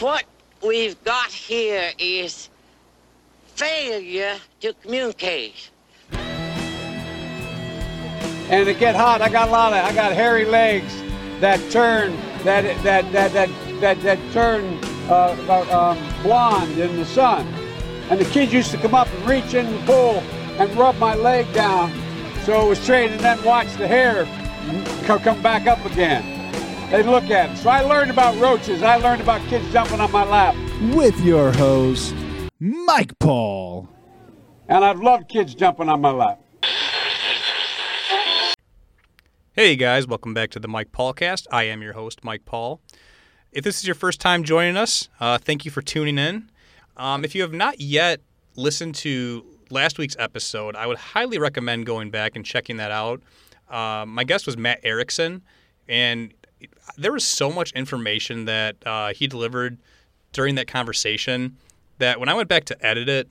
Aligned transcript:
what 0.00 0.24
we've 0.66 1.02
got 1.04 1.30
here 1.30 1.92
is 1.98 2.48
failure 3.54 4.36
to 4.60 4.72
communicate. 4.74 5.70
And 8.50 8.66
to 8.66 8.74
get 8.74 8.94
hot, 8.94 9.22
I 9.22 9.28
got 9.28 9.48
a 9.48 9.50
lot 9.50 9.72
of, 9.72 9.84
I 9.84 9.94
got 9.94 10.12
hairy 10.12 10.44
legs 10.44 10.94
that 11.40 11.58
turn, 11.70 12.16
that 12.44 12.62
that 12.84 13.10
that 13.12 13.32
that 13.32 13.48
that, 13.80 14.02
that 14.02 14.18
turn 14.32 14.78
uh, 15.08 15.36
uh, 15.48 15.96
um, 15.96 16.22
blonde 16.22 16.78
in 16.78 16.96
the 16.96 17.06
sun. 17.06 17.46
And 18.10 18.20
the 18.20 18.26
kids 18.26 18.52
used 18.52 18.70
to 18.72 18.78
come 18.78 18.94
up 18.94 19.08
and 19.08 19.28
reach 19.28 19.54
in 19.54 19.72
the 19.72 19.78
pool 19.86 20.22
and 20.58 20.70
rub 20.76 20.96
my 20.98 21.14
leg 21.14 21.50
down 21.54 21.92
so 22.44 22.66
it 22.66 22.68
was 22.68 22.78
straight, 22.80 23.10
and 23.12 23.20
then 23.20 23.42
watch 23.44 23.72
the 23.76 23.86
hair 23.86 24.26
come 25.04 25.40
back 25.42 25.66
up 25.66 25.84
again. 25.84 26.31
They'd 26.92 27.06
look 27.06 27.30
at 27.30 27.48
it. 27.48 27.56
So 27.56 27.70
I 27.70 27.80
learned 27.80 28.10
about 28.10 28.38
roaches. 28.38 28.82
I 28.82 28.96
learned 28.96 29.22
about 29.22 29.40
kids 29.48 29.64
jumping 29.72 29.98
on 29.98 30.12
my 30.12 30.24
lap. 30.24 30.54
With 30.94 31.18
your 31.24 31.50
host, 31.50 32.14
Mike 32.60 33.18
Paul. 33.18 33.88
And 34.68 34.84
I've 34.84 35.00
loved 35.00 35.26
kids 35.26 35.54
jumping 35.54 35.88
on 35.88 36.02
my 36.02 36.10
lap. 36.10 36.42
Hey 39.54 39.74
guys, 39.74 40.06
welcome 40.06 40.34
back 40.34 40.50
to 40.50 40.60
the 40.60 40.68
Mike 40.68 40.92
Paul 40.92 41.14
cast. 41.14 41.46
I 41.50 41.62
am 41.62 41.80
your 41.80 41.94
host, 41.94 42.24
Mike 42.24 42.44
Paul. 42.44 42.82
If 43.52 43.64
this 43.64 43.78
is 43.78 43.86
your 43.86 43.94
first 43.94 44.20
time 44.20 44.44
joining 44.44 44.76
us, 44.76 45.08
uh, 45.18 45.38
thank 45.38 45.64
you 45.64 45.70
for 45.70 45.80
tuning 45.80 46.18
in. 46.18 46.50
Um, 46.98 47.24
if 47.24 47.34
you 47.34 47.40
have 47.40 47.54
not 47.54 47.80
yet 47.80 48.20
listened 48.54 48.96
to 48.96 49.46
last 49.70 49.96
week's 49.96 50.16
episode, 50.18 50.76
I 50.76 50.86
would 50.86 50.98
highly 50.98 51.38
recommend 51.38 51.86
going 51.86 52.10
back 52.10 52.36
and 52.36 52.44
checking 52.44 52.76
that 52.76 52.90
out. 52.90 53.22
Uh, 53.70 54.04
my 54.06 54.24
guest 54.24 54.44
was 54.44 54.58
Matt 54.58 54.80
Erickson, 54.82 55.40
and 55.88 56.34
there 56.96 57.12
was 57.12 57.24
so 57.24 57.50
much 57.50 57.72
information 57.72 58.44
that 58.46 58.76
uh, 58.86 59.12
he 59.12 59.26
delivered 59.26 59.78
during 60.32 60.54
that 60.56 60.66
conversation 60.66 61.56
that 61.98 62.18
when 62.18 62.28
I 62.28 62.34
went 62.34 62.48
back 62.48 62.64
to 62.66 62.86
edit 62.86 63.08
it, 63.08 63.28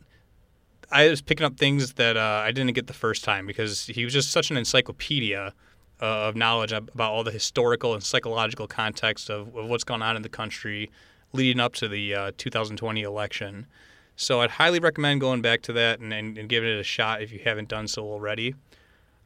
I 0.91 1.07
was 1.07 1.21
picking 1.21 1.45
up 1.45 1.57
things 1.57 1.93
that 1.93 2.17
uh, 2.17 2.43
I 2.45 2.51
didn't 2.51 2.73
get 2.73 2.87
the 2.87 2.93
first 2.93 3.23
time 3.23 3.47
because 3.47 3.85
he 3.87 4.03
was 4.03 4.13
just 4.13 4.31
such 4.31 4.51
an 4.51 4.57
encyclopedia 4.57 5.53
uh, 6.01 6.05
of 6.05 6.35
knowledge 6.35 6.71
about 6.71 7.11
all 7.11 7.23
the 7.23 7.31
historical 7.31 7.93
and 7.93 8.03
psychological 8.03 8.67
context 8.67 9.29
of, 9.29 9.55
of 9.55 9.69
what's 9.69 9.83
going 9.83 10.01
on 10.01 10.15
in 10.15 10.21
the 10.21 10.29
country 10.29 10.91
leading 11.33 11.59
up 11.61 11.73
to 11.75 11.87
the 11.87 12.13
uh, 12.13 12.31
2020 12.37 13.01
election. 13.03 13.67
So 14.15 14.41
I'd 14.41 14.51
highly 14.51 14.79
recommend 14.79 15.21
going 15.21 15.41
back 15.41 15.61
to 15.63 15.73
that 15.73 15.99
and, 15.99 16.13
and, 16.13 16.37
and 16.37 16.49
giving 16.49 16.69
it 16.69 16.79
a 16.79 16.83
shot 16.83 17.21
if 17.21 17.31
you 17.31 17.39
haven't 17.43 17.69
done 17.69 17.87
so 17.87 18.03
already. 18.03 18.55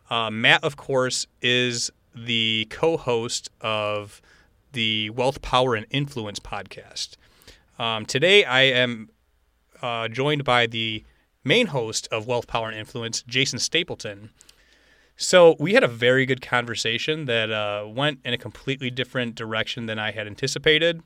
Uh, 0.09 0.29
Matt, 0.29 0.63
of 0.63 0.77
course, 0.77 1.25
is 1.41 1.89
the 2.15 2.67
co 2.69 2.97
host 2.97 3.49
of 3.61 4.21
the 4.71 5.09
Wealth, 5.11 5.41
Power, 5.41 5.75
and 5.75 5.85
Influence 5.89 6.39
podcast. 6.39 7.17
Um, 7.77 8.05
today, 8.05 8.43
I 8.43 8.61
am 8.61 9.09
uh, 9.81 10.07
joined 10.07 10.43
by 10.43 10.67
the 10.67 11.03
main 11.43 11.67
host 11.67 12.07
of 12.11 12.27
Wealth, 12.27 12.47
Power, 12.47 12.69
and 12.69 12.77
Influence, 12.77 13.21
Jason 13.23 13.59
Stapleton. 13.59 14.29
So, 15.17 15.55
we 15.59 15.73
had 15.73 15.83
a 15.83 15.87
very 15.87 16.25
good 16.25 16.41
conversation 16.41 17.25
that 17.25 17.51
uh, 17.51 17.85
went 17.87 18.19
in 18.25 18.33
a 18.33 18.37
completely 18.37 18.89
different 18.89 19.35
direction 19.35 19.85
than 19.85 19.99
I 19.99 20.11
had 20.11 20.27
anticipated. 20.27 21.01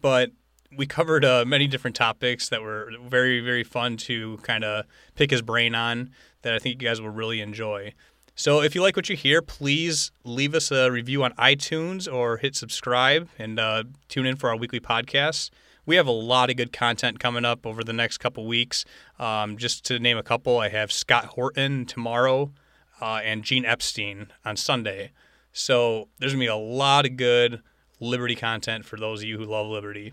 But 0.00 0.32
we 0.76 0.86
covered 0.86 1.24
uh, 1.24 1.44
many 1.46 1.66
different 1.66 1.96
topics 1.96 2.48
that 2.48 2.62
were 2.62 2.90
very, 3.04 3.40
very 3.40 3.64
fun 3.64 3.96
to 3.96 4.38
kind 4.38 4.64
of 4.64 4.84
pick 5.14 5.30
his 5.30 5.42
brain 5.42 5.74
on 5.74 6.10
that 6.42 6.54
I 6.54 6.58
think 6.58 6.80
you 6.80 6.88
guys 6.88 7.00
will 7.00 7.10
really 7.10 7.40
enjoy. 7.40 7.92
So 8.38 8.60
if 8.60 8.74
you 8.74 8.82
like 8.82 8.96
what 8.96 9.08
you 9.08 9.16
hear, 9.16 9.40
please 9.40 10.12
leave 10.22 10.54
us 10.54 10.70
a 10.70 10.90
review 10.90 11.24
on 11.24 11.32
iTunes 11.32 12.06
or 12.12 12.36
hit 12.36 12.54
subscribe 12.54 13.30
and 13.38 13.58
uh, 13.58 13.84
tune 14.08 14.26
in 14.26 14.36
for 14.36 14.50
our 14.50 14.56
weekly 14.56 14.78
podcasts. 14.78 15.48
We 15.86 15.96
have 15.96 16.06
a 16.06 16.12
lot 16.12 16.50
of 16.50 16.56
good 16.58 16.70
content 16.70 17.18
coming 17.18 17.46
up 17.46 17.64
over 17.64 17.82
the 17.82 17.94
next 17.94 18.18
couple 18.18 18.46
weeks. 18.46 18.84
Um, 19.18 19.56
just 19.56 19.86
to 19.86 19.98
name 19.98 20.18
a 20.18 20.22
couple, 20.22 20.58
I 20.58 20.68
have 20.68 20.92
Scott 20.92 21.24
Horton 21.24 21.86
tomorrow 21.86 22.52
uh, 23.00 23.20
and 23.24 23.42
Gene 23.42 23.64
Epstein 23.64 24.26
on 24.44 24.56
Sunday. 24.56 25.12
So 25.54 26.08
there's 26.18 26.32
going 26.32 26.40
to 26.40 26.44
be 26.44 26.48
a 26.48 26.56
lot 26.56 27.06
of 27.06 27.16
good 27.16 27.62
Liberty 28.00 28.34
content 28.34 28.84
for 28.84 28.98
those 28.98 29.22
of 29.22 29.28
you 29.28 29.38
who 29.38 29.46
love 29.46 29.66
Liberty. 29.66 30.12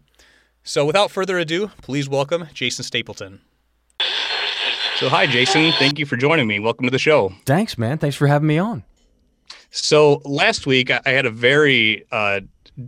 So 0.63 0.85
without 0.85 1.11
further 1.11 1.37
ado, 1.39 1.71
please 1.81 2.07
welcome 2.07 2.47
Jason 2.53 2.85
Stapleton. 2.85 3.41
So, 5.03 5.09
hi, 5.09 5.27
Jason. 5.27 5.73
Thank 5.73 5.99
you 5.99 6.05
for 6.05 6.15
joining 6.15 6.47
me. 6.47 6.61
Welcome 6.61 6.85
to 6.85 6.89
the 6.89 6.97
show. 6.97 7.33
Thanks, 7.45 7.77
man. 7.77 7.97
Thanks 7.97 8.15
for 8.15 8.25
having 8.25 8.47
me 8.47 8.57
on. 8.57 8.85
So, 9.69 10.21
last 10.23 10.65
week 10.65 10.89
I 10.91 11.01
had 11.09 11.25
a 11.25 11.29
very 11.29 12.05
uh, 12.09 12.39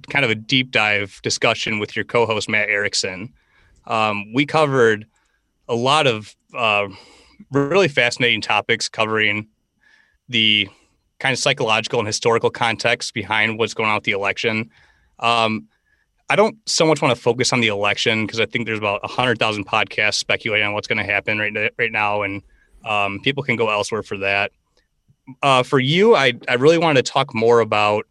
kind 0.09 0.23
of 0.23 0.31
a 0.31 0.35
deep 0.35 0.71
dive 0.71 1.19
discussion 1.23 1.77
with 1.77 1.93
your 1.93 2.05
co 2.05 2.25
host, 2.25 2.47
Matt 2.47 2.69
Erickson. 2.69 3.33
Um, 3.85 4.31
we 4.33 4.45
covered 4.45 5.05
a 5.67 5.75
lot 5.75 6.07
of 6.07 6.33
uh, 6.53 6.87
really 7.51 7.89
fascinating 7.89 8.39
topics 8.39 8.87
covering 8.87 9.49
the 10.29 10.69
kind 11.19 11.33
of 11.33 11.39
psychological 11.39 11.99
and 11.99 12.07
historical 12.07 12.49
context 12.49 13.13
behind 13.13 13.59
what's 13.59 13.73
going 13.73 13.89
on 13.89 13.95
with 13.95 14.05
the 14.05 14.13
election. 14.13 14.69
Um, 15.19 15.67
I 16.29 16.35
don't 16.35 16.57
so 16.67 16.85
much 16.85 17.01
want 17.01 17.15
to 17.15 17.21
focus 17.21 17.53
on 17.53 17.61
the 17.61 17.67
election 17.67 18.25
because 18.25 18.39
I 18.39 18.45
think 18.45 18.65
there's 18.65 18.79
about 18.79 19.05
hundred 19.09 19.37
thousand 19.37 19.67
podcasts 19.67 20.15
speculating 20.15 20.67
on 20.67 20.73
what's 20.73 20.87
going 20.87 20.97
to 20.97 21.03
happen 21.03 21.37
right 21.37 21.71
right 21.77 21.91
now, 21.91 22.23
and 22.23 22.41
um, 22.83 23.19
people 23.21 23.43
can 23.43 23.55
go 23.55 23.69
elsewhere 23.69 24.03
for 24.03 24.17
that. 24.17 24.51
Uh, 25.41 25.63
for 25.63 25.79
you, 25.79 26.15
I 26.15 26.33
I 26.47 26.55
really 26.55 26.77
wanted 26.77 27.05
to 27.05 27.11
talk 27.11 27.35
more 27.35 27.59
about 27.59 28.05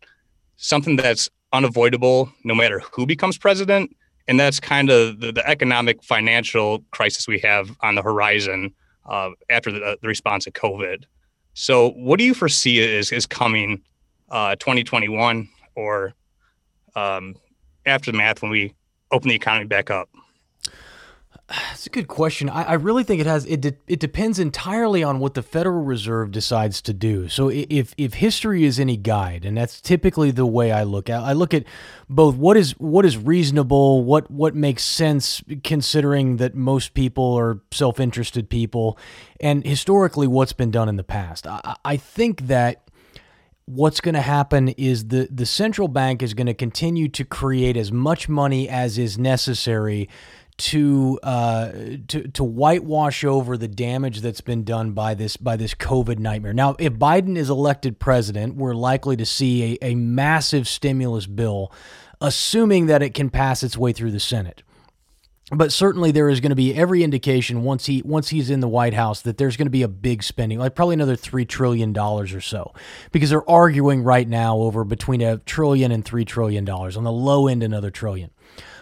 something 0.56 0.96
that's 0.96 1.28
unavoidable 1.52 2.32
no 2.44 2.54
matter 2.54 2.80
who 2.92 3.06
becomes 3.06 3.36
president, 3.36 3.96
and 4.28 4.38
that's 4.38 4.60
kind 4.60 4.90
of 4.90 5.20
the, 5.20 5.32
the 5.32 5.46
economic 5.48 6.02
financial 6.02 6.84
crisis 6.90 7.26
we 7.26 7.38
have 7.40 7.76
on 7.80 7.94
the 7.94 8.02
horizon 8.02 8.72
uh, 9.06 9.30
after 9.50 9.70
the, 9.70 9.98
the, 10.00 10.08
response 10.08 10.44
to 10.44 10.50
COVID. 10.50 11.04
So, 11.54 11.90
what 11.90 12.18
do 12.18 12.24
you 12.24 12.34
foresee 12.34 12.78
is 12.78 13.12
is 13.12 13.26
coming 13.26 13.82
uh, 14.30 14.56
2021 14.56 15.48
or 15.74 16.14
um, 16.96 17.34
aftermath 17.86 18.42
when 18.42 18.50
we 18.50 18.74
open 19.10 19.28
the 19.28 19.34
economy 19.34 19.66
back 19.66 19.90
up? 19.90 20.08
That's 21.46 21.86
a 21.86 21.90
good 21.90 22.08
question. 22.08 22.48
I, 22.48 22.62
I, 22.62 22.72
really 22.74 23.04
think 23.04 23.20
it 23.20 23.26
has 23.26 23.44
it. 23.44 23.60
De- 23.60 23.76
it 23.86 24.00
depends 24.00 24.38
entirely 24.38 25.02
on 25.02 25.18
what 25.18 25.34
the 25.34 25.42
Federal 25.42 25.84
Reserve 25.84 26.30
decides 26.30 26.80
to 26.82 26.94
do. 26.94 27.28
So 27.28 27.50
if 27.50 27.94
if 27.98 28.14
history 28.14 28.64
is 28.64 28.80
any 28.80 28.96
guide, 28.96 29.44
and 29.44 29.54
that's 29.54 29.78
typically 29.82 30.30
the 30.30 30.46
way 30.46 30.72
I 30.72 30.84
look 30.84 31.10
at, 31.10 31.22
I 31.22 31.34
look 31.34 31.52
at 31.52 31.64
both 32.08 32.36
what 32.36 32.56
is 32.56 32.72
what 32.78 33.04
is 33.04 33.18
reasonable, 33.18 34.04
what 34.04 34.30
what 34.30 34.54
makes 34.54 34.84
sense, 34.84 35.42
considering 35.62 36.38
that 36.38 36.54
most 36.54 36.94
people 36.94 37.34
are 37.34 37.60
self 37.70 38.00
interested 38.00 38.48
people, 38.48 38.98
and 39.38 39.66
historically 39.66 40.26
what's 40.26 40.54
been 40.54 40.70
done 40.70 40.88
in 40.88 40.96
the 40.96 41.04
past. 41.04 41.46
I, 41.46 41.76
I 41.84 41.98
think 41.98 42.46
that 42.46 42.83
what's 43.66 44.00
going 44.00 44.14
to 44.14 44.20
happen 44.20 44.68
is 44.68 45.08
the, 45.08 45.28
the 45.30 45.46
central 45.46 45.88
bank 45.88 46.22
is 46.22 46.34
going 46.34 46.46
to 46.46 46.54
continue 46.54 47.08
to 47.08 47.24
create 47.24 47.76
as 47.76 47.90
much 47.90 48.28
money 48.28 48.68
as 48.68 48.98
is 48.98 49.18
necessary 49.18 50.08
to 50.56 51.18
uh, 51.24 51.72
to 52.06 52.28
to 52.28 52.44
whitewash 52.44 53.24
over 53.24 53.56
the 53.56 53.66
damage 53.66 54.20
that's 54.20 54.40
been 54.40 54.62
done 54.62 54.92
by 54.92 55.12
this 55.14 55.36
by 55.36 55.56
this 55.56 55.74
COVID 55.74 56.20
nightmare. 56.20 56.52
Now, 56.52 56.76
if 56.78 56.92
Biden 56.92 57.36
is 57.36 57.50
elected 57.50 57.98
president, 57.98 58.54
we're 58.54 58.74
likely 58.74 59.16
to 59.16 59.26
see 59.26 59.78
a, 59.82 59.90
a 59.90 59.94
massive 59.96 60.68
stimulus 60.68 61.26
bill, 61.26 61.72
assuming 62.20 62.86
that 62.86 63.02
it 63.02 63.14
can 63.14 63.30
pass 63.30 63.64
its 63.64 63.76
way 63.76 63.92
through 63.92 64.12
the 64.12 64.20
Senate 64.20 64.62
but 65.52 65.72
certainly 65.72 66.10
there 66.10 66.28
is 66.28 66.40
going 66.40 66.50
to 66.50 66.56
be 66.56 66.74
every 66.74 67.02
indication 67.02 67.62
once 67.62 67.86
he 67.86 68.00
once 68.02 68.30
he's 68.30 68.48
in 68.48 68.60
the 68.60 68.68
White 68.68 68.94
House 68.94 69.20
that 69.22 69.36
there's 69.36 69.56
going 69.56 69.66
to 69.66 69.70
be 69.70 69.82
a 69.82 69.88
big 69.88 70.22
spending, 70.22 70.58
like 70.58 70.74
probably 70.74 70.94
another 70.94 71.16
three 71.16 71.44
trillion 71.44 71.92
dollars 71.92 72.32
or 72.32 72.40
so, 72.40 72.72
because 73.12 73.30
they're 73.30 73.48
arguing 73.48 74.02
right 74.02 74.26
now 74.26 74.56
over 74.56 74.84
between 74.84 75.20
a 75.20 75.38
trillion 75.38 75.92
and 75.92 76.04
three 76.04 76.24
trillion 76.24 76.64
dollars. 76.64 76.96
On 76.96 77.04
the 77.04 77.12
low 77.12 77.46
end, 77.46 77.62
another 77.62 77.90
trillion. 77.90 78.30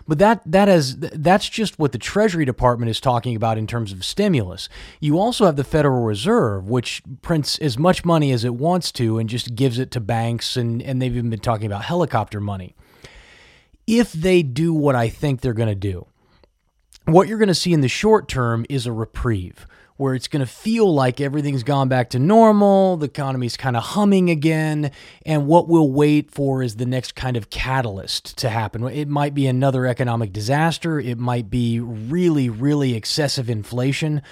But 0.07 0.19
that 0.19 0.43
that 0.47 0.69
is 0.69 0.99
that's 0.99 1.49
just 1.49 1.81
what 1.81 1.91
the 1.91 1.99
Treasury 1.99 2.45
Department 2.45 2.91
is 2.91 3.01
talking 3.01 3.35
about 3.35 3.59
in 3.59 3.67
terms 3.67 3.91
of 3.91 4.05
stimulus. 4.05 4.69
You 5.01 5.19
also 5.19 5.47
have 5.47 5.57
the 5.57 5.65
Federal 5.65 6.03
Reserve, 6.03 6.69
which 6.69 7.03
prints 7.23 7.59
as 7.59 7.77
much 7.77 8.05
money 8.05 8.31
as 8.31 8.45
it 8.45 8.55
wants 8.55 8.93
to 8.93 9.19
and 9.19 9.29
just 9.29 9.57
gives 9.57 9.81
it 9.81 9.91
to 9.93 10.01
banks, 10.01 10.57
and 10.57 10.81
and 10.81 11.03
they've 11.03 11.17
even 11.17 11.31
been 11.31 11.41
talking 11.41 11.67
about 11.67 11.85
helicopter 11.85 12.41
money. 12.41 12.77
If 13.85 14.13
they 14.13 14.45
do 14.45 14.73
what 14.73 14.95
I 14.95 15.09
think 15.09 15.41
they're 15.41 15.53
going 15.55 15.69
to 15.69 15.75
do 15.75 16.07
what 17.05 17.29
you're 17.29 17.39
going 17.39 17.49
to 17.49 17.55
see 17.55 17.73
in 17.73 17.81
the 17.81 17.89
short 17.89 18.29
term 18.29 18.65
is 18.69 18.87
a 18.87 18.93
reprieve 18.93 19.67
where 19.97 20.15
it's 20.15 20.27
going 20.27 20.45
to 20.45 20.51
feel 20.51 20.93
like 20.93 21.21
everything's 21.21 21.63
gone 21.63 21.89
back 21.89 22.11
to 22.11 22.19
normal, 22.19 22.97
the 22.97 23.07
economy's 23.07 23.57
kind 23.57 23.77
of 23.77 23.83
humming 23.83 24.31
again, 24.31 24.91
and 25.25 25.47
what 25.47 25.69
we'll 25.69 25.91
wait 25.91 26.31
for 26.31 26.63
is 26.63 26.77
the 26.77 26.87
next 26.87 27.15
kind 27.15 27.37
of 27.37 27.51
catalyst 27.51 28.37
to 28.39 28.49
happen. 28.49 28.83
It 28.89 29.07
might 29.07 29.35
be 29.35 29.47
another 29.47 29.87
economic 29.87 30.33
disaster, 30.33 30.99
it 30.99 31.19
might 31.19 31.51
be 31.51 31.79
really, 31.79 32.49
really 32.49 32.95
excessive 32.95 33.49
inflation. 33.51 34.23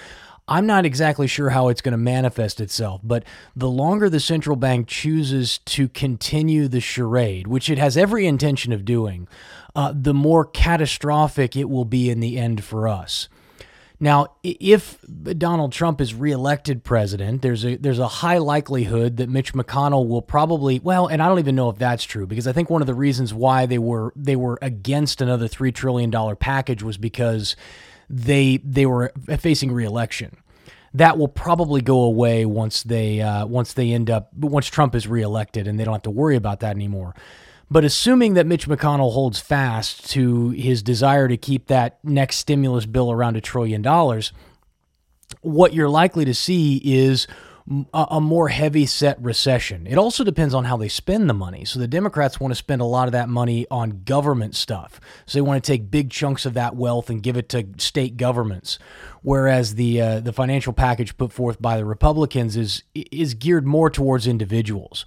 I'm 0.51 0.65
not 0.65 0.85
exactly 0.85 1.27
sure 1.27 1.49
how 1.49 1.69
it's 1.69 1.79
going 1.79 1.93
to 1.93 1.97
manifest 1.97 2.59
itself, 2.59 2.99
but 3.05 3.23
the 3.55 3.69
longer 3.69 4.09
the 4.09 4.19
central 4.19 4.57
bank 4.57 4.89
chooses 4.89 5.59
to 5.59 5.87
continue 5.87 6.67
the 6.67 6.81
charade, 6.81 7.47
which 7.47 7.69
it 7.69 7.77
has 7.77 7.95
every 7.95 8.25
intention 8.25 8.73
of 8.73 8.83
doing, 8.83 9.29
uh, 9.77 9.93
the 9.95 10.13
more 10.13 10.43
catastrophic 10.43 11.55
it 11.55 11.69
will 11.69 11.85
be 11.85 12.09
in 12.09 12.19
the 12.19 12.37
end 12.37 12.65
for 12.65 12.89
us. 12.89 13.29
Now, 13.97 14.35
if 14.43 14.99
Donald 15.37 15.71
Trump 15.71 16.01
is 16.01 16.13
reelected 16.13 16.83
president, 16.83 17.43
there's 17.43 17.63
a 17.63 17.77
there's 17.77 17.99
a 17.99 18.07
high 18.07 18.39
likelihood 18.39 19.17
that 19.17 19.29
Mitch 19.29 19.53
McConnell 19.53 20.07
will 20.07 20.23
probably 20.23 20.79
well, 20.79 21.07
and 21.07 21.21
I 21.21 21.29
don't 21.29 21.39
even 21.39 21.55
know 21.55 21.69
if 21.69 21.77
that's 21.77 22.03
true 22.03 22.27
because 22.27 22.45
I 22.47 22.51
think 22.51 22.69
one 22.69 22.81
of 22.81 22.87
the 22.87 22.95
reasons 22.95 23.33
why 23.33 23.67
they 23.67 23.77
were 23.77 24.11
they 24.17 24.35
were 24.35 24.57
against 24.61 25.21
another 25.21 25.47
three 25.47 25.71
trillion 25.71 26.09
dollar 26.09 26.35
package 26.35 26.83
was 26.83 26.97
because 26.97 27.55
they 28.11 28.57
they 28.57 28.85
were 28.85 29.13
facing 29.39 29.71
reelection. 29.71 30.35
That 30.93 31.17
will 31.17 31.27
probably 31.27 31.81
go 31.81 32.01
away 32.03 32.45
once 32.45 32.83
they 32.83 33.21
uh, 33.21 33.45
once 33.45 33.73
they 33.73 33.91
end 33.91 34.09
up 34.09 34.33
once 34.33 34.67
Trump 34.67 34.93
is 34.93 35.07
reelected 35.07 35.67
and 35.67 35.79
they 35.79 35.85
don't 35.85 35.93
have 35.93 36.01
to 36.03 36.11
worry 36.11 36.35
about 36.35 36.59
that 36.59 36.75
anymore. 36.75 37.15
But 37.69 37.85
assuming 37.85 38.33
that 38.33 38.45
Mitch 38.45 38.67
McConnell 38.67 39.13
holds 39.13 39.39
fast 39.39 40.09
to 40.11 40.49
his 40.49 40.83
desire 40.83 41.29
to 41.29 41.37
keep 41.37 41.67
that 41.67 41.99
next 42.03 42.35
stimulus 42.35 42.85
bill 42.85 43.09
around 43.09 43.37
a 43.37 43.41
trillion 43.41 43.81
dollars, 43.81 44.33
what 45.39 45.73
you're 45.73 45.87
likely 45.87 46.25
to 46.25 46.33
see 46.33 46.81
is 46.83 47.27
a, 47.93 48.19
more 48.21 48.49
heavy 48.49 48.85
set 48.85 49.21
recession. 49.21 49.85
It 49.87 49.97
also 49.97 50.23
depends 50.23 50.53
on 50.53 50.65
how 50.65 50.77
they 50.77 50.87
spend 50.87 51.29
the 51.29 51.33
money. 51.33 51.65
So 51.65 51.79
the 51.79 51.87
Democrats 51.87 52.39
want 52.39 52.51
to 52.51 52.55
spend 52.55 52.81
a 52.81 52.85
lot 52.85 53.07
of 53.07 53.11
that 53.11 53.29
money 53.29 53.65
on 53.69 54.01
government 54.03 54.55
stuff. 54.55 54.99
So 55.25 55.37
they 55.37 55.41
want 55.41 55.63
to 55.63 55.71
take 55.71 55.91
big 55.91 56.09
chunks 56.09 56.45
of 56.45 56.53
that 56.55 56.75
wealth 56.75 57.09
and 57.09 57.23
give 57.23 57.37
it 57.37 57.49
to 57.49 57.67
state 57.77 58.17
governments. 58.17 58.79
Whereas 59.21 59.75
the 59.75 60.01
uh, 60.01 60.19
the 60.19 60.33
financial 60.33 60.73
package 60.73 61.17
put 61.17 61.31
forth 61.31 61.61
by 61.61 61.77
the 61.77 61.85
Republicans 61.85 62.57
is 62.57 62.83
is 62.93 63.33
geared 63.33 63.67
more 63.67 63.89
towards 63.89 64.27
individuals 64.27 65.05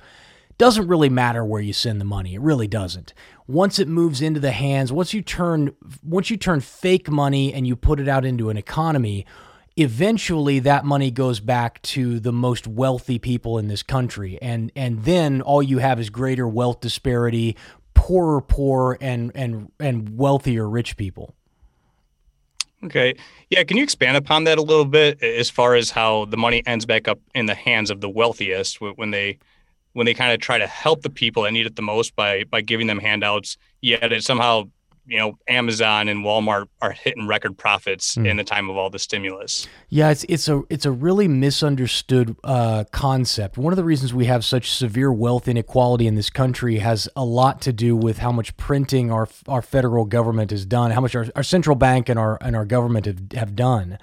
doesn't 0.56 0.86
really 0.86 1.08
matter 1.08 1.44
where 1.44 1.60
you 1.60 1.72
send 1.72 2.00
the 2.00 2.04
money. 2.04 2.34
It 2.34 2.40
really 2.40 2.68
doesn't. 2.68 3.12
Once 3.46 3.78
it 3.78 3.88
moves 3.88 4.22
into 4.22 4.40
the 4.40 4.52
hands, 4.52 4.92
once 4.92 5.12
you 5.12 5.20
turn 5.20 5.74
once 6.02 6.30
you 6.30 6.36
turn 6.36 6.60
fake 6.60 7.10
money 7.10 7.52
and 7.52 7.66
you 7.66 7.76
put 7.76 8.00
it 8.00 8.08
out 8.08 8.24
into 8.24 8.50
an 8.50 8.56
economy, 8.56 9.26
eventually 9.76 10.60
that 10.60 10.84
money 10.84 11.10
goes 11.10 11.40
back 11.40 11.82
to 11.82 12.20
the 12.20 12.32
most 12.32 12.66
wealthy 12.66 13.18
people 13.18 13.58
in 13.58 13.68
this 13.68 13.82
country. 13.82 14.38
And 14.40 14.70
and 14.76 15.04
then 15.04 15.42
all 15.42 15.62
you 15.62 15.78
have 15.78 15.98
is 15.98 16.10
greater 16.10 16.46
wealth 16.46 16.80
disparity, 16.80 17.56
poorer 17.94 18.40
poor 18.40 18.96
and 19.00 19.32
and 19.34 19.70
and 19.80 20.16
wealthier 20.16 20.68
rich 20.68 20.96
people. 20.96 21.34
Okay. 22.84 23.14
Yeah. 23.48 23.64
Can 23.64 23.78
you 23.78 23.82
expand 23.82 24.16
upon 24.16 24.44
that 24.44 24.58
a 24.58 24.62
little 24.62 24.84
bit 24.84 25.22
as 25.22 25.48
far 25.48 25.74
as 25.74 25.90
how 25.90 26.26
the 26.26 26.36
money 26.36 26.62
ends 26.66 26.84
back 26.84 27.08
up 27.08 27.18
in 27.34 27.46
the 27.46 27.54
hands 27.54 27.90
of 27.90 28.00
the 28.00 28.10
wealthiest 28.10 28.80
when 28.80 29.10
they 29.10 29.38
when 29.94 30.06
they 30.06 30.12
kind 30.12 30.32
of 30.32 30.40
try 30.40 30.58
to 30.58 30.66
help 30.66 31.02
the 31.02 31.10
people 31.10 31.44
that 31.44 31.52
need 31.52 31.66
it 31.66 31.76
the 31.76 31.82
most 31.82 32.14
by 32.14 32.44
by 32.44 32.60
giving 32.60 32.86
them 32.86 32.98
handouts, 32.98 33.56
yet 33.80 34.12
it 34.12 34.22
somehow 34.22 34.64
you 35.06 35.18
know 35.18 35.38
Amazon 35.48 36.08
and 36.08 36.24
Walmart 36.24 36.66
are 36.80 36.92
hitting 36.92 37.26
record 37.26 37.56
profits 37.58 38.16
mm. 38.16 38.28
in 38.28 38.36
the 38.36 38.44
time 38.44 38.70
of 38.70 38.76
all 38.76 38.90
the 38.90 38.98
stimulus. 38.98 39.66
Yeah, 39.88 40.10
it's 40.10 40.24
it's 40.28 40.48
a 40.48 40.62
it's 40.70 40.86
a 40.86 40.90
really 40.90 41.28
misunderstood 41.28 42.36
uh, 42.44 42.84
concept. 42.90 43.58
One 43.58 43.72
of 43.72 43.76
the 43.76 43.84
reasons 43.84 44.14
we 44.14 44.26
have 44.26 44.44
such 44.44 44.70
severe 44.70 45.12
wealth 45.12 45.48
inequality 45.48 46.06
in 46.06 46.14
this 46.14 46.30
country 46.30 46.78
has 46.78 47.08
a 47.16 47.24
lot 47.24 47.60
to 47.62 47.72
do 47.72 47.96
with 47.96 48.18
how 48.18 48.32
much 48.32 48.56
printing 48.56 49.10
our 49.10 49.28
our 49.48 49.62
federal 49.62 50.04
government 50.04 50.50
has 50.50 50.64
done, 50.64 50.90
how 50.90 51.00
much 51.00 51.14
our, 51.14 51.26
our 51.36 51.42
central 51.42 51.76
bank 51.76 52.08
and 52.08 52.18
our 52.18 52.38
and 52.40 52.56
our 52.56 52.64
government 52.64 53.06
have, 53.06 53.32
have 53.32 53.56
done. 53.56 53.98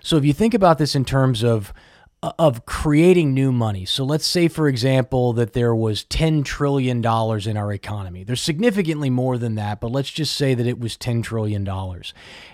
So 0.00 0.16
if 0.16 0.24
you 0.24 0.34
think 0.34 0.52
about 0.52 0.76
this 0.78 0.94
in 0.94 1.06
terms 1.06 1.42
of 1.42 1.72
of 2.38 2.64
creating 2.64 3.34
new 3.34 3.52
money. 3.52 3.84
So 3.84 4.04
let's 4.04 4.26
say, 4.26 4.48
for 4.48 4.68
example, 4.68 5.32
that 5.34 5.52
there 5.52 5.74
was 5.74 6.04
$10 6.04 6.44
trillion 6.44 6.98
in 6.98 7.56
our 7.56 7.72
economy. 7.72 8.24
There's 8.24 8.40
significantly 8.40 9.10
more 9.10 9.36
than 9.36 9.56
that, 9.56 9.80
but 9.80 9.90
let's 9.90 10.10
just 10.10 10.34
say 10.34 10.54
that 10.54 10.66
it 10.66 10.78
was 10.78 10.96
$10 10.96 11.22
trillion. 11.22 11.68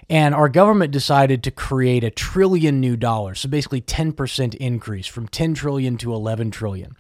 And 0.09 0.35
our 0.35 0.49
government 0.49 0.93
decided 0.93 1.45
to 1.45 1.51
create 1.51 2.03
a 2.03 2.11
trillion 2.11 2.81
new 2.81 2.97
dollars. 2.97 3.41
So 3.41 3.49
basically 3.49 3.81
10% 3.81 4.55
increase 4.57 5.07
from 5.07 5.29
10 5.29 5.55
trillion 5.55 5.97
to 5.99 6.15
11 6.15 6.51
trillion. 6.51 6.97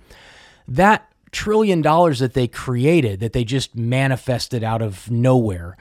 That 0.69 1.11
trillion 1.33 1.83
dollars 1.83 2.21
that 2.21 2.35
they 2.35 2.47
created, 2.47 3.21
that 3.21 3.33
they 3.33 3.45
just 3.45 3.75
manifested 3.75 4.63
out 4.63 4.83
of 4.83 5.11
nowhere, 5.11 5.77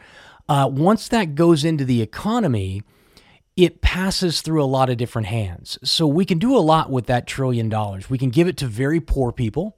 uh, 0.47 0.67
once 0.71 1.07
that 1.09 1.35
goes 1.35 1.63
into 1.63 1.85
the 1.85 2.01
economy, 2.01 2.81
it 3.59 3.81
passes 3.81 4.41
through 4.41 4.63
a 4.63 4.65
lot 4.65 4.89
of 4.89 4.97
different 4.97 5.27
hands. 5.27 5.77
So 5.83 6.07
we 6.07 6.23
can 6.23 6.39
do 6.39 6.55
a 6.55 6.59
lot 6.59 6.89
with 6.89 7.07
that 7.07 7.27
trillion 7.27 7.67
dollars. 7.67 8.09
We 8.09 8.17
can 8.17 8.29
give 8.29 8.47
it 8.47 8.55
to 8.57 8.67
very 8.67 9.01
poor 9.01 9.33
people. 9.33 9.75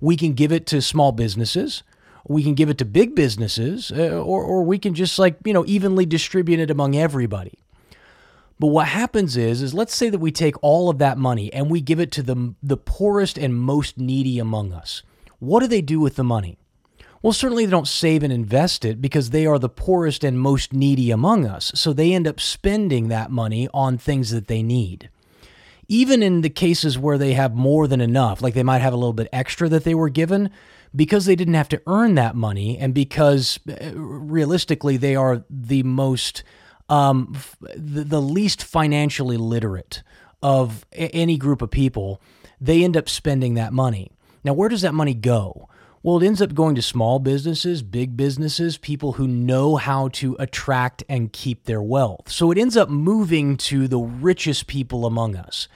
We 0.00 0.16
can 0.16 0.32
give 0.32 0.50
it 0.50 0.66
to 0.66 0.82
small 0.82 1.12
businesses. 1.12 1.84
We 2.26 2.42
can 2.42 2.54
give 2.54 2.68
it 2.68 2.78
to 2.78 2.84
big 2.84 3.14
businesses, 3.14 3.92
uh, 3.92 4.20
or, 4.20 4.42
or 4.42 4.62
we 4.62 4.78
can 4.78 4.94
just 4.94 5.18
like, 5.18 5.36
you 5.44 5.52
know, 5.52 5.64
evenly 5.66 6.06
distribute 6.06 6.60
it 6.60 6.70
among 6.70 6.96
everybody. 6.96 7.58
But 8.58 8.68
what 8.68 8.88
happens 8.88 9.36
is, 9.36 9.62
is 9.62 9.74
let's 9.74 9.94
say 9.94 10.08
that 10.08 10.20
we 10.20 10.30
take 10.30 10.54
all 10.62 10.88
of 10.88 10.98
that 10.98 11.18
money 11.18 11.52
and 11.52 11.68
we 11.68 11.80
give 11.80 11.98
it 11.98 12.12
to 12.12 12.22
the, 12.22 12.54
the 12.62 12.76
poorest 12.76 13.38
and 13.38 13.54
most 13.54 13.98
needy 13.98 14.38
among 14.38 14.72
us. 14.72 15.02
What 15.38 15.60
do 15.60 15.66
they 15.66 15.80
do 15.80 15.98
with 15.98 16.14
the 16.14 16.24
money? 16.24 16.58
Well, 17.22 17.32
certainly 17.32 17.64
they 17.64 17.70
don't 17.70 17.86
save 17.86 18.24
and 18.24 18.32
invest 18.32 18.84
it 18.84 19.00
because 19.00 19.30
they 19.30 19.46
are 19.46 19.58
the 19.58 19.68
poorest 19.68 20.24
and 20.24 20.38
most 20.40 20.72
needy 20.72 21.12
among 21.12 21.46
us. 21.46 21.70
So 21.74 21.92
they 21.92 22.12
end 22.12 22.26
up 22.26 22.40
spending 22.40 23.08
that 23.08 23.30
money 23.30 23.68
on 23.72 23.96
things 23.96 24.30
that 24.30 24.48
they 24.48 24.62
need. 24.62 25.08
Even 25.86 26.22
in 26.22 26.40
the 26.40 26.50
cases 26.50 26.98
where 26.98 27.18
they 27.18 27.34
have 27.34 27.54
more 27.54 27.86
than 27.86 28.00
enough, 28.00 28.42
like 28.42 28.54
they 28.54 28.62
might 28.62 28.80
have 28.80 28.92
a 28.92 28.96
little 28.96 29.12
bit 29.12 29.28
extra 29.32 29.68
that 29.68 29.84
they 29.84 29.94
were 29.94 30.08
given, 30.08 30.50
because 30.94 31.24
they 31.24 31.36
didn't 31.36 31.54
have 31.54 31.68
to 31.68 31.80
earn 31.86 32.16
that 32.16 32.34
money 32.34 32.76
and 32.76 32.92
because 32.92 33.58
uh, 33.68 33.92
realistically 33.94 34.96
they 34.96 35.14
are 35.14 35.44
the 35.48 35.82
most, 35.84 36.42
um, 36.88 37.36
the, 37.74 38.04
the 38.04 38.20
least 38.20 38.62
financially 38.64 39.36
literate 39.36 40.02
of 40.42 40.84
any 40.92 41.38
group 41.38 41.62
of 41.62 41.70
people, 41.70 42.20
they 42.60 42.82
end 42.82 42.96
up 42.96 43.08
spending 43.08 43.54
that 43.54 43.72
money. 43.72 44.10
Now, 44.44 44.54
where 44.54 44.68
does 44.68 44.82
that 44.82 44.92
money 44.92 45.14
go? 45.14 45.68
Well, 46.04 46.20
it 46.20 46.26
ends 46.26 46.42
up 46.42 46.52
going 46.52 46.74
to 46.74 46.82
small 46.82 47.20
businesses, 47.20 47.80
big 47.80 48.16
businesses, 48.16 48.76
people 48.76 49.12
who 49.12 49.28
know 49.28 49.76
how 49.76 50.08
to 50.08 50.34
attract 50.40 51.04
and 51.08 51.32
keep 51.32 51.64
their 51.64 51.80
wealth. 51.80 52.28
So 52.28 52.50
it 52.50 52.58
ends 52.58 52.76
up 52.76 52.88
moving 52.88 53.56
to 53.58 53.86
the 53.86 54.00
richest 54.00 54.66
people 54.66 55.06
among 55.06 55.36
us. 55.36 55.68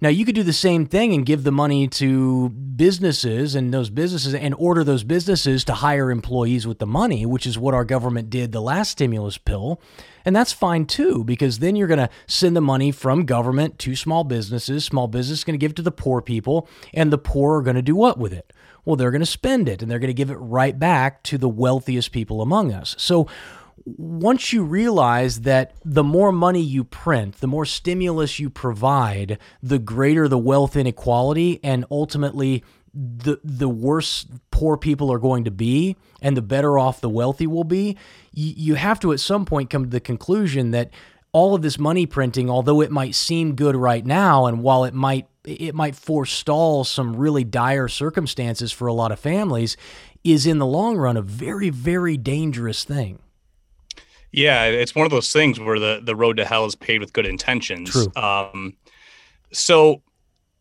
Now, 0.00 0.08
you 0.08 0.24
could 0.24 0.34
do 0.34 0.42
the 0.42 0.52
same 0.52 0.86
thing 0.86 1.12
and 1.14 1.24
give 1.24 1.44
the 1.44 1.52
money 1.52 1.86
to 1.86 2.48
businesses 2.48 3.54
and 3.54 3.72
those 3.72 3.90
businesses 3.90 4.34
and 4.34 4.56
order 4.58 4.82
those 4.82 5.04
businesses 5.04 5.62
to 5.66 5.74
hire 5.74 6.10
employees 6.10 6.66
with 6.66 6.80
the 6.80 6.86
money, 6.86 7.24
which 7.24 7.46
is 7.46 7.56
what 7.56 7.74
our 7.74 7.84
government 7.84 8.28
did 8.28 8.50
the 8.50 8.62
last 8.62 8.90
stimulus 8.90 9.38
pill. 9.38 9.80
And 10.24 10.34
that's 10.34 10.52
fine 10.52 10.86
too, 10.86 11.22
because 11.22 11.60
then 11.60 11.76
you're 11.76 11.86
going 11.86 11.98
to 11.98 12.10
send 12.26 12.56
the 12.56 12.60
money 12.60 12.90
from 12.90 13.24
government 13.24 13.78
to 13.80 13.94
small 13.94 14.24
businesses. 14.24 14.84
Small 14.84 15.06
business 15.06 15.40
is 15.40 15.44
going 15.44 15.54
to 15.54 15.62
give 15.62 15.72
it 15.72 15.76
to 15.76 15.82
the 15.82 15.92
poor 15.92 16.20
people, 16.20 16.66
and 16.92 17.12
the 17.12 17.18
poor 17.18 17.58
are 17.58 17.62
going 17.62 17.76
to 17.76 17.82
do 17.82 17.94
what 17.94 18.18
with 18.18 18.32
it? 18.32 18.52
Well, 18.84 18.96
they're 18.96 19.10
going 19.10 19.20
to 19.20 19.26
spend 19.26 19.68
it 19.68 19.82
and 19.82 19.90
they're 19.90 19.98
going 19.98 20.08
to 20.08 20.14
give 20.14 20.30
it 20.30 20.36
right 20.36 20.78
back 20.78 21.22
to 21.24 21.38
the 21.38 21.48
wealthiest 21.48 22.12
people 22.12 22.42
among 22.42 22.72
us. 22.72 22.94
So 22.98 23.26
once 23.84 24.52
you 24.52 24.62
realize 24.64 25.42
that 25.42 25.74
the 25.84 26.04
more 26.04 26.32
money 26.32 26.60
you 26.60 26.84
print, 26.84 27.40
the 27.40 27.46
more 27.46 27.64
stimulus 27.64 28.38
you 28.38 28.50
provide, 28.50 29.38
the 29.62 29.78
greater 29.78 30.28
the 30.28 30.38
wealth 30.38 30.76
inequality 30.76 31.60
and 31.62 31.84
ultimately 31.90 32.64
the 32.92 33.38
the 33.44 33.68
worse 33.68 34.26
poor 34.50 34.76
people 34.76 35.12
are 35.12 35.18
going 35.18 35.44
to 35.44 35.50
be 35.50 35.96
and 36.20 36.36
the 36.36 36.42
better 36.42 36.78
off 36.78 37.00
the 37.00 37.08
wealthy 37.08 37.46
will 37.46 37.64
be, 37.64 37.96
you, 38.32 38.52
you 38.56 38.74
have 38.74 39.00
to 39.00 39.12
at 39.12 39.20
some 39.20 39.44
point 39.44 39.70
come 39.70 39.84
to 39.84 39.90
the 39.90 40.00
conclusion 40.00 40.72
that 40.72 40.90
all 41.32 41.54
of 41.54 41.62
this 41.62 41.78
money 41.78 42.06
printing, 42.06 42.50
although 42.50 42.80
it 42.80 42.90
might 42.90 43.14
seem 43.14 43.54
good 43.54 43.76
right 43.76 44.04
now, 44.04 44.46
and 44.46 44.62
while 44.62 44.84
it 44.84 44.94
might 44.94 45.26
it 45.44 45.74
might 45.74 45.96
forestall 45.96 46.84
some 46.84 47.16
really 47.16 47.44
dire 47.44 47.88
circumstances 47.88 48.72
for 48.72 48.86
a 48.86 48.92
lot 48.92 49.10
of 49.10 49.18
families, 49.18 49.76
is 50.22 50.46
in 50.46 50.58
the 50.58 50.66
long 50.66 50.96
run 50.96 51.16
a 51.16 51.22
very 51.22 51.70
very 51.70 52.16
dangerous 52.16 52.84
thing. 52.84 53.18
Yeah, 54.32 54.66
it's 54.66 54.94
one 54.94 55.06
of 55.06 55.10
those 55.10 55.32
things 55.32 55.58
where 55.58 55.78
the 55.78 56.00
the 56.02 56.14
road 56.14 56.36
to 56.36 56.44
hell 56.44 56.66
is 56.66 56.74
paved 56.74 57.00
with 57.00 57.12
good 57.12 57.26
intentions. 57.26 57.90
True. 57.90 58.12
Um, 58.16 58.76
so 59.52 60.02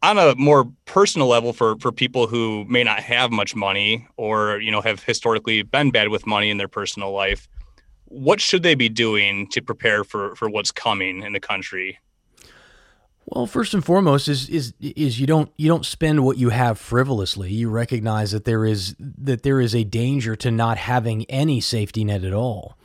on 0.01 0.17
a 0.17 0.35
more 0.35 0.71
personal 0.85 1.27
level 1.27 1.53
for 1.53 1.77
for 1.79 1.91
people 1.91 2.27
who 2.27 2.65
may 2.65 2.83
not 2.83 2.99
have 2.99 3.31
much 3.31 3.55
money 3.55 4.07
or 4.17 4.59
you 4.61 4.71
know 4.71 4.81
have 4.81 5.03
historically 5.03 5.61
been 5.61 5.91
bad 5.91 6.09
with 6.09 6.25
money 6.25 6.49
in 6.49 6.57
their 6.57 6.67
personal 6.67 7.11
life 7.11 7.47
what 8.09 8.41
should 8.41 8.63
they 8.63 8.75
be 8.75 8.89
doing 8.89 9.47
to 9.47 9.61
prepare 9.61 10.03
for 10.03 10.35
for 10.35 10.49
what's 10.49 10.71
coming 10.71 11.23
in 11.23 11.33
the 11.33 11.39
country? 11.39 11.99
Well, 13.25 13.45
first 13.45 13.73
and 13.75 13.85
foremost 13.85 14.27
is 14.27 14.49
is 14.49 14.73
is 14.79 15.19
you 15.19 15.27
don't 15.27 15.51
you 15.57 15.67
don't 15.67 15.85
spend 15.85 16.25
what 16.25 16.37
you 16.37 16.49
have 16.49 16.79
frivolously. 16.79 17.51
You 17.51 17.69
recognize 17.69 18.31
that 18.31 18.45
there 18.45 18.65
is 18.65 18.95
that 18.99 19.43
there 19.43 19.61
is 19.61 19.75
a 19.75 19.83
danger 19.83 20.35
to 20.37 20.51
not 20.51 20.77
having 20.77 21.25
any 21.25 21.61
safety 21.61 22.03
net 22.03 22.23
at 22.23 22.33
all. 22.33 22.75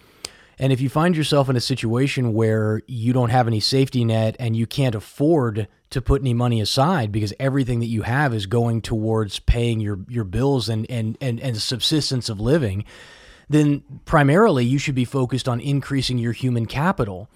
And 0.59 0.73
if 0.73 0.81
you 0.81 0.89
find 0.89 1.17
yourself 1.17 1.49
in 1.49 1.57
a 1.57 1.61
situation 1.61 2.33
where 2.33 2.83
you 2.87 3.13
don't 3.13 3.31
have 3.31 3.49
any 3.49 3.61
safety 3.61 4.05
net 4.05 4.37
and 4.39 4.55
you 4.55 4.67
can't 4.67 4.95
afford 4.95 5.67
to 5.91 6.03
put 6.03 6.21
any 6.21 6.35
money 6.35 6.61
aside 6.61 7.11
because 7.11 7.33
everything 7.41 7.81
that 7.81 7.87
you 7.87 8.03
have 8.03 8.33
is 8.33 8.47
going 8.47 8.81
towards 8.81 9.41
paying 9.41 9.81
your, 9.81 10.01
your 10.09 10.25
bills 10.25 10.69
and, 10.69 10.89
and, 10.89 11.19
and, 11.21 11.41
and 11.41 11.57
subsistence 11.57 12.29
of 12.29 12.41
living, 12.41 12.85
then 13.55 13.83
primarily 14.05 14.65
you 14.65 14.79
should 14.79 14.95
be 14.95 15.05
focused 15.05 15.49
on 15.49 15.61
increasing 15.61 16.19
your 16.19 16.33
human 16.33 16.67
capital. 16.67 17.29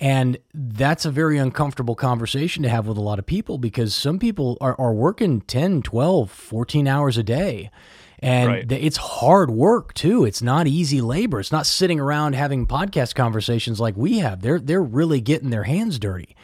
And 0.00 0.38
that's 0.52 1.04
a 1.04 1.10
very 1.12 1.38
uncomfortable 1.38 1.94
conversation 1.94 2.64
to 2.64 2.68
have 2.68 2.88
with 2.88 2.96
a 2.96 3.00
lot 3.00 3.20
of 3.20 3.26
people 3.26 3.56
because 3.58 3.94
some 3.94 4.18
people 4.18 4.58
are, 4.60 4.74
are 4.80 4.92
working 4.92 5.42
10, 5.42 5.82
12, 5.82 6.28
14 6.30 6.88
hours 6.88 7.16
a 7.18 7.22
day. 7.22 7.70
And 8.18 8.48
Right. 8.48 8.72
it's 8.72 8.96
hard 8.96 9.50
work 9.50 9.94
too. 9.94 10.24
It's 10.24 10.42
not 10.42 10.66
easy 10.66 11.00
labor. 11.00 11.38
It's 11.40 11.52
not 11.52 11.66
sitting 11.66 11.98
around 12.00 12.34
having 12.34 12.66
podcast 12.66 13.14
conversations 13.14 13.78
like 13.80 13.96
we 13.96 14.18
have. 14.20 14.42
They're 14.42 14.60
they're 14.60 14.82
really 14.82 15.20
getting 15.20 15.50
their 15.50 15.64
hands 15.64 15.98
dirty. 15.98 16.34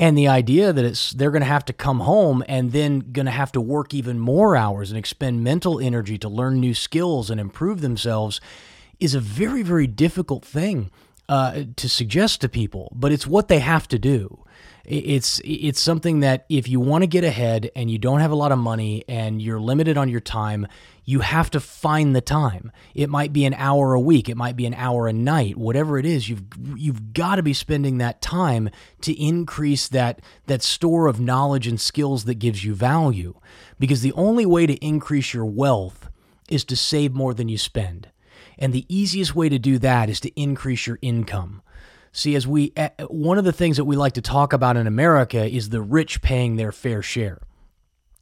And 0.00 0.16
the 0.16 0.28
idea 0.28 0.72
that 0.72 0.82
it's 0.82 1.10
they're 1.10 1.30
going 1.30 1.42
to 1.42 1.46
have 1.46 1.66
to 1.66 1.74
come 1.74 2.00
home 2.00 2.42
and 2.48 2.72
then 2.72 3.12
going 3.12 3.26
to 3.26 3.32
have 3.32 3.52
to 3.52 3.60
work 3.60 3.92
even 3.92 4.18
more 4.18 4.56
hours 4.56 4.90
and 4.90 4.98
expend 4.98 5.44
mental 5.44 5.78
energy 5.78 6.16
to 6.16 6.28
learn 6.28 6.58
new 6.58 6.72
skills 6.72 7.28
and 7.28 7.38
improve 7.38 7.82
themselves 7.82 8.40
is 8.98 9.14
a 9.14 9.20
very 9.20 9.62
very 9.62 9.86
difficult 9.86 10.42
thing 10.42 10.90
uh, 11.28 11.64
to 11.76 11.86
suggest 11.86 12.40
to 12.40 12.48
people. 12.48 12.90
But 12.96 13.12
it's 13.12 13.26
what 13.26 13.48
they 13.48 13.58
have 13.58 13.86
to 13.88 13.98
do. 13.98 14.42
It's 14.86 15.38
it's 15.44 15.80
something 15.80 16.20
that 16.20 16.46
if 16.48 16.66
you 16.66 16.80
want 16.80 17.02
to 17.02 17.06
get 17.06 17.22
ahead 17.22 17.70
and 17.76 17.90
you 17.90 17.98
don't 17.98 18.20
have 18.20 18.30
a 18.30 18.36
lot 18.36 18.52
of 18.52 18.58
money 18.58 19.04
and 19.06 19.42
you're 19.42 19.60
limited 19.60 19.98
on 19.98 20.08
your 20.08 20.20
time, 20.20 20.66
you 21.04 21.20
have 21.20 21.50
to 21.50 21.60
find 21.60 22.14
the 22.14 22.20
time. 22.20 22.70
It 22.94 23.10
might 23.10 23.32
be 23.32 23.44
an 23.44 23.54
hour 23.54 23.94
a 23.94 24.00
week, 24.00 24.28
it 24.28 24.36
might 24.36 24.56
be 24.56 24.66
an 24.66 24.74
hour 24.74 25.08
a 25.08 25.12
night, 25.12 25.56
whatever 25.56 25.98
it 25.98 26.06
is. 26.06 26.28
You've 26.28 26.44
you've 26.76 27.12
got 27.12 27.36
to 27.36 27.42
be 27.42 27.54
spending 27.54 27.98
that 27.98 28.22
time 28.22 28.70
to 29.02 29.20
increase 29.20 29.88
that 29.88 30.20
that 30.46 30.62
store 30.62 31.06
of 31.06 31.20
knowledge 31.20 31.66
and 31.66 31.80
skills 31.80 32.24
that 32.24 32.34
gives 32.34 32.64
you 32.64 32.74
value. 32.74 33.34
Because 33.78 34.02
the 34.02 34.12
only 34.12 34.46
way 34.46 34.66
to 34.66 34.74
increase 34.74 35.32
your 35.32 35.46
wealth 35.46 36.08
is 36.48 36.64
to 36.64 36.76
save 36.76 37.14
more 37.14 37.32
than 37.32 37.48
you 37.48 37.58
spend. 37.58 38.08
And 38.58 38.72
the 38.72 38.86
easiest 38.94 39.34
way 39.34 39.48
to 39.48 39.58
do 39.58 39.78
that 39.78 40.10
is 40.10 40.20
to 40.20 40.40
increase 40.40 40.86
your 40.86 40.98
income. 41.00 41.62
See, 42.12 42.34
as 42.34 42.46
we, 42.46 42.72
eh, 42.76 42.90
one 43.08 43.38
of 43.38 43.44
the 43.44 43.52
things 43.52 43.76
that 43.76 43.84
we 43.84 43.96
like 43.96 44.14
to 44.14 44.20
talk 44.20 44.52
about 44.52 44.76
in 44.76 44.86
America 44.86 45.46
is 45.46 45.68
the 45.68 45.80
rich 45.80 46.20
paying 46.22 46.56
their 46.56 46.72
fair 46.72 47.02
share. 47.02 47.40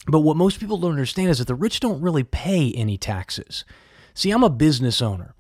But 0.09 0.21
what 0.21 0.37
most 0.37 0.59
people 0.59 0.79
don't 0.79 0.93
understand 0.93 1.31
is 1.31 1.39
that 1.39 1.47
the 1.47 1.55
rich 1.55 1.81
don't 1.81 2.01
really 2.01 2.25
pay 2.25 2.73
any 2.73 2.97
taxes. 2.97 3.65
See, 4.15 4.31
I'm 4.31 4.43
a 4.43 4.51
business 4.51 5.03
owner. 5.03 5.35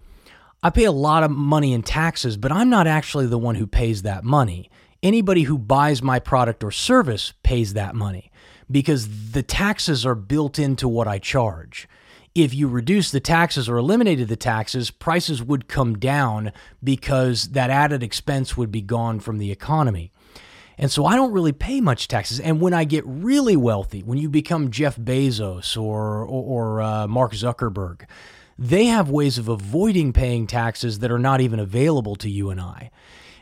I 0.62 0.70
pay 0.70 0.84
a 0.84 0.92
lot 0.92 1.22
of 1.22 1.30
money 1.30 1.72
in 1.72 1.82
taxes, 1.82 2.36
but 2.36 2.52
I'm 2.52 2.68
not 2.68 2.86
actually 2.86 3.26
the 3.26 3.38
one 3.38 3.54
who 3.54 3.66
pays 3.66 4.02
that 4.02 4.24
money. 4.24 4.70
Anybody 5.02 5.44
who 5.44 5.56
buys 5.56 6.02
my 6.02 6.18
product 6.18 6.64
or 6.64 6.70
service 6.70 7.32
pays 7.42 7.74
that 7.74 7.94
money 7.94 8.30
because 8.70 9.30
the 9.30 9.42
taxes 9.42 10.04
are 10.04 10.16
built 10.16 10.58
into 10.58 10.88
what 10.88 11.08
I 11.08 11.18
charge. 11.18 11.88
If 12.34 12.52
you 12.54 12.68
reduce 12.68 13.10
the 13.10 13.20
taxes 13.20 13.68
or 13.68 13.78
eliminated 13.78 14.28
the 14.28 14.36
taxes, 14.36 14.90
prices 14.90 15.42
would 15.42 15.68
come 15.68 15.98
down 15.98 16.52
because 16.84 17.48
that 17.50 17.70
added 17.70 18.02
expense 18.02 18.56
would 18.56 18.70
be 18.70 18.82
gone 18.82 19.20
from 19.20 19.38
the 19.38 19.50
economy. 19.50 20.12
And 20.78 20.90
so 20.90 21.04
I 21.04 21.16
don't 21.16 21.32
really 21.32 21.52
pay 21.52 21.80
much 21.80 22.06
taxes. 22.06 22.38
And 22.38 22.60
when 22.60 22.72
I 22.72 22.84
get 22.84 23.04
really 23.04 23.56
wealthy, 23.56 24.02
when 24.02 24.18
you 24.18 24.28
become 24.28 24.70
Jeff 24.70 24.96
Bezos 24.96 25.76
or, 25.76 26.22
or, 26.22 26.78
or 26.78 26.80
uh, 26.80 27.08
Mark 27.08 27.32
Zuckerberg, 27.32 28.02
they 28.56 28.86
have 28.86 29.10
ways 29.10 29.38
of 29.38 29.48
avoiding 29.48 30.12
paying 30.12 30.46
taxes 30.46 31.00
that 31.00 31.10
are 31.10 31.18
not 31.18 31.40
even 31.40 31.58
available 31.58 32.16
to 32.16 32.30
you 32.30 32.50
and 32.50 32.60
I. 32.60 32.90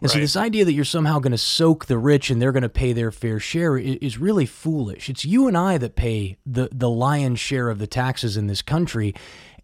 And 0.01 0.11
so 0.11 0.19
this 0.19 0.37
idea 0.37 0.65
that 0.65 0.73
you're 0.73 0.85
somehow 0.85 1.19
going 1.19 1.33
to 1.33 1.39
soak 1.39 1.87
the 1.87 1.97
rich 1.97 2.31
and 2.31 2.41
they're 2.41 2.53
going 2.53 2.63
to 2.63 2.69
pay 2.69 2.93
their 2.93 3.11
fair 3.11 3.41
share 3.41 3.79
is 3.79 4.19
really 4.19 4.47
foolish. 4.47 5.09
It's 5.09 5.25
you 5.25 5.49
and 5.49 5.57
I 5.57 5.79
that 5.79 5.97
pay 5.97 6.37
the 6.45 6.69
the 6.71 6.91
lion's 6.91 7.41
share 7.41 7.71
of 7.71 7.79
the 7.79 7.87
taxes 7.87 8.37
in 8.37 8.47
this 8.47 8.61
country, 8.61 9.15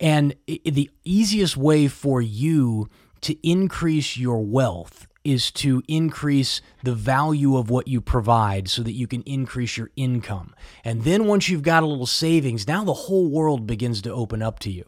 and 0.00 0.34
the 0.46 0.90
easiest 1.04 1.56
way 1.56 1.86
for 1.86 2.22
you 2.22 2.88
to 3.20 3.36
increase 3.46 4.16
your 4.16 4.42
wealth 4.42 5.06
is 5.24 5.50
to 5.52 5.82
increase 5.88 6.60
the 6.82 6.94
value 6.94 7.56
of 7.56 7.70
what 7.70 7.86
you 7.88 8.00
provide 8.00 8.68
so 8.68 8.82
that 8.82 8.92
you 8.92 9.06
can 9.06 9.22
increase 9.22 9.76
your 9.76 9.90
income. 9.96 10.54
And 10.84 11.04
then 11.04 11.26
once 11.26 11.48
you've 11.48 11.62
got 11.62 11.82
a 11.82 11.86
little 11.86 12.06
savings, 12.06 12.66
now 12.66 12.82
the 12.84 12.92
whole 12.92 13.28
world 13.28 13.66
begins 13.66 14.02
to 14.02 14.12
open 14.12 14.42
up 14.42 14.58
to 14.60 14.70
you. 14.70 14.84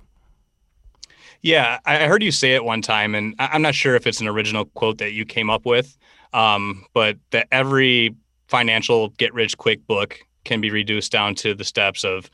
Yeah, 1.40 1.78
I 1.84 2.06
heard 2.06 2.22
you 2.22 2.30
say 2.30 2.54
it 2.54 2.64
one 2.64 2.80
time, 2.80 3.14
and 3.14 3.34
I'm 3.38 3.60
not 3.60 3.74
sure 3.74 3.94
if 3.94 4.06
it's 4.06 4.20
an 4.20 4.26
original 4.28 4.64
quote 4.64 4.98
that 4.98 5.12
you 5.12 5.26
came 5.26 5.50
up 5.50 5.66
with, 5.66 5.96
um, 6.32 6.86
but 6.94 7.18
that 7.32 7.48
every 7.52 8.14
financial 8.48 9.10
get 9.10 9.34
rich 9.34 9.56
quick 9.58 9.86
book 9.86 10.18
can 10.44 10.60
be 10.62 10.70
reduced 10.70 11.12
down 11.12 11.34
to 11.36 11.54
the 11.54 11.64
steps 11.64 12.02
of 12.02 12.30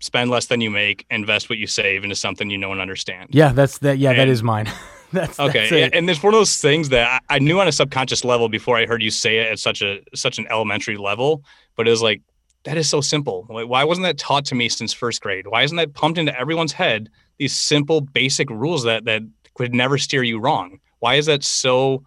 spend 0.00 0.30
less 0.30 0.46
than 0.46 0.62
you 0.62 0.70
make, 0.70 1.04
invest 1.10 1.50
what 1.50 1.58
you 1.58 1.66
save 1.66 2.04
into 2.04 2.16
something 2.16 2.48
you 2.48 2.56
know 2.56 2.72
and 2.72 2.80
understand. 2.80 3.28
Yeah, 3.32 3.52
that's 3.52 3.78
that. 3.78 3.98
Yeah, 3.98 4.14
that 4.14 4.20
And- 4.22 4.30
is 4.30 4.42
mine. 4.42 4.66
that's 5.20 5.38
Okay, 5.40 5.60
That's 5.70 5.72
it. 5.72 5.94
and 5.94 6.08
it's 6.10 6.22
one 6.22 6.34
of 6.34 6.38
those 6.38 6.58
things 6.58 6.88
that 6.90 7.22
I 7.28 7.36
I 7.36 7.38
knew 7.38 7.58
on 7.60 7.68
a 7.68 7.72
subconscious 7.72 8.24
level 8.24 8.48
before 8.48 8.76
I 8.76 8.86
heard 8.86 9.02
you 9.02 9.10
say 9.10 9.38
it 9.38 9.50
at 9.52 9.58
such 9.58 9.80
a 9.82 10.00
such 10.14 10.38
an 10.38 10.46
elementary 10.50 10.96
level, 10.96 11.42
but 11.76 11.86
it 11.86 11.90
was 11.90 12.02
like 12.02 12.20
that 12.64 12.76
is 12.76 12.88
so 12.88 13.00
simple. 13.00 13.44
Why 13.48 13.64
why 13.64 13.84
wasn't 13.84 14.04
that 14.06 14.18
taught 14.18 14.44
to 14.46 14.54
me 14.54 14.68
since 14.68 14.92
first 14.92 15.20
grade? 15.22 15.46
Why 15.46 15.62
isn't 15.62 15.76
that 15.76 15.94
pumped 15.94 16.18
into 16.18 16.38
everyone's 16.38 16.72
head? 16.72 17.08
These 17.38 17.54
simple, 17.54 18.00
basic 18.00 18.48
rules 18.50 18.84
that 18.84 19.04
that 19.06 19.22
could 19.54 19.74
never 19.74 19.98
steer 19.98 20.22
you 20.22 20.38
wrong. 20.38 20.78
Why 21.00 21.14
is 21.16 21.26
that 21.26 21.44
so 21.44 22.04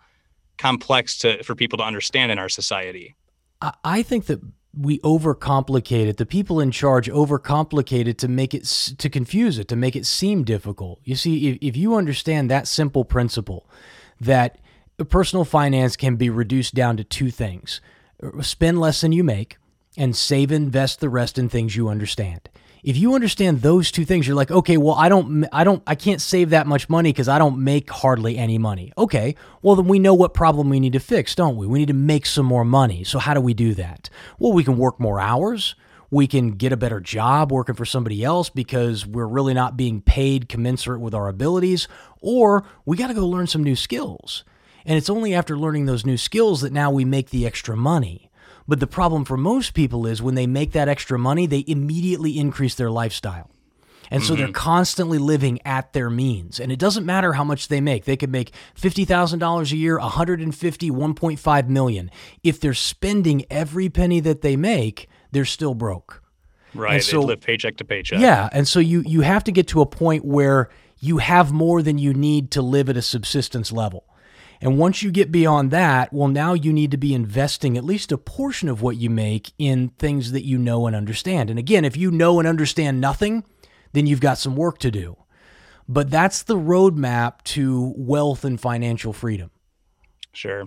complex 0.57 1.17
to 1.19 1.43
for 1.43 1.55
people 1.55 1.77
to 1.77 1.83
understand 1.83 2.31
in 2.31 2.39
our 2.39 2.49
society? 2.49 3.15
I- 3.61 3.73
I 3.83 4.03
think 4.03 4.25
that 4.27 4.39
we 4.79 4.99
overcomplicate 4.99 6.07
it. 6.07 6.17
The 6.17 6.25
people 6.25 6.59
in 6.59 6.71
charge 6.71 7.09
overcomplicate 7.09 8.07
it 8.07 8.17
to 8.19 8.27
make 8.27 8.53
it 8.53 8.65
to 8.97 9.09
confuse 9.09 9.57
it, 9.57 9.67
to 9.69 9.75
make 9.75 9.95
it 9.95 10.05
seem 10.05 10.43
difficult. 10.43 10.99
You 11.03 11.15
see, 11.15 11.47
if, 11.47 11.57
if 11.61 11.77
you 11.77 11.95
understand 11.95 12.51
that 12.51 12.67
simple 12.67 13.03
principle, 13.03 13.67
that 14.21 14.59
personal 15.09 15.45
finance 15.45 15.95
can 15.95 16.15
be 16.15 16.29
reduced 16.29 16.75
down 16.75 16.97
to 16.97 17.03
two 17.03 17.31
things: 17.31 17.81
uh, 18.21 18.41
spend 18.41 18.79
less 18.79 19.01
than 19.01 19.11
you 19.11 19.23
make, 19.23 19.57
and 19.97 20.15
save, 20.15 20.51
invest 20.51 20.99
the 20.99 21.09
rest 21.09 21.37
in 21.37 21.49
things 21.49 21.75
you 21.75 21.89
understand. 21.89 22.49
If 22.83 22.97
you 22.97 23.15
understand 23.15 23.61
those 23.61 23.91
two 23.91 24.05
things, 24.05 24.27
you're 24.27 24.35
like, 24.35 24.51
okay, 24.51 24.77
well, 24.77 24.95
I 24.95 25.09
don't, 25.09 25.45
I 25.51 25.63
don't, 25.63 25.83
I 25.87 25.95
can't 25.95 26.21
save 26.21 26.51
that 26.51 26.67
much 26.67 26.89
money 26.89 27.11
because 27.11 27.27
I 27.27 27.37
don't 27.37 27.63
make 27.63 27.89
hardly 27.89 28.37
any 28.37 28.57
money. 28.57 28.93
Okay, 28.97 29.35
well, 29.61 29.75
then 29.75 29.87
we 29.87 29.99
know 29.99 30.13
what 30.13 30.33
problem 30.33 30.69
we 30.69 30.79
need 30.79 30.93
to 30.93 30.99
fix, 30.99 31.35
don't 31.35 31.57
we? 31.57 31.67
We 31.67 31.79
need 31.79 31.87
to 31.87 31.93
make 31.93 32.25
some 32.25 32.45
more 32.45 32.65
money. 32.65 33.03
So 33.03 33.19
how 33.19 33.33
do 33.33 33.41
we 33.41 33.53
do 33.53 33.73
that? 33.75 34.09
Well, 34.39 34.53
we 34.53 34.63
can 34.63 34.77
work 34.77 34.99
more 34.99 35.19
hours. 35.19 35.75
We 36.09 36.27
can 36.27 36.51
get 36.51 36.71
a 36.71 36.77
better 36.77 37.01
job 37.01 37.51
working 37.51 37.75
for 37.75 37.85
somebody 37.85 38.23
else 38.23 38.49
because 38.49 39.05
we're 39.05 39.27
really 39.27 39.53
not 39.53 39.75
being 39.75 40.01
paid 40.01 40.47
commensurate 40.47 41.01
with 41.01 41.13
our 41.13 41.27
abilities, 41.27 41.87
or 42.21 42.63
we 42.85 42.95
got 42.95 43.07
to 43.07 43.13
go 43.13 43.27
learn 43.27 43.47
some 43.47 43.63
new 43.63 43.75
skills. 43.75 44.45
And 44.85 44.97
it's 44.97 45.09
only 45.09 45.33
after 45.33 45.57
learning 45.57 45.85
those 45.85 46.05
new 46.05 46.15
skills 46.15 46.61
that 46.61 46.71
now 46.71 46.91
we 46.91 47.03
make 47.03 47.31
the 47.31 47.45
extra 47.45 47.75
money. 47.75 48.31
But 48.67 48.79
the 48.79 48.87
problem 48.87 49.25
for 49.25 49.37
most 49.37 49.73
people 49.73 50.05
is 50.05 50.21
when 50.21 50.35
they 50.35 50.47
make 50.47 50.73
that 50.73 50.89
extra 50.89 51.17
money, 51.17 51.45
they 51.45 51.63
immediately 51.67 52.37
increase 52.37 52.75
their 52.75 52.91
lifestyle. 52.91 53.49
And 54.09 54.23
so 54.23 54.35
they're 54.35 54.45
mm-hmm. 54.45 54.53
constantly 54.53 55.17
living 55.17 55.59
at 55.65 55.93
their 55.93 56.09
means. 56.09 56.59
And 56.59 56.71
it 56.71 56.79
doesn't 56.79 57.05
matter 57.05 57.33
how 57.33 57.43
much 57.43 57.67
they 57.67 57.81
make. 57.81 58.05
They 58.05 58.15
could 58.15 58.29
make 58.29 58.51
$50,000 58.79 59.71
a 59.71 59.75
year, 59.75 59.99
150, 59.99 60.91
1.5 60.91 61.67
million. 61.67 62.11
If 62.43 62.59
they're 62.59 62.73
spending 62.73 63.45
every 63.49 63.89
penny 63.89 64.19
that 64.21 64.41
they 64.41 64.55
make, 64.55 65.09
they're 65.31 65.45
still 65.45 65.73
broke. 65.73 66.23
Right. 66.73 67.03
so- 67.03 67.21
they 67.21 67.27
live 67.27 67.41
paycheck 67.41 67.77
to 67.77 67.85
paycheck. 67.85 68.19
Yeah, 68.19 68.49
and 68.51 68.67
so 68.67 68.79
you 68.79 69.01
you 69.05 69.21
have 69.21 69.43
to 69.45 69.51
get 69.51 69.67
to 69.69 69.81
a 69.81 69.85
point 69.85 70.23
where 70.23 70.69
you 70.99 71.17
have 71.17 71.51
more 71.51 71.81
than 71.81 71.97
you 71.97 72.13
need 72.13 72.51
to 72.51 72.61
live 72.61 72.89
at 72.89 72.97
a 72.97 73.01
subsistence 73.01 73.71
level. 73.71 74.05
And 74.61 74.77
once 74.77 75.03
you 75.03 75.11
get 75.11 75.31
beyond 75.31 75.71
that, 75.71 76.11
well 76.11 76.27
now 76.27 76.53
you 76.53 76.73
need 76.73 76.91
to 76.91 76.97
be 76.97 77.13
investing 77.13 77.77
at 77.77 77.83
least 77.83 78.11
a 78.11 78.17
portion 78.17 78.69
of 78.69 78.81
what 78.81 78.97
you 78.97 79.09
make 79.09 79.51
in 79.57 79.89
things 79.99 80.31
that 80.31 80.45
you 80.45 80.57
know 80.57 80.87
and 80.87 80.95
understand. 80.95 81.49
And 81.49 81.59
again, 81.59 81.85
if 81.85 81.95
you 81.95 82.11
know 82.11 82.39
and 82.39 82.47
understand 82.47 82.99
nothing, 82.99 83.43
then 83.93 84.07
you've 84.07 84.21
got 84.21 84.37
some 84.37 84.55
work 84.55 84.79
to 84.79 84.91
do. 84.91 85.17
But 85.87 86.09
that's 86.09 86.43
the 86.43 86.57
roadmap 86.57 87.43
to 87.43 87.93
wealth 87.95 88.43
and 88.43 88.59
financial 88.59 89.13
freedom. 89.13 89.51
Sure. 90.33 90.65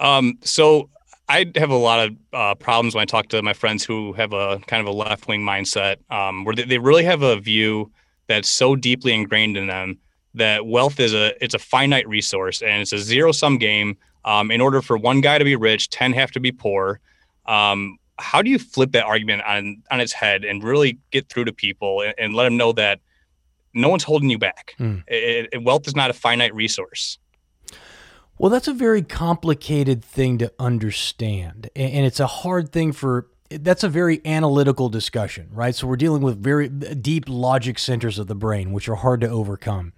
Um, 0.00 0.38
so 0.42 0.90
I 1.28 1.52
have 1.56 1.70
a 1.70 1.76
lot 1.76 2.08
of 2.08 2.16
uh, 2.32 2.54
problems 2.54 2.94
when 2.94 3.02
I 3.02 3.04
talk 3.04 3.28
to 3.28 3.42
my 3.42 3.52
friends 3.52 3.84
who 3.84 4.12
have 4.14 4.32
a 4.32 4.58
kind 4.66 4.80
of 4.80 4.86
a 4.86 4.96
left 4.96 5.28
wing 5.28 5.42
mindset, 5.42 5.96
um, 6.10 6.44
where 6.44 6.54
they, 6.54 6.64
they 6.64 6.78
really 6.78 7.04
have 7.04 7.22
a 7.22 7.38
view 7.38 7.92
that's 8.28 8.48
so 8.48 8.74
deeply 8.74 9.12
ingrained 9.12 9.56
in 9.56 9.66
them 9.66 9.98
that 10.38 10.66
wealth 10.66 10.98
is 10.98 11.12
a 11.14 11.32
it's 11.44 11.54
a 11.54 11.58
finite 11.58 12.08
resource 12.08 12.62
and 12.62 12.80
it's 12.82 12.92
a 12.92 12.98
zero 12.98 13.32
sum 13.32 13.58
game. 13.58 13.96
Um, 14.24 14.50
in 14.50 14.60
order 14.60 14.82
for 14.82 14.98
one 14.98 15.20
guy 15.20 15.38
to 15.38 15.44
be 15.44 15.56
rich, 15.56 15.88
ten 15.90 16.12
have 16.12 16.30
to 16.32 16.40
be 16.40 16.52
poor. 16.52 17.00
Um, 17.46 17.98
how 18.18 18.42
do 18.42 18.50
you 18.50 18.58
flip 18.58 18.92
that 18.92 19.04
argument 19.04 19.42
on 19.42 19.82
on 19.90 20.00
its 20.00 20.12
head 20.12 20.44
and 20.44 20.62
really 20.64 20.98
get 21.12 21.28
through 21.28 21.44
to 21.44 21.52
people 21.52 22.02
and, 22.02 22.14
and 22.18 22.34
let 22.34 22.44
them 22.44 22.56
know 22.56 22.72
that 22.72 23.00
no 23.74 23.88
one's 23.88 24.04
holding 24.04 24.28
you 24.28 24.38
back? 24.38 24.74
Hmm. 24.78 24.98
It- 25.06 25.48
it- 25.52 25.62
wealth 25.62 25.86
is 25.86 25.94
not 25.94 26.10
a 26.10 26.12
finite 26.14 26.54
resource. 26.54 27.18
Well, 28.38 28.50
that's 28.50 28.68
a 28.68 28.72
very 28.72 29.02
complicated 29.02 30.04
thing 30.04 30.38
to 30.38 30.52
understand. 30.58 31.70
And 31.74 32.06
it's 32.06 32.20
a 32.20 32.26
hard 32.26 32.70
thing 32.70 32.92
for 32.92 33.28
that's 33.50 33.82
a 33.82 33.88
very 33.88 34.20
analytical 34.26 34.88
discussion, 34.90 35.48
right? 35.52 35.74
So 35.74 35.86
we're 35.86 35.96
dealing 35.96 36.20
with 36.22 36.42
very 36.42 36.68
deep 36.68 37.24
logic 37.28 37.78
centers 37.78 38.18
of 38.18 38.26
the 38.26 38.34
brain, 38.34 38.72
which 38.72 38.88
are 38.88 38.96
hard 38.96 39.20
to 39.22 39.28
overcome. 39.28 39.92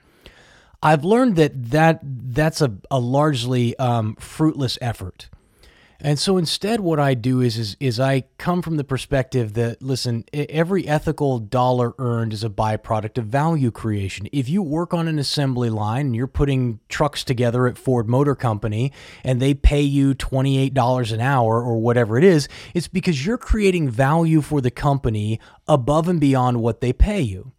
I've 0.83 1.05
learned 1.05 1.37
that, 1.37 1.71
that 1.71 2.01
that's 2.03 2.61
a, 2.61 2.73
a 2.91 2.99
largely 2.99 3.77
um, 3.79 4.17
fruitless 4.17 4.79
effort. 4.81 5.29
And 6.03 6.19
so 6.19 6.39
instead, 6.39 6.81
what 6.81 6.99
I 6.99 7.13
do 7.13 7.43
is, 7.43 7.59
is 7.59 7.77
is 7.79 8.01
I 8.01 8.25
come 8.39 8.63
from 8.63 8.79
the 8.79 8.85
perspective 8.85 9.53
that 9.53 9.83
listen, 9.83 10.25
every 10.33 10.89
ethical 10.89 11.39
dollar 11.39 11.93
earned 11.99 12.33
is 12.33 12.43
a 12.43 12.49
byproduct 12.49 13.19
of 13.19 13.27
value 13.27 13.71
creation. 13.71 14.27
If 14.33 14.49
you 14.49 14.63
work 14.63 14.95
on 14.95 15.09
an 15.09 15.19
assembly 15.19 15.69
line 15.69 16.07
and 16.07 16.17
you're 16.17 16.27
putting 16.27 16.81
trucks 16.89 17.23
together 17.23 17.67
at 17.67 17.77
Ford 17.77 18.09
Motor 18.09 18.35
Company 18.35 18.93
and 19.23 19.43
they 19.43 19.53
pay 19.53 19.83
you 19.83 20.15
twenty 20.15 20.57
eight 20.57 20.73
dollars 20.73 21.13
an 21.13 21.21
hour 21.21 21.63
or 21.63 21.79
whatever 21.79 22.17
it 22.17 22.25
is, 22.25 22.49
it's 22.73 22.89
because 22.89 23.27
you're 23.27 23.37
creating 23.37 23.91
value 23.91 24.41
for 24.41 24.63
the 24.63 24.71
company 24.71 25.39
above 25.69 26.09
and 26.09 26.19
beyond 26.19 26.63
what 26.63 26.81
they 26.81 26.95
pay 26.95 27.21
you. 27.21 27.53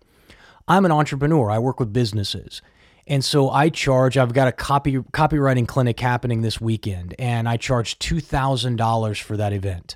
I'm 0.68 0.86
an 0.86 0.92
entrepreneur. 0.92 1.52
I 1.52 1.60
work 1.60 1.80
with 1.80 1.94
businesses. 1.94 2.64
And 3.08 3.26
so 3.26 3.50
I 3.50 3.70
charge, 3.70 4.18
I've 4.18 4.34
got 4.34 4.48
a 4.48 4.52
copy 4.52 4.98
copywriting 4.98 5.68
clinic 5.68 6.00
happening 6.00 6.42
this 6.42 6.62
weekend, 6.62 7.16
and 7.18 7.50
I 7.50 7.58
charge 7.58 8.00
$2,000 8.00 9.22
for 9.22 9.38
that 9.38 9.54
event. 9.54 9.96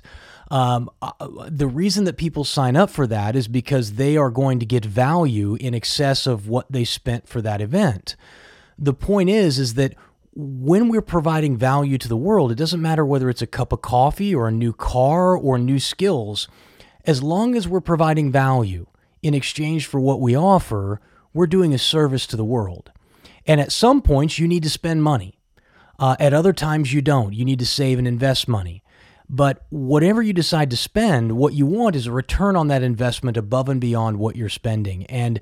Um, 0.50 0.90
uh, 1.02 1.12
the 1.48 1.66
reason 1.66 2.04
that 2.04 2.16
people 2.16 2.44
sign 2.44 2.76
up 2.76 2.90
for 2.90 3.06
that 3.06 3.34
is 3.34 3.48
because 3.48 3.94
they 3.94 4.16
are 4.16 4.30
going 4.30 4.60
to 4.60 4.66
get 4.66 4.84
value 4.84 5.56
in 5.56 5.74
excess 5.74 6.26
of 6.26 6.48
what 6.48 6.70
they 6.70 6.84
spent 6.84 7.28
for 7.28 7.42
that 7.42 7.60
event. 7.60 8.16
The 8.78 8.94
point 8.94 9.28
is, 9.28 9.58
is 9.58 9.74
that 9.74 9.94
when 10.34 10.88
we're 10.88 11.00
providing 11.00 11.56
value 11.56 11.98
to 11.98 12.08
the 12.08 12.16
world, 12.16 12.52
it 12.52 12.56
doesn't 12.56 12.82
matter 12.82 13.04
whether 13.04 13.30
it's 13.30 13.42
a 13.42 13.46
cup 13.46 13.72
of 13.72 13.82
coffee 13.82 14.34
or 14.34 14.46
a 14.46 14.52
new 14.52 14.72
car 14.72 15.36
or 15.36 15.58
new 15.58 15.78
skills. 15.78 16.46
As 17.04 17.22
long 17.22 17.56
as 17.56 17.66
we're 17.66 17.80
providing 17.80 18.30
value 18.30 18.86
in 19.22 19.32
exchange 19.34 19.86
for 19.86 19.98
what 19.98 20.20
we 20.20 20.36
offer, 20.36 21.00
we're 21.32 21.46
doing 21.46 21.72
a 21.72 21.78
service 21.78 22.26
to 22.28 22.36
the 22.36 22.44
world. 22.44 22.92
And 23.46 23.60
at 23.60 23.72
some 23.72 24.02
points, 24.02 24.38
you 24.38 24.48
need 24.48 24.62
to 24.64 24.70
spend 24.70 25.02
money. 25.02 25.38
Uh, 25.98 26.16
at 26.18 26.34
other 26.34 26.52
times, 26.52 26.92
you 26.92 27.00
don't. 27.00 27.32
You 27.32 27.44
need 27.44 27.58
to 27.60 27.66
save 27.66 27.98
and 27.98 28.06
invest 28.06 28.48
money. 28.48 28.82
But 29.28 29.64
whatever 29.70 30.22
you 30.22 30.32
decide 30.32 30.70
to 30.70 30.76
spend, 30.76 31.32
what 31.32 31.54
you 31.54 31.66
want 31.66 31.96
is 31.96 32.06
a 32.06 32.12
return 32.12 32.54
on 32.54 32.68
that 32.68 32.82
investment 32.82 33.36
above 33.36 33.68
and 33.68 33.80
beyond 33.80 34.18
what 34.18 34.36
you're 34.36 34.48
spending. 34.48 35.04
And 35.06 35.40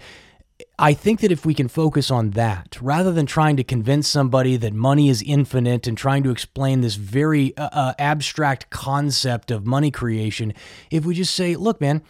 I 0.78 0.94
think 0.94 1.20
that 1.20 1.32
if 1.32 1.44
we 1.44 1.52
can 1.52 1.68
focus 1.68 2.11
on 2.11 2.30
that, 2.30 2.78
rather 2.80 3.12
than 3.12 3.26
trying 3.26 3.56
to 3.56 3.64
convince 3.64 4.08
somebody 4.08 4.56
that 4.56 4.73
money 4.73 5.08
is 5.08 5.23
infinite 5.23 5.87
and 5.87 5.99
trying 5.99 6.23
to 6.23 6.30
explain 6.30 6.80
this 6.80 6.94
very 6.94 7.56
uh, 7.56 7.68
uh 7.73 7.94
abstract 7.99 8.70
concept 8.70 9.50
of 9.50 9.66
money 9.66 9.90
creation, 9.90 10.54
if 10.90 11.04
we 11.04 11.14
just 11.14 11.34
say, 11.34 11.56
look, 11.56 11.80
man, 11.80 12.02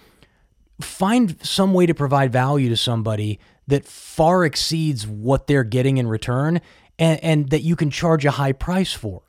find 0.81 1.37
some 1.45 1.73
way 1.75 1.87
to 1.87 1.95
provide 1.95 2.33
value 2.33 2.69
to 2.69 2.77
somebody 2.77 3.41
that 3.67 3.85
far 3.87 4.45
exceeds 4.45 5.07
what 5.07 5.47
they're 5.47 5.65
getting 5.65 5.99
in 5.99 6.09
return 6.09 6.61
and, 6.99 7.23
and 7.23 7.51
that 7.51 7.63
you 7.63 7.77
can 7.77 7.91
charge 7.91 8.25
a 8.25 8.33
high 8.33 8.53
price 8.53 8.93
for. 8.93 9.23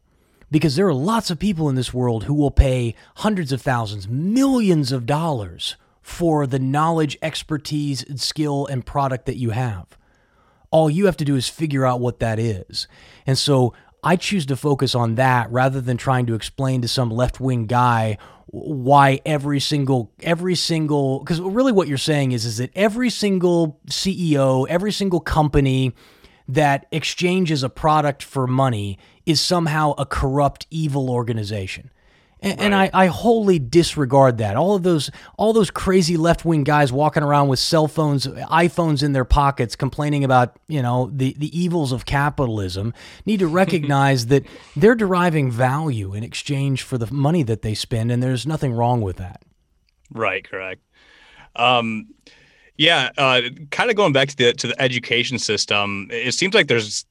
Because 0.52 0.76
there 0.76 0.88
are 0.88 0.94
lots 0.94 1.32
of 1.32 1.40
people 1.40 1.70
in 1.70 1.76
this 1.76 1.94
world 1.94 2.26
who 2.26 2.34
will 2.34 2.52
pay 2.52 2.96
hundreds 3.18 3.52
of 3.52 3.62
thousands, 3.62 4.08
millions 4.08 4.92
of 4.92 5.06
dollars 5.06 5.76
for 6.02 6.46
the 6.46 6.60
knowledge, 6.60 7.18
expertise, 7.22 8.04
and 8.04 8.22
skill 8.22 8.68
and 8.68 8.86
product 8.86 9.26
that 9.26 9.38
you 9.38 9.50
have. 9.50 9.98
All 10.70 10.90
you 10.90 11.08
have 11.08 11.18
to 11.18 11.26
do 11.26 11.36
is 11.36 11.50
figure 11.50 11.86
out 11.86 12.00
what 12.00 12.20
that 12.20 12.38
is. 12.38 12.88
And 13.26 13.38
so 13.38 13.74
I 14.04 14.16
choose 14.16 14.46
to 14.48 14.56
focus 14.56 14.94
on 14.94 15.16
that 15.16 15.52
rather 15.52 15.82
than 15.82 15.98
trying 15.98 16.28
to 16.28 16.36
explain 16.36 16.84
to 16.84 16.88
some 16.88 17.10
left 17.10 17.40
wing 17.40 17.66
guy 17.66 18.20
why 18.48 19.20
every 19.26 19.60
single 19.60 20.12
every 20.22 20.56
single 20.56 21.20
because 21.20 21.42
really 21.42 21.72
what 21.72 21.88
you're 21.88 21.98
saying 21.98 22.32
is 22.32 22.46
is 22.46 22.58
that 22.58 22.72
every 22.76 23.10
single 23.10 23.80
CEO, 23.90 24.68
every 24.70 24.92
single 24.92 25.20
company 25.20 25.94
that 26.48 26.86
exchanges 26.92 27.64
a 27.64 27.70
product 27.70 28.22
for 28.22 28.46
money 28.46 29.00
is 29.26 29.42
somehow 29.42 29.94
a 29.98 30.06
corrupt 30.06 30.68
evil 30.70 31.10
organization. 31.10 31.90
And, 32.46 32.60
right. 32.60 32.66
and 32.66 32.76
I, 32.76 32.90
I 32.94 33.08
wholly 33.08 33.58
disregard 33.58 34.38
that. 34.38 34.56
All 34.56 34.76
of 34.76 34.84
those 34.84 35.10
all 35.36 35.52
those 35.52 35.72
crazy 35.72 36.16
left 36.16 36.46
wing 36.46 36.64
guys 36.64 36.94
walking 36.94 37.24
around 37.24 37.48
with 37.48 37.58
cell 37.58 37.88
phones, 37.88 38.28
iPhones 38.28 39.02
in 39.02 39.14
their 39.14 39.26
pockets, 39.26 39.76
complaining 39.76 40.24
about 40.24 40.56
you 40.68 40.82
know 40.82 41.10
the 41.12 41.34
the 41.40 41.58
evils 41.58 41.92
of 41.92 42.06
capitalism, 42.06 42.94
need 43.26 43.40
to 43.40 43.48
recognize 43.64 44.28
that 44.28 44.46
they're 44.76 44.96
deriving 44.96 45.50
value 45.50 46.14
in 46.14 46.24
exchange 46.24 46.84
for 46.84 47.00
the 47.00 47.12
money 47.12 47.42
that 47.42 47.64
they 47.64 47.74
spend, 47.74 48.12
and 48.12 48.22
there's 48.22 48.46
nothing 48.46 48.74
wrong 48.74 49.02
with 49.02 49.18
that. 49.18 49.42
Right. 50.12 50.48
Correct. 50.48 50.82
Um, 51.56 52.10
yeah. 52.78 53.10
Uh, 53.18 53.42
kind 53.72 53.90
of 53.90 53.96
going 53.96 54.14
back 54.14 54.30
to 54.30 54.36
the 54.38 54.54
to 54.54 54.68
the 54.68 54.80
education 54.80 55.40
system, 55.40 56.10
it 56.12 56.34
seems 56.34 56.54
like 56.54 56.68
there's 56.68 57.06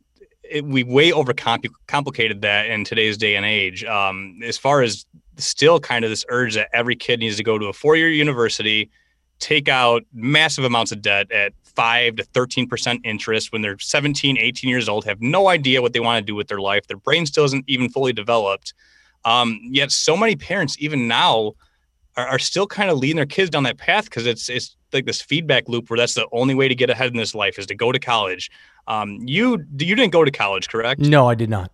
it, 0.49 0.65
we 0.65 0.85
way 0.85 1.11
overcomplicated 1.11 2.41
that 2.43 2.67
in 2.67 2.85
today's 2.85 3.17
day 3.17 3.35
and 3.35 3.45
age. 3.45 3.85
Um, 3.85 4.39
as 4.45 4.57
far 4.57 4.83
as 4.83 5.07
still 5.37 5.81
kind 5.81 6.05
of 6.05 6.11
this 6.11 6.25
urge 6.29 6.55
that 6.55 6.69
every 6.73 6.97
kid 6.97 7.21
needs 7.21 7.37
to 7.37 7.43
go 7.43 7.59
to 7.59 7.67
a 7.67 7.73
four 7.73 7.97
year 7.97 8.09
university, 8.09 8.91
take 9.39 9.69
out 9.69 10.05
massive 10.13 10.65
amounts 10.65 10.93
of 10.93 11.03
debt 11.03 11.31
at 11.33 11.53
five 11.65 12.17
to 12.17 12.25
13% 12.25 13.01
interest 13.05 13.53
when 13.53 13.63
they're 13.63 13.79
17, 13.79 14.39
18 14.39 14.71
years 14.71 14.89
old, 14.89 15.05
have 15.05 15.21
no 15.21 15.49
idea 15.49 15.83
what 15.83 15.93
they 15.93 16.01
want 16.01 16.25
to 16.25 16.25
do 16.25 16.35
with 16.35 16.49
their 16.49 16.61
life. 16.61 16.87
Their 16.87 16.97
brain 16.97 17.27
still 17.27 17.45
isn't 17.45 17.65
even 17.67 17.89
fully 17.89 18.13
developed. 18.13 18.75
Um, 19.25 19.61
yet 19.65 19.91
so 19.91 20.17
many 20.17 20.37
parents, 20.37 20.77
even 20.79 21.09
now, 21.09 21.55
are, 22.17 22.27
are 22.29 22.39
still 22.39 22.67
kind 22.67 22.91
of 22.91 22.99
leading 22.99 23.17
their 23.17 23.27
kids 23.27 23.51
down 23.51 23.65
that 23.65 23.79
path 23.79 24.05
because 24.05 24.27
it's 24.27 24.49
it's 24.49 24.77
like 24.93 25.07
this 25.07 25.21
feedback 25.21 25.69
loop 25.69 25.91
where 25.91 25.97
that's 25.97 26.15
the 26.15 26.27
only 26.33 26.55
way 26.55 26.69
to 26.69 26.75
get 26.75 26.91
ahead 26.91 27.11
in 27.11 27.17
this 27.17 27.35
life 27.35 27.59
is 27.59 27.67
to 27.67 27.75
go 27.75 27.91
to 27.91 27.99
college. 27.99 28.51
Um, 28.87 29.19
you 29.23 29.65
you 29.79 29.97
didn't 29.97 30.13
go 30.13 30.25
to 30.25 30.31
college, 30.31 30.69
correct? 30.69 31.01
No, 31.01 31.29
I 31.29 31.35
did 31.35 31.51
not. 31.51 31.71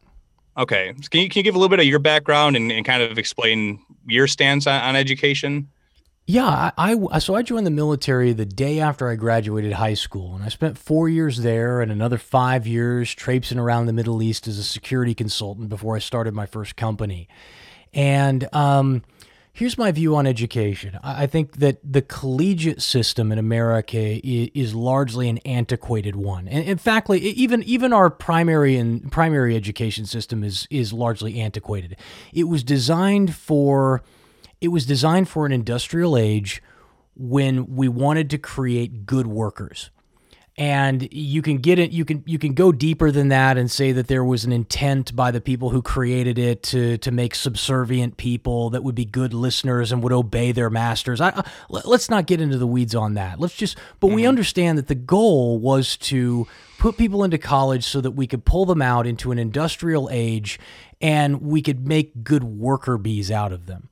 Okay, 0.61 0.92
can 1.11 1.23
you 1.23 1.29
can 1.31 1.38
you 1.38 1.42
give 1.42 1.55
a 1.55 1.59
little 1.59 1.70
bit 1.70 1.81
of 1.81 1.87
your 1.87 1.99
background 1.99 2.55
and, 2.55 2.70
and 2.70 2.85
kind 2.85 3.03
of 3.03 3.16
explain 3.16 3.83
your 4.07 4.27
stance 4.27 4.66
on, 4.66 4.79
on 4.83 4.94
education? 4.94 5.70
Yeah, 6.27 6.70
I, 6.77 6.96
I, 7.11 7.18
so 7.18 7.35
I 7.35 7.42
joined 7.42 7.66
the 7.66 7.73
military 7.73 8.33
the 8.35 8.44
day 8.44 8.79
after 8.79 9.09
I 9.09 9.16
graduated 9.16 9.73
high 9.73 9.94
school, 9.94 10.35
and 10.35 10.44
I 10.44 10.49
spent 10.49 10.77
four 10.77 11.09
years 11.09 11.38
there 11.38 11.81
and 11.81 11.90
another 11.90 12.18
five 12.18 12.66
years 12.66 13.12
traipsing 13.14 13.59
around 13.59 13.87
the 13.87 13.94
Middle 13.94 14.23
East 14.23 14.46
as 14.46 14.59
a 14.59 14.62
security 14.62 15.14
consultant 15.14 15.70
before 15.70 15.96
I 15.96 15.99
started 15.99 16.35
my 16.35 16.46
first 16.46 16.77
company. 16.77 17.27
And 17.94 18.46
um, 18.55 19.03
Here's 19.52 19.76
my 19.76 19.90
view 19.90 20.14
on 20.16 20.26
education. 20.26 20.98
I 21.02 21.26
think 21.26 21.56
that 21.58 21.78
the 21.84 22.02
collegiate 22.02 22.80
system 22.80 23.32
in 23.32 23.38
America 23.38 24.20
is 24.24 24.74
largely 24.74 25.28
an 25.28 25.38
antiquated 25.38 26.16
one. 26.16 26.46
And 26.46 26.64
in 26.64 26.78
fact, 26.78 27.10
even 27.10 27.62
even 27.64 27.92
our 27.92 28.10
primary 28.10 28.76
and 28.76 29.10
primary 29.10 29.56
education 29.56 30.06
system 30.06 30.44
is 30.44 30.68
is 30.70 30.92
largely 30.92 31.40
antiquated. 31.40 31.96
It 32.32 32.44
was 32.44 32.62
designed 32.62 33.34
for 33.34 34.02
it 34.60 34.68
was 34.68 34.86
designed 34.86 35.28
for 35.28 35.46
an 35.46 35.52
industrial 35.52 36.16
age 36.16 36.62
when 37.16 37.74
we 37.74 37.88
wanted 37.88 38.30
to 38.30 38.38
create 38.38 39.04
good 39.04 39.26
workers 39.26 39.90
and 40.61 41.09
you 41.11 41.40
can 41.40 41.57
get 41.57 41.79
it 41.79 41.90
you 41.90 42.05
can 42.05 42.23
you 42.27 42.38
can 42.38 42.53
go 42.53 42.70
deeper 42.70 43.11
than 43.11 43.29
that 43.29 43.57
and 43.57 43.70
say 43.70 43.92
that 43.92 44.09
there 44.09 44.23
was 44.23 44.44
an 44.44 44.53
intent 44.53 45.16
by 45.16 45.31
the 45.31 45.40
people 45.40 45.70
who 45.70 45.81
created 45.81 46.38
it 46.38 46.62
to 46.62 46.99
to 46.99 47.11
make 47.11 47.35
subservient 47.35 48.18
people 48.18 48.68
that 48.68 48.85
would 48.85 48.94
be 48.94 49.07
good 49.07 49.33
listeners 49.33 49.90
and 49.90 50.03
would 50.03 50.12
obey 50.12 50.53
their 50.53 50.68
masters. 50.68 51.18
I, 51.18 51.42
let's 51.70 52.11
not 52.11 52.27
get 52.27 52.42
into 52.42 52.59
the 52.59 52.66
weeds 52.66 52.94
on 52.94 53.14
that. 53.14 53.40
Let's 53.40 53.57
just 53.57 53.79
but 54.01 54.09
mm-hmm. 54.09 54.16
we 54.16 54.27
understand 54.27 54.77
that 54.77 54.88
the 54.88 54.94
goal 54.94 55.59
was 55.59 55.96
to 55.96 56.46
put 56.79 56.99
people 56.99 57.25
into 57.25 57.38
college 57.38 57.85
so 57.85 58.03
that 58.03 58.11
we 58.11 58.27
could 58.27 58.44
pull 58.44 58.66
them 58.66 58.83
out 58.83 59.07
into 59.07 59.33
an 59.33 59.38
industrial 59.38 60.11
age 60.12 60.61
and 61.01 61.40
we 61.40 61.62
could 61.62 61.88
make 61.88 62.23
good 62.23 62.44
worker 62.44 62.99
bees 62.99 63.31
out 63.31 63.53
of 63.53 63.64
them 63.64 63.89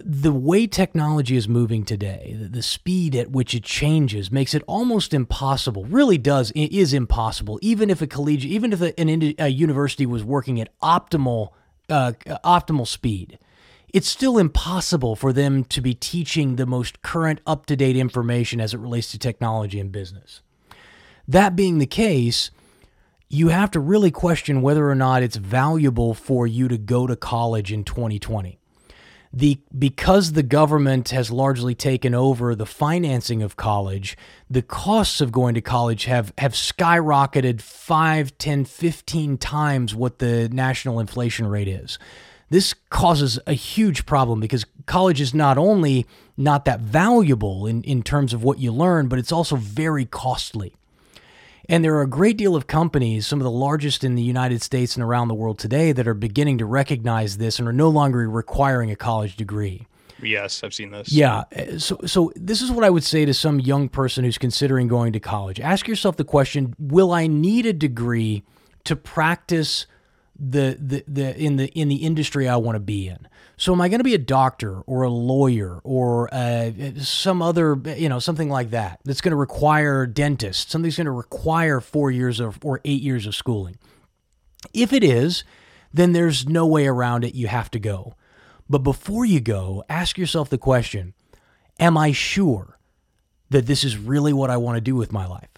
the 0.00 0.32
way 0.32 0.66
technology 0.66 1.36
is 1.36 1.48
moving 1.48 1.84
today, 1.84 2.34
the 2.38 2.62
speed 2.62 3.14
at 3.14 3.30
which 3.30 3.54
it 3.54 3.62
changes 3.62 4.32
makes 4.32 4.54
it 4.54 4.62
almost 4.66 5.12
impossible. 5.12 5.84
Really 5.84 6.16
does 6.16 6.50
it 6.52 6.72
is 6.72 6.94
impossible. 6.94 7.58
Even 7.60 7.90
if 7.90 8.00
a 8.00 8.06
collegiate, 8.06 8.50
even 8.50 8.72
if 8.72 8.80
a, 8.80 8.98
an, 8.98 9.34
a 9.38 9.48
university 9.48 10.06
was 10.06 10.24
working 10.24 10.60
at 10.60 10.70
optimal 10.80 11.50
uh, 11.90 12.12
optimal 12.42 12.86
speed, 12.86 13.38
it's 13.92 14.08
still 14.08 14.38
impossible 14.38 15.14
for 15.14 15.30
them 15.30 15.64
to 15.64 15.82
be 15.82 15.92
teaching 15.92 16.56
the 16.56 16.64
most 16.64 17.02
current, 17.02 17.40
up 17.46 17.66
to 17.66 17.76
date 17.76 17.96
information 17.96 18.60
as 18.62 18.72
it 18.72 18.78
relates 18.78 19.10
to 19.10 19.18
technology 19.18 19.78
and 19.78 19.92
business. 19.92 20.40
That 21.28 21.54
being 21.54 21.78
the 21.78 21.86
case, 21.86 22.50
you 23.28 23.48
have 23.48 23.70
to 23.72 23.80
really 23.80 24.10
question 24.10 24.62
whether 24.62 24.88
or 24.88 24.94
not 24.94 25.22
it's 25.22 25.36
valuable 25.36 26.14
for 26.14 26.46
you 26.46 26.66
to 26.68 26.78
go 26.78 27.06
to 27.06 27.14
college 27.14 27.70
in 27.70 27.84
2020 27.84 28.58
the 29.32 29.58
because 29.76 30.32
the 30.32 30.42
government 30.42 31.08
has 31.10 31.30
largely 31.30 31.74
taken 31.74 32.14
over 32.14 32.54
the 32.54 32.66
financing 32.66 33.42
of 33.42 33.56
college 33.56 34.16
the 34.50 34.62
costs 34.62 35.20
of 35.20 35.32
going 35.32 35.54
to 35.54 35.60
college 35.60 36.04
have 36.04 36.32
have 36.36 36.52
skyrocketed 36.52 37.62
5 37.62 38.36
10 38.36 38.64
15 38.64 39.38
times 39.38 39.94
what 39.94 40.18
the 40.18 40.48
national 40.50 41.00
inflation 41.00 41.46
rate 41.46 41.68
is. 41.68 41.98
This 42.50 42.74
causes 42.90 43.38
a 43.46 43.54
huge 43.54 44.04
problem 44.04 44.38
because 44.38 44.66
college 44.84 45.22
is 45.22 45.32
not 45.32 45.56
only 45.56 46.06
not 46.36 46.66
that 46.66 46.80
valuable 46.80 47.66
in, 47.66 47.82
in 47.84 48.02
terms 48.02 48.34
of 48.34 48.42
what 48.44 48.58
you 48.58 48.70
learn 48.70 49.08
but 49.08 49.18
it's 49.18 49.32
also 49.32 49.56
very 49.56 50.04
costly 50.04 50.74
and 51.72 51.82
there 51.82 51.94
are 51.96 52.02
a 52.02 52.06
great 52.06 52.36
deal 52.36 52.54
of 52.54 52.66
companies, 52.66 53.26
some 53.26 53.40
of 53.40 53.44
the 53.44 53.50
largest 53.50 54.04
in 54.04 54.14
the 54.14 54.22
United 54.22 54.60
States 54.60 54.94
and 54.94 55.02
around 55.02 55.28
the 55.28 55.34
world 55.34 55.58
today, 55.58 55.90
that 55.92 56.06
are 56.06 56.12
beginning 56.12 56.58
to 56.58 56.66
recognize 56.66 57.38
this 57.38 57.58
and 57.58 57.66
are 57.66 57.72
no 57.72 57.88
longer 57.88 58.28
requiring 58.28 58.90
a 58.90 58.96
college 58.96 59.36
degree. 59.36 59.86
Yes, 60.20 60.62
I've 60.62 60.74
seen 60.74 60.90
this. 60.90 61.10
Yeah. 61.10 61.44
So, 61.78 61.98
so 62.04 62.30
this 62.36 62.60
is 62.60 62.70
what 62.70 62.84
I 62.84 62.90
would 62.90 63.04
say 63.04 63.24
to 63.24 63.32
some 63.32 63.58
young 63.58 63.88
person 63.88 64.22
who's 64.22 64.36
considering 64.36 64.86
going 64.86 65.14
to 65.14 65.20
college. 65.20 65.60
Ask 65.60 65.88
yourself 65.88 66.16
the 66.16 66.24
question: 66.24 66.74
Will 66.78 67.10
I 67.10 67.26
need 67.26 67.64
a 67.64 67.72
degree 67.72 68.42
to 68.84 68.94
practice 68.94 69.86
the 70.38 70.76
the, 70.80 71.04
the 71.06 71.36
in 71.36 71.56
the 71.56 71.68
in 71.68 71.88
the 71.88 71.96
industry 71.96 72.48
I 72.48 72.56
want 72.56 72.76
to 72.76 72.80
be 72.80 73.08
in? 73.08 73.28
So 73.62 73.72
am 73.72 73.80
I 73.80 73.88
going 73.88 74.00
to 74.00 74.04
be 74.04 74.14
a 74.14 74.18
doctor 74.18 74.80
or 74.80 75.02
a 75.02 75.08
lawyer 75.08 75.80
or 75.84 76.28
uh, 76.34 76.72
some 76.98 77.40
other, 77.40 77.78
you 77.96 78.08
know, 78.08 78.18
something 78.18 78.48
like 78.48 78.70
that 78.70 78.98
that's 79.04 79.20
going 79.20 79.30
to 79.30 79.36
require 79.36 80.04
dentist, 80.04 80.70
something's 80.70 80.96
going 80.96 81.04
to 81.04 81.12
require 81.12 81.80
four 81.80 82.10
years 82.10 82.40
of, 82.40 82.58
or 82.64 82.80
eight 82.84 83.02
years 83.02 83.24
of 83.24 83.36
schooling? 83.36 83.78
If 84.74 84.92
it 84.92 85.04
is, 85.04 85.44
then 85.94 86.12
there's 86.12 86.48
no 86.48 86.66
way 86.66 86.88
around 86.88 87.24
it. 87.24 87.36
You 87.36 87.46
have 87.46 87.70
to 87.70 87.78
go. 87.78 88.16
But 88.68 88.78
before 88.78 89.24
you 89.24 89.38
go, 89.38 89.84
ask 89.88 90.18
yourself 90.18 90.48
the 90.50 90.58
question 90.58 91.14
Am 91.78 91.96
I 91.96 92.10
sure 92.10 92.80
that 93.50 93.66
this 93.66 93.84
is 93.84 93.96
really 93.96 94.32
what 94.32 94.50
I 94.50 94.56
want 94.56 94.76
to 94.76 94.80
do 94.80 94.96
with 94.96 95.12
my 95.12 95.26
life? 95.26 95.51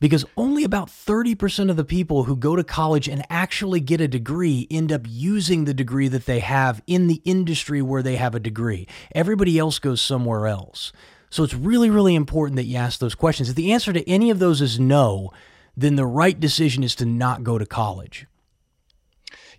Because 0.00 0.24
only 0.36 0.64
about 0.64 0.88
30% 0.88 1.70
of 1.70 1.76
the 1.76 1.84
people 1.84 2.24
who 2.24 2.36
go 2.36 2.56
to 2.56 2.64
college 2.64 3.08
and 3.08 3.24
actually 3.30 3.80
get 3.80 4.00
a 4.00 4.08
degree 4.08 4.66
end 4.70 4.92
up 4.92 5.02
using 5.06 5.64
the 5.64 5.74
degree 5.74 6.08
that 6.08 6.26
they 6.26 6.40
have 6.40 6.82
in 6.86 7.06
the 7.06 7.22
industry 7.24 7.80
where 7.80 8.02
they 8.02 8.16
have 8.16 8.34
a 8.34 8.40
degree. 8.40 8.86
Everybody 9.14 9.58
else 9.58 9.78
goes 9.78 10.00
somewhere 10.00 10.46
else. 10.46 10.92
So 11.30 11.42
it's 11.42 11.54
really, 11.54 11.90
really 11.90 12.14
important 12.14 12.56
that 12.56 12.64
you 12.64 12.76
ask 12.76 13.00
those 13.00 13.14
questions. 13.14 13.48
If 13.48 13.56
the 13.56 13.72
answer 13.72 13.92
to 13.92 14.08
any 14.08 14.30
of 14.30 14.38
those 14.38 14.60
is 14.60 14.78
no, 14.78 15.32
then 15.76 15.96
the 15.96 16.06
right 16.06 16.38
decision 16.38 16.84
is 16.84 16.94
to 16.96 17.04
not 17.04 17.42
go 17.42 17.58
to 17.58 17.66
college. 17.66 18.26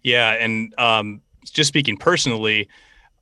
Yeah. 0.01 0.31
And 0.31 0.73
um, 0.77 1.21
just 1.43 1.67
speaking 1.67 1.97
personally, 1.97 2.69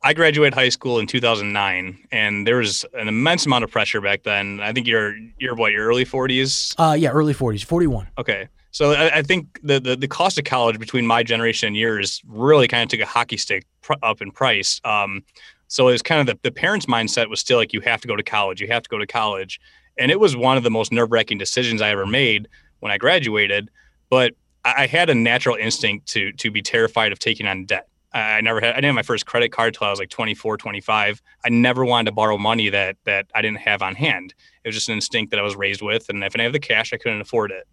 I 0.04 0.14
graduated 0.14 0.54
high 0.54 0.70
school 0.70 1.00
in 1.00 1.08
2009, 1.08 2.08
and 2.12 2.46
there 2.46 2.58
was 2.58 2.84
an 2.94 3.08
immense 3.08 3.46
amount 3.46 3.64
of 3.64 3.72
pressure 3.72 4.02
back 4.02 4.24
then. 4.24 4.60
I 4.60 4.74
think 4.74 4.86
you're 4.86 5.16
you're 5.40 5.56
what 5.56 5.72
your 5.72 5.88
early 5.88 6.06
40s. 6.06 6.76
Uh, 6.78 6.94
yeah, 6.94 7.10
early 7.10 7.34
40s, 7.34 7.64
41. 7.64 8.08
Okay, 8.18 8.50
so 8.72 8.92
I, 8.92 9.20
I 9.20 9.22
think 9.22 9.60
the, 9.64 9.80
the, 9.80 9.96
the 9.96 10.08
cost 10.08 10.38
of 10.38 10.44
college 10.44 10.80
between 10.80 11.08
my 11.08 11.24
generation 11.24 11.68
and 11.68 11.78
yours 11.78 12.22
really 12.28 12.68
kind 12.68 12.84
of 12.84 12.90
took 12.90 13.00
a 13.00 13.10
hockey 13.10 13.38
stick 13.38 13.66
pr- 13.82 13.94
up 14.02 14.22
in 14.22 14.32
price. 14.32 14.82
Um, 14.84 15.24
so 15.68 15.88
it 15.88 15.94
was 15.94 16.02
kind 16.02 16.20
of 16.20 16.28
the, 16.28 16.40
the 16.44 16.52
parents' 16.52 16.88
mindset 16.88 17.30
was 17.30 17.40
still 17.40 17.58
like 17.58 17.72
you 17.72 17.82
have 17.82 18.02
to 18.02 18.08
go 18.08 18.16
to 18.16 18.24
college, 18.24 18.60
you 18.60 18.68
have 18.68 18.84
to 18.84 18.90
go 18.90 18.98
to 18.98 19.08
college, 19.08 19.60
and 19.98 20.12
it 20.12 20.20
was 20.20 20.36
one 20.36 20.58
of 20.58 20.64
the 20.64 20.72
most 20.72 20.92
nerve 20.92 21.12
wracking 21.12 21.38
decisions 21.38 21.82
I 21.82 21.90
ever 21.90 22.06
made 22.06 22.48
when 22.80 22.92
I 22.92 22.98
graduated. 22.98 23.70
But 24.10 24.34
I 24.66 24.88
had 24.88 25.10
a 25.10 25.16
natural 25.16 25.56
instinct 25.56 26.08
to 26.10 26.32
to 26.34 26.50
be 26.50 26.62
terrified 26.62 27.12
of 27.12 27.20
taking 27.20 27.48
on 27.48 27.66
debt. 27.66 27.88
I 28.14 28.42
never 28.42 28.62
had 28.62 28.72
I 28.72 28.76
didn't 28.76 28.90
have 28.90 28.96
my 28.96 29.04
first 29.04 29.26
credit 29.26 29.52
card 29.52 29.74
till 29.74 29.88
I 29.88 29.90
was 29.90 30.00
like 30.00 30.10
24, 30.10 30.58
25. 30.58 31.22
I 31.44 31.50
never 31.50 31.84
wanted 31.84 32.06
to 32.06 32.12
borrow 32.12 32.38
money 32.38 32.70
that 32.70 32.98
that 33.06 33.28
I 33.34 33.42
didn't 33.42 33.60
have 33.60 33.82
on 33.82 33.96
hand. 33.96 34.34
It 34.64 34.68
was 34.68 34.76
just 34.76 34.90
an 34.90 34.96
instinct 34.96 35.32
that 35.32 35.40
I 35.40 35.44
was 35.44 35.56
raised 35.56 35.82
with, 35.82 36.10
and 36.10 36.24
if 36.24 36.28
I 36.36 36.38
didn't 36.38 36.42
have 36.42 36.54
the 36.54 36.60
cash, 36.60 36.94
I 36.94 36.98
couldn't 36.98 37.22
afford 37.22 37.52
it. 37.52 37.68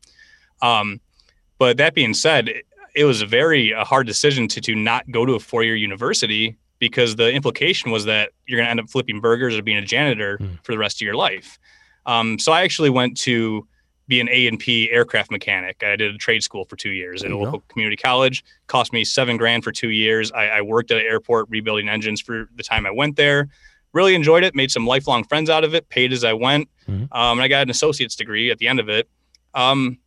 Um, 0.62 1.00
but 1.58 1.76
that 1.76 1.94
being 1.94 2.14
said, 2.14 2.48
it, 2.48 2.66
it 2.94 3.04
was 3.04 3.22
a 3.22 3.26
very 3.26 3.72
a 3.72 3.84
hard 3.84 4.06
decision 4.06 4.48
to 4.48 4.60
to 4.60 4.74
not 4.74 5.10
go 5.10 5.26
to 5.26 5.34
a 5.34 5.40
four 5.40 5.62
year 5.62 5.76
university 5.76 6.56
because 6.78 7.16
the 7.16 7.30
implication 7.30 7.90
was 7.90 8.06
that 8.06 8.30
you're 8.46 8.56
going 8.56 8.66
to 8.66 8.70
end 8.70 8.80
up 8.80 8.88
flipping 8.88 9.20
burgers 9.20 9.56
or 9.56 9.62
being 9.62 9.76
a 9.76 9.84
janitor 9.84 10.38
mm. 10.38 10.58
for 10.64 10.72
the 10.72 10.78
rest 10.78 10.96
of 10.96 11.02
your 11.04 11.14
life. 11.14 11.58
Um, 12.06 12.38
so 12.38 12.52
I 12.52 12.62
actually 12.62 12.90
went 12.90 13.16
to 13.18 13.68
be 14.10 14.20
an 14.20 14.28
A 14.30 14.46
and 14.48 14.58
P 14.58 14.90
aircraft 14.90 15.30
mechanic. 15.30 15.82
I 15.82 15.96
did 15.96 16.14
a 16.14 16.18
trade 16.18 16.42
school 16.42 16.66
for 16.66 16.76
two 16.76 16.90
years 16.90 17.22
at 17.22 17.30
a 17.30 17.38
local 17.38 17.60
community 17.68 17.96
college. 17.96 18.44
Cost 18.66 18.92
me 18.92 19.04
seven 19.04 19.38
grand 19.38 19.64
for 19.64 19.72
two 19.72 19.90
years. 19.90 20.30
I, 20.32 20.48
I, 20.48 20.60
worked 20.60 20.90
at 20.90 20.98
an 20.98 21.06
airport 21.06 21.48
rebuilding 21.48 21.88
engines 21.88 22.20
for 22.20 22.48
the 22.56 22.62
time 22.62 22.84
I 22.84 22.90
went 22.90 23.16
there. 23.16 23.48
Really 23.92 24.14
enjoyed 24.14 24.42
it. 24.42 24.54
Made 24.54 24.70
some 24.70 24.86
lifelong 24.86 25.24
friends 25.24 25.48
out 25.48 25.64
of 25.64 25.74
it. 25.74 25.88
Paid 25.88 26.12
as 26.12 26.24
I 26.24 26.32
went. 26.32 26.68
Mm-hmm. 26.88 27.04
Um, 27.16 27.38
and 27.38 27.40
I 27.40 27.48
got 27.48 27.62
an 27.62 27.70
associate's 27.70 28.16
degree 28.16 28.50
at 28.50 28.58
the 28.58 28.68
end 28.68 28.80
of 28.80 28.88
it. 28.88 29.08
Um, 29.54 29.98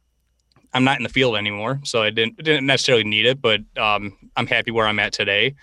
I'm 0.74 0.84
not 0.84 0.98
in 0.98 1.04
the 1.04 1.10
field 1.10 1.38
anymore, 1.38 1.80
so 1.84 2.04
I 2.04 2.10
didn't 2.10 2.38
didn't 2.38 2.66
necessarily 2.66 3.04
need 3.04 3.26
it, 3.26 3.42
but 3.42 3.62
um, 3.78 4.18
I'm 4.36 4.48
happy 4.48 4.72
where 4.72 4.88
I'm 4.88 5.00
at 5.00 5.14
today. 5.14 5.56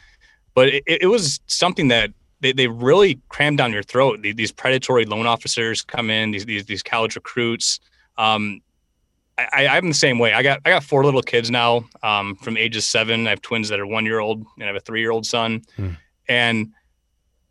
But 0.55 0.68
it, 0.68 0.83
it 0.87 1.07
was 1.07 1.40
something 1.46 1.88
that 1.88 2.11
they, 2.40 2.53
they 2.53 2.68
really 2.68 3.20
cram 3.29 3.57
down 3.57 3.72
your 3.72 3.83
throat. 3.83 4.22
These 4.22 4.53
predatory 4.53 5.05
loan 5.05 5.26
officers 5.26 5.83
come 5.83 6.11
in, 6.11 6.31
these 6.31 6.46
these, 6.46 6.64
these 6.64 6.83
college 6.83 7.16
recruits. 7.16 7.81
Um, 8.20 8.61
I, 9.38 9.68
I'm 9.68 9.88
the 9.88 9.94
same 9.94 10.18
way. 10.18 10.35
I 10.35 10.42
got 10.42 10.61
I 10.66 10.70
got 10.70 10.85
four 10.85 11.04
little 11.04 11.22
kids 11.22 11.50
now, 11.50 11.85
um, 12.02 12.37
from 12.37 12.59
ages 12.59 12.87
seven. 12.87 13.26
I 13.26 13.30
have 13.30 13.40
twins 13.40 13.70
that 13.70 13.80
are 13.80 13.87
one 13.87 14.04
year 14.04 14.18
old, 14.18 14.44
and 14.56 14.64
I 14.64 14.66
have 14.66 14.76
a 14.76 14.80
three 14.80 15.00
year 15.00 15.11
old 15.11 15.24
son. 15.24 15.62
Hmm. 15.76 15.90
And 16.28 16.72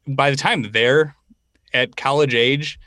by 0.08 0.30
the 0.30 0.38
time 0.38 0.72
they're 0.72 1.16
at 1.74 1.96
college 1.96 2.36
age, 2.36 2.80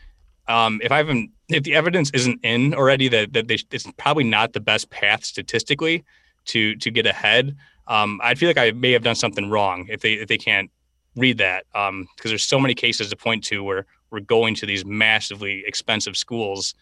um, 0.47 0.81
if 0.83 0.93
I 0.93 0.99
haven't, 0.99 1.31
if 1.49 1.65
the 1.65 1.75
evidence 1.75 2.11
isn't 2.11 2.41
in 2.45 2.75
already 2.75 3.09
that 3.09 3.33
that 3.33 3.49
they, 3.49 3.59
it's 3.73 3.91
probably 3.97 4.25
not 4.25 4.53
the 4.53 4.61
best 4.61 4.91
path 4.91 5.25
statistically 5.25 6.05
to 6.47 6.77
to 6.77 6.91
get 6.91 7.07
ahead, 7.07 7.57
um, 7.89 8.21
I 8.23 8.35
feel 8.35 8.49
like 8.49 8.59
I 8.59 8.71
may 8.71 8.93
have 8.93 9.03
done 9.03 9.17
something 9.17 9.51
wrong 9.51 9.87
if 9.89 10.01
they 10.01 10.15
if 10.15 10.29
they 10.29 10.39
can't 10.39 10.71
read 11.17 11.39
that 11.39 11.65
because 11.73 11.89
um, 11.89 12.07
there's 12.25 12.45
so 12.45 12.61
many 12.61 12.75
cases 12.75 13.11
to 13.11 13.17
point 13.17 13.43
to 13.45 13.65
where 13.65 13.87
we're 14.11 14.21
going 14.21 14.55
to 14.55 14.67
these 14.67 14.85
massively 14.85 15.65
expensive 15.67 16.17
schools 16.17 16.75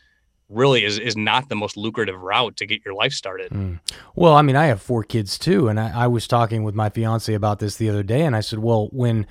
really 0.51 0.85
is, 0.85 0.99
is 0.99 1.17
not 1.17 1.49
the 1.49 1.55
most 1.55 1.77
lucrative 1.77 2.21
route 2.21 2.57
to 2.57 2.67
get 2.67 2.85
your 2.85 2.95
life 2.95 3.13
started. 3.13 3.51
Mm. 3.53 3.81
Well, 4.15 4.35
I 4.35 4.43
mean, 4.43 4.57
I 4.57 4.67
have 4.67 4.83
four 4.83 5.05
kids 5.05 5.39
too, 5.39 5.69
and 5.69 5.79
I, 5.79 6.05
I, 6.05 6.07
was 6.07 6.27
talking 6.27 6.65
with 6.65 6.75
my 6.75 6.91
fiance 6.91 7.33
about 7.33 7.61
this 7.61 7.77
the 7.77 7.89
other 7.89 8.03
day, 8.03 8.23
and 8.23 8.35
I 8.35 8.41
said, 8.41 8.59
well, 8.59 8.89
when 8.93 9.27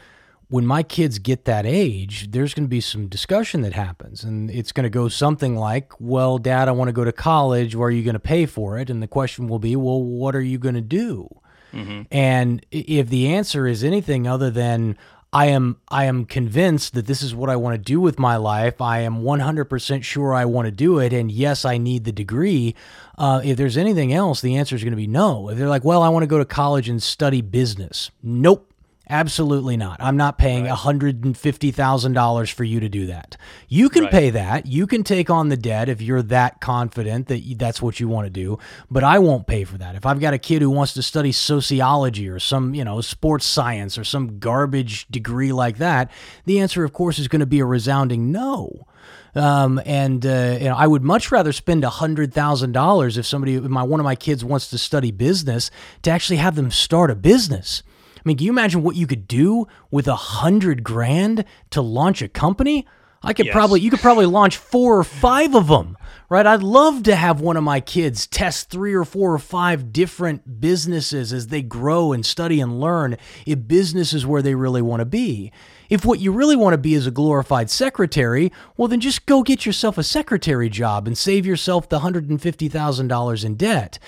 when 0.49 0.65
my 0.65 0.81
kids 0.81 1.19
get 1.19 1.45
that 1.45 1.67
age, 1.67 2.31
there's 2.31 2.55
going 2.55 2.65
to 2.65 2.69
be 2.69 2.81
some 2.81 3.07
discussion 3.07 3.61
that 3.61 3.73
happens, 3.73 4.23
and 4.23 4.49
it's 4.49 4.71
going 4.71 4.83
to 4.83 4.89
go 4.89 5.07
something 5.07 5.55
like, 5.55 5.93
well, 5.99 6.39
Dad, 6.39 6.67
I 6.67 6.71
want 6.71 6.87
to 6.87 6.93
go 6.93 7.03
to 7.03 7.11
college. 7.11 7.75
Where 7.75 7.89
are 7.89 7.91
you 7.91 8.03
going 8.03 8.13
to 8.13 8.19
pay 8.19 8.47
for 8.47 8.79
it? 8.79 8.89
And 8.89 9.03
the 9.03 9.07
question 9.07 9.47
will 9.47 9.59
be, 9.59 9.75
well, 9.75 10.01
what 10.01 10.35
are 10.35 10.41
you 10.41 10.57
going 10.57 10.75
to 10.75 10.81
do? 10.81 11.29
Mm-hmm. 11.71 12.01
And 12.11 12.65
if 12.71 13.09
the 13.09 13.27
answer 13.27 13.67
is 13.67 13.83
anything 13.83 14.25
other 14.25 14.49
than 14.49 14.97
I 15.31 15.47
am 15.47 15.77
I 15.89 16.05
am 16.05 16.25
convinced 16.25 16.95
that 16.95 17.05
this 17.05 17.21
is 17.21 17.35
what 17.35 17.49
I 17.49 17.55
want 17.55 17.75
to 17.75 17.77
do 17.77 18.01
with 18.01 18.17
my 18.17 18.35
life. 18.35 18.81
I 18.81 19.01
am 19.01 19.21
100% 19.21 20.03
sure 20.03 20.33
I 20.33 20.45
want 20.45 20.65
to 20.65 20.71
do 20.71 20.97
it 20.97 21.13
and 21.13 21.31
yes, 21.31 21.65
I 21.65 21.77
need 21.77 22.03
the 22.05 22.11
degree. 22.11 22.73
Uh, 23.17 23.41
if 23.43 23.55
there's 23.55 23.77
anything 23.77 24.11
else, 24.11 24.41
the 24.41 24.55
answer 24.55 24.75
is 24.75 24.83
going 24.83 24.91
to 24.93 24.97
be 24.97 25.07
no. 25.07 25.49
If 25.49 25.57
they're 25.57 25.69
like, 25.69 25.83
"Well, 25.83 26.01
I 26.01 26.09
want 26.09 26.23
to 26.23 26.27
go 26.27 26.39
to 26.39 26.45
college 26.45 26.89
and 26.89 27.01
study 27.01 27.41
business." 27.41 28.09
Nope. 28.23 28.68
Absolutely 29.11 29.75
not. 29.75 29.97
I'm 29.99 30.17
not 30.17 30.37
paying 30.37 30.65
right. 30.65 30.77
$150,000 30.77 32.51
for 32.51 32.63
you 32.63 32.79
to 32.79 32.89
do 32.89 33.07
that. 33.07 33.37
You 33.67 33.89
can 33.89 34.03
right. 34.03 34.11
pay 34.11 34.29
that. 34.29 34.67
You 34.67 34.85
can 34.85 35.03
take 35.03 35.31
on 35.31 35.49
the 35.49 35.57
debt 35.57 35.89
if 35.89 35.99
you're 35.99 36.21
that 36.23 36.61
confident 36.61 37.27
that 37.27 37.57
that's 37.57 37.81
what 37.81 37.99
you 37.99 38.07
want 38.07 38.27
to 38.27 38.29
do, 38.29 38.59
but 38.91 39.03
I 39.03 39.17
won't 39.17 39.47
pay 39.47 39.63
for 39.63 39.79
that. 39.79 39.95
If 39.95 40.05
I've 40.05 40.19
got 40.19 40.35
a 40.35 40.37
kid 40.37 40.61
who 40.61 40.69
wants 40.69 40.93
to 40.93 41.01
study 41.01 41.31
sociology 41.31 42.29
or 42.29 42.37
some, 42.37 42.75
you 42.75 42.83
know, 42.83 43.01
sports 43.01 43.47
science 43.47 43.97
or 43.97 44.03
some 44.03 44.37
garbage 44.37 45.07
degree 45.07 45.51
like 45.51 45.79
that, 45.79 46.11
the 46.45 46.59
answer 46.59 46.83
of 46.83 46.93
course 46.93 47.17
is 47.17 47.27
going 47.27 47.39
to 47.39 47.47
be 47.47 47.61
a 47.61 47.65
resounding 47.65 48.31
no. 48.31 48.85
Um, 49.33 49.81
and 49.85 50.23
uh, 50.23 50.57
you 50.59 50.65
know, 50.65 50.75
I 50.75 50.85
would 50.85 51.03
much 51.03 51.31
rather 51.31 51.51
spend 51.51 51.83
hundred 51.83 52.31
thousand 52.33 52.73
dollars 52.73 53.17
if 53.17 53.25
somebody, 53.25 53.55
if 53.55 53.63
my 53.63 53.83
one 53.83 53.99
of 53.99 54.03
my 54.03 54.15
kids 54.15 54.43
wants 54.45 54.69
to 54.69 54.77
study 54.77 55.11
business, 55.11 55.71
to 56.03 56.11
actually 56.11 56.37
have 56.37 56.55
them 56.55 56.69
start 56.69 57.09
a 57.09 57.15
business. 57.15 57.81
I 58.19 58.21
mean, 58.25 58.37
can 58.37 58.45
you 58.45 58.51
imagine 58.51 58.83
what 58.83 58.95
you 58.95 59.07
could 59.07 59.27
do 59.27 59.67
with 59.89 60.07
a 60.07 60.15
hundred 60.15 60.83
grand 60.83 61.45
to 61.71 61.81
launch 61.81 62.21
a 62.21 62.27
company? 62.27 62.85
I 63.21 63.33
could 63.33 63.47
yes. 63.47 63.53
probably, 63.53 63.81
you 63.81 63.89
could 63.89 63.99
probably 63.99 64.25
launch 64.25 64.55
four 64.55 64.97
or 64.97 65.03
five 65.03 65.53
of 65.53 65.67
them, 65.67 65.97
right? 66.29 66.45
I'd 66.45 66.63
love 66.63 67.03
to 67.03 67.15
have 67.15 67.41
one 67.41 67.57
of 67.57 67.63
my 67.63 67.81
kids 67.81 68.25
test 68.25 68.69
three 68.69 68.93
or 68.93 69.03
four 69.03 69.33
or 69.33 69.39
five 69.39 69.91
different 69.91 70.61
businesses 70.61 71.33
as 71.33 71.47
they 71.47 71.61
grow 71.61 72.13
and 72.13 72.25
study 72.25 72.61
and 72.61 72.79
learn 72.79 73.17
if 73.45 73.67
business 73.67 74.13
is 74.13 74.25
where 74.25 74.41
they 74.41 74.55
really 74.55 74.81
want 74.81 75.01
to 75.01 75.05
be. 75.05 75.51
If 75.89 76.05
what 76.05 76.19
you 76.19 76.31
really 76.31 76.55
want 76.55 76.75
to 76.75 76.77
be 76.77 76.93
is 76.93 77.07
a 77.07 77.11
glorified 77.11 77.69
secretary, 77.69 78.53
well, 78.77 78.87
then 78.87 79.01
just 79.01 79.25
go 79.25 79.43
get 79.43 79.65
yourself 79.65 79.97
a 79.97 80.03
secretary 80.03 80.69
job 80.69 81.05
and 81.05 81.17
save 81.17 81.45
yourself 81.45 81.89
the 81.89 81.99
$150,000 81.99 83.45
in 83.45 83.55
debt 83.55 83.99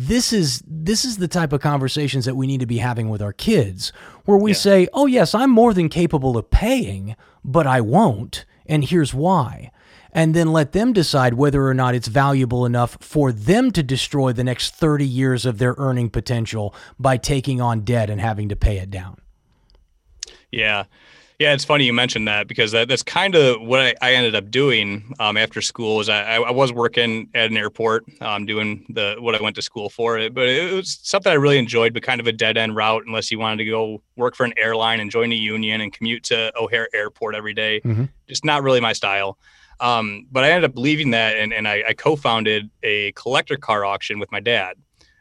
this 0.00 0.32
is 0.32 0.62
this 0.66 1.04
is 1.04 1.16
the 1.16 1.28
type 1.28 1.52
of 1.52 1.60
conversations 1.60 2.24
that 2.24 2.36
we 2.36 2.46
need 2.46 2.60
to 2.60 2.66
be 2.66 2.78
having 2.78 3.08
with 3.08 3.20
our 3.20 3.32
kids 3.32 3.92
where 4.24 4.38
we 4.38 4.52
say 4.54 4.86
oh 4.92 5.06
yes 5.06 5.34
i'm 5.34 5.50
more 5.50 5.74
than 5.74 5.88
capable 5.88 6.36
of 6.36 6.50
paying 6.50 7.16
but 7.44 7.66
i 7.66 7.80
won't 7.80 8.44
and 8.68 8.84
here's 8.84 9.14
why. 9.14 9.72
And 10.12 10.34
then 10.34 10.52
let 10.52 10.72
them 10.72 10.92
decide 10.92 11.34
whether 11.34 11.66
or 11.66 11.74
not 11.74 11.94
it's 11.94 12.08
valuable 12.08 12.64
enough 12.64 12.96
for 13.00 13.32
them 13.32 13.70
to 13.72 13.82
destroy 13.82 14.32
the 14.32 14.44
next 14.44 14.74
30 14.74 15.06
years 15.06 15.46
of 15.46 15.58
their 15.58 15.74
earning 15.78 16.10
potential 16.10 16.74
by 16.98 17.16
taking 17.16 17.60
on 17.60 17.80
debt 17.80 18.10
and 18.10 18.20
having 18.20 18.48
to 18.48 18.56
pay 18.56 18.78
it 18.78 18.90
down. 18.90 19.18
Yeah. 20.50 20.84
Yeah, 21.38 21.52
it's 21.52 21.64
funny 21.64 21.84
you 21.84 21.92
mentioned 21.92 22.26
that 22.26 22.48
because 22.48 22.72
that, 22.72 22.88
that's 22.88 23.04
kind 23.04 23.36
of 23.36 23.60
what 23.60 23.78
I, 23.78 23.94
I 24.02 24.14
ended 24.14 24.34
up 24.34 24.50
doing 24.50 25.14
um, 25.20 25.36
after 25.36 25.60
school. 25.62 25.94
Was 25.94 26.08
I, 26.08 26.34
I 26.34 26.50
was 26.50 26.72
working 26.72 27.30
at 27.32 27.48
an 27.48 27.56
airport, 27.56 28.06
um, 28.20 28.44
doing 28.44 28.84
the 28.88 29.14
what 29.20 29.36
I 29.36 29.42
went 29.42 29.54
to 29.54 29.62
school 29.62 29.88
for. 29.88 30.18
It, 30.18 30.34
but 30.34 30.48
it 30.48 30.72
was 30.72 30.98
something 31.04 31.30
I 31.30 31.36
really 31.36 31.58
enjoyed, 31.58 31.94
but 31.94 32.02
kind 32.02 32.20
of 32.20 32.26
a 32.26 32.32
dead 32.32 32.56
end 32.56 32.74
route 32.74 33.04
unless 33.06 33.30
you 33.30 33.38
wanted 33.38 33.58
to 33.58 33.66
go 33.66 34.02
work 34.16 34.34
for 34.34 34.46
an 34.46 34.52
airline 34.56 34.98
and 34.98 35.12
join 35.12 35.30
a 35.30 35.36
union 35.36 35.80
and 35.80 35.92
commute 35.92 36.24
to 36.24 36.52
O'Hare 36.60 36.88
Airport 36.92 37.36
every 37.36 37.54
day. 37.54 37.80
Just 38.28 38.44
not 38.44 38.64
really 38.64 38.80
my 38.80 38.92
style. 38.92 39.38
Um, 39.78 40.26
but 40.32 40.42
I 40.42 40.50
ended 40.50 40.68
up 40.68 40.76
leaving 40.76 41.12
that, 41.12 41.36
and, 41.36 41.52
and 41.52 41.68
I, 41.68 41.84
I 41.86 41.92
co-founded 41.92 42.68
a 42.82 43.12
collector 43.12 43.56
car 43.56 43.84
auction 43.84 44.18
with 44.18 44.32
my 44.32 44.40
dad. 44.40 44.76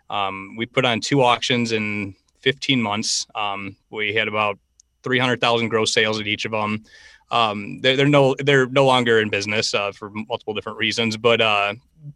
Um, 0.09 0.55
we 0.57 0.65
put 0.65 0.83
on 0.83 0.99
two 0.99 1.21
auctions 1.21 1.71
in 1.71 2.15
15 2.39 2.81
months. 2.81 3.27
Um, 3.35 3.75
we 3.91 4.15
had 4.15 4.27
about 4.27 4.57
300,000 5.03 5.69
gross 5.69 5.93
sales 5.93 6.19
at 6.19 6.27
each 6.27 6.45
of 6.45 6.51
them. 6.51 6.83
Um, 7.29 7.79
they're, 7.81 7.97
they're 7.97 8.07
no 8.07 8.35
they're 8.39 8.67
no 8.67 8.85
longer 8.85 9.19
in 9.19 9.29
business 9.29 9.73
uh, 9.73 9.91
for 9.91 10.09
multiple 10.09 10.53
different 10.53 10.77
reasons, 10.77 11.17
but 11.17 11.41
uh, 11.41 11.73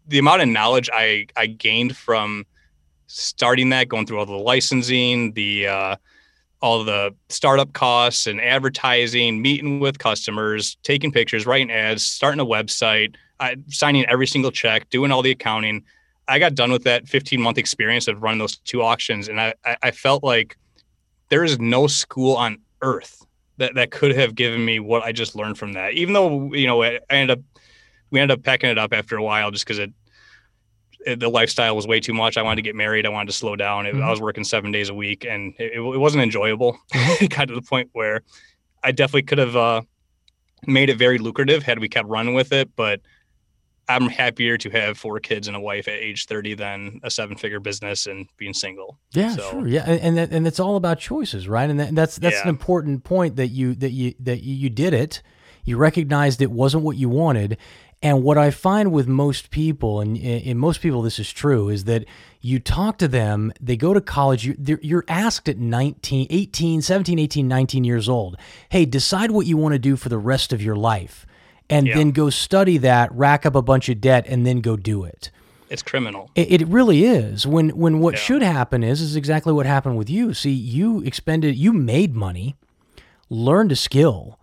the 0.08 0.20
amount 0.20 0.42
of 0.42 0.48
knowledge 0.48 0.90
I 0.94 1.28
I 1.36 1.48
gained 1.48 1.98
from 1.98 2.46
starting 3.08 3.70
that, 3.70 3.90
going 3.90 4.06
through 4.06 4.20
all 4.20 4.26
the 4.26 4.34
licensing, 4.34 5.34
the 5.34 5.68
uh, 5.68 5.96
all 6.62 6.84
the 6.84 7.14
startup 7.30 7.74
costs 7.74 8.28
and 8.28 8.40
advertising, 8.40 9.42
meeting 9.42 9.80
with 9.80 10.00
customers, 10.00 10.78
taking 10.84 11.12
pictures, 11.12 11.46
writing 11.46 11.72
ads, 11.72 12.04
starting 12.04 12.40
a 12.40 12.46
website, 12.46 13.16
uh, 13.40 13.56
signing 13.68 14.06
every 14.06 14.28
single 14.28 14.52
check, 14.52 14.90
doing 14.90 15.12
all 15.12 15.22
the 15.22 15.32
accounting. 15.32 15.84
I 16.28 16.40
got 16.40 16.56
done 16.56 16.72
with 16.72 16.84
that 16.84 17.08
15 17.10 17.42
month 17.42 17.58
experience 17.58 18.08
of 18.08 18.22
running 18.22 18.40
those 18.40 18.58
two 18.58 18.82
auctions, 18.82 19.28
and 19.28 19.42
I, 19.42 19.54
I, 19.66 19.78
I 19.84 19.92
felt 19.92 20.24
like 20.24 20.56
there 21.30 21.44
is 21.44 21.60
no 21.60 21.88
school 21.88 22.36
on 22.36 22.60
earth 22.82 23.26
that, 23.58 23.76
that 23.76 23.92
could 23.92 24.16
have 24.16 24.36
given 24.36 24.64
me 24.64 24.80
what 24.80 25.04
I 25.04 25.12
just 25.12 25.36
learned 25.36 25.58
from 25.58 25.74
that. 25.74 25.94
Even 25.94 26.14
though 26.14 26.54
you 26.54 26.68
know 26.68 26.84
I 26.84 27.00
ended 27.10 27.38
up 27.38 27.44
we 28.10 28.20
ended 28.20 28.38
up 28.38 28.44
packing 28.44 28.70
it 28.70 28.78
up 28.78 28.94
after 28.94 29.16
a 29.16 29.24
while 29.24 29.52
just 29.52 29.66
because 29.66 29.80
it, 29.80 29.92
it 31.06 31.20
the 31.20 31.30
lifestyle 31.30 31.76
was 31.76 31.88
way 31.88 32.00
too 32.00 32.14
much. 32.14 32.38
I 32.38 32.42
wanted 32.42 32.58
to 32.58 32.62
get 32.64 32.76
married. 32.76 33.06
I 33.06 33.10
wanted 33.10 33.28
to 33.28 33.38
slow 33.38 33.56
down. 33.56 33.86
It, 33.86 33.96
I 33.96 34.10
was 34.10 34.20
working 34.20 34.44
seven 34.44 34.72
days 34.72 34.90
a 34.90 34.94
week, 34.94 35.26
and 35.26 35.54
it, 35.60 35.74
it 35.74 35.98
wasn't 36.00 36.24
enjoyable. 36.24 36.78
It 36.94 37.30
got 37.36 37.48
to 37.48 37.56
the 37.56 37.62
point 37.62 37.90
where 37.94 38.22
I 38.84 38.92
definitely 38.92 39.24
could 39.24 39.38
have 39.38 39.56
uh, 39.56 39.82
made 40.66 40.90
it 40.90 40.98
very 40.98 41.18
lucrative 41.18 41.64
had 41.64 41.80
we 41.80 41.90
kept 41.90 42.08
running 42.08 42.34
with 42.34 42.52
it, 42.52 42.70
but. 42.76 43.02
I'm 43.90 44.08
happier 44.08 44.58
to 44.58 44.70
have 44.70 44.98
four 44.98 45.20
kids 45.20 45.48
and 45.48 45.58
a 45.58 45.60
wife 45.60 45.88
at 45.88 45.96
age 45.96 46.26
30 46.26 46.54
than 46.54 47.00
a 47.04 47.12
seven 47.12 47.36
figure 47.36 47.60
business 47.60 48.08
and 48.08 48.28
being 48.38 48.54
single. 48.54 48.98
Yeah, 49.14 49.36
So- 49.36 49.52
sure. 49.52 49.68
Yeah, 49.68 49.84
and 49.86 50.00
and, 50.02 50.18
that, 50.18 50.32
and 50.32 50.48
it's 50.48 50.60
all 50.60 50.76
about 50.78 51.00
choices, 51.00 51.48
right? 51.48 51.70
And 51.70 51.80
that, 51.80 51.94
that's 51.96 52.18
that's 52.18 52.42
an 52.42 52.50
important 52.50 53.04
point 53.04 53.36
that 53.36 53.48
you 53.48 53.76
that 53.76 53.92
you 53.92 54.14
that 54.20 54.44
you, 54.44 54.56
you 54.56 54.70
did 54.70 54.94
it. 54.94 55.22
You 55.64 55.78
recognized 55.78 56.42
it 56.42 56.52
wasn't 56.52 56.84
what 56.84 56.98
you 56.98 57.10
wanted. 57.10 57.58
And 58.04 58.24
what 58.24 58.36
I 58.36 58.50
find 58.50 58.92
with 58.92 59.08
most 59.08 59.52
people, 59.52 60.00
and 60.00 60.18
in 60.18 60.58
most 60.58 60.82
people 60.82 61.04
this 61.04 61.20
is 61.20 61.32
true, 61.32 61.70
is 61.70 61.84
that 61.84 62.06
you 62.40 62.58
talk 62.60 62.98
to 62.98 63.08
them, 63.08 63.54
they 63.62 63.78
go 63.78 63.94
to 63.94 64.02
college, 64.02 64.44
you, 64.44 64.56
you're 64.82 65.06
asked 65.08 65.48
at 65.48 65.60
19, 65.60 66.26
18, 66.32 66.82
17, 66.82 67.20
18, 67.20 67.48
19 67.48 67.84
years 67.84 68.10
old, 68.10 68.38
hey, 68.70 68.86
decide 68.86 69.30
what 69.30 69.46
you 69.46 69.56
want 69.56 69.74
to 69.74 69.80
do 69.80 69.96
for 69.96 70.10
the 70.10 70.18
rest 70.18 70.52
of 70.52 70.64
your 70.64 70.76
life. 70.76 71.28
And 71.72 71.88
Yeah. 71.88 71.96
then 71.96 72.12
go 72.12 72.30
study 72.30 72.78
that, 72.80 73.12
rack 73.16 73.46
up 73.46 73.56
a 73.56 73.62
bunch 73.62 73.90
of 73.90 74.02
debt, 74.02 74.26
and 74.28 74.46
then 74.46 74.62
go 74.62 74.76
do 74.76 75.04
it. 75.04 75.32
It's 75.70 75.82
criminal. 75.82 76.30
It, 76.36 76.62
it 76.62 76.68
really 76.68 77.06
is. 77.06 77.48
When 77.48 77.70
when 77.70 78.00
what 78.00 78.16
Yeah. 78.16 78.20
should 78.20 78.42
happen 78.44 78.84
is 78.84 79.00
is 79.02 79.16
exactly 79.16 79.54
what 79.54 79.66
happened 79.66 79.98
with 79.98 80.10
you. 80.10 80.34
See, 80.34 80.52
you 80.52 81.00
expended, 81.02 81.56
you 81.56 81.72
made 81.72 82.14
money, 82.14 82.56
learned 83.30 83.72
a 83.72 83.76
skill, 83.78 84.38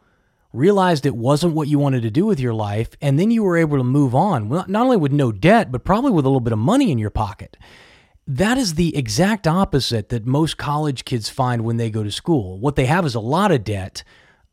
realized 0.54 1.04
it 1.04 1.14
wasn't 1.16 1.54
what 1.54 1.68
you 1.68 1.78
wanted 1.78 2.00
to 2.02 2.10
do 2.10 2.24
with 2.24 2.40
your 2.40 2.54
life, 2.54 2.90
and 3.02 3.18
then 3.18 3.30
you 3.30 3.42
were 3.42 3.58
able 3.58 3.76
to 3.76 3.84
move 3.84 4.14
on. 4.14 4.48
Not 4.48 4.70
only 4.74 4.96
with 4.96 5.12
no 5.12 5.30
debt, 5.30 5.70
but 5.70 5.84
probably 5.84 6.10
with 6.12 6.24
a 6.24 6.28
little 6.28 6.40
bit 6.40 6.54
of 6.54 6.58
money 6.58 6.90
in 6.90 6.98
your 6.98 7.10
pocket. 7.10 7.58
That 8.26 8.56
is 8.58 8.74
the 8.74 8.96
exact 8.96 9.46
opposite 9.46 10.08
that 10.08 10.26
most 10.26 10.56
college 10.56 11.04
kids 11.04 11.28
find 11.28 11.62
when 11.62 11.76
they 11.76 11.90
go 11.90 12.02
to 12.02 12.10
school. 12.10 12.58
What 12.58 12.76
they 12.76 12.86
have 12.86 13.04
is 13.04 13.14
a 13.14 13.20
lot 13.20 13.50
of 13.52 13.64
debt 13.64 14.02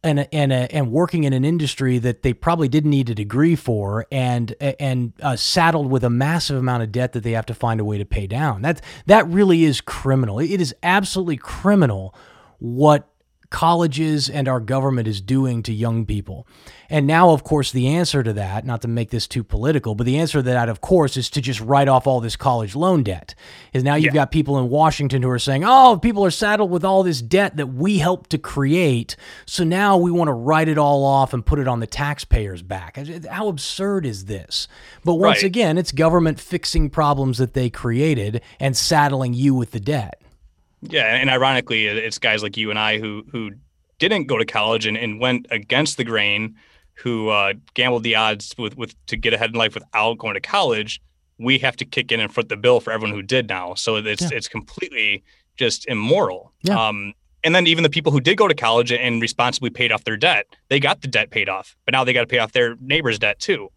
and 0.06 0.28
and 0.32 0.54
and 0.54 0.92
working 0.92 1.24
in 1.24 1.34
an 1.34 1.44
industry 1.44 1.98
that 1.98 2.22
they 2.22 2.32
probably 2.32 2.68
didn't 2.70 2.92
need 2.92 3.10
a 3.10 3.16
degree 3.16 3.56
for, 3.56 4.06
and 4.12 4.56
and 4.62 5.14
uh, 5.22 5.36
saddled 5.36 5.90
with 5.90 6.04
a 6.04 6.10
massive 6.10 6.58
amount 6.58 6.84
of 6.84 6.92
debt 6.92 7.14
that 7.14 7.24
they 7.24 7.32
have 7.32 7.48
to 7.48 7.56
find 7.56 7.80
a 7.80 7.86
way 7.86 7.98
to 7.98 8.06
pay 8.06 8.28
down. 8.28 8.62
That 8.62 8.82
that 9.08 9.28
really 9.28 9.66
is 9.66 9.82
criminal. 9.82 10.40
It 10.40 10.62
is 10.62 10.76
absolutely 10.84 11.38
criminal 11.38 12.16
what 12.60 13.10
colleges 13.56 14.30
and 14.30 14.50
our 14.50 14.60
government 14.60 15.08
is 15.08 15.22
doing 15.22 15.64
to 15.64 15.72
young 15.74 16.06
people. 16.06 16.46
And 16.90 17.08
now, 17.08 17.30
of 17.30 17.46
course, 17.46 17.72
the 17.72 17.88
answer 17.88 18.22
to 18.22 18.34
that, 18.34 18.66
not 18.66 18.82
to 18.82 18.90
make 18.90 19.12
this 19.12 19.28
too 19.28 19.46
political, 19.46 19.96
but 19.96 20.06
the 20.06 20.18
answer 20.20 20.40
to 20.40 20.44
that, 20.44 20.68
of 20.68 20.82
course, 20.82 21.16
is 21.16 21.30
to 21.30 21.40
just 21.42 21.62
write 21.62 21.88
off 21.88 22.06
all 22.06 22.20
this 22.20 22.36
college 22.36 22.76
loan 22.76 23.02
debt. 23.02 23.34
Is 23.72 23.82
now 23.82 23.96
you've 23.96 24.14
got 24.14 24.30
people 24.30 24.60
in 24.60 24.70
Washington 24.70 25.22
who 25.22 25.30
are 25.30 25.40
saying, 25.40 25.64
oh, 25.66 25.98
people 25.98 26.26
are 26.26 26.32
saddled 26.32 26.70
with 26.70 26.84
all 26.84 27.02
this 27.02 27.22
debt 27.22 27.56
that 27.56 27.68
we 27.68 28.00
helped 28.00 28.30
to 28.32 28.38
create. 28.38 29.16
So 29.46 29.64
now 29.64 29.98
we 29.98 30.12
want 30.12 30.28
to 30.28 30.34
write 30.34 30.68
it 30.68 30.78
all 30.78 31.06
off 31.06 31.34
and 31.34 31.46
put 31.46 31.58
it 31.58 31.68
on 31.68 31.80
the 31.80 31.88
taxpayers' 31.88 32.62
back. 32.62 33.00
How 33.32 33.48
absurd 33.48 34.06
is 34.06 34.26
this? 34.26 34.68
But 35.06 35.16
once 35.16 35.38
Right. 35.38 35.46
again, 35.46 35.78
it's 35.78 35.94
government 35.94 36.42
fixing 36.42 36.90
problems 36.90 37.38
that 37.38 37.54
they 37.54 37.70
created 37.70 38.42
and 38.60 38.76
saddling 38.76 39.34
you 39.34 39.56
with 39.56 39.72
the 39.72 39.80
debt. 39.80 40.22
Yeah, 40.90 41.16
and 41.16 41.30
ironically, 41.30 41.88
it's 41.88 42.18
guys 42.20 42.44
like 42.44 42.58
you 42.58 42.70
and 42.70 42.80
I 42.80 43.00
who 43.00 43.24
who 43.32 43.52
didn't 44.00 44.26
go 44.26 44.38
to 44.38 44.46
college 44.46 44.86
and, 44.86 44.98
and 44.98 45.20
went 45.20 45.48
against 45.52 45.98
the 45.98 46.04
grain, 46.04 46.56
who 46.96 47.30
uh, 47.30 47.54
gambled 47.74 48.04
the 48.04 48.16
odds 48.16 48.54
with 48.58 48.78
with 48.78 48.94
to 49.08 49.18
get 49.18 49.34
ahead 49.34 49.52
in 49.52 49.56
life 49.56 49.74
without 49.74 50.18
going 50.18 50.34
to 50.36 50.42
college. 50.42 51.02
We 51.38 51.58
have 51.60 51.76
to 51.78 51.86
kick 51.86 52.12
in 52.12 52.20
and 52.20 52.34
foot 52.34 52.48
the 52.50 52.58
bill 52.58 52.80
for 52.80 52.92
everyone 52.92 53.16
who 53.16 53.22
did 53.22 53.50
now. 53.50 53.74
So 53.74 53.98
it's 53.98 54.22
Yeah. 54.22 54.30
it's 54.34 54.48
completely 54.48 55.24
just 55.58 55.88
immoral. 55.88 56.54
Yeah. 56.64 56.88
Um, 56.88 57.14
and 57.44 57.54
then 57.54 57.68
even 57.68 57.84
the 57.84 57.90
people 57.90 58.12
who 58.12 58.20
did 58.20 58.38
go 58.38 58.48
to 58.48 58.56
college 58.56 58.92
and 58.92 59.22
responsibly 59.22 59.70
paid 59.70 59.92
off 59.92 60.04
their 60.04 60.18
debt, 60.18 60.48
they 60.70 60.80
got 60.80 61.02
the 61.02 61.08
debt 61.08 61.30
paid 61.30 61.48
off, 61.48 61.76
but 61.86 61.92
now 61.92 62.04
they 62.04 62.12
got 62.12 62.22
to 62.22 62.28
pay 62.28 62.40
off 62.40 62.54
their 62.54 62.76
neighbor's 62.82 63.20
debt 63.20 63.40
too. 63.40 63.70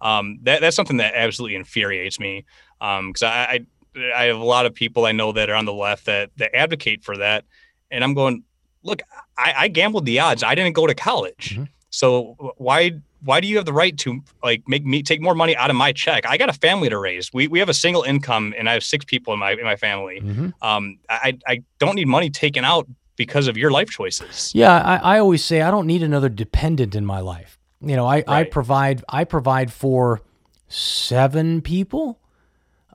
Um, 0.00 0.38
that, 0.44 0.62
that's 0.62 0.74
something 0.74 0.96
that 0.96 1.14
absolutely 1.14 1.56
infuriates 1.56 2.18
me 2.18 2.46
because 2.78 3.22
I, 3.22 3.28
I 3.28 3.60
I 3.96 4.24
have 4.24 4.38
a 4.38 4.44
lot 4.44 4.66
of 4.66 4.74
people 4.74 5.06
I 5.06 5.12
know 5.12 5.32
that 5.32 5.50
are 5.50 5.54
on 5.56 5.64
the 5.64 5.72
left 5.72 6.06
that 6.06 6.30
that 6.36 6.54
advocate 6.54 7.02
for 7.02 7.16
that, 7.16 7.44
and 7.90 8.04
I'm 8.04 8.14
going, 8.14 8.44
look, 8.82 9.02
I, 9.36 9.54
I 9.56 9.68
gambled 9.68 10.06
the 10.06 10.20
odds. 10.20 10.42
I 10.42 10.54
didn't 10.54 10.74
go 10.74 10.86
to 10.86 10.94
college, 10.94 11.56
Mhm. 11.58 11.68
so 11.90 12.36
why 12.56 12.92
why 13.22 13.40
do 13.40 13.46
you 13.46 13.56
have 13.56 13.66
the 13.66 13.72
right 13.72 13.98
to 13.98 14.22
like 14.42 14.62
make 14.66 14.84
me 14.86 15.02
take 15.02 15.20
more 15.20 15.34
money 15.34 15.54
out 15.56 15.68
of 15.70 15.76
my 15.76 15.92
check? 15.92 16.24
I 16.26 16.38
got 16.38 16.48
a 16.48 16.54
family 16.54 16.88
to 16.88 16.98
raise. 16.98 17.32
We 17.32 17.48
we 17.48 17.58
have 17.58 17.68
a 17.68 17.74
single 17.74 18.02
income, 18.02 18.54
and 18.56 18.68
I 18.68 18.72
have 18.74 18.84
six 18.84 19.04
people 19.04 19.32
in 19.34 19.38
my 19.40 19.52
in 19.52 19.64
my 19.64 19.76
family. 19.76 20.20
Mm-hmm. 20.20 20.48
Um, 20.62 20.98
I 21.08 21.36
I 21.46 21.62
don't 21.78 21.96
need 21.96 22.08
money 22.08 22.30
taken 22.30 22.64
out 22.64 22.86
because 23.16 23.48
of 23.48 23.58
your 23.58 23.70
life 23.70 23.90
choices. 23.90 24.50
Yeah, 24.54 24.80
I, 24.80 25.16
I 25.16 25.18
always 25.18 25.44
say 25.44 25.60
I 25.60 25.70
don't 25.70 25.86
need 25.86 26.02
another 26.02 26.30
dependent 26.30 26.94
in 26.94 27.04
my 27.04 27.20
life. 27.20 27.58
You 27.82 27.96
know, 27.96 28.06
I, 28.06 28.24
I 28.26 28.44
provide 28.44 29.02
I 29.08 29.24
provide 29.24 29.70
for 29.72 30.20
seven 30.68 31.60
people. 31.60 32.18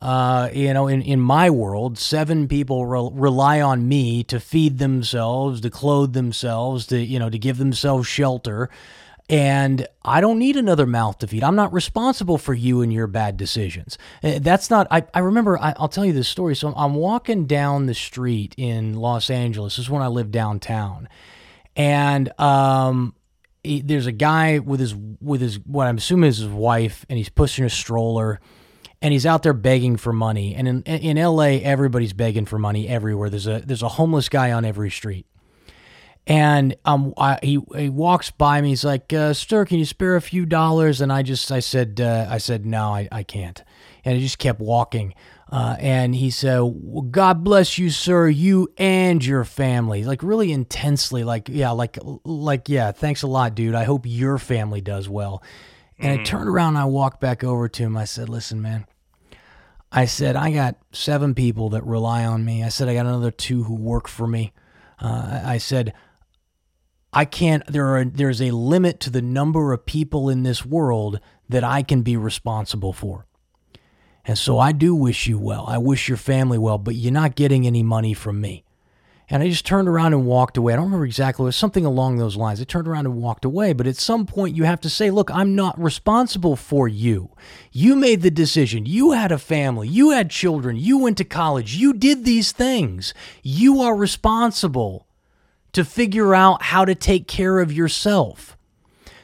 Uh, 0.02 0.50
you 0.54 0.74
know, 0.74 0.88
in, 0.88 1.02
in 1.02 1.20
my 1.20 1.50
world, 1.50 1.98
seven 1.98 2.48
people 2.48 2.86
rel 2.86 3.12
rely 3.12 3.62
on 3.62 3.88
me 3.88 4.24
to 4.26 4.40
feed 4.40 4.78
themselves, 4.78 5.62
to 5.62 5.70
clothe 5.70 6.14
themselves, 6.14 6.86
to 6.88 7.00
you 7.00 7.18
know, 7.18 7.30
to 7.30 7.38
give 7.40 7.58
themselves 7.58 8.06
shelter, 8.08 8.70
and 9.30 9.88
I 10.04 10.22
don't 10.22 10.38
need 10.38 10.58
another 10.58 10.86
mouth 10.86 11.18
to 11.20 11.28
feed. 11.28 11.44
I'm 11.44 11.56
not 11.56 11.74
responsible 11.74 12.38
for 12.38 12.54
you 12.54 12.82
and 12.82 12.94
your 12.94 13.08
bad 13.08 13.38
decisions. 13.38 13.98
Uh, 14.22 14.38
That's 14.40 14.70
not. 14.70 14.86
I, 14.92 15.04
I 15.14 15.20
remember. 15.20 15.58
I, 15.58 15.74
I'll 15.78 15.88
tell 15.88 16.06
you 16.06 16.14
this 16.14 16.28
story. 16.28 16.56
So 16.56 16.74
I'm 16.76 16.94
walking 16.96 17.48
down 17.48 17.86
the 17.88 17.96
street 17.96 18.54
in 18.58 18.94
Los 18.96 19.30
Angeles. 19.30 19.78
This 19.78 19.86
is 19.86 19.90
when 19.90 20.04
I 20.04 20.08
lived 20.08 20.32
downtown, 20.32 21.08
and 21.76 22.38
um, 22.40 23.16
he- 23.64 23.82
there's 23.82 24.06
a 24.08 24.12
guy 24.12 24.60
with 24.60 24.80
his 24.80 24.94
with 25.22 25.42
his 25.42 25.58
what 25.66 25.88
I'm 25.88 25.98
assuming 25.98 26.28
is 26.30 26.38
his 26.40 26.48
wife, 26.50 27.06
and 27.10 27.18
he's 27.18 27.30
pushing 27.30 27.66
a 27.66 27.70
stroller, 27.70 28.40
and 29.06 29.14
he's 29.14 29.28
out 29.28 29.44
there 29.44 29.54
begging 29.54 29.98
for 29.98 30.12
money. 30.12 30.56
And 30.56 30.68
in 30.68 30.82
in 30.82 31.20
L.A., 31.20 31.62
everybody's 31.62 32.14
begging 32.14 32.46
for 32.46 32.58
money 32.58 32.88
everywhere. 32.88 33.30
There's 33.30 33.46
a 33.46 33.60
there's 33.64 33.84
a 33.84 33.88
homeless 33.88 34.30
guy 34.30 34.52
on 34.52 34.66
every 34.66 34.90
street. 34.90 35.28
And 36.26 36.76
um, 36.86 37.14
I, 37.16 37.38
he 37.44 37.60
he 37.76 37.90
walks 37.90 38.32
by 38.32 38.60
me. 38.62 38.70
He's 38.70 38.84
like, 38.84 39.14
uh, 39.14 39.34
"Sir, 39.34 39.64
can 39.64 39.78
you 39.78 39.86
spare 39.86 40.16
a 40.16 40.22
few 40.22 40.48
dollars?" 40.48 41.02
And 41.02 41.14
I 41.14 41.22
just 41.22 41.52
I 41.52 41.60
said 41.60 42.02
uh, 42.02 42.26
I 42.28 42.40
said 42.40 42.66
no, 42.66 42.96
I, 42.96 43.08
I 43.12 43.22
can't. 43.22 43.64
And 44.04 44.16
he 44.16 44.24
just 44.24 44.40
kept 44.40 44.60
walking. 44.60 45.14
Uh, 45.52 45.76
and 45.80 46.16
he 46.16 46.32
said, 46.32 46.62
well, 46.64 47.04
"God 47.04 47.44
bless 47.44 47.78
you, 47.78 47.92
sir, 47.92 48.28
you 48.28 48.74
and 48.76 49.24
your 49.24 49.44
family." 49.44 50.04
Like 50.04 50.24
really 50.24 50.52
intensely, 50.52 51.24
like 51.24 51.48
yeah, 51.48 51.70
like 51.70 52.00
like 52.24 52.70
yeah, 52.70 52.92
thanks 52.92 53.22
a 53.22 53.28
lot, 53.28 53.54
dude. 53.54 53.76
I 53.76 53.84
hope 53.84 54.08
your 54.08 54.40
family 54.40 54.82
does 54.82 55.08
well. 55.08 55.44
And 56.00 56.20
I 56.20 56.24
turned 56.24 56.50
around 56.50 56.70
and 56.70 56.80
I 56.80 56.86
walked 56.86 57.22
back 57.22 57.44
over 57.44 57.70
to 57.70 57.84
him. 57.84 57.96
I 57.96 58.06
said, 58.06 58.30
"Listen, 58.30 58.64
man." 58.64 58.88
I 59.96 60.06
said, 60.06 60.36
I 60.36 60.52
got 60.52 60.76
seven 60.92 61.34
people 61.34 61.70
that 61.70 61.86
rely 61.86 62.26
on 62.26 62.44
me. 62.44 62.64
I 62.64 62.68
said, 62.68 62.90
I 62.90 62.94
got 62.94 63.06
another 63.06 63.32
two 63.32 63.64
who 63.64 63.76
work 63.76 64.10
for 64.10 64.28
me. 64.28 64.52
Uh, 65.00 65.42
I 65.46 65.58
said, 65.58 65.94
I 67.14 67.24
can't, 67.24 67.66
there 67.66 67.96
are, 67.96 68.04
there's 68.04 68.42
a 68.42 68.52
limit 68.52 69.00
to 69.00 69.10
the 69.10 69.22
number 69.22 69.72
of 69.72 69.86
people 69.86 70.30
in 70.30 70.44
this 70.44 70.66
world 70.66 71.22
that 71.48 71.64
I 71.64 71.82
can 71.82 72.02
be 72.02 72.18
responsible 72.18 72.92
for. 72.92 73.26
And 74.26 74.38
so 74.38 74.60
I 74.60 74.74
do 74.74 74.94
wish 74.94 75.28
you 75.28 75.40
well. 75.40 75.64
I 75.66 75.78
wish 75.78 76.10
your 76.10 76.18
family 76.18 76.58
well, 76.58 76.78
but 76.78 76.96
you're 76.96 77.14
not 77.14 77.36
getting 77.36 77.66
any 77.66 77.82
money 77.82 78.14
from 78.14 78.42
me. 78.42 78.65
And 79.28 79.42
I 79.42 79.50
just 79.50 79.66
turned 79.66 79.88
around 79.88 80.14
and 80.14 80.26
walked 80.26 80.56
away. 80.56 80.74
I 80.74 80.76
don't 80.76 80.86
remember 80.86 81.06
exactly. 81.06 81.44
It 81.44 81.48
was 81.48 81.56
something 81.56 81.86
along 81.86 82.18
those 82.18 82.36
lines. 82.36 82.62
I 82.62 82.64
turned 82.64 82.88
around 82.88 83.08
and 83.08 83.16
walked 83.16 83.44
away. 83.44 83.74
But 83.74 83.88
at 83.88 83.98
some 83.98 84.28
point, 84.28 84.56
you 84.56 84.66
have 84.66 84.82
to 84.82 84.90
say, 84.90 85.10
look, 85.10 85.32
I'm 85.32 85.56
not 85.56 85.82
responsible 85.82 86.56
for 86.56 86.88
you. 86.88 87.32
You 87.72 87.96
made 87.96 88.22
the 88.22 88.30
decision. 88.30 88.86
You 88.86 89.14
had 89.14 89.32
a 89.32 89.40
family. 89.40 89.88
You 89.88 90.12
had 90.12 90.30
children. 90.30 90.78
You 90.78 91.00
went 91.00 91.18
to 91.18 91.24
college. 91.24 91.76
You 91.76 91.94
did 91.94 92.24
these 92.24 92.52
things. 92.52 93.16
You 93.42 93.82
are 93.82 93.96
responsible 93.96 95.08
to 95.74 95.84
figure 95.84 96.36
out 96.36 96.62
how 96.62 96.86
to 96.86 96.94
take 96.94 97.28
care 97.28 97.60
of 97.60 97.74
yourself. 97.74 98.56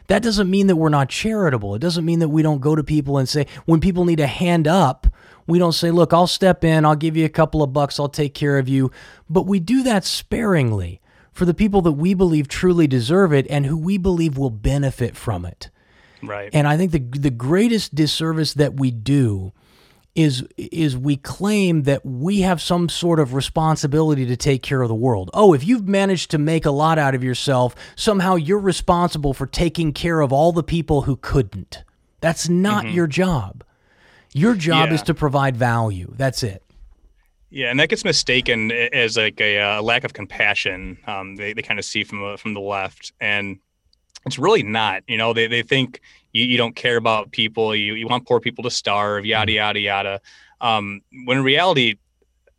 That 0.07 0.23
doesn't 0.23 0.49
mean 0.49 0.67
that 0.67 0.75
we're 0.75 0.89
not 0.89 1.09
charitable. 1.09 1.75
It 1.75 1.79
doesn't 1.79 2.03
mean 2.03 2.19
that 2.19 2.27
we 2.27 2.41
don't 2.41 2.59
go 2.59 2.75
to 2.75 2.83
people 2.83 3.17
and 3.17 3.29
say, 3.29 3.45
when 3.65 3.79
people 3.79 4.03
need 4.03 4.19
a 4.19 4.27
hand 4.27 4.67
up, 4.67 5.07
we 5.47 5.59
don't 5.59 5.73
say, 5.73 5.91
look, 5.91 6.13
I'll 6.13 6.27
step 6.27 6.63
in, 6.63 6.85
I'll 6.85 6.95
give 6.95 7.17
you 7.17 7.25
a 7.25 7.29
couple 7.29 7.63
of 7.63 7.73
bucks, 7.73 7.99
I'll 7.99 8.09
take 8.09 8.33
care 8.33 8.57
of 8.57 8.67
you. 8.69 8.91
But 9.29 9.45
we 9.45 9.59
do 9.59 9.83
that 9.83 10.05
sparingly 10.05 11.01
for 11.31 11.45
the 11.45 11.53
people 11.53 11.81
that 11.83 11.93
we 11.93 12.13
believe 12.13 12.47
truly 12.47 12.87
deserve 12.87 13.33
it 13.33 13.47
and 13.49 13.65
who 13.65 13.77
we 13.77 13.97
believe 13.97 14.37
will 14.37 14.49
benefit 14.49 15.15
from 15.15 15.45
it. 15.45 15.69
Right. 16.21 16.49
And 16.53 16.67
I 16.67 16.77
think 16.77 16.91
the 16.91 16.99
the 16.99 17.31
greatest 17.31 17.95
disservice 17.95 18.53
that 18.53 18.79
we 18.79 18.91
do 18.91 19.53
is 20.13 20.45
is 20.57 20.97
we 20.97 21.17
claim 21.17 21.83
that 21.83 22.05
we 22.05 22.41
have 22.41 22.61
some 22.61 22.89
sort 22.89 23.19
of 23.19 23.33
responsibility 23.33 24.25
to 24.25 24.35
take 24.35 24.61
care 24.61 24.81
of 24.81 24.89
the 24.89 24.95
world. 24.95 25.29
Oh, 25.33 25.53
if 25.53 25.65
you've 25.65 25.87
managed 25.87 26.31
to 26.31 26.37
make 26.37 26.65
a 26.65 26.71
lot 26.71 26.99
out 26.99 27.15
of 27.15 27.23
yourself, 27.23 27.75
somehow 27.95 28.35
you're 28.35 28.59
responsible 28.59 29.33
for 29.33 29.47
taking 29.47 29.93
care 29.93 30.21
of 30.21 30.33
all 30.33 30.51
the 30.51 30.63
people 30.63 31.03
who 31.03 31.15
couldn't. 31.15 31.83
That's 32.19 32.49
not 32.49 32.85
mm-hmm. 32.85 32.95
your 32.95 33.07
job. 33.07 33.63
Your 34.33 34.55
job 34.55 34.89
Yeah. 34.89 34.95
is 34.95 35.01
to 35.03 35.13
provide 35.13 35.57
value. 35.57 36.13
That's 36.17 36.43
it. 36.43 36.63
Yeah, 37.49 37.69
and 37.69 37.79
that 37.81 37.89
gets 37.89 38.05
mistaken 38.05 38.71
as 38.71 39.17
like 39.17 39.41
a 39.41 39.59
uh, 39.59 39.81
lack 39.81 40.05
of 40.05 40.13
compassion. 40.13 40.97
Um, 41.05 41.35
they 41.35 41.51
they 41.51 41.61
kind 41.61 41.79
of 41.79 41.85
see 41.85 42.03
from 42.05 42.23
uh, 42.23 42.37
from 42.37 42.53
the 42.53 42.61
left, 42.61 43.11
and 43.19 43.59
it's 44.25 44.39
really 44.39 44.63
not. 44.63 45.03
You 45.07 45.17
know, 45.17 45.33
they 45.33 45.47
they 45.47 45.61
think 45.61 45.99
you, 46.31 46.45
you 46.45 46.57
don't 46.57 46.77
care 46.77 46.95
about 46.95 47.31
people. 47.31 47.75
You 47.75 47.95
you 47.95 48.07
want 48.07 48.25
poor 48.25 48.39
people 48.39 48.63
to 48.63 48.71
starve. 48.71 49.25
Yada 49.25 49.51
yada 49.51 49.79
yada. 49.81 50.21
Um, 50.61 51.01
when 51.25 51.39
in 51.39 51.43
reality, 51.43 51.95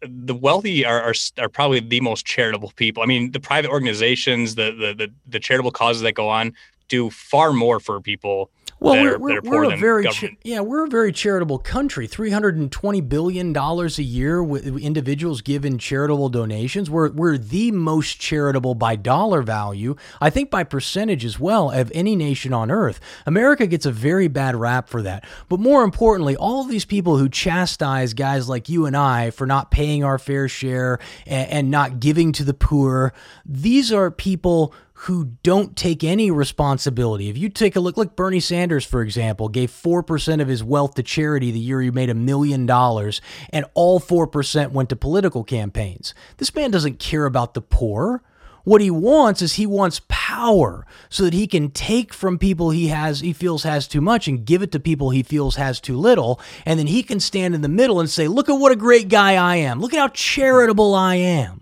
the 0.02 0.34
wealthy 0.34 0.84
are, 0.84 1.00
are 1.00 1.14
are 1.38 1.48
probably 1.48 1.80
the 1.80 2.02
most 2.02 2.26
charitable 2.26 2.72
people. 2.76 3.02
I 3.02 3.06
mean, 3.06 3.30
the 3.30 3.40
private 3.40 3.70
organizations, 3.70 4.56
the 4.56 4.72
the 4.72 4.92
the, 5.06 5.12
the 5.26 5.40
charitable 5.40 5.70
causes 5.70 6.02
that 6.02 6.12
go 6.12 6.28
on, 6.28 6.52
do 6.92 7.08
far 7.10 7.52
more 7.54 7.80
for 7.80 8.00
people 8.00 8.50
Well, 8.78 8.94
we're, 9.02 9.14
are, 9.14 9.18
we're, 9.18 9.40
we're 9.42 9.64
poor 9.64 9.72
a 9.72 9.76
very 9.76 10.08
cha- 10.08 10.28
yeah 10.44 10.60
we're 10.60 10.84
a 10.84 10.88
very 10.88 11.12
charitable 11.12 11.58
country. 11.58 12.06
Three 12.06 12.30
hundred 12.30 12.56
and 12.56 12.70
twenty 12.70 13.00
billion 13.00 13.52
dollars 13.52 13.98
a 13.98 14.02
year 14.02 14.42
with 14.42 14.66
individuals 14.78 15.40
give 15.40 15.64
in 15.64 15.78
charitable 15.78 16.28
donations. 16.28 16.90
We're 16.90 17.10
we're 17.12 17.38
the 17.38 17.70
most 17.70 18.20
charitable 18.20 18.74
by 18.74 18.96
dollar 18.96 19.40
value. 19.40 19.94
I 20.20 20.28
think 20.30 20.50
by 20.50 20.64
percentage 20.64 21.24
as 21.24 21.40
well 21.40 21.70
of 21.70 21.90
any 21.94 22.14
nation 22.14 22.52
on 22.52 22.70
earth. 22.70 23.00
America 23.24 23.66
gets 23.66 23.86
a 23.86 23.92
very 23.92 24.28
bad 24.28 24.54
rap 24.56 24.88
for 24.88 25.00
that. 25.02 25.24
But 25.48 25.60
more 25.60 25.84
importantly, 25.84 26.36
all 26.36 26.60
of 26.62 26.68
these 26.68 26.84
people 26.84 27.16
who 27.16 27.28
chastise 27.28 28.12
guys 28.12 28.48
like 28.48 28.68
you 28.68 28.84
and 28.86 28.96
I 28.96 29.30
for 29.30 29.46
not 29.46 29.70
paying 29.70 30.04
our 30.04 30.18
fair 30.18 30.46
share 30.48 30.98
and, 31.26 31.48
and 31.50 31.70
not 31.70 32.00
giving 32.00 32.32
to 32.32 32.44
the 32.44 32.54
poor, 32.54 33.14
these 33.46 33.90
are 33.92 34.10
people 34.10 34.74
who 35.02 35.24
don't 35.42 35.76
take 35.76 36.04
any 36.04 36.30
responsibility. 36.30 37.28
If 37.28 37.36
you 37.36 37.48
take 37.48 37.74
a 37.74 37.80
look, 37.80 37.96
look, 37.96 38.14
Bernie 38.14 38.38
Sanders, 38.38 38.84
for 38.84 39.02
example, 39.02 39.48
gave 39.48 39.68
4% 39.72 40.40
of 40.40 40.46
his 40.46 40.62
wealth 40.62 40.94
to 40.94 41.02
charity 41.02 41.50
the 41.50 41.58
year 41.58 41.80
he 41.80 41.90
made 41.90 42.08
a 42.08 42.14
million 42.14 42.66
dollars, 42.66 43.20
and 43.50 43.64
all 43.74 43.98
4% 43.98 44.70
went 44.70 44.90
to 44.90 44.96
political 44.96 45.42
campaigns. 45.42 46.14
This 46.36 46.54
man 46.54 46.70
doesn't 46.70 47.00
care 47.00 47.24
about 47.24 47.54
the 47.54 47.60
poor. 47.60 48.22
What 48.62 48.80
he 48.80 48.92
wants 48.92 49.42
is 49.42 49.54
he 49.54 49.66
wants 49.66 50.02
power 50.06 50.86
so 51.08 51.24
that 51.24 51.34
he 51.34 51.48
can 51.48 51.72
take 51.72 52.14
from 52.14 52.38
people 52.38 52.70
he 52.70 52.86
has 52.88 53.18
he 53.18 53.32
feels 53.32 53.64
has 53.64 53.88
too 53.88 54.00
much 54.00 54.28
and 54.28 54.44
give 54.44 54.62
it 54.62 54.70
to 54.70 54.78
people 54.78 55.10
he 55.10 55.24
feels 55.24 55.56
has 55.56 55.80
too 55.80 55.96
little 55.96 56.40
and 56.64 56.78
then 56.78 56.86
he 56.86 57.02
can 57.02 57.18
stand 57.18 57.56
in 57.56 57.60
the 57.60 57.68
middle 57.68 57.98
and 57.98 58.08
say 58.08 58.28
look 58.28 58.48
at 58.48 58.52
what 58.52 58.70
a 58.70 58.76
great 58.76 59.08
guy 59.08 59.34
I 59.34 59.56
am 59.56 59.80
look 59.80 59.92
at 59.92 59.98
how 59.98 60.08
charitable 60.08 60.94
I 60.94 61.16
am 61.16 61.61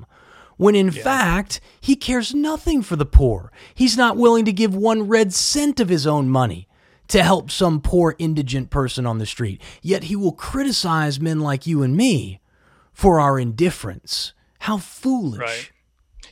when 0.61 0.75
in 0.75 0.91
fact 0.91 1.59
he 1.81 1.97
cares 1.97 2.35
nothing 2.35 2.83
for 2.83 2.95
the 2.95 3.07
poor. 3.07 3.51
He's 3.75 3.97
not 3.97 4.19
willing 4.19 4.45
to 4.45 4.53
give 4.53 4.75
one 4.75 5.09
red 5.09 5.33
cent 5.33 5.81
of 5.81 5.89
his 5.89 6.07
own 6.07 6.29
money 6.29 6.69
to 7.09 7.23
help 7.23 7.51
some 7.51 7.81
poor 7.81 8.15
indigent 8.19 8.69
person 8.69 9.07
on 9.07 9.17
the 9.17 9.25
street. 9.25 9.63
Yet 9.81 10.05
he 10.05 10.17
will 10.17 10.33
criticize 10.33 11.19
men 11.19 11.41
like 11.41 11.67
you 11.67 11.83
and 11.83 11.97
me 11.97 12.41
for 12.93 13.21
our 13.21 13.41
indifference. 13.41 14.35
How 14.59 14.77
foolish. 14.77 15.41
Right. 15.41 15.73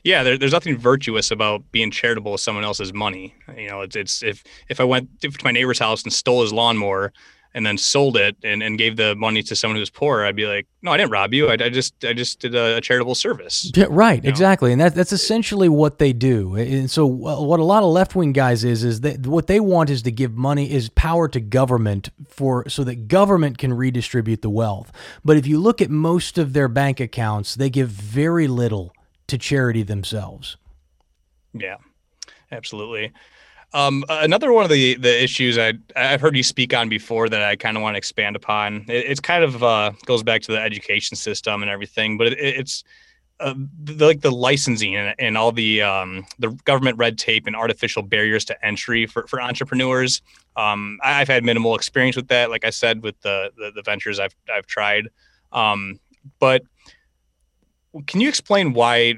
Yeah, 0.05 0.23
there, 0.23 0.37
there's 0.37 0.53
nothing 0.53 0.77
virtuous 0.77 1.31
about 1.31 1.63
being 1.73 1.91
charitable 1.91 2.33
with 2.33 2.43
someone 2.43 2.65
else's 2.65 2.93
money. 2.93 3.35
You 3.57 3.69
know, 3.69 3.81
it's 3.81 3.97
it's 3.97 4.23
if 4.23 4.45
if 4.69 4.79
I 4.79 4.85
went 4.85 5.23
to 5.23 5.31
my 5.43 5.53
neighbor's 5.53 5.79
house 5.79 6.03
and 6.03 6.13
stole 6.13 6.43
his 6.43 6.53
lawnmower 6.53 7.15
and 7.59 7.67
then 7.67 7.77
sold 7.77 8.17
it 8.17 8.37
and, 8.45 8.63
and 8.63 8.79
gave 8.79 8.95
the 8.95 9.17
money 9.17 9.43
to 9.43 9.57
someone 9.57 9.77
who's 9.77 9.91
poor, 9.91 10.23
I'd 10.23 10.37
be 10.37 10.47
like, 10.47 10.69
no, 10.81 10.93
I 10.93 10.97
didn't 10.97 11.11
rob 11.11 11.35
you. 11.35 11.49
I, 11.49 11.55
I 11.55 11.69
just 11.69 12.05
I 12.05 12.13
just 12.13 12.39
did 12.39 12.55
a, 12.55 12.81
charitable 12.81 13.17
service. 13.17 13.73
Yeah, 13.75 13.87
right, 13.91 14.25
exactly, 14.25 14.71
and 14.71 14.81
that, 14.81 14.95
that's 14.95 15.11
essentially 15.11 15.69
what 15.69 15.99
they 15.99 16.13
do. 16.13 16.55
And 16.55 16.89
so, 16.89 17.05
what 17.05 17.59
a 17.59 17.65
lot 17.65 17.83
of 17.83 17.91
left 17.91 18.15
wing 18.15 18.33
guys 18.33 18.63
is 18.63 18.85
is 18.85 19.01
that 19.01 19.27
what 19.27 19.49
they 19.49 19.59
want 19.59 19.91
is 19.91 20.03
to 20.03 20.13
give 20.13 20.35
money 20.35 20.71
is 20.71 20.89
power 20.91 21.27
to 21.27 21.41
government 21.41 22.11
for 22.29 22.69
so 22.69 22.85
that 22.85 23.09
government 23.09 23.59
can 23.59 23.73
redistribute 23.73 24.41
the 24.41 24.51
wealth. 24.51 24.93
But 25.25 25.37
if 25.37 25.45
you 25.45 25.59
look 25.59 25.83
at 25.83 25.91
most 25.91 26.39
of 26.39 26.53
their 26.53 26.69
bank 26.69 27.01
accounts, 27.01 27.57
they 27.57 27.71
give 27.71 27.89
very 27.89 28.47
little 28.47 28.95
to 29.27 29.37
charity 29.37 29.83
themselves. 29.83 30.57
Yeah, 31.53 31.79
absolutely. 32.53 33.13
Um, 33.75 34.05
another 34.09 34.53
one 34.53 34.65
of 34.65 34.71
the 34.71 34.95
the 34.95 35.23
issues 35.23 35.59
I 35.59 35.75
I've 35.95 36.21
heard 36.21 36.37
you 36.37 36.43
speak 36.43 36.75
on 36.75 36.89
before 36.89 37.29
that 37.29 37.43
I 37.43 37.55
kind 37.57 37.77
of 37.77 37.83
want 37.83 37.95
to 37.95 37.99
expand 37.99 38.35
upon. 38.35 38.87
It, 38.89 39.05
it's 39.07 39.21
kind 39.21 39.45
of 39.45 39.63
uh, 39.63 39.93
goes 40.07 40.23
back 40.23 40.41
to 40.43 40.53
the 40.53 40.61
education 40.61 41.17
system 41.17 41.63
and 41.63 41.71
everything, 41.71 42.17
but 42.17 42.29
it, 42.29 42.39
it's 42.39 42.83
uh, 43.41 43.55
the, 43.85 44.07
like 44.07 44.21
the 44.21 44.31
licensing 44.31 44.97
and, 44.97 45.15
and 45.19 45.37
all 45.37 45.53
the 45.53 45.83
um, 45.83 46.27
the 46.39 46.49
government 46.65 46.97
red 46.97 47.19
tape 47.19 47.47
and 47.47 47.55
artificial 47.55 48.03
barriers 48.03 48.45
to 48.47 48.67
entry 48.67 49.07
for, 49.07 49.27
for 49.27 49.41
entrepreneurs. 49.41 50.23
Um, 50.57 50.99
I- 51.05 51.21
I've 51.21 51.29
had 51.29 51.45
minimal 51.45 51.75
experience 51.75 52.17
with 52.17 52.29
that, 52.29 52.51
like 52.51 52.65
I 52.65 52.71
said, 52.71 53.03
with 53.03 53.21
the 53.21 53.53
the, 53.57 53.71
the 53.75 53.83
ventures 53.83 54.19
I've 54.19 54.35
I've 54.53 54.67
tried. 54.67 55.09
Um, 55.53 56.01
but 56.41 56.63
can 58.07 58.21
you 58.21 58.29
explain 58.29 58.73
why 58.73 59.17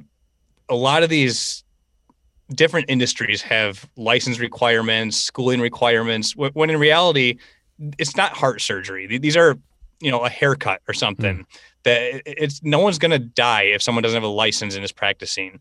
a 0.68 0.74
lot 0.74 1.02
of 1.02 1.08
these 1.08 1.64
different 2.54 2.90
industries 2.90 3.42
have 3.42 3.88
license 3.96 4.38
requirements, 4.38 5.16
schooling 5.16 5.60
requirements, 5.60 6.34
when 6.36 6.70
in 6.70 6.78
reality, 6.78 7.38
it's 7.98 8.16
not 8.16 8.32
heart 8.32 8.60
surgery. 8.60 9.18
These 9.18 9.36
are, 9.36 9.56
you 10.00 10.10
know, 10.10 10.24
a 10.24 10.28
haircut 10.28 10.82
or 10.88 10.94
something. 10.94 11.46
That 11.84 12.22
it's 12.26 12.62
no 12.62 12.78
one's 12.80 12.98
going 12.98 13.12
to 13.12 13.18
die 13.18 13.62
if 13.62 13.82
someone 13.82 14.02
doesn't 14.02 14.16
have 14.16 14.28
a 14.28 14.32
license 14.32 14.74
and 14.74 14.84
is 14.84 14.92
practicing. 14.92 15.60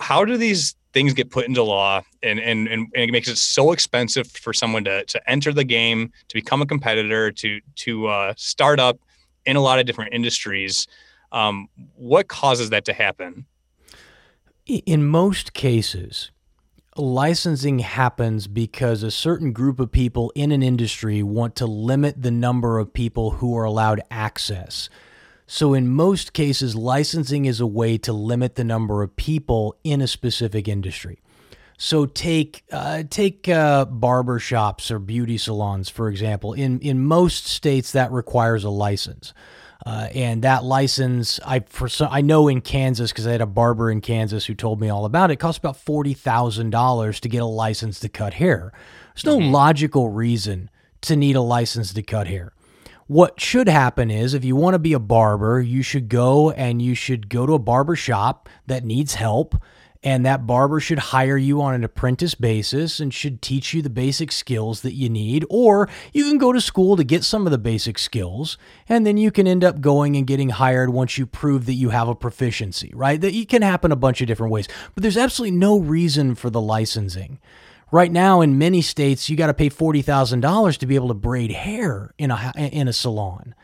How 0.00 0.24
do 0.24 0.36
these 0.36 0.74
things 0.92 1.12
get 1.12 1.30
put 1.30 1.46
into 1.46 1.62
law 1.62 2.02
and, 2.22 2.40
and, 2.40 2.68
and, 2.68 2.88
and 2.94 3.08
it 3.08 3.12
makes 3.12 3.28
it 3.28 3.36
so 3.36 3.72
expensive 3.72 4.30
for 4.30 4.52
someone 4.52 4.84
to, 4.84 5.04
to 5.04 5.30
enter 5.30 5.52
the 5.52 5.64
game, 5.64 6.12
to 6.28 6.34
become 6.34 6.62
a 6.62 6.66
competitor, 6.66 7.30
to, 7.32 7.60
to 7.76 8.06
uh, 8.06 8.34
start 8.36 8.80
up 8.80 8.98
in 9.44 9.56
a 9.56 9.60
lot 9.60 9.78
of 9.78 9.86
different 9.86 10.14
industries? 10.14 10.86
Um, 11.32 11.68
what 11.96 12.28
causes 12.28 12.70
that 12.70 12.84
to 12.86 12.92
happen? 12.92 13.44
In 14.66 15.06
most 15.06 15.52
cases, 15.52 16.32
licensing 16.96 17.78
happens 17.78 18.48
because 18.48 19.04
a 19.04 19.12
certain 19.12 19.52
group 19.52 19.78
of 19.78 19.92
people 19.92 20.32
in 20.34 20.50
an 20.50 20.60
industry 20.60 21.22
want 21.22 21.54
to 21.56 21.66
limit 21.66 22.20
the 22.20 22.32
number 22.32 22.80
of 22.80 22.92
people 22.92 23.32
who 23.32 23.56
are 23.56 23.62
allowed 23.62 24.00
access. 24.10 24.88
So, 25.46 25.72
in 25.72 25.86
most 25.86 26.32
cases, 26.32 26.74
licensing 26.74 27.44
is 27.44 27.60
a 27.60 27.66
way 27.66 27.96
to 27.98 28.12
limit 28.12 28.56
the 28.56 28.64
number 28.64 29.04
of 29.04 29.14
people 29.14 29.76
in 29.84 30.00
a 30.00 30.08
specific 30.08 30.66
industry. 30.66 31.20
So 31.78 32.06
take 32.06 32.64
uh, 32.72 33.04
take 33.08 33.48
uh, 33.48 33.84
barber 33.84 34.38
shops 34.38 34.90
or 34.90 34.98
beauty 34.98 35.38
salons, 35.38 35.88
for 35.88 36.08
example. 36.08 36.54
In 36.54 36.80
in 36.80 37.04
most 37.04 37.46
states, 37.46 37.92
that 37.92 38.10
requires 38.10 38.64
a 38.64 38.70
license. 38.70 39.34
Uh, 39.86 40.08
and 40.16 40.42
that 40.42 40.64
license, 40.64 41.38
I 41.46 41.60
for 41.60 41.88
some, 41.88 42.08
I 42.10 42.20
know 42.20 42.48
in 42.48 42.60
Kansas 42.60 43.12
because 43.12 43.24
I 43.24 43.30
had 43.30 43.40
a 43.40 43.46
barber 43.46 43.88
in 43.88 44.00
Kansas 44.00 44.44
who 44.44 44.54
told 44.54 44.80
me 44.80 44.88
all 44.88 45.04
about 45.04 45.30
it. 45.30 45.34
It 45.34 45.36
costs 45.36 45.58
about 45.58 45.76
forty 45.76 46.12
thousand 46.12 46.70
dollars 46.70 47.20
to 47.20 47.28
get 47.28 47.40
a 47.40 47.46
license 47.46 48.00
to 48.00 48.08
cut 48.08 48.34
hair. 48.34 48.72
There's 49.14 49.24
no 49.24 49.38
logical 49.38 50.08
reason 50.08 50.70
to 51.02 51.14
need 51.14 51.36
a 51.36 51.40
license 51.40 51.94
to 51.94 52.02
cut 52.02 52.26
hair. 52.26 52.52
What 53.06 53.40
should 53.40 53.68
happen 53.68 54.10
is 54.10 54.34
if 54.34 54.44
you 54.44 54.56
want 54.56 54.74
to 54.74 54.80
be 54.80 54.92
a 54.92 54.98
barber, 54.98 55.60
you 55.60 55.82
should 55.82 56.08
go 56.08 56.50
and 56.50 56.82
you 56.82 56.96
should 56.96 57.28
go 57.28 57.46
to 57.46 57.52
a 57.52 57.58
barber 57.60 57.94
shop 57.94 58.48
that 58.66 58.84
needs 58.84 59.14
help 59.14 59.54
and 60.02 60.24
that 60.24 60.46
barber 60.46 60.80
should 60.80 60.98
hire 60.98 61.36
you 61.36 61.60
on 61.60 61.74
an 61.74 61.84
apprentice 61.84 62.34
basis 62.34 63.00
and 63.00 63.12
should 63.12 63.42
teach 63.42 63.74
you 63.74 63.82
the 63.82 63.90
basic 63.90 64.30
skills 64.32 64.82
that 64.82 64.94
you 64.94 65.08
need 65.08 65.44
or 65.50 65.88
you 66.12 66.24
can 66.24 66.38
go 66.38 66.52
to 66.52 66.60
school 66.60 66.96
to 66.96 67.04
get 67.04 67.24
some 67.24 67.46
of 67.46 67.50
the 67.50 67.58
basic 67.58 67.98
skills 67.98 68.58
and 68.88 69.06
then 69.06 69.16
you 69.16 69.30
can 69.30 69.46
end 69.46 69.64
up 69.64 69.80
going 69.80 70.16
and 70.16 70.26
getting 70.26 70.50
hired 70.50 70.90
once 70.90 71.18
you 71.18 71.26
prove 71.26 71.66
that 71.66 71.74
you 71.74 71.90
have 71.90 72.08
a 72.08 72.14
proficiency 72.14 72.90
right 72.94 73.20
that 73.20 73.34
it 73.34 73.48
can 73.48 73.62
happen 73.62 73.92
a 73.92 73.96
bunch 73.96 74.20
of 74.20 74.26
different 74.26 74.52
ways 74.52 74.68
but 74.94 75.02
there's 75.02 75.16
absolutely 75.16 75.56
no 75.56 75.78
reason 75.78 76.34
for 76.34 76.50
the 76.50 76.60
licensing 76.60 77.38
Right 77.92 78.10
now, 78.10 78.40
in 78.40 78.58
many 78.58 78.82
states, 78.82 79.30
you 79.30 79.36
got 79.36 79.46
to 79.46 79.54
pay 79.54 79.68
forty 79.68 80.02
thousand 80.02 80.40
dollars 80.40 80.76
to 80.78 80.86
be 80.86 80.96
able 80.96 81.08
to 81.08 81.14
braid 81.14 81.52
hair 81.52 82.12
in 82.18 82.32
a 82.32 82.52
in 82.56 82.88
a 82.88 82.92
salon. 82.92 83.54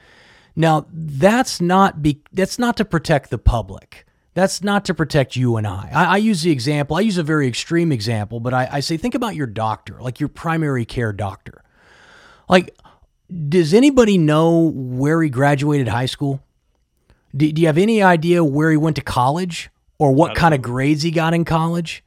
Now, 0.54 0.86
that's 0.92 1.60
not 1.60 2.02
be 2.02 2.22
that's 2.32 2.58
not 2.58 2.76
to 2.76 2.84
protect 2.84 3.30
the 3.30 3.38
public. 3.38 4.06
That's 4.34 4.62
not 4.62 4.84
to 4.86 4.94
protect 4.94 5.36
you 5.36 5.56
and 5.56 5.66
I. 5.66 5.90
I, 5.92 6.04
I 6.04 6.16
use 6.16 6.42
the 6.42 6.50
example. 6.50 6.96
I 6.96 7.00
use 7.00 7.18
a 7.18 7.22
very 7.22 7.46
extreme 7.46 7.92
example, 7.92 8.40
but 8.40 8.54
I, 8.54 8.68
I 8.72 8.80
say 8.80 8.96
think 8.96 9.14
about 9.14 9.34
your 9.34 9.46
doctor, 9.46 10.00
like 10.00 10.20
your 10.20 10.30
primary 10.30 10.84
care 10.84 11.12
doctor. 11.12 11.62
Like, 12.48 12.74
does 13.48 13.74
anybody 13.74 14.18
know 14.18 14.72
where 14.74 15.22
he 15.22 15.28
graduated 15.28 15.88
high 15.88 16.06
school? 16.06 16.42
Do, 17.36 17.50
do 17.50 17.60
you 17.60 17.68
have 17.68 17.78
any 17.78 18.02
idea 18.02 18.42
where 18.42 18.70
he 18.70 18.76
went 18.76 18.96
to 18.96 19.02
college 19.02 19.70
or 19.98 20.12
what 20.12 20.34
kind 20.34 20.54
of 20.54 20.62
grades 20.62 21.02
he 21.02 21.10
got 21.10 21.34
in 21.34 21.44
college? 21.44 22.02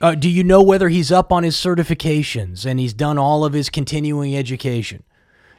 Uh, 0.00 0.14
do 0.14 0.28
you 0.28 0.44
know 0.44 0.62
whether 0.62 0.88
he's 0.88 1.12
up 1.12 1.32
on 1.32 1.44
his 1.44 1.56
certifications 1.56 2.66
and 2.66 2.80
he's 2.80 2.92
done 2.92 3.16
all 3.16 3.44
of 3.44 3.52
his 3.52 3.70
continuing 3.70 4.36
education? 4.36 5.02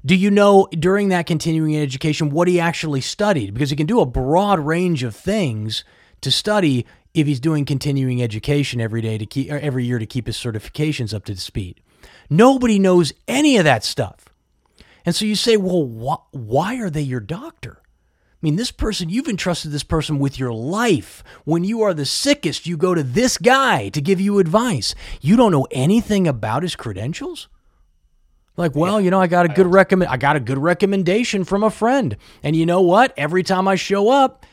Do 0.06 0.14
you 0.14 0.30
know 0.30 0.68
during 0.72 1.10
that 1.10 1.26
continuing 1.26 1.76
education 1.76 2.30
what 2.30 2.47
he 2.47 2.60
actually 2.60 3.01
studied? 3.01 3.56
Because 3.56 3.72
he 3.72 3.76
can 3.76 3.88
do 3.88 4.01
a 4.01 4.06
broad 4.06 4.60
range 4.60 5.01
of 5.01 5.16
things 5.16 5.84
to 6.22 6.30
study 6.30 6.86
if 7.16 7.26
he's 7.26 7.39
doing 7.39 7.66
continuing 7.66 8.22
education 8.22 8.80
every 8.80 9.01
day 9.01 9.18
to 9.18 9.26
keep 9.26 9.49
every 9.49 9.84
year 9.84 9.97
to 9.97 10.06
keep 10.06 10.28
his 10.28 10.38
certifications 10.38 11.12
up 11.12 11.26
to 11.26 11.36
speed. 11.38 11.82
Nobody 12.30 12.78
knows 12.78 13.14
any 13.28 13.58
of 13.58 13.64
that 13.64 13.84
stuff. 13.84 14.26
And 15.06 15.16
so 15.16 15.26
you 15.26 15.36
say, 15.36 15.58
well, 15.58 15.86
wh- 15.86 16.36
why 16.36 16.78
are 16.80 16.91
they 16.91 17.01
your 17.01 17.20
doctor? 17.20 17.82
I 17.82 18.38
mean, 18.41 18.58
this 18.58 18.72
person, 18.72 19.10
you've 19.10 19.28
entrusted 19.28 19.72
this 19.72 19.84
person 19.84 20.20
with 20.20 20.38
your 20.38 20.53
life. 20.53 21.24
When 21.45 21.64
you 21.64 21.82
are 21.82 21.95
the 21.95 22.06
sickest, 22.06 22.68
you 22.68 22.78
go 22.78 22.93
to 22.93 23.01
this 23.01 23.39
guy 23.39 23.89
to 23.89 24.01
give 24.01 24.22
you 24.22 24.38
advice. 24.38 24.93
You 25.20 25.36
don't 25.36 25.51
know 25.51 25.68
anything 25.72 26.28
about 26.28 26.62
his 26.62 26.76
credentials? 26.76 27.47
Like, 28.58 28.76
well, 28.76 29.01
you 29.01 29.12
know, 29.12 29.20
I 29.20 29.28
got 29.28 29.45
a 29.45 29.49
good 29.49 29.68
recommend 29.68 30.12
I 30.12 30.18
got 30.18 30.36
a 30.36 30.39
good 30.39 30.58
recommendation 30.58 31.43
from 31.43 31.64
a 31.64 31.70
friend. 31.70 32.16
And 32.41 32.56
you 32.56 32.66
know 32.66 32.82
what? 32.82 33.14
Every 33.18 33.43
time 33.43 33.68
I 33.68 33.76
show 33.76 34.10
up 34.10 34.45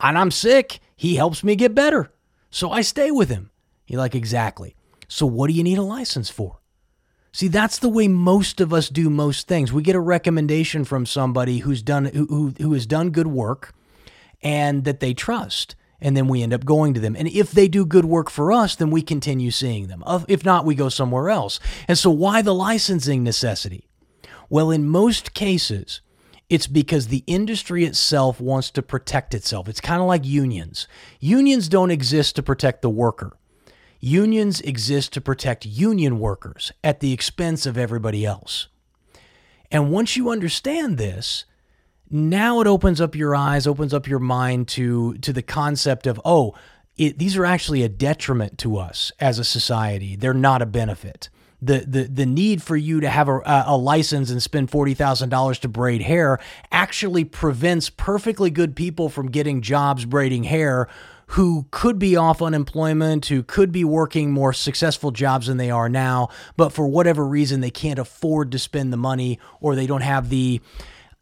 and 0.00 0.18
I'm 0.18 0.30
sick, 0.30 0.80
he 0.96 1.14
helps 1.14 1.44
me 1.44 1.54
get 1.54 1.74
better. 1.74 2.12
So 2.50 2.70
I 2.70 2.82
stay 2.82 3.10
with 3.10 3.28
him. 3.28 3.50
You're 3.86 4.00
like, 4.00 4.14
exactly. 4.14 4.74
So 5.08 5.26
what 5.26 5.48
do 5.48 5.54
you 5.54 5.62
need 5.62 5.78
a 5.78 5.82
license 5.82 6.30
for? 6.30 6.60
See, 7.32 7.48
that's 7.48 7.78
the 7.78 7.88
way 7.88 8.06
most 8.06 8.60
of 8.60 8.72
us 8.72 8.88
do 8.88 9.10
most 9.10 9.48
things. 9.48 9.72
We 9.72 9.82
get 9.82 9.96
a 9.96 10.00
recommendation 10.00 10.84
from 10.84 11.04
somebody 11.04 11.58
who's 11.58 11.82
done 11.82 12.06
who, 12.06 12.26
who, 12.26 12.54
who 12.58 12.72
has 12.74 12.86
done 12.86 13.10
good 13.10 13.26
work 13.26 13.74
and 14.42 14.84
that 14.84 15.00
they 15.00 15.14
trust. 15.14 15.74
And 16.04 16.16
then 16.16 16.28
we 16.28 16.42
end 16.42 16.52
up 16.52 16.66
going 16.66 16.92
to 16.94 17.00
them. 17.00 17.16
And 17.16 17.26
if 17.26 17.50
they 17.50 17.66
do 17.66 17.86
good 17.86 18.04
work 18.04 18.30
for 18.30 18.52
us, 18.52 18.76
then 18.76 18.90
we 18.90 19.02
continue 19.02 19.50
seeing 19.50 19.88
them. 19.88 20.04
If 20.28 20.44
not, 20.44 20.66
we 20.66 20.74
go 20.74 20.90
somewhere 20.90 21.30
else. 21.30 21.58
And 21.88 21.98
so, 21.98 22.10
why 22.10 22.42
the 22.42 22.54
licensing 22.54 23.24
necessity? 23.24 23.88
Well, 24.50 24.70
in 24.70 24.86
most 24.86 25.32
cases, 25.32 26.02
it's 26.50 26.66
because 26.66 27.08
the 27.08 27.24
industry 27.26 27.84
itself 27.84 28.38
wants 28.38 28.70
to 28.72 28.82
protect 28.82 29.34
itself. 29.34 29.66
It's 29.66 29.80
kind 29.80 30.02
of 30.02 30.06
like 30.06 30.26
unions. 30.26 30.86
Unions 31.20 31.68
don't 31.68 31.90
exist 31.90 32.36
to 32.36 32.42
protect 32.42 32.82
the 32.82 32.90
worker. 32.90 33.36
Unions 33.98 34.60
exist 34.60 35.14
to 35.14 35.22
protect 35.22 35.64
union 35.64 36.18
workers 36.18 36.70
at 36.84 37.00
the 37.00 37.14
expense 37.14 37.64
of 37.64 37.78
everybody 37.78 38.26
else. 38.26 38.68
And 39.70 39.90
once 39.90 40.16
you 40.16 40.28
understand 40.28 40.98
this, 40.98 41.46
now 42.10 42.60
it 42.60 42.66
opens 42.66 43.00
up 43.00 43.14
your 43.14 43.34
eyes, 43.34 43.66
opens 43.66 43.94
up 43.94 44.06
your 44.06 44.18
mind 44.18 44.68
to 44.68 45.14
to 45.14 45.32
the 45.32 45.42
concept 45.42 46.06
of 46.06 46.20
oh, 46.24 46.54
it, 46.96 47.18
these 47.18 47.36
are 47.36 47.44
actually 47.44 47.82
a 47.82 47.88
detriment 47.88 48.58
to 48.58 48.76
us 48.76 49.12
as 49.18 49.38
a 49.38 49.44
society. 49.44 50.16
They're 50.16 50.34
not 50.34 50.62
a 50.62 50.66
benefit. 50.66 51.28
The, 51.60 51.84
the, 51.86 52.04
the 52.04 52.26
need 52.26 52.62
for 52.62 52.76
you 52.76 53.00
to 53.00 53.08
have 53.08 53.26
a, 53.26 53.40
a 53.66 53.76
license 53.76 54.30
and 54.30 54.42
spend 54.42 54.70
$40,000 54.70 55.60
to 55.60 55.68
braid 55.68 56.02
hair 56.02 56.38
actually 56.70 57.24
prevents 57.24 57.88
perfectly 57.88 58.50
good 58.50 58.76
people 58.76 59.08
from 59.08 59.30
getting 59.30 59.62
jobs 59.62 60.04
braiding 60.04 60.44
hair 60.44 60.88
who 61.28 61.66
could 61.70 61.98
be 61.98 62.16
off 62.16 62.42
unemployment, 62.42 63.26
who 63.26 63.42
could 63.42 63.72
be 63.72 63.82
working 63.82 64.30
more 64.30 64.52
successful 64.52 65.10
jobs 65.10 65.46
than 65.46 65.56
they 65.56 65.70
are 65.70 65.88
now, 65.88 66.28
but 66.56 66.68
for 66.68 66.86
whatever 66.86 67.26
reason 67.26 67.60
they 67.60 67.70
can't 67.70 67.98
afford 67.98 68.52
to 68.52 68.58
spend 68.58 68.92
the 68.92 68.98
money 68.98 69.38
or 69.60 69.74
they 69.74 69.86
don't 69.86 70.02
have 70.02 70.28
the 70.28 70.60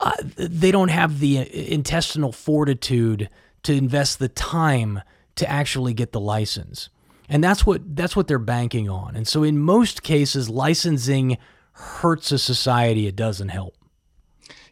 uh, 0.02 0.12
they 0.36 0.72
don't 0.72 0.88
have 0.88 1.20
the 1.20 1.72
intestinal 1.72 2.32
fortitude 2.32 3.30
to 3.62 3.72
invest 3.72 4.18
the 4.18 4.28
time 4.28 5.00
to 5.36 5.48
actually 5.48 5.94
get 5.94 6.12
the 6.12 6.20
license. 6.20 6.88
And 7.28 7.42
that's 7.42 7.64
what 7.64 7.96
that's 7.96 8.16
what 8.16 8.26
they're 8.26 8.38
banking 8.38 8.90
on. 8.90 9.16
And 9.16 9.26
so 9.26 9.42
in 9.42 9.58
most 9.58 10.02
cases 10.02 10.50
licensing 10.50 11.38
hurts 11.72 12.32
a 12.32 12.38
society, 12.38 13.06
it 13.06 13.16
doesn't 13.16 13.48
help. 13.48 13.76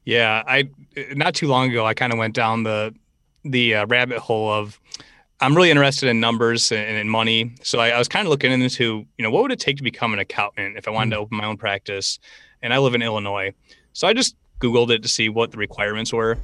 Yeah, 0.05 0.43
I 0.47 0.68
not 1.12 1.35
too 1.35 1.47
long 1.47 1.70
ago 1.70 1.87
I 1.87 1.95
kind 1.95 2.12
of 2.12 2.18
went 2.18 2.35
down 2.35 2.64
the 2.64 2.95
the 3.45 3.76
uh, 3.76 3.87
rabbit 3.87 4.18
hole 4.18 4.53
of 4.53 4.81
I'm 5.41 5.55
really 5.55 5.70
interested 5.70 6.09
in 6.09 6.20
numbers 6.20 6.70
and, 6.70 6.99
in 6.99 7.09
money. 7.09 7.55
So 7.62 7.78
I, 7.78 7.91
I 7.91 7.99
was 7.99 8.09
kind 8.09 8.26
of 8.26 8.31
looking 8.31 8.53
into, 8.53 9.07
you 9.16 9.22
know, 9.22 9.31
what 9.31 9.43
would 9.43 9.53
it 9.53 9.61
take 9.61 9.78
to 9.78 9.83
become 9.83 10.12
an 10.12 10.18
accountant 10.18 10.76
if 10.76 10.87
I 10.87 10.91
wanted 10.91 11.11
to 11.11 11.16
hmm. 11.16 11.22
open 11.22 11.39
my 11.39 11.47
own 11.47 11.57
practice? 11.57 12.18
And 12.62 12.74
I 12.74 12.78
live 12.78 12.95
in 12.95 13.01
Illinois. 13.01 13.55
So 13.95 14.07
I 14.07 14.12
just 14.12 14.37
Googled 14.61 14.90
it 14.90 15.02
to 15.02 15.08
see 15.08 15.28
what 15.28 15.50
the 15.50 15.56
requirements 15.56 16.12
were. 16.12 16.38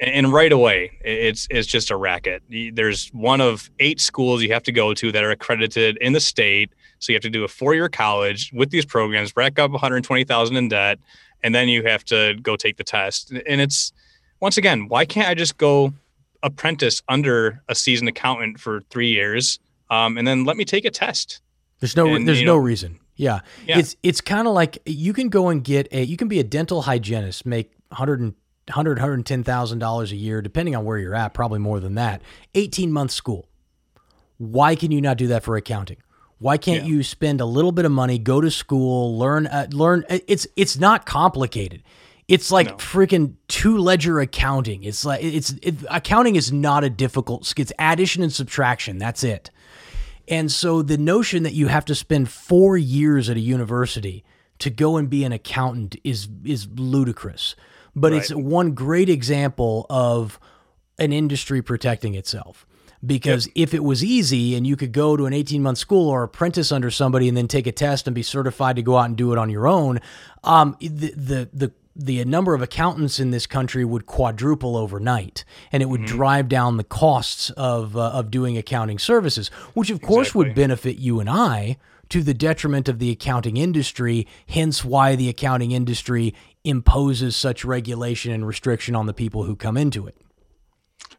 And, 0.00 0.32
right 0.32 0.50
away, 0.50 0.98
it's 1.04 1.46
it's 1.48 1.68
just 1.68 1.90
a 1.92 1.96
racket. 1.96 2.42
There's 2.72 3.08
one 3.10 3.40
of 3.40 3.70
eight 3.78 4.00
schools 4.00 4.42
you 4.42 4.52
have 4.52 4.64
to 4.64 4.72
go 4.72 4.94
to 4.94 5.12
that 5.12 5.22
are 5.22 5.30
accredited 5.30 5.96
in 5.98 6.12
the 6.12 6.18
state. 6.18 6.70
So 6.98 7.12
you 7.12 7.16
have 7.16 7.22
to 7.22 7.30
do 7.30 7.44
a 7.44 7.48
four-year 7.48 7.88
college 7.88 8.50
with 8.52 8.70
these 8.70 8.84
programs, 8.84 9.36
rack 9.36 9.60
up 9.60 9.70
120,000 9.70 10.56
in 10.56 10.68
debt, 10.68 10.98
and 11.44 11.54
then 11.54 11.68
you 11.68 11.84
have 11.84 12.04
to 12.06 12.34
go 12.42 12.56
take 12.56 12.78
the 12.78 12.84
test. 12.84 13.30
And 13.30 13.60
it's 13.60 13.92
once 14.40 14.56
again, 14.56 14.88
why 14.88 15.04
can't 15.04 15.28
I 15.28 15.34
just 15.34 15.56
go 15.56 15.92
apprentice 16.42 17.00
under 17.08 17.62
a 17.68 17.74
seasoned 17.74 18.08
accountant 18.08 18.58
for 18.58 18.80
three 18.90 19.10
years, 19.10 19.60
um, 19.90 20.18
and 20.18 20.26
then 20.26 20.44
let 20.44 20.56
me 20.56 20.64
take 20.64 20.84
a 20.84 20.90
test. 20.90 21.40
There's 21.78 21.96
no 21.96 22.14
and, 22.14 22.26
there's 22.26 22.42
no 22.42 22.54
know, 22.54 22.56
reason. 22.56 22.98
Yeah. 23.16 23.40
yeah. 23.66 23.78
It's 23.78 23.96
it's 24.02 24.20
kind 24.20 24.48
of 24.48 24.54
like 24.54 24.78
you 24.86 25.12
can 25.12 25.28
go 25.28 25.48
and 25.48 25.62
get 25.62 25.88
a 25.92 26.02
you 26.02 26.16
can 26.16 26.28
be 26.28 26.40
a 26.40 26.44
dental 26.44 26.82
hygienist, 26.82 27.46
make 27.46 27.72
100 27.88 28.20
and 28.20 28.34
100 28.68 28.98
110,000 28.98 29.78
dollars 29.78 30.12
a 30.12 30.16
year 30.16 30.40
depending 30.40 30.74
on 30.76 30.84
where 30.84 30.98
you're 30.98 31.14
at, 31.14 31.34
probably 31.34 31.58
more 31.58 31.80
than 31.80 31.94
that. 31.96 32.22
18 32.54 32.92
month 32.92 33.10
school. 33.10 33.48
Why 34.38 34.74
can 34.74 34.90
you 34.90 35.00
not 35.00 35.18
do 35.18 35.28
that 35.28 35.44
for 35.44 35.56
accounting? 35.56 35.98
Why 36.38 36.56
can't 36.56 36.84
yeah. 36.84 36.88
you 36.88 37.02
spend 37.04 37.40
a 37.40 37.44
little 37.44 37.70
bit 37.70 37.84
of 37.84 37.92
money, 37.92 38.18
go 38.18 38.40
to 38.40 38.50
school, 38.50 39.16
learn 39.16 39.46
uh, 39.46 39.68
learn 39.70 40.04
it's 40.08 40.46
it's 40.56 40.76
not 40.78 41.06
complicated. 41.06 41.84
It's 42.26 42.50
like 42.50 42.66
no. 42.66 42.76
freaking 42.76 43.34
two 43.46 43.78
ledger 43.78 44.18
accounting. 44.18 44.82
It's 44.84 45.04
like 45.04 45.22
it's 45.22 45.54
it, 45.62 45.76
accounting 45.88 46.34
is 46.34 46.50
not 46.50 46.82
a 46.82 46.90
difficult. 46.90 47.52
It's 47.56 47.72
addition 47.78 48.22
and 48.22 48.32
subtraction. 48.32 48.98
That's 48.98 49.22
it. 49.22 49.50
And 50.28 50.50
so 50.50 50.82
the 50.82 50.98
notion 50.98 51.42
that 51.42 51.54
you 51.54 51.68
have 51.68 51.84
to 51.86 51.94
spend 51.94 52.30
four 52.30 52.76
years 52.76 53.28
at 53.28 53.36
a 53.36 53.40
university 53.40 54.24
to 54.58 54.70
go 54.70 54.96
and 54.96 55.10
be 55.10 55.24
an 55.24 55.32
accountant 55.32 55.96
is 56.04 56.28
is 56.44 56.68
ludicrous. 56.74 57.56
But 57.94 58.12
right. 58.12 58.22
it's 58.22 58.32
one 58.32 58.72
great 58.72 59.08
example 59.08 59.86
of 59.90 60.38
an 60.98 61.12
industry 61.12 61.62
protecting 61.62 62.14
itself 62.14 62.66
because 63.04 63.46
yep. 63.48 63.52
if 63.56 63.74
it 63.74 63.82
was 63.82 64.04
easy 64.04 64.54
and 64.54 64.66
you 64.66 64.76
could 64.76 64.92
go 64.92 65.16
to 65.16 65.26
an 65.26 65.32
18 65.32 65.62
month 65.62 65.78
school 65.78 66.08
or 66.08 66.22
apprentice 66.22 66.70
under 66.70 66.90
somebody 66.90 67.28
and 67.28 67.36
then 67.36 67.48
take 67.48 67.66
a 67.66 67.72
test 67.72 68.06
and 68.06 68.14
be 68.14 68.22
certified 68.22 68.76
to 68.76 68.82
go 68.82 68.96
out 68.96 69.06
and 69.06 69.16
do 69.16 69.32
it 69.32 69.38
on 69.38 69.50
your 69.50 69.66
own 69.66 69.98
um, 70.44 70.76
the, 70.80 71.12
the 71.16 71.48
the 71.52 71.72
the 71.94 72.24
number 72.24 72.54
of 72.54 72.62
accountants 72.62 73.20
in 73.20 73.30
this 73.30 73.46
country 73.46 73.84
would 73.84 74.06
quadruple 74.06 74.76
overnight, 74.76 75.44
and 75.70 75.82
it 75.82 75.86
would 75.86 76.04
drive 76.04 76.48
down 76.48 76.76
the 76.76 76.84
costs 76.84 77.50
of 77.50 77.96
uh, 77.96 78.10
of 78.10 78.30
doing 78.30 78.56
accounting 78.56 78.98
services, 78.98 79.48
which 79.74 79.90
of 79.90 80.00
course 80.00 80.34
would 80.34 80.54
benefit 80.54 80.96
you 80.96 81.20
and 81.20 81.28
I 81.28 81.76
to 82.08 82.22
the 82.22 82.34
detriment 82.34 82.88
of 82.88 82.98
the 82.98 83.10
accounting 83.10 83.56
industry. 83.56 84.26
Hence, 84.48 84.84
why 84.84 85.16
the 85.16 85.28
accounting 85.28 85.72
industry 85.72 86.34
imposes 86.64 87.36
such 87.36 87.64
regulation 87.64 88.32
and 88.32 88.46
restriction 88.46 88.94
on 88.94 89.06
the 89.06 89.14
people 89.14 89.44
who 89.44 89.56
come 89.56 89.76
into 89.76 90.06
it. 90.06 90.16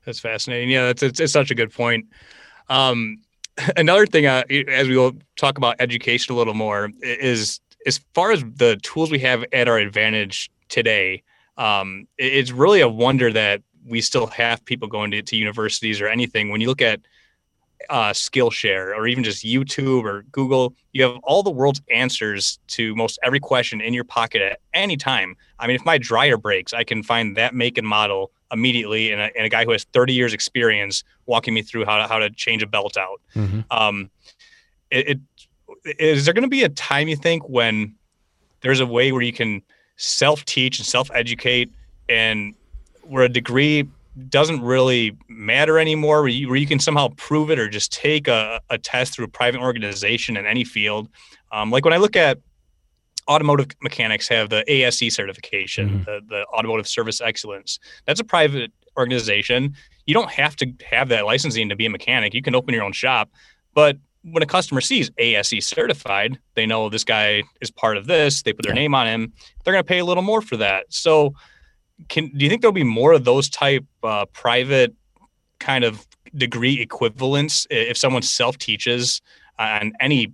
That's 0.06 0.20
fascinating. 0.20 0.70
Yeah, 0.70 0.88
that's 0.88 1.04
it's, 1.04 1.20
it's 1.20 1.34
such 1.34 1.52
a 1.52 1.56
good 1.56 1.72
point. 1.72 2.08
Um, 2.70 3.20
another 3.78 4.06
thing, 4.06 4.26
uh, 4.26 4.44
as 4.68 4.88
we 4.88 4.98
will 4.98 5.14
talk 5.36 5.58
about 5.58 5.76
education 5.80 6.34
a 6.34 6.38
little 6.38 6.54
more, 6.54 6.90
is 7.02 7.60
as 7.86 8.00
far 8.14 8.32
as 8.32 8.44
the 8.56 8.78
tools 8.78 9.12
we 9.12 9.20
have 9.20 9.46
at 9.52 9.68
our 9.68 9.78
advantage 9.78 10.50
today. 10.74 11.24
Um, 11.58 12.08
it- 12.18 12.34
it's 12.34 12.52
really 12.52 12.82
a 12.82 12.90
wonder 12.90 13.32
that 13.32 13.62
we 13.86 14.02
still 14.02 14.28
have 14.28 14.64
people 14.66 14.88
going 14.88 15.12
to, 15.12 15.22
to 15.22 15.36
universities 15.36 16.02
or 16.02 16.08
anything. 16.08 16.50
When 16.50 16.62
you 16.62 16.68
look 16.68 16.82
at 16.82 17.00
uh, 17.90 18.12
Skillshare 18.12 18.96
or 18.96 19.08
even 19.08 19.24
just 19.26 19.44
YouTube 19.44 20.04
or 20.06 20.24
Google, 20.32 20.74
you 20.94 21.04
have 21.04 21.18
all 21.24 21.44
the 21.44 21.52
world's 21.52 21.82
answers 21.92 22.58
to 22.70 22.96
most 22.96 23.20
every 23.24 23.42
question 23.42 23.82
in 23.82 23.94
your 23.94 24.06
pocket 24.06 24.42
at 24.42 24.60
any 24.74 24.96
time. 24.96 25.36
I 25.60 25.68
mean, 25.68 25.76
if 25.76 25.84
my 25.86 25.98
dryer 25.98 26.38
breaks, 26.38 26.74
I 26.74 26.86
can 26.86 27.04
find 27.04 27.36
that 27.36 27.54
make 27.54 27.78
and 27.78 27.86
model 27.86 28.32
immediately, 28.54 29.12
and 29.12 29.20
a, 29.22 29.36
and 29.36 29.46
a 29.46 29.50
guy 29.50 29.66
who 29.66 29.72
has 29.72 29.84
30 29.92 30.14
years 30.14 30.34
experience 30.34 31.04
walking 31.26 31.54
me 31.54 31.62
through 31.62 31.84
how 31.86 31.98
to, 31.98 32.08
how 32.08 32.20
to 32.20 32.30
change 32.30 32.64
a 32.64 32.68
belt 32.68 32.96
out. 32.98 33.20
Um, 33.70 34.10
it, 34.90 35.10
it 35.10 35.20
is 36.00 36.24
there 36.26 36.34
going 36.34 36.44
to 36.44 36.50
be 36.50 36.64
a 36.64 36.70
time 36.70 37.08
you 37.10 37.18
think 37.18 37.50
when 37.50 37.96
there's 38.62 38.80
a 38.80 38.86
way 38.86 39.12
where 39.12 39.22
you 39.24 39.34
can 39.34 39.62
self-teach 39.98 40.80
and 40.80 40.86
self-educate, 40.86 41.72
and 42.10 42.56
where 43.04 43.24
a 43.24 43.30
degree 43.30 43.88
doesn't 44.30 44.62
really 44.62 45.18
matter 45.28 45.80
anymore, 45.80 46.22
where 46.22 46.30
you, 46.30 46.48
where 46.48 46.58
you 46.58 46.68
can 46.68 46.80
somehow 46.80 47.10
prove 47.18 47.50
it 47.50 47.58
or 47.60 47.68
just 47.68 47.92
take 47.92 48.28
a, 48.28 48.62
a 48.70 48.78
test 48.78 49.14
through 49.14 49.26
a 49.26 49.30
private 49.30 49.60
organization 49.60 50.38
in 50.38 50.46
any 50.46 50.64
field. 50.64 51.10
Um, 51.52 51.72
like 51.72 51.84
when 51.84 51.94
I 51.94 51.98
look 51.98 52.16
at 52.16 52.40
automotive 53.28 53.68
mechanics 53.82 54.28
have 54.28 54.50
the 54.50 54.70
ASE 54.72 55.14
certification, 55.14 56.04
the, 56.06 56.22
the 56.28 56.46
Automotive 56.48 56.88
Service 56.88 57.22
Excellence. 57.22 57.80
That's 58.06 58.20
a 58.20 58.24
private 58.24 58.72
organization. 58.98 59.76
You 60.06 60.14
don't 60.14 60.30
have 60.32 60.56
to 60.58 60.72
have 60.90 61.10
that 61.10 61.26
licensing 61.26 61.70
to 61.70 61.76
be 61.76 61.86
a 61.86 61.90
mechanic. 61.90 62.34
You 62.34 62.42
can 62.42 62.56
open 62.56 62.74
your 62.74 62.84
own 62.84 62.92
shop. 62.92 63.30
But 63.74 63.98
when 64.24 64.42
a 64.42 64.46
customer 64.46 64.82
sees 64.82 65.12
ASE 65.18 65.66
certified, 65.66 66.40
they 66.56 66.66
know 66.66 66.90
this 66.90 67.04
guy 67.04 67.44
is 67.62 67.70
part 67.72 67.98
of 67.98 68.08
this. 68.08 68.42
They 68.42 68.54
put 68.54 68.66
their 68.66 68.74
name 68.74 68.96
on 68.96 69.08
him. 69.08 69.34
They're 69.64 69.74
going 69.74 69.84
to 69.84 69.88
pay 69.88 70.00
a 70.00 70.06
little 70.06 70.24
more 70.24 70.42
for 70.42 70.58
that. 70.58 70.86
So, 70.90 71.34
can 72.10 72.30
do 72.36 72.44
you 72.44 72.50
think 72.50 72.62
there'll 72.62 72.74
be 72.74 72.84
more 72.84 73.14
of 73.14 73.24
those 73.24 73.50
type 73.50 73.86
uh, 74.02 74.26
private 74.34 74.94
kind 75.60 75.84
of 75.84 76.08
degree 76.36 76.82
equivalents 76.82 77.68
if 77.70 77.98
someone 77.98 78.22
self 78.22 78.58
teaches 78.58 79.22
on 79.60 79.94
any 80.00 80.34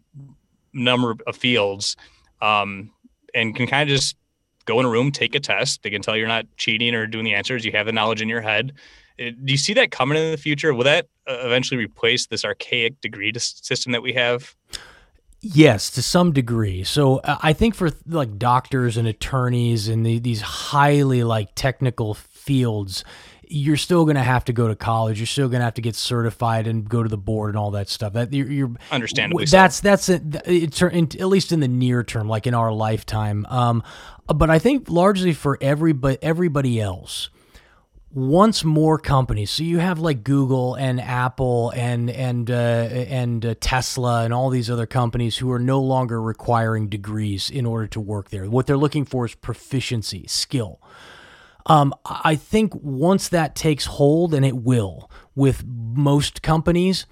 number 0.74 1.16
of 1.28 1.36
fields 1.36 1.96
um, 2.42 2.92
and 3.34 3.56
can 3.56 3.68
kind 3.68 3.90
of 3.90 3.96
just 3.96 4.16
go 4.66 4.80
in 4.80 4.86
a 4.86 4.90
room, 4.90 5.12
take 5.12 5.36
a 5.36 5.40
test. 5.40 5.84
They 5.84 5.90
can 5.90 6.02
tell 6.02 6.16
you're 6.16 6.28
not 6.28 6.46
cheating 6.58 6.96
or 6.96 7.08
doing 7.08 7.26
the 7.26 7.34
answers. 7.34 7.66
You 7.66 7.72
have 7.74 7.88
the 7.88 7.92
knowledge 7.92 8.22
in 8.22 8.30
your 8.30 8.42
head. 8.42 8.74
Uh, 9.20 9.32
Do 9.44 9.52
you 9.52 9.58
see 9.58 9.74
that 9.74 9.92
coming 9.92 10.18
in 10.18 10.32
the 10.32 10.38
future? 10.38 10.74
Will 10.74 10.86
that 10.86 11.08
uh, 11.28 11.38
eventually 11.42 11.84
replace 11.84 12.28
this 12.28 12.46
archaic 12.46 13.02
degree 13.02 13.34
system 13.38 13.92
that 13.92 14.02
we 14.02 14.14
have? 14.14 14.56
Yes, 15.42 15.90
to 15.92 16.02
some 16.02 16.34
degree. 16.34 16.84
So 16.84 17.18
uh, 17.20 17.38
I 17.42 17.54
think 17.54 17.76
for 17.76 17.92
like 18.06 18.38
doctors 18.38 18.98
and 18.98 19.08
attorneys 19.08 19.88
and 19.88 20.06
the, 20.06 20.20
these 20.20 20.42
highly 20.42 21.24
like 21.24 21.56
technical 21.56 22.14
fields, 22.14 23.06
you're 23.48 23.78
still 23.78 24.04
going 24.04 24.16
to 24.18 24.24
have 24.24 24.46
to 24.46 24.54
go 24.54 24.68
to 24.68 24.76
college. 24.76 25.18
You're 25.18 25.28
still 25.28 25.48
going 25.48 25.60
to 25.62 25.66
have 25.66 25.76
to 25.76 25.82
get 25.82 25.96
certified 25.96 26.68
and 26.68 26.88
go 26.88 27.04
to 27.04 27.10
the 27.10 27.18
board 27.18 27.50
and 27.50 27.58
all 27.58 27.72
that 27.72 27.88
stuff. 27.88 28.14
That 28.14 28.34
you're, 28.34 28.52
you're 28.52 28.72
Understandably 28.92 29.46
so. 29.46 29.58
that's 29.58 29.80
that's 29.80 30.10
it's 30.10 30.82
at 30.82 31.28
least 31.28 31.52
in 31.52 31.62
the 31.62 31.68
near 31.68 32.04
term, 32.04 32.28
like 32.28 32.46
in 32.46 32.54
our 32.54 32.72
lifetime. 32.72 33.46
Um, 33.50 33.82
but 34.28 34.50
I 34.50 34.60
think 34.60 34.90
largely 34.90 35.34
for 35.34 35.58
everybody 35.62 36.18
everybody 36.22 36.82
else 36.82 37.30
once 38.12 38.64
more 38.64 38.98
companies. 38.98 39.52
So 39.52 39.64
you 39.64 39.78
have 39.80 40.00
like 40.00 40.24
google 40.24 40.76
and 40.76 41.00
apple 41.00 41.72
and 41.76 42.10
and 42.10 42.50
uh, 42.50 42.54
and 42.54 43.46
uh, 43.46 43.56
tesla 43.60 44.24
and 44.24 44.34
all 44.34 44.50
these 44.50 44.70
other 44.70 44.88
companies 44.88 45.38
who 45.38 45.52
are 45.52 45.60
no 45.60 45.80
longer 45.80 46.22
requiring 46.22 46.90
degrees 46.90 47.50
in 47.50 47.66
order 47.66 47.88
to 47.88 48.00
work 48.00 48.30
there. 48.30 48.50
What 48.50 48.66
they're 48.66 48.78
looking 48.78 49.06
for 49.06 49.26
is 49.26 49.36
proficiency 49.36 50.26
skill. 50.28 50.82
Um, 51.66 51.94
I 52.06 52.36
think 52.36 52.74
once 52.76 53.30
that 53.30 53.56
takes 53.56 53.86
hold, 53.86 54.34
and 54.34 54.44
it 54.44 54.56
will 54.58 55.10
with 55.36 55.64
most 55.66 56.42
companies, 56.42 57.06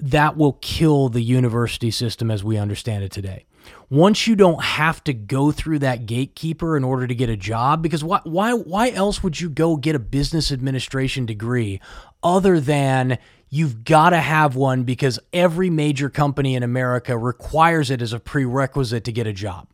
that 0.00 0.36
will 0.36 0.54
kill 0.54 1.08
the 1.08 1.20
university 1.20 1.92
system 1.92 2.30
as 2.30 2.42
we 2.42 2.56
understand 2.56 3.04
it 3.04 3.12
today. 3.12 3.44
Once 3.88 4.26
you 4.26 4.36
don't 4.36 4.62
have 4.62 5.02
to 5.02 5.12
go 5.12 5.50
through 5.50 5.78
that 5.78 6.06
gatekeeper 6.06 6.76
in 6.76 6.84
order 6.84 7.06
to 7.06 7.14
get 7.14 7.28
a 7.28 7.36
job, 7.36 7.82
because 7.82 8.04
why 8.04 8.20
why 8.24 8.52
why 8.52 8.90
else 8.90 9.22
would 9.22 9.40
you 9.40 9.50
go 9.50 9.76
get 9.76 9.96
a 9.96 9.98
business 9.98 10.52
administration 10.52 11.26
degree 11.26 11.80
other 12.22 12.60
than 12.60 13.18
you've 13.48 13.84
got 13.84 14.10
to 14.10 14.18
have 14.18 14.54
one 14.54 14.84
because 14.84 15.18
every 15.32 15.68
major 15.68 16.08
company 16.08 16.54
in 16.54 16.62
America 16.62 17.18
requires 17.18 17.90
it 17.90 18.00
as 18.00 18.12
a 18.12 18.20
prerequisite 18.20 19.04
to 19.04 19.12
get 19.12 19.26
a 19.26 19.32
job. 19.32 19.66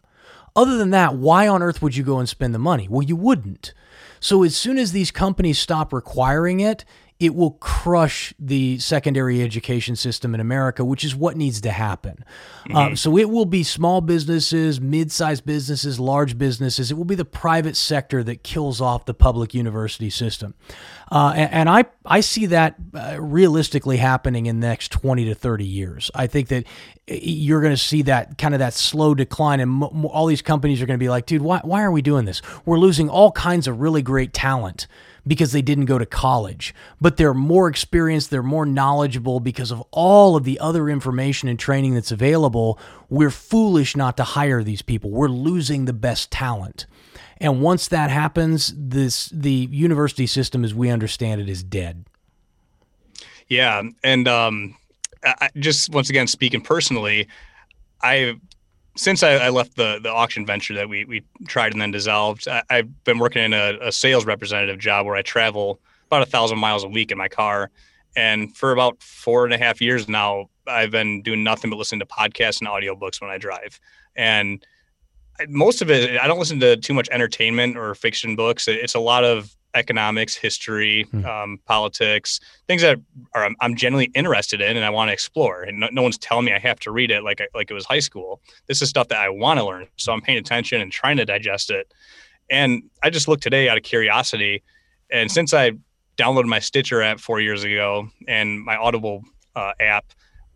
Other 0.57 0.79
than 0.79 0.91
that, 0.91 1.15
why 1.15 1.47
on 1.47 1.63
earth 1.63 1.83
would 1.83 1.95
you 1.95 2.03
go 2.03 2.19
and 2.19 2.27
spend 2.27 2.55
the 2.55 2.59
money? 2.59 2.89
Well, 2.89 3.03
you 3.03 3.15
wouldn't. 3.15 3.75
So 4.21 4.43
as 4.43 4.57
soon 4.57 4.79
as 4.79 4.93
these 4.93 5.11
companies 5.11 5.59
stop 5.59 5.93
requiring 5.93 6.61
it, 6.61 6.87
it 7.19 7.35
will 7.35 7.53
crush 7.53 8.35
the 8.39 8.79
secondary 8.79 9.43
education 9.43 9.97
system 9.97 10.35
in 10.35 10.41
America, 10.41 10.85
which 10.85 11.03
is 11.03 11.17
what 11.17 11.35
needs 11.37 11.63
to 11.63 11.71
happen. 11.71 12.23
Um, 12.75 12.95
so 12.95 13.17
it 13.17 13.31
will 13.31 13.47
be 13.47 13.63
small 13.63 14.03
businesses, 14.03 14.81
mid-sized 14.81 15.47
businesses, 15.47 15.99
large 15.99 16.37
businesses. 16.37 16.91
It 16.91 16.95
will 16.95 17.07
be 17.07 17.15
the 17.15 17.25
private 17.25 17.77
sector 17.77 18.23
that 18.25 18.43
kills 18.43 18.81
off 18.81 19.07
the 19.07 19.15
public 19.15 19.55
university 19.55 20.11
system, 20.11 20.55
uh, 21.11 21.33
and, 21.37 21.53
and 21.53 21.69
I 21.71 21.85
I 22.05 22.21
see 22.21 22.47
that 22.47 22.75
uh, 22.93 23.17
realistically 23.19 23.97
happening 23.97 24.47
in 24.47 24.61
the 24.61 24.67
next 24.67 24.93
twenty 24.93 25.25
to 25.27 25.35
thirty 25.35 25.65
years. 25.65 26.11
I 26.15 26.27
think 26.27 26.49
that 26.49 26.67
you're 27.07 27.63
going 27.63 27.75
to 27.75 27.81
see 27.81 28.03
that 28.03 28.37
kind 28.37 28.53
of 28.53 28.59
that 28.59 28.75
slow 28.75 29.15
decline, 29.15 29.61
and 29.61 29.71
mo- 29.71 29.91
mo- 29.95 30.09
all 30.09 30.27
these 30.27 30.43
companies 30.43 30.83
are 30.83 30.87
going 30.87 30.99
to 30.99 31.03
be 31.05 31.09
like, 31.09 31.25
dude, 31.25 31.43
why 31.43 31.61
why 31.63 31.83
are 31.83 31.93
we 31.93 32.03
doing 32.03 32.27
this? 32.27 32.43
We're 32.67 32.79
losing 32.79 33.09
all 33.09 33.33
kinds 33.33 33.69
of 33.69 33.81
really 33.81 34.03
great 34.03 34.33
talent 34.33 34.87
because 35.27 35.53
they 35.53 35.63
didn't 35.63 35.87
go 35.87 35.99
to 35.99 36.07
college, 36.07 36.75
but 37.01 37.17
they're 37.17 37.35
more 37.35 37.69
experienced, 37.69 38.31
they're 38.31 38.43
more 38.43 38.67
knowledgeable 38.67 39.41
because 39.41 39.71
of 39.71 39.83
all 39.91 40.37
of 40.37 40.45
the 40.45 40.59
other 40.61 40.89
information 40.89 41.49
and 41.49 41.59
training 41.59 41.95
that's 41.95 42.13
available. 42.13 42.79
We're 43.09 43.31
foolish 43.31 43.97
not 43.97 44.17
to 44.19 44.25
hire 44.25 44.63
these 44.63 44.83
people. 44.83 45.11
We're 45.11 45.29
losing 45.29 45.85
the 45.85 45.93
best 45.93 46.31
talent. 46.31 46.87
And 47.39 47.61
once 47.61 47.89
that 47.89 48.11
happens, 48.11 48.73
this 48.77 49.29
the 49.29 49.69
university 49.71 50.27
system 50.27 50.65
as 50.65 50.75
we 50.75 50.91
understand 50.91 51.41
it 51.41 51.49
is 51.49 51.63
dead. 51.63 52.07
Yeah, 53.49 53.83
and 54.03 54.27
um, 54.27 54.77
I, 55.23 55.51
just 55.57 55.91
once 55.91 56.09
again 56.09 56.27
speaking 56.27 56.61
personally, 56.63 57.29
I 58.03 58.37
since 58.97 59.23
I, 59.23 59.35
I 59.35 59.49
left 59.51 59.77
the 59.77 60.01
the 60.03 60.11
auction 60.11 60.47
venture 60.47 60.75
that 60.75 60.89
we 60.89 61.05
we 61.05 61.23
tried 61.47 61.73
and 61.73 61.81
then 61.81 61.91
dissolved, 61.91 62.49
I, 62.49 62.63
I've 62.71 63.05
been 63.05 63.19
working 63.19 63.43
in 63.43 63.53
a, 63.53 63.79
a 63.81 63.93
sales 63.93 64.25
representative 64.25 64.79
job 64.79 65.07
where 65.07 65.17
I 65.17 65.23
travel 65.23 65.81
about 66.07 66.23
a 66.23 66.27
thousand 66.27 66.59
miles 66.59 66.85
a 66.85 66.89
week 66.89 67.13
in 67.13 67.19
my 67.19 67.29
car, 67.29 67.71
and 68.17 68.57
for 68.57 68.73
about 68.73 69.03
four 69.03 69.45
and 69.45 69.55
a 69.55 69.59
half 69.59 69.81
years 69.81 70.09
now, 70.09 70.49
I've 70.67 70.91
been 70.91 71.23
doing 71.23 71.45
nothing 71.45 71.71
but 71.71 71.77
listening 71.77 72.01
to 72.01 72.07
podcasts 72.07 72.61
and 72.61 72.69
audiobooks 72.69 73.21
when 73.21 73.31
I 73.31 73.39
drive, 73.39 73.79
and 74.17 74.65
most 75.49 75.83
of 75.83 75.91
it 75.91 76.19
I 76.21 76.27
don't 76.27 76.39
listen 76.39 76.61
to 76.61 76.77
too 76.77 76.95
much 76.95 77.09
entertainment 77.11 77.77
or 77.77 77.95
fiction 77.95 78.37
books. 78.37 78.69
It's 78.69 78.95
a 78.95 79.01
lot 79.01 79.25
of 79.25 79.55
economics, 79.75 80.35
history, 80.35 81.07
um, 81.27 81.59
politics, 81.67 82.41
things 82.67 82.83
that 82.83 82.99
are 83.35 83.51
I'm, 83.61 83.77
genuinely 83.77 84.11
interested 84.15 84.61
in 84.61 84.77
and 84.77 84.85
I 84.85 84.91
want 84.91 85.11
to 85.11 85.13
explore. 85.13 85.63
And 85.63 85.81
no, 85.81 85.89
no 85.93 86.03
one's 86.03 86.19
telling 86.19 86.47
me 86.47 86.53
I 86.53 86.59
have 86.59 86.81
to 86.81 86.91
read 86.91 87.11
it 87.11 87.23
like 87.23 87.41
like 87.55 87.71
it 87.71 87.75
was 87.75 87.85
high 87.85 88.01
school. 88.01 88.41
This 88.67 88.83
is 88.83 88.89
stuff 88.89 89.09
that 89.09 89.19
I 89.19 89.29
want 89.29 89.61
to 89.61 89.65
learn, 89.65 89.87
so 89.97 90.13
I'm 90.13 90.23
paying 90.23 90.39
attention 90.39 90.81
and 90.81 90.91
trying 90.91 91.19
to 91.19 91.25
digest 91.25 91.71
it. 91.71 91.93
And 92.51 92.85
I 93.03 93.11
just 93.11 93.29
looked 93.29 93.43
today 93.43 93.69
out 93.69 93.77
of 93.77 93.83
curiosity, 93.83 94.63
and 95.11 95.31
since 95.31 95.53
I 95.53 95.73
downloaded 96.17 96.47
my 96.47 96.59
Stitcher 96.59 97.03
app 97.03 97.21
four 97.21 97.41
years 97.41 97.63
ago 97.63 98.09
and 98.27 98.65
my 98.65 98.77
Audible 98.77 99.23
uh, 99.55 99.73
app, 99.81 100.07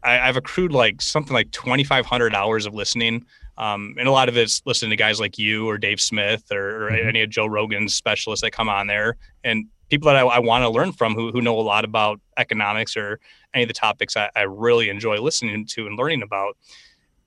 I, 0.03 0.21
I've 0.21 0.37
accrued 0.37 0.73
like 0.73 1.03
something 1.03 1.35
like 1.35 1.51
2,500 1.51 2.35
hours 2.35 2.67
of 2.67 2.75
listening. 2.75 3.27
Um, 3.61 3.95
and 3.99 4.09
a 4.09 4.11
lot 4.11 4.31
of 4.31 4.39
it's 4.39 4.63
listening 4.65 4.89
to 4.89 4.97
guys 4.97 5.21
like 5.21 5.37
you 5.37 5.69
or 5.69 5.77
Dave 5.77 6.01
Smith 6.01 6.45
or, 6.51 6.87
or 6.87 6.91
any 6.91 7.21
of 7.21 7.29
Joe 7.29 7.45
Rogan's 7.45 7.95
specialists 7.95 8.43
that 8.43 8.53
come 8.53 8.71
on 8.71 8.87
there 8.87 9.17
and 9.45 9.67
people 9.91 10.07
that 10.07 10.17
I, 10.17 10.21
I 10.21 10.39
want 10.39 10.63
to 10.63 10.71
learn 10.71 10.93
from 10.93 11.15
who, 11.15 11.31
who 11.31 11.43
know 11.43 11.59
a 11.59 11.61
lot 11.61 11.85
about 11.85 12.21
economics 12.39 12.97
or 12.97 13.21
any 13.53 13.65
of 13.65 13.69
the 13.69 13.75
topics 13.75 14.17
I, 14.17 14.31
I 14.35 14.43
really 14.43 14.89
enjoy 14.89 15.21
listening 15.21 15.67
to 15.67 15.87
and 15.87 15.99
learning 15.99 16.23
about. 16.23 16.57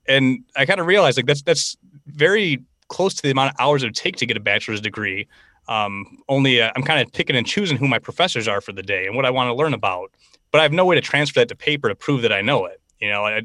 And 0.08 0.42
I 0.56 0.66
kind 0.66 0.80
of 0.80 0.86
realized 0.86 1.16
like 1.16 1.26
that's 1.26 1.42
that's 1.42 1.76
very 2.06 2.64
close 2.88 3.14
to 3.14 3.22
the 3.22 3.30
amount 3.30 3.50
of 3.50 3.56
hours 3.60 3.84
it 3.84 3.86
would 3.86 3.94
take 3.94 4.16
to 4.16 4.26
get 4.26 4.36
a 4.36 4.40
bachelor's 4.40 4.80
degree. 4.80 5.28
Um, 5.68 6.18
only 6.28 6.60
uh, 6.60 6.72
I'm 6.74 6.82
kind 6.82 7.00
of 7.00 7.12
picking 7.12 7.36
and 7.36 7.46
choosing 7.46 7.76
who 7.76 7.86
my 7.86 8.00
professors 8.00 8.48
are 8.48 8.60
for 8.60 8.72
the 8.72 8.82
day 8.82 9.06
and 9.06 9.14
what 9.14 9.24
I 9.24 9.30
want 9.30 9.48
to 9.48 9.54
learn 9.54 9.72
about. 9.72 10.10
But 10.50 10.58
I 10.58 10.64
have 10.64 10.72
no 10.72 10.84
way 10.84 10.96
to 10.96 11.00
transfer 11.00 11.40
that 11.40 11.48
to 11.48 11.54
paper 11.54 11.88
to 11.88 11.94
prove 11.94 12.22
that 12.22 12.32
I 12.32 12.42
know 12.42 12.66
it. 12.66 12.80
You 13.00 13.08
know, 13.08 13.24
I, 13.24 13.42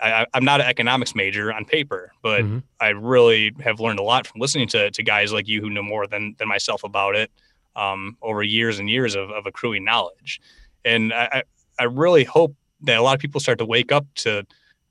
I, 0.00 0.26
am 0.34 0.44
not 0.44 0.60
an 0.60 0.66
economics 0.66 1.14
major 1.14 1.52
on 1.52 1.64
paper, 1.64 2.12
but 2.22 2.42
mm-hmm. 2.42 2.58
I 2.80 2.90
really 2.90 3.52
have 3.60 3.80
learned 3.80 3.98
a 3.98 4.02
lot 4.02 4.26
from 4.26 4.40
listening 4.40 4.68
to, 4.68 4.90
to 4.90 5.02
guys 5.02 5.32
like 5.32 5.48
you 5.48 5.60
who 5.60 5.70
know 5.70 5.82
more 5.82 6.06
than, 6.06 6.36
than 6.38 6.48
myself 6.48 6.84
about 6.84 7.16
it 7.16 7.30
um, 7.74 8.16
over 8.22 8.42
years 8.42 8.78
and 8.78 8.88
years 8.88 9.14
of, 9.14 9.30
of 9.30 9.46
accruing 9.46 9.84
knowledge. 9.84 10.40
And 10.84 11.12
I, 11.12 11.42
I 11.78 11.84
really 11.84 12.24
hope 12.24 12.54
that 12.82 12.96
a 12.96 13.02
lot 13.02 13.14
of 13.14 13.20
people 13.20 13.40
start 13.40 13.58
to 13.58 13.64
wake 13.64 13.92
up 13.92 14.06
to 14.16 14.46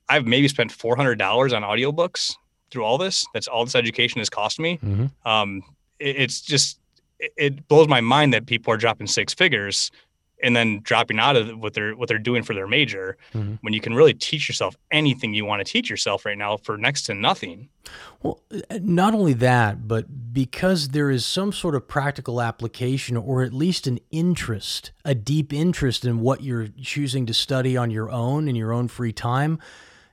I've 0.09 0.25
maybe 0.25 0.47
spent 0.47 0.71
$400 0.71 1.19
on 1.19 1.63
audiobooks 1.63 2.35
through 2.71 2.83
all 2.83 2.97
this. 2.97 3.25
That's 3.33 3.47
all 3.47 3.65
this 3.65 3.75
education 3.75 4.19
has 4.19 4.29
cost 4.29 4.59
me. 4.59 4.79
Mm-hmm. 4.83 5.27
Um, 5.27 5.63
it, 5.99 6.15
it's 6.17 6.41
just, 6.41 6.79
it, 7.19 7.33
it 7.37 7.67
blows 7.67 7.87
my 7.87 8.01
mind 8.01 8.33
that 8.33 8.45
people 8.45 8.73
are 8.73 8.77
dropping 8.77 9.07
six 9.07 9.33
figures 9.33 9.91
and 10.43 10.55
then 10.55 10.79
dropping 10.83 11.19
out 11.19 11.35
of 11.35 11.57
what 11.59 11.73
they're 11.73 11.95
what 11.95 12.07
they're 12.07 12.19
doing 12.19 12.43
for 12.43 12.53
their 12.53 12.67
major 12.67 13.17
mm-hmm. 13.33 13.55
when 13.61 13.73
you 13.73 13.81
can 13.81 13.93
really 13.93 14.13
teach 14.13 14.47
yourself 14.47 14.75
anything 14.91 15.33
you 15.33 15.45
want 15.45 15.65
to 15.65 15.71
teach 15.71 15.89
yourself 15.89 16.25
right 16.25 16.37
now 16.37 16.57
for 16.57 16.77
next 16.77 17.03
to 17.03 17.13
nothing 17.13 17.69
well 18.21 18.41
not 18.81 19.13
only 19.13 19.33
that 19.33 19.87
but 19.87 20.33
because 20.33 20.89
there 20.89 21.09
is 21.09 21.25
some 21.25 21.51
sort 21.51 21.75
of 21.75 21.87
practical 21.87 22.41
application 22.41 23.17
or 23.17 23.43
at 23.43 23.53
least 23.53 23.87
an 23.87 23.99
interest 24.11 24.91
a 25.05 25.15
deep 25.15 25.51
interest 25.53 26.05
in 26.05 26.19
what 26.19 26.43
you're 26.43 26.67
choosing 26.81 27.25
to 27.25 27.33
study 27.33 27.75
on 27.75 27.89
your 27.89 28.11
own 28.11 28.47
in 28.47 28.55
your 28.55 28.71
own 28.73 28.87
free 28.87 29.13
time 29.13 29.59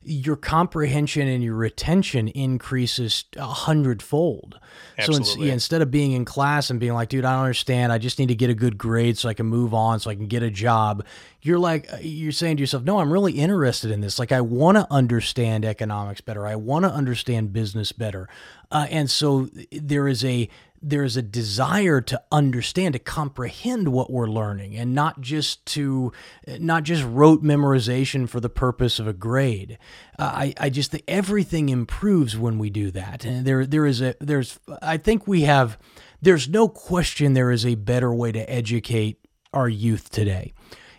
your 0.05 0.36
comprehension 0.36 1.26
and 1.28 1.42
your 1.42 1.55
retention 1.55 2.28
increases 2.28 3.24
a 3.36 3.46
hundredfold. 3.46 4.59
Absolutely. 4.98 5.26
So 5.26 5.40
in, 5.40 5.46
yeah, 5.46 5.52
instead 5.52 5.82
of 5.82 5.90
being 5.90 6.12
in 6.12 6.24
class 6.24 6.70
and 6.70 6.78
being 6.78 6.92
like, 6.92 7.09
dude, 7.09 7.24
I 7.24 7.32
don't 7.32 7.42
understand. 7.42 7.92
I 7.92 7.98
just 7.98 8.18
need 8.18 8.28
to 8.28 8.34
get 8.34 8.50
a 8.50 8.55
good 8.55 8.78
grade 8.78 9.18
so 9.18 9.28
I 9.28 9.34
can 9.34 9.46
move 9.46 9.74
on, 9.74 10.00
so 10.00 10.11
I 10.11 10.14
can 10.14 10.26
get 10.26 10.42
a 10.42 10.50
job. 10.50 11.05
You're 11.42 11.59
like, 11.59 11.92
uh, 11.92 11.98
you're 12.00 12.32
saying 12.32 12.57
to 12.57 12.61
yourself, 12.62 12.84
no, 12.84 12.98
I'm 12.98 13.12
really 13.12 13.32
interested 13.32 13.90
in 13.90 14.00
this. 14.00 14.18
Like, 14.18 14.32
I 14.32 14.40
want 14.40 14.78
to 14.78 14.86
understand 14.90 15.64
economics 15.64 16.20
better. 16.20 16.46
I 16.46 16.57
want 16.57 16.84
to 16.84 16.90
understand 16.90 17.52
business 17.52 17.92
better. 17.92 18.28
Uh, 18.70 18.86
and 18.90 19.11
so 19.11 19.48
there 19.70 20.09
is 20.09 20.24
a 20.24 20.48
there's 20.89 21.16
a 21.16 21.22
desire 21.22 22.01
to 22.01 22.20
understand 22.30 22.93
to 22.93 22.99
comprehend 22.99 23.89
what 23.89 24.11
we're 24.11 24.28
learning 24.28 24.76
and 24.76 24.95
not 24.95 25.20
just 25.20 25.64
to 25.66 26.12
not 26.59 26.82
just 26.82 27.03
rote 27.05 27.43
memorization 27.43 28.28
for 28.28 28.41
the 28.41 28.49
purpose 28.49 28.99
of 28.99 29.07
a 29.07 29.12
grade 29.12 29.78
uh, 30.18 30.30
i 30.35 30.55
i 30.61 30.68
just 30.68 30.91
think 30.91 31.05
everything 31.09 31.68
improves 31.68 32.37
when 32.37 32.59
we 32.59 32.70
do 32.70 32.91
that 32.91 33.24
and 33.24 33.45
there 33.45 33.64
there 33.64 33.87
is 33.87 34.01
a 34.01 34.14
there's 34.20 34.59
i 34.82 34.97
think 34.97 35.26
we 35.26 35.43
have 35.43 35.78
there's 36.20 36.49
no 36.49 36.68
question 36.68 37.32
there 37.32 37.51
is 37.51 37.64
a 37.64 37.74
better 37.74 38.14
way 38.14 38.30
to 38.30 38.51
educate 38.51 39.18
our 39.53 39.68
youth 39.68 40.11
today 40.11 40.53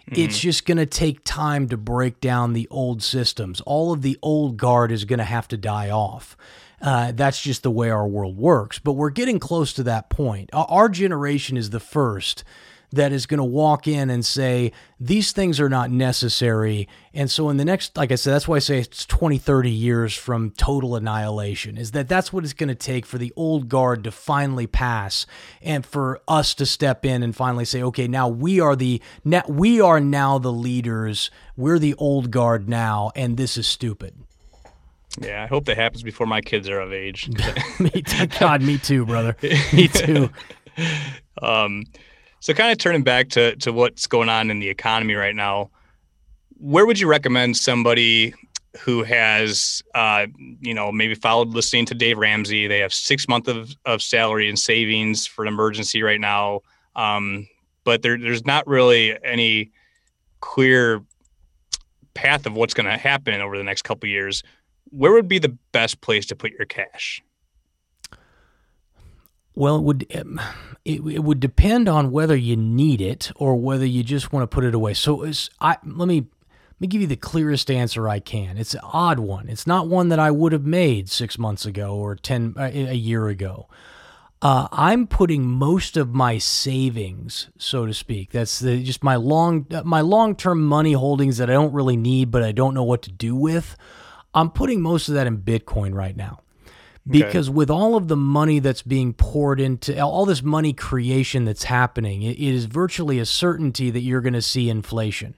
Mm-hmm. 0.10 0.22
It's 0.22 0.40
just 0.40 0.66
going 0.66 0.78
to 0.78 0.86
take 0.86 1.24
time 1.24 1.68
to 1.70 1.78
break 1.78 2.22
down 2.22 2.54
the 2.54 2.68
old 2.70 3.02
systems. 3.02 3.60
All 3.62 3.92
of 3.92 4.04
the 4.04 4.20
old 4.22 4.58
guard 4.58 4.92
is 4.92 5.04
going 5.04 5.20
to 5.20 5.26
have 5.26 5.48
to 5.48 5.58
die 5.58 5.90
off. 5.90 6.38
Uh, 6.82 7.12
that's 7.14 7.42
just 7.42 7.64
the 7.64 7.72
way 7.72 7.90
our 7.90 8.08
world 8.08 8.38
works. 8.38 8.80
But 8.80 8.94
we're 8.94 9.10
getting 9.10 9.40
close 9.40 9.74
to 9.74 9.84
that 9.84 10.10
point. 10.10 10.50
Our 10.54 10.90
generation 10.90 11.58
is 11.58 11.70
the 11.70 11.80
first 11.80 12.44
that 12.96 13.12
is 13.12 13.26
going 13.26 13.40
to 13.40 13.44
walk 13.44 13.88
in 13.88 14.10
and 14.10 14.26
say, 14.26 14.72
these 15.00 15.32
things 15.32 15.60
are 15.60 15.70
not 15.70 15.92
necessary. 15.92 16.88
And 17.14 17.30
so, 17.30 17.50
in 17.50 17.58
the 17.58 17.66
next, 17.66 17.98
like 17.98 18.12
I 18.12 18.16
said, 18.16 18.34
that's 18.34 18.48
why 18.48 18.58
I 18.58 18.60
say 18.60 18.80
it's 18.80 19.06
20, 19.06 19.38
30 19.38 19.70
years 19.70 20.16
from 20.16 20.52
total 20.52 20.96
annihilation, 20.96 21.78
is 21.78 21.92
that 21.92 22.08
that's 22.08 22.32
what 22.32 22.44
it's 22.44 22.54
going 22.54 22.70
to 22.70 22.76
take 22.76 23.06
for 23.06 23.18
the 23.18 23.34
old 23.36 23.70
guard 23.70 24.04
to 24.06 24.12
finally 24.12 24.68
pass 24.68 25.26
and 25.62 25.86
for 25.86 26.22
us 26.28 26.54
to 26.56 26.66
step 26.66 27.06
in 27.06 27.24
and 27.24 27.36
finally 27.36 27.66
say, 27.66 27.84
okay, 27.84 28.08
now 28.08 28.28
we 28.28 28.60
are 28.60 28.76
the, 28.76 29.02
now, 29.24 29.44
we 29.48 29.82
are 29.82 30.00
now 30.00 30.38
the 30.38 30.54
leaders. 30.54 31.30
We're 31.58 31.80
the 31.80 31.96
old 31.96 32.32
guard 32.32 32.68
now, 32.70 33.12
and 33.16 33.38
this 33.38 33.58
is 33.58 33.68
stupid. 33.68 34.16
Yeah, 35.22 35.44
I 35.44 35.48
hope 35.48 35.66
that 35.66 35.78
happens 35.78 36.04
before 36.04 36.28
my 36.28 36.42
kids 36.42 36.70
are 36.70 36.80
of 36.80 36.92
age. 36.92 37.30
me 37.80 37.90
too. 37.90 38.28
God, 38.40 38.62
me 38.62 38.78
too, 38.78 39.06
brother. 39.06 39.36
Me 39.74 39.88
too. 39.88 40.30
um, 41.42 41.86
so 42.40 42.54
kind 42.54 42.72
of 42.72 42.78
turning 42.78 43.04
back 43.04 43.30
to 43.30 43.56
to 43.58 43.72
what's 43.72 44.08
going 44.08 44.30
on 44.30 44.52
in 44.52 44.60
the 44.60 44.70
economy 44.70 45.16
right 45.16 45.36
now, 45.36 45.70
where 46.58 46.86
would 46.86 47.00
you 47.00 47.08
recommend 47.08 47.58
somebody 47.58 48.34
who 48.80 49.04
has, 49.04 49.82
uh, 49.96 50.28
you 50.60 50.74
know, 50.74 50.92
maybe 50.92 51.16
followed 51.16 51.50
listening 51.50 51.86
to 51.86 51.96
Dave 51.96 52.18
Ramsey? 52.18 52.68
They 52.68 52.80
have 52.80 52.94
six 52.94 53.28
months 53.28 53.48
of, 53.48 53.74
of 53.86 54.02
salary 54.02 54.50
and 54.50 54.60
savings 54.60 55.26
for 55.26 55.44
an 55.44 55.48
emergency 55.48 56.04
right 56.04 56.20
now, 56.20 56.60
um, 56.96 57.48
but 57.86 58.02
there, 58.02 58.18
there's 58.18 58.46
not 58.46 58.68
really 58.68 59.18
any 59.24 59.72
clear 60.42 61.02
path 62.14 62.46
of 62.46 62.54
what's 62.54 62.74
going 62.74 62.86
to 62.86 62.98
happen 62.98 63.42
over 63.42 63.58
the 63.58 63.64
next 63.64 63.84
couple 63.84 64.08
years 64.10 64.44
where 64.96 65.12
would 65.12 65.28
be 65.28 65.40
the 65.40 65.58
best 65.72 66.02
place 66.02 66.26
to 66.28 66.36
put 66.36 66.52
your 66.52 66.66
cash? 66.66 67.22
Well, 69.54 69.78
it 69.78 69.84
would 69.84 70.16
um, 70.16 70.42
it, 70.84 71.00
it 71.00 71.24
would 71.24 71.40
depend 71.40 71.88
on 71.88 72.12
whether 72.12 72.36
you 72.36 72.56
need 72.56 73.02
it 73.02 73.32
or 73.36 73.56
whether 73.56 73.86
you 73.86 74.04
just 74.04 74.34
want 74.34 74.44
to 74.44 74.54
put 74.54 74.64
it 74.64 74.76
away. 74.76 74.94
So, 74.94 75.26
I 75.62 75.78
let 75.86 76.08
me 76.08 76.22
let 76.22 76.82
me 76.82 76.88
give 76.88 77.02
you 77.02 77.08
the 77.08 77.16
clearest 77.16 77.72
answer 77.72 78.10
I 78.10 78.20
can. 78.20 78.58
It's 78.58 78.74
an 78.74 78.82
odd 78.84 79.20
one. 79.20 79.48
It's 79.48 79.66
not 79.66 79.88
one 79.88 80.10
that 80.10 80.20
I 80.20 80.30
would 80.30 80.52
have 80.52 80.66
made 80.66 81.10
six 81.10 81.38
months 81.38 81.66
ago 81.66 81.96
or 81.96 82.16
ten 82.16 82.54
uh, 82.58 82.70
a 82.74 82.96
year 82.96 83.28
ago. 83.28 83.70
Uh, 84.42 84.68
I'm 84.74 85.08
putting 85.08 85.48
most 85.48 85.96
of 85.96 86.14
my 86.14 86.38
savings, 86.38 87.50
so 87.58 87.86
to 87.86 87.94
speak. 87.94 88.32
That's 88.32 88.60
the, 88.60 88.84
just 88.84 89.04
my 89.04 89.16
long 89.16 89.66
my 89.86 90.02
long 90.02 90.36
term 90.36 90.66
money 90.66 90.94
holdings 90.94 91.38
that 91.38 91.50
I 91.50 91.54
don't 91.54 91.74
really 91.74 91.98
need, 91.98 92.30
but 92.30 92.44
I 92.44 92.52
don't 92.52 92.74
know 92.74 92.84
what 92.84 93.02
to 93.04 93.12
do 93.12 93.36
with. 93.36 93.78
I'm 94.36 94.52
putting 94.52 94.82
most 94.82 95.08
of 95.08 95.16
that 95.16 95.26
in 95.26 95.40
Bitcoin 95.40 95.96
right 95.96 96.16
now. 96.16 96.42
Because 97.08 97.50
okay. 97.50 97.56
with 97.56 97.70
all 97.70 97.96
of 97.96 98.08
the 98.08 98.16
money 98.18 98.58
that's 98.58 98.82
being 98.82 99.14
poured 99.14 99.60
into 99.60 100.00
all 100.00 100.26
this 100.26 100.42
money 100.42 100.74
creation 100.74 101.46
that's 101.46 101.66
happening, 101.66 102.24
it 102.24 102.40
is 102.40 102.66
virtually 102.66 103.20
a 103.20 103.28
certainty 103.28 103.92
that 103.92 104.00
you're 104.00 104.22
going 104.22 104.34
to 104.34 104.42
see 104.42 104.72
inflation. 104.72 105.36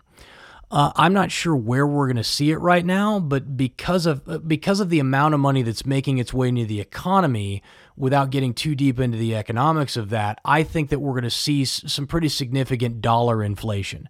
Uh, 0.72 0.94
I'm 0.96 1.14
not 1.14 1.30
sure 1.30 1.56
where 1.56 1.86
we're 1.86 2.08
going 2.08 2.18
to 2.18 2.24
see 2.24 2.52
it 2.52 2.58
right 2.58 2.86
now, 2.86 3.20
but 3.20 3.58
because 3.58 4.06
of 4.06 4.48
because 4.48 4.80
of 4.80 4.90
the 4.90 5.00
amount 5.00 5.34
of 5.34 5.42
money 5.42 5.62
that's 5.62 5.86
making 5.86 6.18
its 6.20 6.34
way 6.34 6.50
into 6.50 6.66
the 6.66 6.80
economy, 6.80 7.62
without 7.98 8.30
getting 8.30 8.54
too 8.54 8.76
deep 8.76 9.00
into 9.00 9.18
the 9.18 9.36
economics 9.36 9.98
of 9.98 10.10
that, 10.10 10.40
I 10.46 10.64
think 10.64 10.90
that 10.90 11.00
we're 11.00 11.14
going 11.14 11.24
to 11.24 11.30
see 11.30 11.66
some 11.66 12.06
pretty 12.06 12.30
significant 12.30 13.02
dollar 13.02 13.44
inflation. 13.44 14.08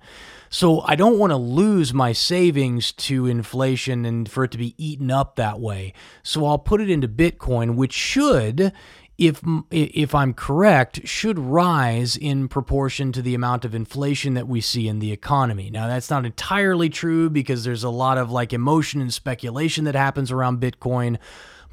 So 0.49 0.81
I 0.81 0.95
don't 0.95 1.19
want 1.19 1.31
to 1.31 1.37
lose 1.37 1.93
my 1.93 2.11
savings 2.13 2.91
to 2.93 3.25
inflation 3.25 4.05
and 4.05 4.29
for 4.29 4.43
it 4.43 4.51
to 4.51 4.57
be 4.57 4.75
eaten 4.77 5.11
up 5.11 5.35
that 5.35 5.59
way. 5.59 5.93
So 6.23 6.45
I'll 6.45 6.57
put 6.57 6.81
it 6.81 6.89
into 6.89 7.07
Bitcoin, 7.07 7.75
which 7.75 7.93
should, 7.93 8.71
if 9.17 9.41
if 9.71 10.13
I'm 10.15 10.33
correct, 10.33 11.07
should 11.07 11.39
rise 11.39 12.15
in 12.15 12.47
proportion 12.47 13.11
to 13.13 13.21
the 13.21 13.35
amount 13.35 13.65
of 13.65 13.75
inflation 13.75 14.35
that 14.35 14.47
we 14.47 14.61
see 14.61 14.87
in 14.87 14.99
the 14.99 15.11
economy. 15.11 15.69
Now 15.69 15.87
that's 15.87 16.09
not 16.09 16.25
entirely 16.25 16.89
true 16.89 17.29
because 17.29 17.63
there's 17.63 17.83
a 17.83 17.89
lot 17.89 18.17
of 18.17 18.31
like 18.31 18.53
emotion 18.53 19.01
and 19.01 19.13
speculation 19.13 19.85
that 19.85 19.95
happens 19.95 20.31
around 20.31 20.61
Bitcoin 20.61 21.17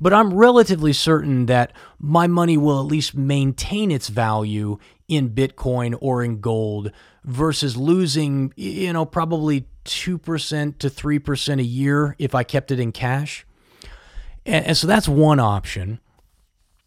but 0.01 0.13
I'm 0.13 0.35
relatively 0.35 0.93
certain 0.93 1.47
that 1.47 1.73
my 1.99 2.27
money 2.27 2.57
will 2.57 2.81
at 2.81 2.87
least 2.87 3.15
maintain 3.15 3.91
its 3.91 4.09
value 4.09 4.79
in 5.09 5.31
Bitcoin 5.31 5.97
or 6.01 6.25
in 6.25 6.41
gold 6.41 6.91
versus 7.25 7.77
losing, 7.77 8.53
you 8.57 8.93
know, 8.93 9.05
probably 9.05 9.67
2% 9.85 10.79
to 10.79 10.91
3% 10.91 11.59
a 11.59 11.63
year 11.63 12.15
if 12.19 12.35
I 12.35 12.43
kept 12.43 12.71
it 12.71 12.79
in 12.79 12.93
cash. 12.93 13.47
And, 14.47 14.67
and 14.67 14.77
so 14.77 14.87
that's 14.87 15.09
one 15.09 15.41
option. 15.41 16.01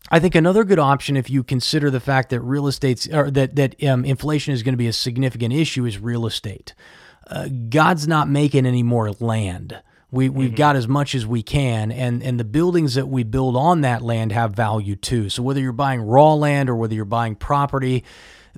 I 0.10 0.20
think 0.20 0.36
another 0.36 0.64
good 0.64 0.80
option, 0.80 1.18
if 1.18 1.30
you 1.30 1.44
consider 1.44 1.90
the 1.90 2.00
fact 2.00 2.30
that 2.30 2.40
real 2.40 2.68
estate 2.68 3.08
or 3.12 3.30
that 3.32 3.56
that 3.58 3.84
um, 3.84 4.06
inflation 4.06 4.54
is 4.54 4.64
going 4.64 4.74
to 4.74 4.78
be 4.78 4.88
a 4.88 4.94
significant 4.94 5.54
issue, 5.54 5.86
is 5.86 6.00
real 6.00 6.26
estate. 6.26 6.74
Uh, 7.30 7.50
God's 7.70 8.08
not 8.08 8.30
making 8.30 8.66
any 8.66 8.84
more 8.84 9.12
land. 9.12 9.82
We 10.10 10.30
we've 10.30 10.50
mm-hmm. 10.52 10.56
got 10.56 10.78
as 10.78 10.88
much 10.88 11.14
as 11.14 11.26
we 11.26 11.44
can, 11.44 11.92
and 11.92 12.24
and 12.24 12.40
the 12.40 12.46
buildings 12.46 12.96
that 12.96 13.08
we 13.08 13.24
build 13.24 13.58
on 13.58 13.82
that 13.82 14.02
land 14.02 14.32
have 14.32 14.54
value 14.54 14.96
too. 14.96 15.30
So 15.30 15.44
whether 15.44 15.60
you're 15.60 15.74
buying 15.74 16.00
raw 16.00 16.36
land 16.36 16.70
or 16.70 16.76
whether 16.76 16.96
you're 16.96 17.04
buying 17.04 17.36
property, 17.36 18.06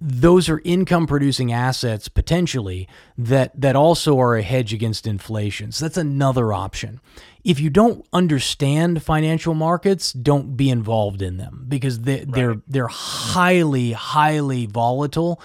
those 0.02 0.50
are 0.50 0.62
income 0.64 1.08
producing 1.08 1.52
assets 1.52 2.08
potentially 2.08 2.88
that 3.18 3.60
that 3.60 3.76
also 3.76 4.20
are 4.20 4.36
a 4.36 4.42
hedge 4.42 4.74
against 4.74 5.06
inflation. 5.06 5.72
So 5.72 5.86
that's 5.86 5.98
another 5.98 6.54
option. 6.54 7.02
If 7.44 7.60
you 7.60 7.70
don't 7.70 8.06
understand 8.14 9.02
financial 9.04 9.54
markets, 9.54 10.12
don't 10.14 10.56
be 10.56 10.70
involved 10.70 11.22
in 11.22 11.38
them 11.38 11.66
because 11.68 12.02
they, 12.02 12.18
right. 12.18 12.32
they're 12.32 12.62
they're 12.68 12.88
highly 12.88 13.92
highly 13.92 14.66
volatile 14.66 15.42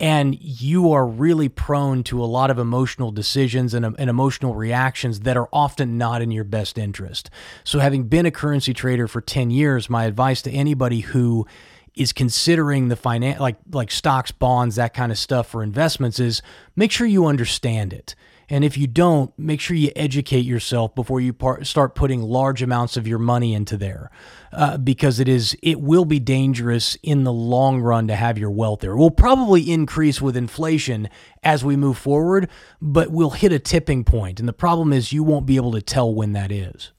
and 0.00 0.36
you 0.40 0.90
are 0.92 1.06
really 1.06 1.48
prone 1.48 2.02
to 2.02 2.22
a 2.22 2.26
lot 2.26 2.50
of 2.50 2.58
emotional 2.58 3.12
decisions 3.12 3.72
and, 3.72 3.84
and, 3.84 4.10
emotional 4.10 4.52
reactions 4.52 5.20
that 5.20 5.36
are 5.36 5.48
often 5.52 5.96
not 5.96 6.20
in 6.20 6.32
your 6.32 6.42
best 6.42 6.76
interest. 6.76 7.30
So, 7.62 7.78
having 7.78 8.04
been 8.04 8.26
a 8.26 8.32
currency 8.32 8.74
trader 8.74 9.06
for 9.06 9.20
10 9.20 9.52
years, 9.52 9.88
my 9.88 10.06
advice 10.06 10.42
to 10.42 10.50
anybody 10.50 11.00
who 11.00 11.46
is 11.94 12.12
considering 12.12 12.88
the 12.88 12.96
finance 12.96 13.40
like 13.40 13.56
like 13.70 13.90
stocks, 13.90 14.30
bonds, 14.30 14.76
that 14.76 14.94
kind 14.94 15.12
of 15.12 15.18
stuff 15.18 15.48
for 15.48 15.62
investments 15.62 16.18
is 16.18 16.42
make 16.76 16.90
sure 16.90 17.06
you 17.06 17.26
understand 17.26 17.92
it. 17.92 18.14
And 18.48 18.64
if 18.64 18.76
you 18.76 18.86
don't, 18.86 19.32
make 19.38 19.60
sure 19.60 19.74
you 19.76 19.90
educate 19.96 20.44
yourself 20.44 20.94
before 20.94 21.22
you 21.22 21.32
par- 21.32 21.64
start 21.64 21.94
putting 21.94 22.20
large 22.20 22.60
amounts 22.60 22.98
of 22.98 23.06
your 23.06 23.18
money 23.18 23.54
into 23.54 23.78
there 23.78 24.10
uh, 24.52 24.76
because 24.76 25.20
it 25.20 25.28
is 25.28 25.56
it 25.62 25.80
will 25.80 26.04
be 26.04 26.20
dangerous 26.20 26.96
in 27.02 27.24
the 27.24 27.32
long 27.32 27.80
run 27.80 28.08
to 28.08 28.16
have 28.16 28.36
your 28.36 28.50
wealth 28.50 28.80
there. 28.80 28.92
It 28.92 28.96
will 28.96 29.10
probably 29.10 29.70
increase 29.70 30.20
with 30.20 30.36
inflation 30.36 31.08
as 31.42 31.64
we 31.64 31.76
move 31.76 31.96
forward, 31.96 32.50
but 32.80 33.10
we'll 33.10 33.30
hit 33.30 33.52
a 33.52 33.58
tipping 33.58 34.04
point, 34.04 34.38
and 34.38 34.48
the 34.48 34.52
problem 34.52 34.92
is 34.92 35.12
you 35.12 35.22
won't 35.22 35.46
be 35.46 35.56
able 35.56 35.72
to 35.72 35.82
tell 35.82 36.12
when 36.12 36.32
that 36.32 36.52
is. 36.52 36.92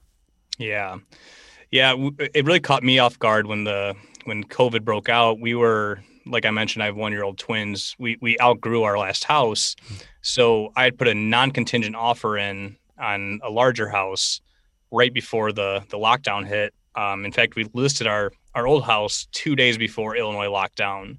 Yeah, 0.58 0.98
yeah, 1.70 1.94
it 2.34 2.44
really 2.44 2.60
caught 2.60 2.82
me 2.82 2.98
off 2.98 3.18
guard 3.18 3.46
when 3.46 3.64
the 3.64 3.94
when 4.24 4.44
COVID 4.44 4.84
broke 4.84 5.08
out. 5.08 5.40
We 5.40 5.54
were 5.54 6.02
like 6.26 6.46
I 6.46 6.50
mentioned, 6.50 6.82
I 6.82 6.86
have 6.86 6.96
one 6.96 7.12
year 7.12 7.24
old 7.24 7.38
twins. 7.38 7.94
We 7.98 8.16
we 8.20 8.38
outgrew 8.40 8.82
our 8.82 8.98
last 8.98 9.24
house, 9.24 9.76
so 10.22 10.72
I 10.76 10.84
had 10.84 10.98
put 10.98 11.08
a 11.08 11.14
non 11.14 11.50
contingent 11.50 11.96
offer 11.96 12.38
in 12.38 12.76
on 12.98 13.40
a 13.42 13.50
larger 13.50 13.88
house 13.88 14.40
right 14.90 15.12
before 15.12 15.52
the 15.52 15.84
the 15.90 15.98
lockdown 15.98 16.46
hit, 16.46 16.72
um, 16.96 17.24
in 17.24 17.32
fact, 17.32 17.56
we 17.56 17.68
listed 17.72 18.06
our 18.06 18.32
our 18.54 18.66
old 18.66 18.84
house 18.84 19.26
two 19.32 19.56
days 19.56 19.76
before 19.76 20.16
Illinois 20.16 20.46
lockdown. 20.46 21.18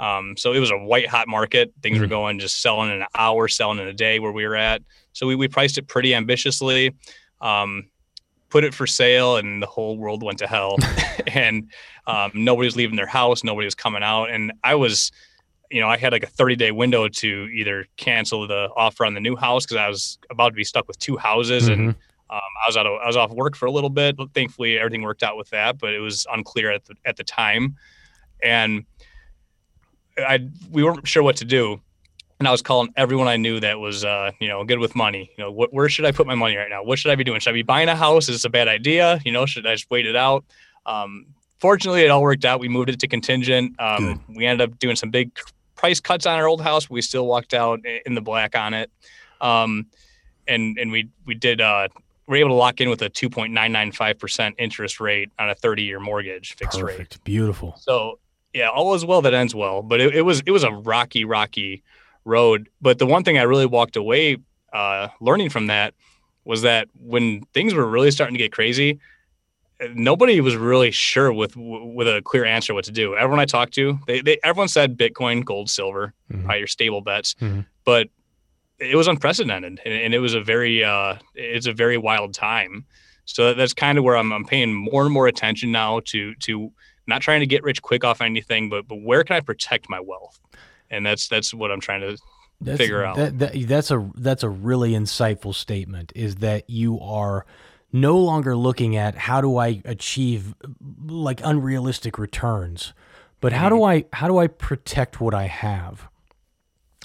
Um, 0.00 0.36
so 0.36 0.52
it 0.52 0.58
was 0.58 0.72
a 0.72 0.78
white 0.78 1.06
hot 1.06 1.28
market. 1.28 1.72
Things 1.80 1.94
mm-hmm. 1.94 2.02
were 2.02 2.08
going 2.08 2.40
just 2.40 2.60
selling 2.60 2.90
in 2.90 3.02
an 3.02 3.06
hour, 3.16 3.46
selling 3.46 3.78
in 3.78 3.86
a 3.86 3.92
day 3.92 4.18
where 4.18 4.32
we 4.32 4.46
were 4.46 4.56
at. 4.56 4.82
So 5.12 5.28
we, 5.28 5.36
we 5.36 5.46
priced 5.46 5.78
it 5.78 5.86
pretty 5.86 6.12
ambitiously, 6.12 6.92
um, 7.40 7.88
put 8.52 8.64
it 8.64 8.74
for 8.74 8.86
sale, 8.86 9.38
and 9.38 9.62
the 9.62 9.66
whole 9.66 9.96
world 9.96 10.22
went 10.22 10.38
to 10.38 10.46
hell. 10.46 10.76
and 11.28 11.70
um, 12.06 12.30
nobody 12.34 12.66
was 12.66 12.76
leaving 12.76 12.96
their 12.96 13.06
house, 13.06 13.42
nobody 13.42 13.64
was 13.64 13.74
coming 13.74 14.02
out. 14.02 14.26
And 14.26 14.52
I 14.62 14.74
was, 14.74 15.10
you 15.70 15.80
know, 15.80 15.88
I 15.88 15.96
had 15.96 16.12
like 16.12 16.22
a 16.22 16.26
30 16.26 16.56
day 16.56 16.70
window 16.70 17.08
to 17.08 17.48
either 17.54 17.86
cancel 17.96 18.46
the 18.46 18.68
offer 18.76 19.06
on 19.06 19.14
the 19.14 19.20
new 19.20 19.36
house 19.36 19.64
because 19.64 19.78
I 19.78 19.88
was 19.88 20.18
about 20.30 20.50
to 20.50 20.54
be 20.54 20.64
stuck 20.64 20.86
with 20.86 20.98
two 20.98 21.16
houses 21.16 21.64
mm-hmm. 21.64 21.72
and 21.72 21.88
um, 22.28 22.40
I 22.62 22.68
was 22.68 22.76
out 22.76 22.86
of, 22.86 23.00
I 23.02 23.06
was 23.06 23.16
off 23.16 23.30
work 23.30 23.56
for 23.56 23.66
a 23.66 23.70
little 23.70 23.90
bit. 23.90 24.16
Thankfully, 24.34 24.78
everything 24.78 25.02
worked 25.02 25.22
out 25.22 25.38
with 25.38 25.48
that, 25.50 25.78
but 25.78 25.94
it 25.94 26.00
was 26.00 26.26
unclear 26.30 26.70
at 26.72 26.84
the 26.84 26.94
at 27.04 27.16
the 27.16 27.24
time, 27.24 27.76
and 28.42 28.84
I 30.16 30.48
we 30.70 30.82
weren't 30.82 31.06
sure 31.06 31.22
what 31.22 31.36
to 31.36 31.44
do. 31.44 31.80
And 32.42 32.48
I 32.48 32.50
was 32.50 32.60
calling 32.60 32.92
everyone 32.96 33.28
I 33.28 33.36
knew 33.36 33.60
that 33.60 33.78
was, 33.78 34.04
uh, 34.04 34.32
you 34.40 34.48
know, 34.48 34.64
good 34.64 34.80
with 34.80 34.96
money. 34.96 35.30
You 35.38 35.44
know, 35.44 35.52
what, 35.52 35.72
where 35.72 35.88
should 35.88 36.04
I 36.04 36.10
put 36.10 36.26
my 36.26 36.34
money 36.34 36.56
right 36.56 36.68
now? 36.68 36.82
What 36.82 36.98
should 36.98 37.12
I 37.12 37.14
be 37.14 37.22
doing? 37.22 37.38
Should 37.38 37.50
I 37.50 37.52
be 37.52 37.62
buying 37.62 37.88
a 37.88 37.94
house? 37.94 38.28
Is 38.28 38.34
this 38.34 38.44
a 38.44 38.50
bad 38.50 38.66
idea? 38.66 39.20
You 39.24 39.30
know, 39.30 39.46
should 39.46 39.64
I 39.64 39.76
just 39.76 39.88
wait 39.92 40.06
it 40.06 40.16
out? 40.16 40.44
Um, 40.84 41.26
fortunately, 41.60 42.02
it 42.02 42.08
all 42.08 42.20
worked 42.20 42.44
out. 42.44 42.58
We 42.58 42.68
moved 42.68 42.88
it 42.88 42.98
to 42.98 43.06
contingent. 43.06 43.80
Um, 43.80 44.24
we 44.28 44.44
ended 44.44 44.68
up 44.68 44.76
doing 44.80 44.96
some 44.96 45.10
big 45.10 45.30
price 45.76 46.00
cuts 46.00 46.26
on 46.26 46.36
our 46.36 46.48
old 46.48 46.60
house, 46.60 46.86
but 46.86 46.94
we 46.94 47.02
still 47.02 47.28
walked 47.28 47.54
out 47.54 47.78
in 48.04 48.14
the 48.14 48.20
black 48.20 48.56
on 48.56 48.74
it. 48.74 48.90
Um, 49.40 49.86
and 50.48 50.76
and 50.78 50.90
we 50.90 51.10
we 51.24 51.36
did 51.36 51.60
uh, 51.60 51.86
we're 52.26 52.38
able 52.38 52.50
to 52.50 52.54
lock 52.54 52.80
in 52.80 52.90
with 52.90 53.02
a 53.02 53.10
2.995% 53.10 54.54
interest 54.58 54.98
rate 54.98 55.30
on 55.38 55.48
a 55.48 55.54
30 55.54 55.84
year 55.84 56.00
mortgage 56.00 56.56
fixed 56.56 56.80
Perfect. 56.80 56.98
rate. 56.98 57.18
Beautiful. 57.22 57.76
So 57.78 58.18
yeah, 58.52 58.68
all 58.68 58.94
is 58.94 59.04
well 59.04 59.22
that 59.22 59.32
ends 59.32 59.54
well, 59.54 59.80
but 59.82 60.00
it, 60.00 60.16
it, 60.16 60.22
was, 60.22 60.42
it 60.44 60.50
was 60.50 60.64
a 60.64 60.72
rocky, 60.72 61.24
rocky 61.24 61.84
road. 62.24 62.68
But 62.80 62.98
the 62.98 63.06
one 63.06 63.24
thing 63.24 63.38
I 63.38 63.42
really 63.42 63.66
walked 63.66 63.96
away 63.96 64.38
uh, 64.72 65.08
learning 65.20 65.50
from 65.50 65.66
that 65.66 65.94
was 66.44 66.62
that 66.62 66.88
when 66.98 67.42
things 67.54 67.74
were 67.74 67.86
really 67.86 68.10
starting 68.10 68.34
to 68.34 68.38
get 68.38 68.52
crazy, 68.52 68.98
nobody 69.94 70.40
was 70.40 70.56
really 70.56 70.90
sure 70.90 71.32
with 71.32 71.56
with 71.56 72.08
a 72.08 72.22
clear 72.22 72.44
answer 72.44 72.74
what 72.74 72.84
to 72.84 72.92
do. 72.92 73.16
Everyone 73.16 73.40
I 73.40 73.44
talked 73.44 73.74
to, 73.74 73.98
they, 74.06 74.20
they 74.20 74.38
everyone 74.42 74.68
said 74.68 74.96
Bitcoin, 74.96 75.44
gold, 75.44 75.70
silver, 75.70 76.14
mm-hmm. 76.30 76.44
probably 76.44 76.58
your 76.58 76.66
stable 76.66 77.00
bets. 77.00 77.34
Mm-hmm. 77.34 77.60
But 77.84 78.08
it 78.82 78.96
was 78.96 79.06
unprecedented 79.06 79.80
and, 79.84 79.94
and, 79.94 80.14
it 80.14 80.18
was 80.18 80.34
a 80.34 80.40
very 80.40 80.82
uh, 80.82 81.16
it's 81.34 81.66
a 81.66 81.72
very 81.72 81.96
wild 81.96 82.34
time 82.34 82.84
so 83.24 83.54
that's 83.54 83.72
kind 83.72 83.96
of 83.96 84.04
where 84.04 84.16
I'm, 84.16 84.32
I'm 84.32 84.44
paying 84.44 84.74
more 84.74 85.04
and 85.04 85.12
more 85.12 85.28
attention 85.28 85.70
now 85.70 86.00
to 86.06 86.34
to 86.36 86.72
not 87.06 87.22
trying 87.22 87.40
to 87.40 87.46
get 87.46 87.62
rich 87.62 87.80
quick 87.80 88.04
off 88.04 88.20
anything 88.20 88.68
but 88.68 88.88
but 88.88 88.96
where 88.96 89.24
can 89.24 89.36
i 89.36 89.40
protect 89.40 89.88
my 89.88 90.00
wealth 90.00 90.40
and 90.92 91.04
that's 91.04 91.26
that's 91.26 91.52
what 91.52 91.72
i'm 91.72 91.80
trying 91.80 92.00
to 92.00 92.16
that's, 92.60 92.78
figure 92.78 93.04
out 93.04 93.16
that, 93.16 93.38
that, 93.40 93.66
that's 93.66 93.90
a 93.90 94.10
that's 94.14 94.44
a 94.44 94.48
really 94.48 94.92
insightful 94.92 95.52
statement 95.52 96.12
is 96.14 96.36
that 96.36 96.70
you 96.70 97.00
are 97.00 97.44
no 97.92 98.16
longer 98.16 98.54
looking 98.54 98.96
at 98.96 99.16
how 99.16 99.40
do 99.40 99.56
i 99.56 99.82
achieve 99.84 100.54
like 101.06 101.40
unrealistic 101.42 102.18
returns 102.18 102.92
but 103.40 103.52
how 103.52 103.68
do 103.68 103.76
mm-hmm. 103.76 104.06
i 104.12 104.16
how 104.16 104.28
do 104.28 104.38
i 104.38 104.46
protect 104.46 105.20
what 105.20 105.34
i 105.34 105.46
have 105.46 106.08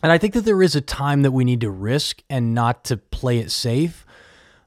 and 0.03 0.11
I 0.11 0.17
think 0.17 0.33
that 0.33 0.45
there 0.45 0.61
is 0.61 0.75
a 0.75 0.81
time 0.81 1.23
that 1.23 1.31
we 1.31 1.43
need 1.43 1.61
to 1.61 1.71
risk 1.71 2.21
and 2.29 2.53
not 2.53 2.83
to 2.85 2.97
play 2.97 3.39
it 3.39 3.51
safe. 3.51 4.05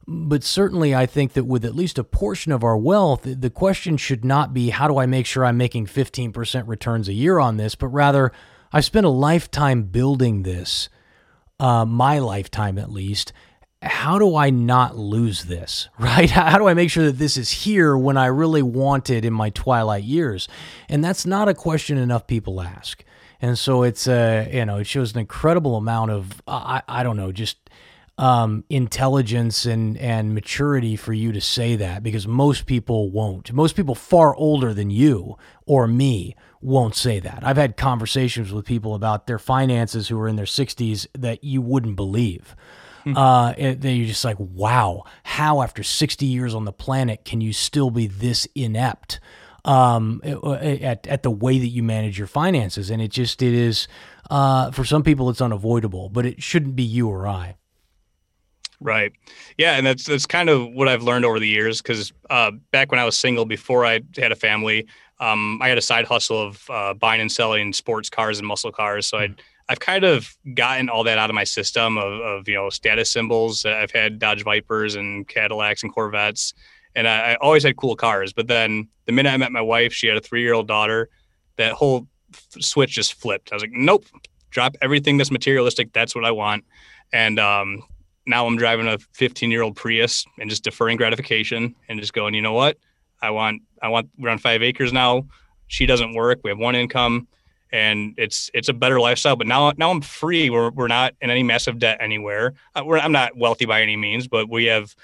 But 0.06 0.42
certainly, 0.42 0.94
I 0.94 1.06
think 1.06 1.34
that 1.34 1.44
with 1.44 1.64
at 1.64 1.76
least 1.76 1.98
a 1.98 2.04
portion 2.04 2.50
of 2.50 2.64
our 2.64 2.76
wealth, 2.76 3.22
the 3.24 3.50
question 3.50 3.96
should 3.96 4.24
not 4.24 4.52
be 4.52 4.70
how 4.70 4.88
do 4.88 4.98
I 4.98 5.06
make 5.06 5.26
sure 5.26 5.44
I'm 5.44 5.56
making 5.56 5.86
15% 5.86 6.66
returns 6.66 7.08
a 7.08 7.12
year 7.12 7.38
on 7.38 7.58
this, 7.58 7.76
but 7.76 7.88
rather, 7.88 8.32
I've 8.72 8.84
spent 8.84 9.06
a 9.06 9.10
lifetime 9.10 9.84
building 9.84 10.42
this, 10.42 10.88
uh, 11.58 11.84
my 11.84 12.18
lifetime 12.18 12.78
at 12.78 12.90
least. 12.90 13.32
How 13.82 14.18
do 14.18 14.36
I 14.36 14.50
not 14.50 14.96
lose 14.96 15.44
this, 15.44 15.88
right? 15.98 16.30
How 16.30 16.58
do 16.58 16.68
I 16.68 16.74
make 16.74 16.90
sure 16.90 17.04
that 17.04 17.18
this 17.18 17.36
is 17.36 17.50
here 17.50 17.96
when 17.96 18.16
I 18.16 18.26
really 18.26 18.62
want 18.62 19.10
it 19.10 19.24
in 19.24 19.32
my 19.32 19.50
twilight 19.50 20.04
years? 20.04 20.48
And 20.88 21.02
that's 21.02 21.24
not 21.24 21.48
a 21.48 21.54
question 21.54 21.98
enough 21.98 22.26
people 22.26 22.60
ask 22.60 23.04
and 23.42 23.58
so 23.58 23.82
it's 23.82 24.06
uh 24.06 24.46
you 24.52 24.64
know 24.66 24.78
it 24.78 24.86
shows 24.86 25.14
an 25.14 25.18
incredible 25.18 25.76
amount 25.76 26.10
of 26.10 26.42
I 26.46 26.82
I 26.86 27.02
don't 27.02 27.16
know 27.16 27.32
just 27.32 27.56
um, 28.20 28.64
intelligence 28.68 29.64
and 29.64 29.96
and 29.96 30.34
maturity 30.34 30.94
for 30.94 31.14
you 31.14 31.32
to 31.32 31.40
say 31.40 31.74
that 31.76 32.02
because 32.02 32.28
most 32.28 32.66
people 32.66 33.10
won't. 33.10 33.50
Most 33.50 33.74
people 33.74 33.94
far 33.94 34.36
older 34.36 34.74
than 34.74 34.90
you 34.90 35.38
or 35.64 35.86
me 35.86 36.36
won't 36.60 36.94
say 36.94 37.20
that. 37.20 37.40
I've 37.42 37.56
had 37.56 37.76
conversations 37.76 38.52
with 38.52 38.64
people 38.64 38.94
about 38.94 39.26
their 39.26 39.38
finances 39.38 40.08
who 40.08 40.18
are 40.18 40.28
in 40.28 40.36
their 40.36 40.44
60s 40.44 41.06
that 41.18 41.42
you 41.42 41.62
wouldn't 41.62 41.96
believe. 41.96 42.54
Mm-hmm. 43.06 43.16
Uh, 43.16 43.54
you're 43.56 44.06
just 44.06 44.24
like, 44.24 44.36
wow, 44.38 45.04
how 45.22 45.62
after 45.62 45.82
60 45.82 46.26
years 46.26 46.54
on 46.54 46.66
the 46.66 46.72
planet 46.72 47.24
can 47.24 47.40
you 47.40 47.52
still 47.52 47.90
be 47.90 48.06
this 48.06 48.46
inept? 48.54 49.20
um, 49.64 50.20
at, 50.24 51.06
at 51.06 51.22
the 51.22 51.30
way 51.30 51.58
that 51.58 51.68
you 51.68 51.82
manage 51.82 52.18
your 52.18 52.26
finances. 52.26 52.90
And 52.90 53.02
it 53.02 53.08
just, 53.08 53.42
it 53.42 53.54
is, 53.54 53.88
uh, 54.30 54.70
for 54.70 54.84
some 54.84 55.02
people, 55.02 55.30
it's 55.30 55.40
unavoidable, 55.40 56.08
but 56.08 56.26
it 56.26 56.42
shouldn't 56.42 56.76
be 56.76 56.82
you 56.82 57.08
or 57.08 57.26
I. 57.26 57.56
Right. 58.82 59.12
Yeah, 59.58 59.74
and 59.74 59.86
that's 59.86 60.04
that's 60.04 60.24
kind 60.24 60.48
of 60.48 60.72
what 60.72 60.88
I've 60.88 61.02
learned 61.02 61.26
over 61.26 61.38
the 61.38 61.46
years. 61.46 61.82
Because 61.82 62.14
uh, 62.30 62.52
back 62.70 62.90
when 62.90 62.98
I 62.98 63.04
was 63.04 63.14
single, 63.14 63.44
before 63.44 63.84
I 63.84 64.00
had 64.16 64.32
a 64.32 64.36
family, 64.36 64.86
um, 65.20 65.60
I 65.62 65.68
had 65.68 65.78
a 65.78 65.82
side 65.82 66.06
hustle 66.06 66.40
of 66.40 66.64
uh, 66.70 66.94
buying 66.94 67.20
and 67.20 67.30
selling 67.30 67.72
sports 67.72 68.10
cars 68.10 68.38
and 68.38 68.48
muscle 68.48 68.72
cars. 68.72 69.06
So 69.06 69.18
I'd 69.18 69.40
I've 69.70 69.78
kind 69.78 70.02
of 70.02 70.36
gotten 70.54 70.88
all 70.88 71.04
that 71.04 71.16
out 71.16 71.30
of 71.30 71.34
my 71.34 71.44
system 71.44 71.96
of, 71.96 72.20
of 72.20 72.48
you 72.48 72.56
know 72.56 72.70
status 72.70 73.08
symbols. 73.10 73.64
I've 73.64 73.92
had 73.92 74.18
Dodge 74.18 74.42
Vipers 74.42 74.96
and 74.96 75.28
Cadillacs 75.28 75.84
and 75.84 75.94
Corvettes, 75.94 76.54
and 76.96 77.06
I, 77.06 77.32
I, 77.32 77.34
always 77.36 77.62
had 77.62 77.76
cool 77.76 77.94
cars. 77.94 78.32
But 78.32 78.48
then 78.48 78.88
the 79.04 79.12
minute 79.12 79.30
I 79.30 79.36
met 79.36 79.52
my 79.52 79.60
wife, 79.60 79.92
she 79.92 80.08
had 80.08 80.16
a 80.16 80.20
three 80.20 80.42
year 80.42 80.54
old 80.54 80.66
daughter. 80.66 81.08
That 81.56 81.74
whole 81.74 82.08
f- 82.34 82.62
switch 82.62 82.90
just 82.90 83.14
flipped. 83.14 83.52
I 83.52 83.54
was 83.54 83.62
like, 83.62 83.70
nope, 83.72 84.06
drop 84.50 84.76
everything 84.82 85.18
that's 85.18 85.30
materialistic. 85.30 85.92
That's 85.92 86.16
what 86.16 86.24
I 86.24 86.32
want. 86.32 86.64
And 87.12 87.38
um, 87.38 87.84
now 88.26 88.46
I'm 88.46 88.56
driving 88.56 88.88
a 88.88 88.98
15 89.12 89.52
year 89.52 89.62
old 89.62 89.76
Prius 89.76 90.24
and 90.40 90.50
just 90.50 90.64
deferring 90.64 90.96
gratification 90.96 91.76
and 91.88 92.00
just 92.00 92.12
going, 92.12 92.34
you 92.34 92.42
know 92.42 92.54
what? 92.54 92.76
I 93.22 93.30
want, 93.30 93.62
I 93.82 93.88
want, 93.88 94.10
we're 94.18 94.30
on 94.30 94.38
five 94.38 94.62
acres 94.62 94.92
now. 94.92 95.26
She 95.66 95.86
doesn't 95.86 96.14
work. 96.14 96.40
We 96.42 96.50
have 96.50 96.58
one 96.58 96.74
income 96.74 97.28
and 97.72 98.14
it's 98.16 98.50
it's 98.54 98.68
a 98.68 98.72
better 98.72 99.00
lifestyle. 99.00 99.36
But 99.36 99.46
now 99.46 99.72
now 99.76 99.90
I'm 99.90 100.00
free. 100.00 100.50
We're 100.50 100.70
we're 100.70 100.88
not 100.88 101.14
in 101.20 101.30
any 101.30 101.42
massive 101.42 101.78
debt 101.78 101.98
anywhere. 102.00 102.54
Uh, 102.74 102.88
I'm 102.90 103.12
not 103.12 103.36
wealthy 103.36 103.66
by 103.66 103.82
any 103.82 103.96
means, 103.96 104.26
but 104.28 104.48
we 104.48 104.64
have 104.66 104.94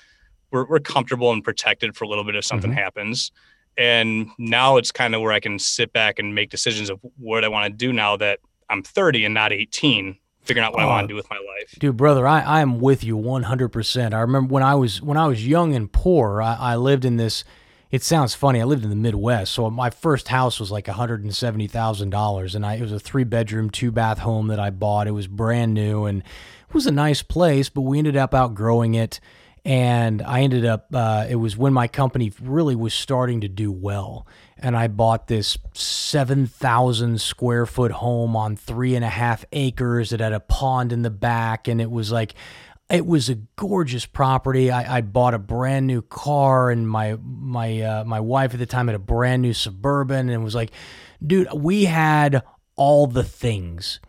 we're, 0.51 0.67
we're 0.67 0.81
comfortable 0.81 1.33
and 1.33 1.43
protected 1.43 1.97
for 1.97 2.05
a 2.05 2.09
little 2.09 2.25
bit 2.25 2.37
if 2.37 2.45
something 2.45 2.71
mm-hmm. 2.71 2.79
happens. 2.79 3.33
And 3.79 4.29
now 4.39 4.79
it's 4.79 4.91
kind 4.91 5.15
of 5.15 5.21
where 5.21 5.33
I 5.33 5.41
can 5.41 5.59
sit 5.59 5.93
back 5.93 6.19
and 6.19 6.35
make 6.35 6.51
decisions 6.51 6.89
of 6.89 6.99
what 7.19 7.45
I 7.45 7.49
want 7.49 7.71
to 7.71 7.77
do 7.77 7.93
now 7.93 8.17
that 8.17 8.41
I'm 8.71 8.83
30 8.83 9.27
and 9.27 9.35
not 9.35 9.53
18, 9.53 10.17
figuring 10.45 10.67
out 10.67 10.73
what 10.73 10.83
I 10.83 10.87
want 10.87 11.05
to 11.05 11.09
do 11.13 11.15
with 11.15 11.29
my 11.29 11.37
life. 11.37 11.77
Dude, 11.79 11.97
brother, 11.97 12.27
I, 12.27 12.41
I 12.41 12.61
am 12.63 12.81
with 12.81 13.05
you 13.05 13.19
100%. 13.19 14.15
I 14.15 14.21
remember 14.21 14.53
when 14.53 14.63
I 14.63 14.75
was 14.75 15.03
when 15.03 15.19
I 15.19 15.27
was 15.27 15.47
young 15.47 15.75
and 15.75 15.93
poor, 15.93 16.41
I, 16.41 16.55
I 16.55 16.77
lived 16.77 17.05
in 17.05 17.19
this 17.19 17.45
it 17.91 18.03
sounds 18.03 18.35
funny. 18.35 18.61
I 18.61 18.65
lived 18.65 18.85
in 18.85 18.91
the 18.91 18.97
Midwest, 18.97 19.53
so 19.53 19.71
my 19.71 19.91
first 19.91 20.29
house 20.29 20.59
was 20.59 20.71
like 20.71 20.89
one 20.89 20.97
hundred 20.97 21.23
and 21.23 22.67
I, 22.67 22.75
it 22.75 22.81
was 22.81 22.93
a 22.93 22.99
three 22.99 23.25
bedroom, 23.25 23.71
two 23.71 23.93
bath 23.93 24.19
home 24.19 24.49
that 24.49 24.59
I 24.59 24.71
bought. 24.71 25.07
It 25.07 25.13
was 25.13 25.27
brand 25.29 25.75
new, 25.75 26.05
and 26.05 26.21
it 26.21 26.75
was 26.75 26.87
a 26.87 26.93
nice 26.93 27.23
place, 27.23 27.69
but 27.69 27.83
we 27.83 27.99
ended 27.99 28.17
up 28.17 28.35
outgrowing 28.35 28.95
it, 28.95 29.21
and 29.65 30.21
I 30.21 30.41
ended 30.41 30.65
up. 30.65 30.87
Uh, 30.93 31.27
it 31.29 31.37
was 31.37 31.57
when 31.57 31.73
my 31.73 31.87
company 31.87 32.33
really 32.43 32.75
was 32.75 32.93
starting 32.93 33.41
to 33.43 33.49
do 33.49 33.71
well, 33.71 34.27
and 34.59 34.77
I 34.77 34.89
bought 34.89 35.29
this 35.29 35.57
seven 35.75 36.47
thousand 36.47 37.21
square 37.21 37.67
foot 37.67 37.93
home 37.93 38.35
on 38.35 38.57
three 38.57 38.97
and 38.97 39.05
a 39.05 39.09
half 39.09 39.45
acres. 39.53 40.13
It 40.13 40.21
had 40.21 40.33
a 40.33 40.41
pond 40.41 40.93
in 40.93 41.03
the 41.03 41.11
back, 41.11 41.69
and 41.69 41.81
it 41.81 41.91
was 41.91 42.11
like 42.11 42.35
it 42.89 43.07
was 43.07 43.29
a 43.29 43.37
gorgeous 43.57 44.07
property. 44.07 44.71
I, 44.71 44.99
I 44.99 45.01
bought 45.01 45.35
a 45.35 45.39
brand 45.39 45.87
new 45.87 46.03
car, 46.03 46.71
and 46.71 46.89
my 46.89 47.19
my 47.23 47.81
uh, 47.81 48.05
my 48.05 48.21
wife 48.21 48.53
at 48.55 48.61
the 48.61 48.67
time 48.67 48.87
had 48.87 48.97
a 48.97 49.01
brand 49.01 49.43
new 49.43 49.53
suburban, 49.53 50.29
and 50.29 50.45
was 50.45 50.55
like, 50.55 50.71
dude, 51.25 51.49
we 51.53 51.87
had 51.87 52.43
all 52.77 53.07
the 53.07 53.25
things. 53.25 54.01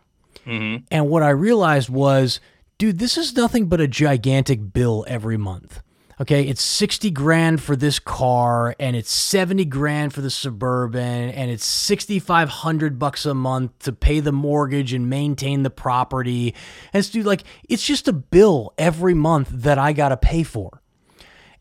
And 0.92 1.10
what 1.10 1.24
I 1.24 1.30
realized 1.30 1.90
was, 1.90 2.40
dude, 2.78 3.00
this 3.00 3.18
is 3.18 3.36
nothing 3.36 3.68
but 3.68 3.82
a 3.82 3.88
gigantic 3.88 4.72
bill 4.72 5.04
every 5.08 5.38
month. 5.38 5.82
Okay, 6.20 6.48
it's 6.48 6.64
60 6.64 7.12
grand 7.12 7.62
for 7.62 7.76
this 7.76 8.00
car 8.00 8.76
and 8.80 8.96
it's 8.96 9.12
70 9.12 9.66
grand 9.66 10.14
for 10.14 10.22
the 10.22 10.32
suburban 10.32 11.30
and 11.30 11.52
it's 11.52 11.64
6500 11.64 12.98
bucks 12.98 13.26
a 13.28 13.36
month 13.36 13.78
to 13.80 13.94
pay 13.94 14.20
the 14.20 14.32
mortgage 14.32 14.94
and 14.94 15.10
maintain 15.12 15.62
the 15.62 15.70
property. 15.70 16.56
And 16.92 17.00
it's 17.00 17.10
dude 17.10 17.28
like 17.28 17.44
it's 17.70 17.86
just 17.86 18.08
a 18.08 18.14
bill 18.14 18.74
every 18.80 19.14
month 19.14 19.50
that 19.52 19.78
I 19.78 19.94
got 19.94 20.10
to 20.10 20.18
pay 20.18 20.42
for. 20.42 20.82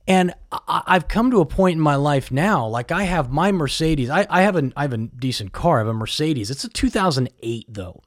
And 0.08 0.32
I- 0.50 0.82
I've 0.86 1.06
come 1.06 1.30
to 1.32 1.40
a 1.40 1.46
point 1.46 1.74
in 1.76 1.82
my 1.82 1.96
life 1.96 2.30
now, 2.30 2.66
like 2.66 2.90
I 2.90 3.02
have 3.02 3.30
my 3.30 3.52
Mercedes. 3.52 4.08
I, 4.08 4.26
I 4.30 4.40
have 4.42 4.56
a 4.56 4.72
I 4.74 4.82
have 4.82 4.94
a 4.94 4.98
decent 4.98 5.52
car. 5.52 5.76
I 5.76 5.80
have 5.80 5.88
a 5.88 5.92
Mercedes. 5.92 6.50
It's 6.50 6.64
a 6.64 6.70
2008 6.70 7.66
though 7.68 8.00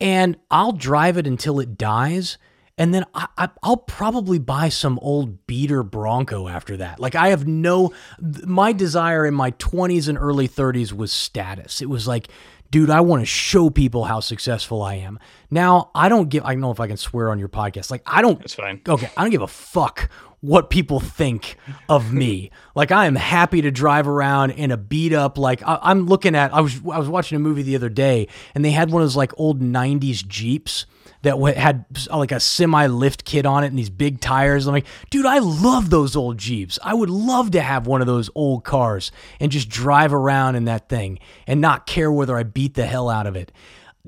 and 0.00 0.36
I'll 0.50 0.72
drive 0.72 1.16
it 1.16 1.26
until 1.26 1.60
it 1.60 1.78
dies. 1.78 2.38
And 2.78 2.92
then 2.92 3.04
I, 3.14 3.26
I, 3.38 3.48
I'll 3.62 3.78
probably 3.78 4.38
buy 4.38 4.68
some 4.68 4.98
old 5.00 5.46
beater 5.46 5.82
Bronco 5.82 6.46
after 6.46 6.76
that. 6.76 7.00
Like 7.00 7.14
I 7.14 7.28
have 7.28 7.46
no, 7.46 7.92
my 8.20 8.72
desire 8.72 9.24
in 9.24 9.34
my 9.34 9.52
20s 9.52 10.08
and 10.08 10.18
early 10.18 10.48
30s 10.48 10.92
was 10.92 11.12
status. 11.12 11.80
It 11.80 11.88
was 11.88 12.06
like, 12.06 12.28
dude, 12.70 12.90
I 12.90 13.00
want 13.00 13.22
to 13.22 13.26
show 13.26 13.70
people 13.70 14.04
how 14.04 14.20
successful 14.20 14.82
I 14.82 14.96
am. 14.96 15.18
Now 15.50 15.90
I 15.94 16.08
don't 16.08 16.28
give. 16.28 16.44
I 16.44 16.52
don't 16.52 16.60
know 16.60 16.70
if 16.70 16.80
I 16.80 16.86
can 16.86 16.96
swear 16.96 17.30
on 17.30 17.38
your 17.38 17.48
podcast. 17.48 17.90
Like 17.90 18.02
I 18.06 18.20
don't. 18.20 18.38
That's 18.38 18.54
fine. 18.54 18.80
Okay, 18.86 19.10
I 19.16 19.22
don't 19.22 19.30
give 19.30 19.42
a 19.42 19.46
fuck 19.46 20.10
what 20.40 20.70
people 20.70 21.00
think 21.00 21.56
of 21.88 22.12
me. 22.12 22.50
like 22.74 22.92
I 22.92 23.06
am 23.06 23.14
happy 23.14 23.62
to 23.62 23.70
drive 23.70 24.06
around 24.06 24.50
in 24.50 24.70
a 24.70 24.76
beat 24.76 25.12
up. 25.12 25.38
Like 25.38 25.62
I, 25.62 25.78
I'm 25.82 26.06
looking 26.06 26.34
at. 26.34 26.54
I 26.54 26.60
was 26.60 26.76
I 26.90 26.98
was 26.98 27.08
watching 27.08 27.36
a 27.36 27.40
movie 27.40 27.62
the 27.62 27.76
other 27.76 27.88
day, 27.88 28.28
and 28.54 28.64
they 28.64 28.70
had 28.70 28.90
one 28.90 29.02
of 29.02 29.06
those 29.06 29.16
like 29.16 29.32
old 29.38 29.60
'90s 29.60 30.26
Jeeps 30.26 30.86
that 31.22 31.36
had 31.56 31.84
like 32.12 32.30
a 32.30 32.38
semi 32.38 32.86
lift 32.86 33.24
kit 33.24 33.46
on 33.46 33.64
it 33.64 33.68
and 33.68 33.78
these 33.78 33.90
big 33.90 34.20
tires. 34.20 34.66
I'm 34.66 34.72
like, 34.72 34.86
dude, 35.10 35.26
I 35.26 35.38
love 35.38 35.90
those 35.90 36.14
old 36.14 36.38
Jeeps. 36.38 36.78
I 36.84 36.94
would 36.94 37.10
love 37.10 37.50
to 37.52 37.60
have 37.60 37.86
one 37.86 38.00
of 38.00 38.06
those 38.06 38.30
old 38.34 38.64
cars 38.64 39.10
and 39.40 39.50
just 39.50 39.68
drive 39.68 40.14
around 40.14 40.54
in 40.54 40.66
that 40.66 40.88
thing 40.88 41.18
and 41.46 41.60
not 41.60 41.86
care 41.86 42.12
whether 42.12 42.36
I 42.36 42.44
beat 42.44 42.74
the 42.74 42.86
hell 42.86 43.08
out 43.08 43.26
of 43.26 43.34
it. 43.34 43.50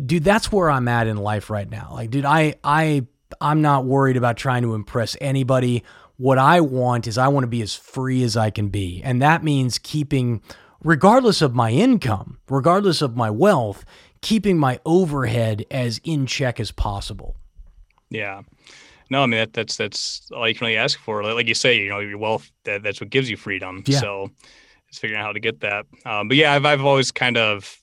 Dude, 0.01 0.23
that's 0.23 0.53
where 0.53 0.71
I'm 0.71 0.87
at 0.87 1.09
in 1.09 1.17
life 1.17 1.51
right 1.51 1.69
now. 1.69 1.91
Like, 1.93 2.11
dude, 2.11 2.25
I 2.25 2.55
I 2.63 3.07
I'm 3.41 3.63
not 3.63 3.85
worried 3.85 4.17
about 4.17 4.37
trying 4.37 4.63
to 4.63 4.75
impress 4.75 5.17
anybody. 5.21 5.83
What 6.19 6.37
I 6.37 6.61
want 6.61 7.07
is 7.07 7.17
I 7.17 7.29
want 7.29 7.45
to 7.45 7.49
be 7.49 7.63
as 7.63 7.75
free 7.75 8.23
as 8.23 8.37
I 8.37 8.51
can 8.51 8.69
be. 8.69 9.01
And 9.03 9.23
that 9.23 9.43
means 9.43 9.79
keeping 9.79 10.43
regardless 10.83 11.41
of 11.43 11.55
my 11.55 11.71
income, 11.71 12.39
regardless 12.49 13.01
of 13.03 13.17
my 13.17 13.31
wealth, 13.31 13.85
keeping 14.21 14.59
my 14.59 14.81
overhead 14.85 15.65
as 15.71 16.01
in 16.05 16.27
check 16.27 16.61
as 16.61 16.73
possible. 16.73 17.37
Yeah. 18.11 18.43
No, 19.11 19.23
I 19.23 19.27
mean 19.27 19.39
that, 19.39 19.53
that's 19.53 19.77
that's 19.77 20.29
all 20.35 20.47
you 20.47 20.55
can 20.55 20.67
really 20.67 20.77
ask 20.77 20.99
for. 20.99 21.23
Like, 21.23 21.47
you 21.47 21.55
say, 21.55 21.79
you 21.79 21.89
know, 21.89 22.01
your 22.01 22.19
wealth 22.19 22.51
that, 22.65 22.83
that's 22.83 23.01
what 23.01 23.11
gives 23.11 23.31
you 23.31 23.37
freedom. 23.37 23.83
Yeah. 23.87 24.01
So 24.01 24.31
it's 24.89 24.99
figuring 24.99 25.21
out 25.21 25.27
how 25.27 25.33
to 25.33 25.41
get 25.41 25.61
that. 25.61 25.87
Um, 26.05 26.29
but 26.29 26.37
yeah, 26.37 26.53
I've 26.53 26.67
I've 26.67 26.85
always 26.85 27.11
kind 27.11 27.37
of 27.37 27.81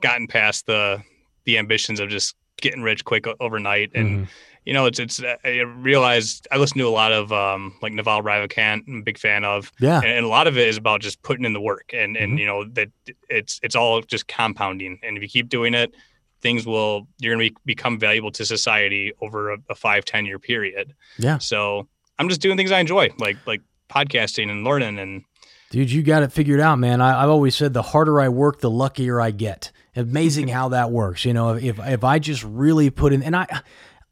gotten 0.00 0.26
past 0.26 0.66
the 0.66 1.02
the 1.44 1.58
ambitions 1.58 2.00
of 2.00 2.08
just 2.08 2.34
getting 2.60 2.82
rich 2.82 3.04
quick 3.04 3.26
overnight, 3.38 3.90
and 3.94 4.08
Mm-hmm. 4.08 4.24
You 4.64 4.72
know, 4.72 4.86
it's 4.86 4.98
it's 4.98 5.20
I 5.44 5.58
realized 5.60 6.48
I 6.50 6.56
listen 6.56 6.78
to 6.78 6.84
a 6.88 6.90
lot 6.90 7.12
of 7.12 7.32
um, 7.32 7.74
like 7.82 7.92
Naval 7.92 8.22
Ravikant. 8.22 8.88
I'm 8.88 8.98
a 8.98 9.02
big 9.02 9.18
fan 9.18 9.44
of. 9.44 9.70
Yeah. 9.78 9.98
and, 9.98 10.06
and 10.06 10.24
a 10.24 10.28
lot 10.28 10.46
of 10.46 10.56
it 10.56 10.68
is 10.68 10.76
about 10.76 11.00
just 11.00 11.22
putting 11.22 11.44
in 11.44 11.52
the 11.52 11.60
work, 11.60 11.90
and 11.92 12.16
and 12.16 12.34
Mhm. 12.34 12.40
you 12.40 12.46
know 12.46 12.64
that 12.72 12.88
it's 13.28 13.60
it's 13.62 13.76
all 13.76 14.00
just 14.02 14.26
compounding, 14.28 14.98
and 15.02 15.16
if 15.16 15.22
you 15.22 15.28
keep 15.28 15.48
doing 15.48 15.74
it 15.74 15.94
things 16.40 16.66
will 16.66 17.06
you're 17.20 17.34
going 17.34 17.48
to 17.48 17.54
be, 17.54 17.56
become 17.74 17.98
valuable 17.98 18.30
to 18.30 18.44
society 18.44 19.14
over 19.22 19.52
a, 19.54 19.56
a 19.70 19.74
five 19.74 20.04
ten 20.04 20.26
year 20.26 20.38
period 20.38 20.92
Yeah. 21.18 21.38
so 21.38 21.88
i'm 22.18 22.28
just 22.28 22.42
doing 22.42 22.58
things 22.58 22.70
i 22.70 22.80
enjoy 22.80 23.08
like 23.18 23.38
like 23.46 23.62
podcasting 23.88 24.50
and 24.50 24.62
learning 24.62 24.98
and 24.98 25.24
Dude, 25.70 25.90
you 25.90 26.02
got 26.02 26.22
it 26.22 26.30
figured 26.32 26.60
out, 26.60 26.78
man. 26.78 27.00
I, 27.00 27.22
I've 27.22 27.30
always 27.30 27.56
said 27.56 27.72
the 27.72 27.82
harder 27.82 28.20
I 28.20 28.28
work, 28.28 28.60
the 28.60 28.70
luckier 28.70 29.20
I 29.20 29.30
get. 29.32 29.72
Amazing 29.96 30.46
how 30.56 30.68
that 30.68 30.90
works. 30.92 31.24
You 31.24 31.32
know, 31.32 31.54
if 31.56 31.78
if 31.80 32.04
I 32.04 32.18
just 32.20 32.44
really 32.44 32.90
put 32.90 33.12
in, 33.12 33.22
and 33.24 33.34
I 33.34 33.46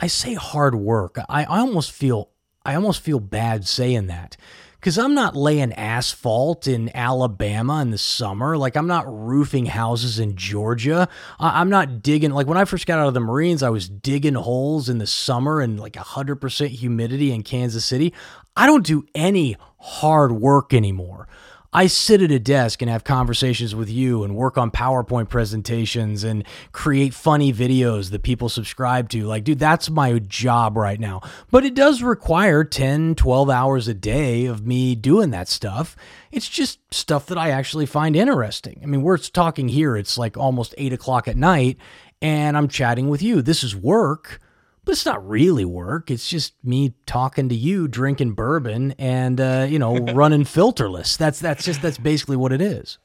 I 0.03 0.09
say 0.09 0.35
hard 0.35 0.75
work, 0.75 1.17
I, 1.29 1.45
I 1.45 1.61
almost 1.61 1.93
feel 1.93 2.31
I 2.65 2.75
almost 2.75 3.01
feel 3.01 3.21
bad 3.21 3.67
saying 3.67 4.09
that 4.09 4.37
because 4.83 4.99
I'm 4.99 5.15
not 5.15 5.37
laying 5.37 5.73
asphalt 5.73 6.67
in 6.67 6.91
Alabama 6.95 7.81
in 7.83 7.93
the 7.93 7.99
summer. 7.99 8.57
Like 8.57 8.77
I'm 8.77 8.89
not 8.89 9.05
roofing 9.07 9.67
houses 9.67 10.19
in 10.19 10.35
Georgia. 10.35 11.09
I, 11.39 11.61
I'm 11.61 11.71
not 11.71 12.03
digging. 12.03 12.33
Like 12.33 12.49
when 12.49 12.59
I 12.59 12.65
first 12.65 12.87
got 12.87 12.99
out 12.99 13.07
of 13.07 13.15
the 13.15 13.21
Marines, 13.21 13.63
I 13.63 13.71
was 13.71 13.89
digging 13.89 14.35
holes 14.35 14.89
in 14.89 14.99
the 14.99 15.07
summer 15.07 15.61
and 15.61 15.79
like 15.79 15.93
100% 15.93 16.69
humidity 16.69 17.31
in 17.33 17.45
Kansas 17.45 17.85
City. 17.85 18.13
I 18.57 18.67
don't 18.67 18.85
do 18.85 19.07
any 19.15 19.57
hard 19.79 20.33
work 20.33 20.75
anymore. 20.75 21.29
I 21.75 21.87
sit 21.87 22.21
at 22.21 22.31
a 22.31 22.39
desk 22.39 22.83
and 22.83 22.91
have 22.91 23.03
conversations 23.03 23.75
with 23.75 23.89
you 23.89 24.25
and 24.25 24.37
work 24.37 24.59
on 24.59 24.71
PowerPoint 24.71 25.31
presentations 25.31 26.23
and 26.23 26.45
create 26.73 27.15
funny 27.15 27.51
videos 27.51 28.11
that 28.11 28.23
people 28.23 28.51
subscribe 28.51 29.09
to. 29.11 29.25
Like, 29.25 29.45
dude, 29.45 29.59
that's 29.59 29.89
my 29.89 30.19
job 30.19 30.77
right 30.77 31.01
now. 31.01 31.23
But 31.51 31.65
it 31.65 31.75
does 31.75 32.03
require 32.03 32.63
10, 32.63 33.15
12 33.15 33.49
hours 33.49 33.89
a 33.89 33.95
day 33.95 34.45
of 34.45 34.67
me 34.67 34.95
doing 34.95 35.31
that 35.31 35.49
stuff. 35.49 35.97
It's 36.31 36.49
just 36.49 36.79
stuff 36.93 37.25
that 37.27 37.39
I 37.39 37.51
actually 37.51 37.87
find 37.87 38.17
interesting. 38.17 38.81
I 38.83 38.87
mean, 38.87 39.01
we're 39.01 39.17
talking 39.17 39.69
here, 39.69 39.97
it's 39.97 40.19
like 40.19 40.37
almost 40.37 40.75
eight 40.77 40.93
o'clock 40.93 41.27
at 41.27 41.37
night, 41.39 41.79
and 42.21 42.55
I'm 42.57 42.69
chatting 42.69 43.09
with 43.09 43.23
you. 43.23 43.41
This 43.41 43.65
is 43.65 43.75
work. 43.75 44.41
But 44.85 44.93
it's 44.93 45.07
not 45.07 45.27
really 45.29 45.65
work. 45.65 46.11
It's 46.11 46.29
just 46.29 46.55
me 46.65 46.95
talking 47.07 47.49
to 47.49 47.55
you, 47.55 47.87
drinking 47.87 48.33
bourbon, 48.33 48.93
and 48.99 49.41
uh, 49.41 49.67
you 49.69 49.79
know, 49.79 49.97
running 50.13 50.43
filterless. 50.45 51.17
That's 51.17 51.39
that's 51.39 51.65
just 51.65 51.83
that's 51.83 51.99
basically 51.99 52.37
what 52.37 52.53
it 52.53 52.61
is. 52.61 52.99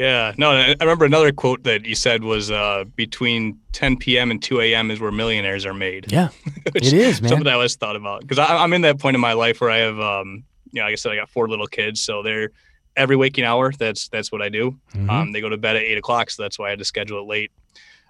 yeah 0.00 0.32
no 0.36 0.50
i 0.50 0.74
remember 0.80 1.04
another 1.04 1.30
quote 1.32 1.62
that 1.62 1.86
you 1.86 1.94
said 1.94 2.24
was 2.24 2.50
uh 2.50 2.84
between 2.96 3.56
10 3.72 3.96
p.m 3.98 4.30
and 4.32 4.42
2 4.42 4.60
a.m 4.60 4.90
is 4.90 4.98
where 5.00 5.12
millionaires 5.12 5.64
are 5.64 5.72
made 5.72 6.10
Yeah, 6.12 6.28
it 6.74 6.92
is, 6.92 7.22
man. 7.22 7.28
something 7.28 7.46
I 7.46 7.52
always 7.52 7.76
thought 7.76 7.94
about 7.96 8.20
because 8.22 8.38
I'm 8.38 8.72
in 8.72 8.82
that 8.82 8.98
point 8.98 9.14
in 9.14 9.20
my 9.20 9.32
life 9.34 9.60
where 9.60 9.70
I 9.70 9.78
have, 9.78 9.98
um, 10.00 10.42
you 10.72 10.80
know, 10.80 10.86
like 10.86 10.92
I 10.92 10.96
said, 10.96 11.12
I 11.12 11.16
got 11.16 11.30
four 11.30 11.48
little 11.48 11.68
kids, 11.68 12.00
so 12.00 12.22
they're 12.22 12.50
every 12.96 13.14
waking 13.16 13.44
hour. 13.44 13.72
That's 13.72 14.08
that's 14.08 14.30
what 14.32 14.42
I 14.42 14.48
do. 14.48 14.76
Mhm. 14.94 15.08
Um, 15.08 15.32
they 15.32 15.40
go 15.40 15.48
to 15.48 15.56
bed 15.56 15.76
at 15.76 15.82
eight 15.82 15.96
o'clock, 15.98 16.30
so 16.30 16.42
that's 16.42 16.58
why 16.58 16.66
I 16.66 16.70
had 16.70 16.80
to 16.80 16.84
schedule 16.84 17.20
it 17.20 17.26
late. 17.28 17.52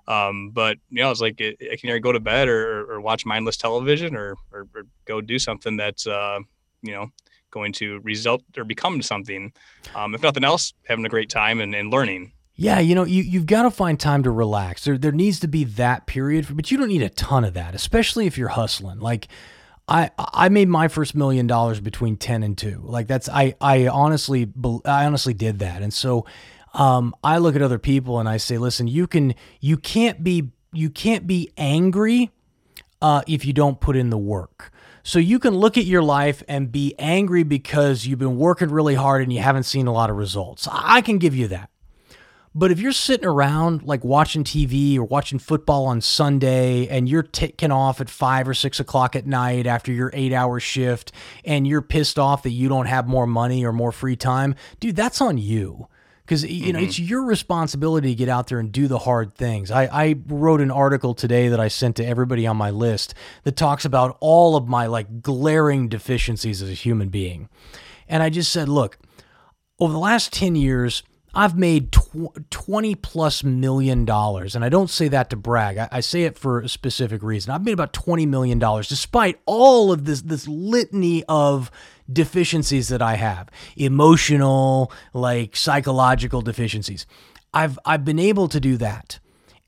Um, 0.09 0.51
but 0.51 0.79
you 0.91 1.03
know, 1.03 1.11
it's 1.11 1.21
like 1.21 1.41
I 1.41 1.77
can 1.77 1.91
either 1.91 1.99
go 1.99 2.13
to 2.13 2.21
bed 2.21 2.49
or, 2.49 2.91
or 2.91 3.01
watch 3.01 3.27
mindless 3.27 3.57
television 3.57 4.15
or, 4.15 4.37
or 4.53 4.69
or 4.75 4.83
go 5.05 5.21
do 5.21 5.39
something 5.39 5.77
that's 5.77 6.07
uh, 6.07 6.39
you 6.83 6.93
know 6.93 7.11
going 7.51 7.73
to 7.73 8.01
result 8.01 8.43
or 8.57 8.65
become 8.65 9.03
something. 9.03 9.53
Um, 9.95 10.15
if 10.15 10.23
nothing 10.23 10.45
else, 10.45 10.75
having 10.87 11.05
a 11.07 11.09
great 11.09 11.31
time 11.31 11.61
and, 11.61 11.75
and 11.75 11.91
learning. 11.91 12.33
Yeah, 12.55 12.79
you 12.81 12.95
know, 12.95 13.05
you 13.05 13.23
you've 13.23 13.47
got 13.47 13.63
to 13.63 13.71
find 13.71 14.01
time 14.01 14.23
to 14.23 14.31
relax. 14.31 14.85
There 14.85 14.97
there 14.97 15.13
needs 15.13 15.41
to 15.41 15.49
be 15.49 15.65
that 15.65 16.07
period, 16.07 16.47
for, 16.47 16.55
but 16.55 16.71
you 16.71 16.79
don't 16.79 16.89
need 16.89 17.03
a 17.03 17.11
ton 17.11 17.45
of 17.45 17.55
that, 17.55 17.75
especially 17.75 18.27
if 18.27 18.39
you're 18.39 18.49
hustling. 18.49 18.99
Like 19.01 19.29
I 19.89 20.11
I 20.19 20.49
made 20.49 20.69
my 20.69 20.89
first 20.89 21.15
million 21.15 21.47
dollars 21.47 21.81
between 21.81 22.17
10 22.17 22.43
and 22.43 22.57
2. 22.57 22.83
Like 22.85 23.09
that's 23.09 23.29
I 23.29 23.55
I 23.61 23.89
honestly 23.89 24.51
I 24.85 25.05
honestly 25.05 25.35
did 25.35 25.59
that. 25.59 25.83
And 25.83 25.93
so 25.93 26.27
um 26.77 27.15
I 27.25 27.39
look 27.39 27.57
at 27.57 27.63
other 27.63 27.79
people 27.79 28.21
and 28.21 28.29
I 28.29 28.37
say, 28.37 28.59
"Listen, 28.59 28.87
you 28.87 29.07
can 29.07 29.35
you 29.61 29.77
can't 29.77 30.23
be 30.23 30.51
you 30.73 30.91
can't 30.91 31.27
be 31.27 31.51
angry 31.57 32.31
uh, 33.01 33.23
if 33.27 33.45
you 33.45 33.53
don't 33.53 33.81
put 33.81 33.97
in 33.97 34.11
the 34.11 34.19
work. 34.19 34.73
So 35.03 35.19
you 35.19 35.39
can 35.39 35.55
look 35.55 35.79
at 35.79 35.85
your 35.85 36.03
life 36.03 36.43
and 36.49 36.73
be 36.73 36.95
angry 36.99 37.45
because 37.45 38.07
you've 38.07 38.19
been 38.19 38.39
working 38.39 38.71
really 38.71 38.95
hard 38.95 39.23
and 39.23 39.33
you 39.33 39.41
haven't 39.41 39.63
seen 39.63 39.87
a 39.87 39.93
lot 39.93 40.11
of 40.11 40.17
results. 40.17 40.67
I 40.71 41.01
can 41.01 41.19
give 41.19 41.35
you 41.35 41.47
that. 41.49 41.71
But 42.55 42.73
if 42.73 42.81
you're 42.81 42.93
sitting 42.93 43.27
around 43.27 43.83
like 43.83 44.03
watching 44.03 44.43
TV 44.43 44.97
or 44.97 45.05
watching 45.05 45.39
football 45.39 45.85
on 45.85 46.01
Sunday 46.01 46.89
and 46.89 47.07
you're 47.07 47.23
ticking 47.23 47.71
off 47.71 48.01
at 48.01 48.09
five 48.09 48.49
or 48.49 48.55
six 48.55 48.81
o'clock 48.81 49.15
at 49.15 49.27
night 49.27 49.67
after 49.67 49.93
your 49.93 50.11
eight 50.15 50.33
hour 50.33 50.59
shift 50.59 51.13
and 51.45 51.67
you're 51.67 51.83
pissed 51.83 52.19
off 52.19 52.43
that 52.45 52.51
you 52.51 52.69
don't 52.69 52.87
have 52.87 53.07
more 53.07 53.27
money 53.27 53.65
or 53.65 53.73
more 53.73 53.93
free 53.93 54.17
time, 54.17 54.55
dude, 54.81 54.97
that's 54.97 55.21
on 55.21 55.37
you. 55.37 55.87
Because 56.27 56.45
you 56.45 56.73
know 56.73 56.81
mm-hmm. 56.81 56.89
it's 56.89 56.99
your 56.99 57.23
responsibility 57.23 58.09
to 58.09 58.15
get 58.17 58.29
out 58.29 58.49
there 58.49 58.59
and 58.59 58.73
do 58.73 58.89
the 58.89 58.99
hard 58.99 59.37
things. 59.37 59.71
I, 59.71 59.85
I 59.85 60.17
wrote 60.27 60.61
an 60.61 60.73
article 60.73 61.15
today 61.15 61.47
that 61.49 61.61
I 61.61 61.69
sent 61.69 61.95
to 61.97 62.05
everybody 62.05 62.49
on 62.49 62.57
my 62.57 62.71
list 62.71 63.15
that 63.45 63.57
talks 63.57 63.85
about 63.85 64.17
all 64.19 64.57
of 64.57 64.67
my 64.67 64.87
like 64.87 65.23
glaring 65.23 65.89
deficiencies 65.89 66.63
as 66.63 66.69
a 66.69 66.75
human 66.75 67.11
being, 67.11 67.49
and 68.09 68.25
I 68.25 68.31
just 68.31 68.53
said, 68.53 68.69
look, 68.69 68.99
over 69.79 69.93
the 69.93 70.01
last 70.01 70.33
10 70.33 70.57
years, 70.57 71.05
I've 71.37 71.57
made 71.57 71.93
tw- 71.93 72.51
20 72.51 72.95
plus 72.95 73.45
million 73.45 74.07
dollars. 74.07 74.57
And 74.57 74.65
I 74.65 74.71
don't 74.71 74.89
say 74.89 75.09
that 75.09 75.29
to 75.31 75.37
brag. 75.37 75.77
I, 75.77 75.89
I 75.93 76.01
say 76.01 76.23
it 76.23 76.39
for 76.39 76.61
a 76.61 76.69
specific 76.69 77.23
reason. 77.23 77.53
I've 77.53 77.63
made 77.65 77.75
about 77.75 77.93
20 77.93 78.25
million 78.25 78.59
dollars 78.59 78.89
despite 78.89 79.39
all 79.45 79.93
of 79.93 80.07
this, 80.07 80.23
this 80.23 80.49
litany 80.49 81.25
of 81.29 81.71
deficiencies 82.11 82.89
that 82.89 83.03
I 83.03 83.17
have 83.17 83.51
emotional, 83.77 84.91
like 85.13 85.57
psychological 85.57 86.41
deficiencies. 86.41 87.07
I've, 87.53 87.79
I've 87.85 88.05
been 88.05 88.19
able 88.19 88.49
to 88.49 88.59
do 88.59 88.79
that. 88.79 89.19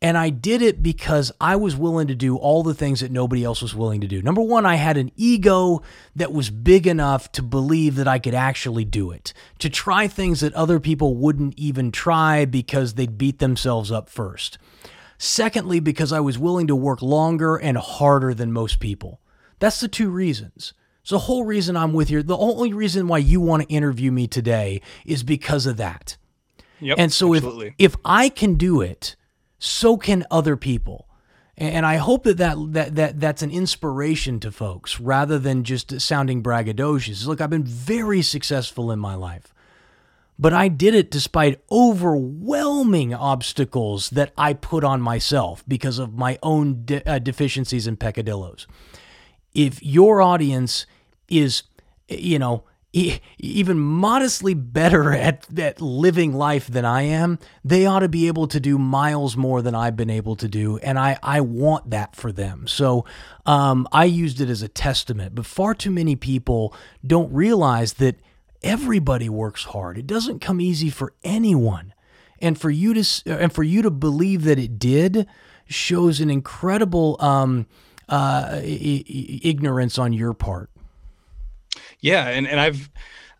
And 0.01 0.17
I 0.17 0.31
did 0.31 0.63
it 0.63 0.81
because 0.81 1.33
I 1.41 1.57
was 1.57 1.75
willing 1.75 2.07
to 2.07 2.15
do 2.15 2.37
all 2.37 2.63
the 2.63 2.75
things 2.75 3.01
that 3.01 3.11
nobody 3.11 3.43
else 3.43 3.61
was 3.61 3.75
willing 3.75 4.01
to 4.01 4.07
do. 4.07 4.23
Number 4.23 4.41
one, 4.41 4.65
I 4.65 4.77
had 4.77 4.97
an 4.97 5.11
ego 5.17 5.83
that 6.15 6.33
was 6.33 6.51
big 6.51 6.87
enough 6.87 7.33
to 7.33 7.43
believe 7.43 7.97
that 7.97 8.07
I 8.07 8.21
could 8.21 8.35
actually 8.35 8.85
do 8.85 9.11
it, 9.11 9.33
to 9.59 9.69
try 9.69 10.07
things 10.07 10.41
that 10.41 10.55
other 10.55 10.79
people 10.79 11.17
wouldn't 11.17 11.59
even 11.59 11.91
try 11.91 12.45
because 12.45 12.95
they'd 12.95 13.19
beat 13.19 13.41
themselves 13.41 13.91
up 13.91 14.09
first. 14.09 14.57
Secondly, 15.19 15.81
because 15.81 16.13
I 16.13 16.21
was 16.21 16.39
willing 16.39 16.69
to 16.69 16.77
work 16.77 17.03
longer 17.03 17.57
and 17.57 17.77
harder 17.77 18.35
than 18.35 18.53
most 18.53 18.79
people. 18.79 19.21
That's 19.59 19.81
the 19.81 19.89
two 19.89 20.11
reasons. 20.11 20.75
So 21.03 21.17
the 21.17 21.21
whole 21.21 21.45
reason 21.45 21.77
I'm 21.77 21.93
with 21.93 22.09
you, 22.09 22.23
the 22.23 22.37
only 22.37 22.73
reason 22.73 23.09
why 23.09 23.19
you 23.19 23.41
want 23.41 23.63
to 23.65 23.75
interview 23.75 24.13
me 24.13 24.29
today 24.29 24.81
is 25.05 25.25
because 25.25 25.67
of 25.67 25.77
that. 25.79 26.17
Yep. 26.81 26.99
And 27.01 27.13
so 27.13 27.35
absolutely. 27.35 27.75
if 27.79 27.95
if 27.95 27.97
I 28.05 28.29
can 28.29 28.55
do 28.55 28.81
it, 28.81 29.17
so 29.59 29.97
can 29.97 30.25
other 30.31 30.57
people. 30.57 31.09
And 31.57 31.85
I 31.85 31.97
hope 31.97 32.23
that, 32.23 32.37
that 32.37 32.73
that 32.73 32.95
that 32.95 33.21
that's 33.21 33.43
an 33.43 33.51
inspiration 33.51 34.39
to 34.41 34.53
folks 34.53 35.01
rather 35.01 35.41
than 35.41 35.65
just 35.65 36.01
sounding 36.01 36.41
braggadocious. 36.41 37.27
Look, 37.27 37.41
I've 37.41 37.51
been 37.51 37.65
very 37.65 38.23
successful 38.23 38.93
in 38.93 39.01
my 39.01 39.17
life. 39.17 39.53
But 40.39 40.53
I 40.53 40.69
did 40.69 40.95
it 40.95 41.11
despite 41.11 41.61
overwhelming 41.69 43.13
obstacles 43.13 44.11
that 44.11 44.33
I 44.39 44.53
put 44.53 44.85
on 44.85 45.01
myself 45.01 45.65
because 45.67 45.99
of 45.99 46.15
my 46.15 46.39
own 46.45 46.85
de- 46.85 47.05
uh, 47.11 47.19
deficiencies 47.19 47.89
and 47.89 47.99
peccadillos. 47.99 48.69
If 49.53 49.83
your 49.83 50.23
audience 50.23 50.87
is, 51.29 51.65
you 52.09 52.39
know, 52.39 52.63
e- 52.93 53.19
even 53.39 53.79
modestly 53.79 54.55
better 54.55 55.13
at, 55.13 55.47
at 55.59 55.81
living 55.81 56.33
life 56.33 56.67
than 56.67 56.85
I 56.85 57.03
am, 57.03 57.39
they 57.65 57.87
ought 57.87 58.01
to 58.01 58.09
be 58.09 58.27
able 58.29 58.47
to 58.49 58.61
do 58.61 58.79
miles 58.79 59.37
more 59.37 59.63
than 59.63 59.75
I've 59.75 59.97
been 59.97 60.11
able 60.11 60.37
to 60.37 60.49
do. 60.49 60.79
And 60.79 60.99
I, 60.99 61.19
I 61.23 61.41
want 61.41 61.91
that 61.91 62.17
for 62.17 62.33
them. 62.33 62.67
So 62.67 63.05
um, 63.47 63.87
I 63.93 64.05
used 64.05 64.41
it 64.41 64.49
as 64.49 64.63
a 64.63 64.69
testament. 64.69 65.35
But 65.35 65.47
far 65.47 65.75
too 65.75 65.91
many 65.91 66.17
people 66.17 66.75
don't 67.07 67.33
realize 67.33 67.95
that 67.95 68.17
everybody 68.63 69.29
works 69.29 69.65
hard. 69.65 69.99
It 69.99 70.07
doesn't 70.07 70.41
come 70.41 70.61
easy 70.61 70.91
for 70.91 71.13
anyone. 71.23 71.95
And 72.41 72.59
for 72.59 72.71
you 72.71 72.95
to 72.95 73.05
and 73.27 73.53
for 73.53 73.65
you 73.65 73.83
to 73.83 73.91
believe 73.91 74.45
that 74.45 74.61
it 74.61 74.79
did 74.79 75.27
shows 75.67 76.21
an 76.21 76.31
incredible 76.31 77.17
um, 77.19 77.67
uh, 78.09 78.51
i- 78.53 79.05
i- 79.09 79.41
ignorance 79.43 79.99
on 79.99 80.13
your 80.13 80.35
part. 80.35 80.71
Yeah, 82.01 82.29
and, 82.29 82.47
and 82.47 82.61
I've 82.61 82.89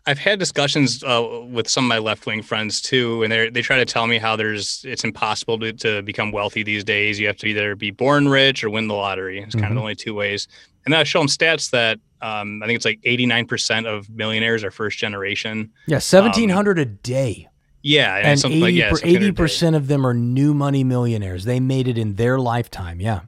I've 0.05 0.17
had 0.19 0.39
discussions 0.39 1.03
uh, 1.03 1.43
with 1.49 1.67
some 1.69 1.85
of 1.85 1.89
my 1.89 1.99
left 1.99 2.25
wing 2.25 2.41
friends 2.41 2.81
too, 2.81 3.21
and 3.23 3.31
they 3.31 3.49
they 3.49 3.61
try 3.61 3.77
to 3.77 3.85
tell 3.85 4.07
me 4.07 4.17
how 4.17 4.35
there's 4.35 4.83
it's 4.87 5.03
impossible 5.03 5.59
to, 5.59 5.73
to 5.73 6.01
become 6.01 6.31
wealthy 6.31 6.63
these 6.63 6.83
days. 6.83 7.19
You 7.19 7.27
have 7.27 7.37
to 7.37 7.47
either 7.47 7.75
be 7.75 7.91
born 7.91 8.27
rich 8.27 8.63
or 8.63 8.69
win 8.69 8.87
the 8.87 8.95
lottery. 8.95 9.39
It's 9.41 9.55
kind 9.55 9.67
of 9.67 9.75
the 9.75 9.81
only 9.81 9.95
two 9.95 10.13
ways. 10.13 10.47
And 10.85 10.93
then 10.93 10.99
I 11.01 11.03
show 11.03 11.19
them 11.19 11.27
stats 11.27 11.69
that 11.71 11.99
um, 12.21 12.63
I 12.63 12.65
think 12.65 12.77
it's 12.77 12.85
like 12.85 13.01
89% 13.01 13.85
of 13.85 14.09
millionaires 14.09 14.63
are 14.63 14.71
first 14.71 14.97
generation. 14.97 15.71
Yeah, 15.87 15.99
seventeen 15.99 16.49
hundred 16.49 16.79
a 16.79 16.85
day, 16.85 17.47
Yeah, 17.81 18.15
and, 18.17 18.27
and 18.27 18.39
something 18.39 18.59
like 18.61 18.69
eighty 18.69 18.77
yeah, 18.77 18.89
something 18.91 19.15
a 19.17 19.19
day. 19.19 19.31
percent 19.31 19.75
of 19.75 19.87
them 19.87 20.05
are 20.07 20.13
new 20.13 20.53
money 20.53 20.83
millionaires. 20.83 21.43
They 21.45 21.59
made 21.59 21.87
it 21.87 21.97
in 21.97 22.15
their 22.15 22.39
lifetime. 22.39 22.99
Yeah, 22.99 23.21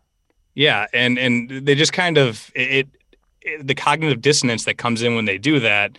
Yeah, 0.55 0.87
and 0.93 1.19
and 1.19 1.49
they 1.65 1.75
just 1.75 1.93
kind 1.93 2.17
of 2.17 2.49
it 2.55 2.87
the 3.61 3.75
cognitive 3.75 4.21
dissonance 4.21 4.65
that 4.65 4.77
comes 4.77 5.01
in 5.01 5.15
when 5.15 5.25
they 5.25 5.37
do 5.37 5.59
that 5.59 5.97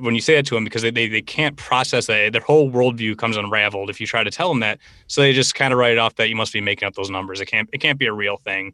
when 0.00 0.14
you 0.14 0.20
say 0.20 0.34
that 0.34 0.46
to 0.46 0.54
them 0.54 0.64
because 0.64 0.82
they, 0.82 0.90
they, 0.90 1.08
they 1.08 1.20
can't 1.20 1.56
process 1.56 2.06
that. 2.06 2.32
Their 2.32 2.40
whole 2.40 2.70
worldview 2.70 3.18
comes 3.18 3.36
unraveled 3.36 3.90
if 3.90 4.00
you 4.00 4.06
try 4.06 4.24
to 4.24 4.30
tell 4.30 4.48
them 4.48 4.60
that. 4.60 4.78
So 5.08 5.20
they 5.20 5.32
just 5.32 5.54
kind 5.54 5.72
of 5.72 5.78
write 5.78 5.92
it 5.92 5.98
off 5.98 6.14
that 6.16 6.28
you 6.28 6.36
must 6.36 6.52
be 6.52 6.60
making 6.60 6.86
up 6.86 6.94
those 6.94 7.10
numbers. 7.10 7.40
It 7.40 7.46
can't 7.46 7.68
it 7.72 7.78
can't 7.78 7.98
be 7.98 8.06
a 8.06 8.12
real 8.12 8.38
thing. 8.38 8.72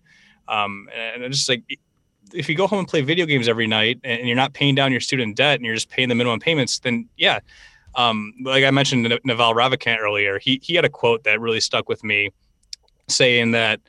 Um, 0.48 0.88
and 0.94 1.24
it's 1.24 1.38
just 1.38 1.48
like 1.48 1.64
if 2.32 2.48
you 2.48 2.54
go 2.54 2.66
home 2.66 2.80
and 2.80 2.88
play 2.88 3.00
video 3.00 3.26
games 3.26 3.48
every 3.48 3.66
night 3.66 3.98
and 4.04 4.26
you're 4.26 4.36
not 4.36 4.52
paying 4.52 4.74
down 4.74 4.92
your 4.92 5.00
student 5.00 5.36
debt 5.36 5.56
and 5.56 5.64
you're 5.64 5.74
just 5.74 5.90
paying 5.90 6.08
the 6.08 6.14
minimum 6.14 6.40
payments 6.40 6.78
then 6.78 7.08
yeah. 7.16 7.40
Um, 7.96 8.34
like 8.44 8.62
I 8.62 8.70
mentioned 8.70 9.02
Naval 9.24 9.52
Ravikant 9.52 9.98
earlier 9.98 10.38
he 10.38 10.60
he 10.62 10.76
had 10.76 10.84
a 10.84 10.88
quote 10.88 11.24
that 11.24 11.40
really 11.40 11.60
stuck 11.60 11.88
with 11.88 12.04
me 12.04 12.30
saying 13.08 13.50
that 13.50 13.80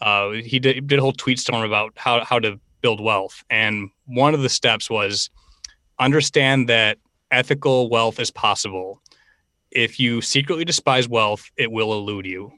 uh, 0.00 0.30
he 0.30 0.58
did, 0.58 0.86
did 0.86 0.98
a 0.98 1.02
whole 1.02 1.12
tweet 1.12 1.38
storm 1.38 1.62
about 1.62 1.92
how, 1.96 2.24
how 2.24 2.38
to 2.38 2.58
build 2.86 3.00
wealth. 3.00 3.42
And 3.50 3.90
one 4.04 4.32
of 4.32 4.42
the 4.42 4.48
steps 4.48 4.88
was 4.88 5.28
understand 5.98 6.68
that 6.68 6.98
ethical 7.32 7.90
wealth 7.90 8.20
is 8.20 8.30
possible. 8.30 9.02
If 9.72 9.98
you 9.98 10.20
secretly 10.20 10.64
despise 10.64 11.08
wealth, 11.08 11.50
it 11.56 11.72
will 11.72 11.92
elude 11.92 12.26
you. 12.26 12.52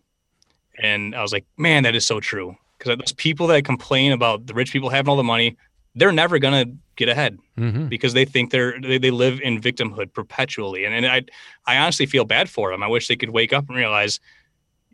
And 0.82 1.14
I 1.14 1.22
was 1.22 1.32
like, 1.32 1.46
man, 1.56 1.82
that 1.84 1.94
is 1.94 2.04
so 2.04 2.20
true. 2.20 2.54
Because 2.76 2.98
those 2.98 3.14
people 3.14 3.46
that 3.46 3.64
complain 3.64 4.12
about 4.12 4.46
the 4.46 4.52
rich 4.52 4.70
people 4.70 4.90
having 4.90 5.08
all 5.08 5.16
the 5.16 5.24
money, 5.24 5.56
they're 5.94 6.12
never 6.12 6.38
going 6.38 6.66
to 6.66 6.76
get 6.96 7.08
ahead 7.08 7.38
mm-hmm. 7.56 7.86
because 7.86 8.12
they 8.12 8.26
think 8.26 8.50
they're 8.50 8.78
they, 8.82 8.98
they 8.98 9.10
live 9.10 9.40
in 9.40 9.60
victimhood 9.60 10.12
perpetually 10.12 10.84
and, 10.84 10.92
and 10.92 11.06
i 11.06 11.22
i 11.64 11.76
honestly 11.78 12.06
feel 12.06 12.24
bad 12.24 12.50
for 12.50 12.72
them 12.72 12.82
i 12.82 12.88
wish 12.88 13.06
they 13.06 13.14
could 13.14 13.30
wake 13.30 13.52
up 13.52 13.68
and 13.68 13.76
realize 13.76 14.18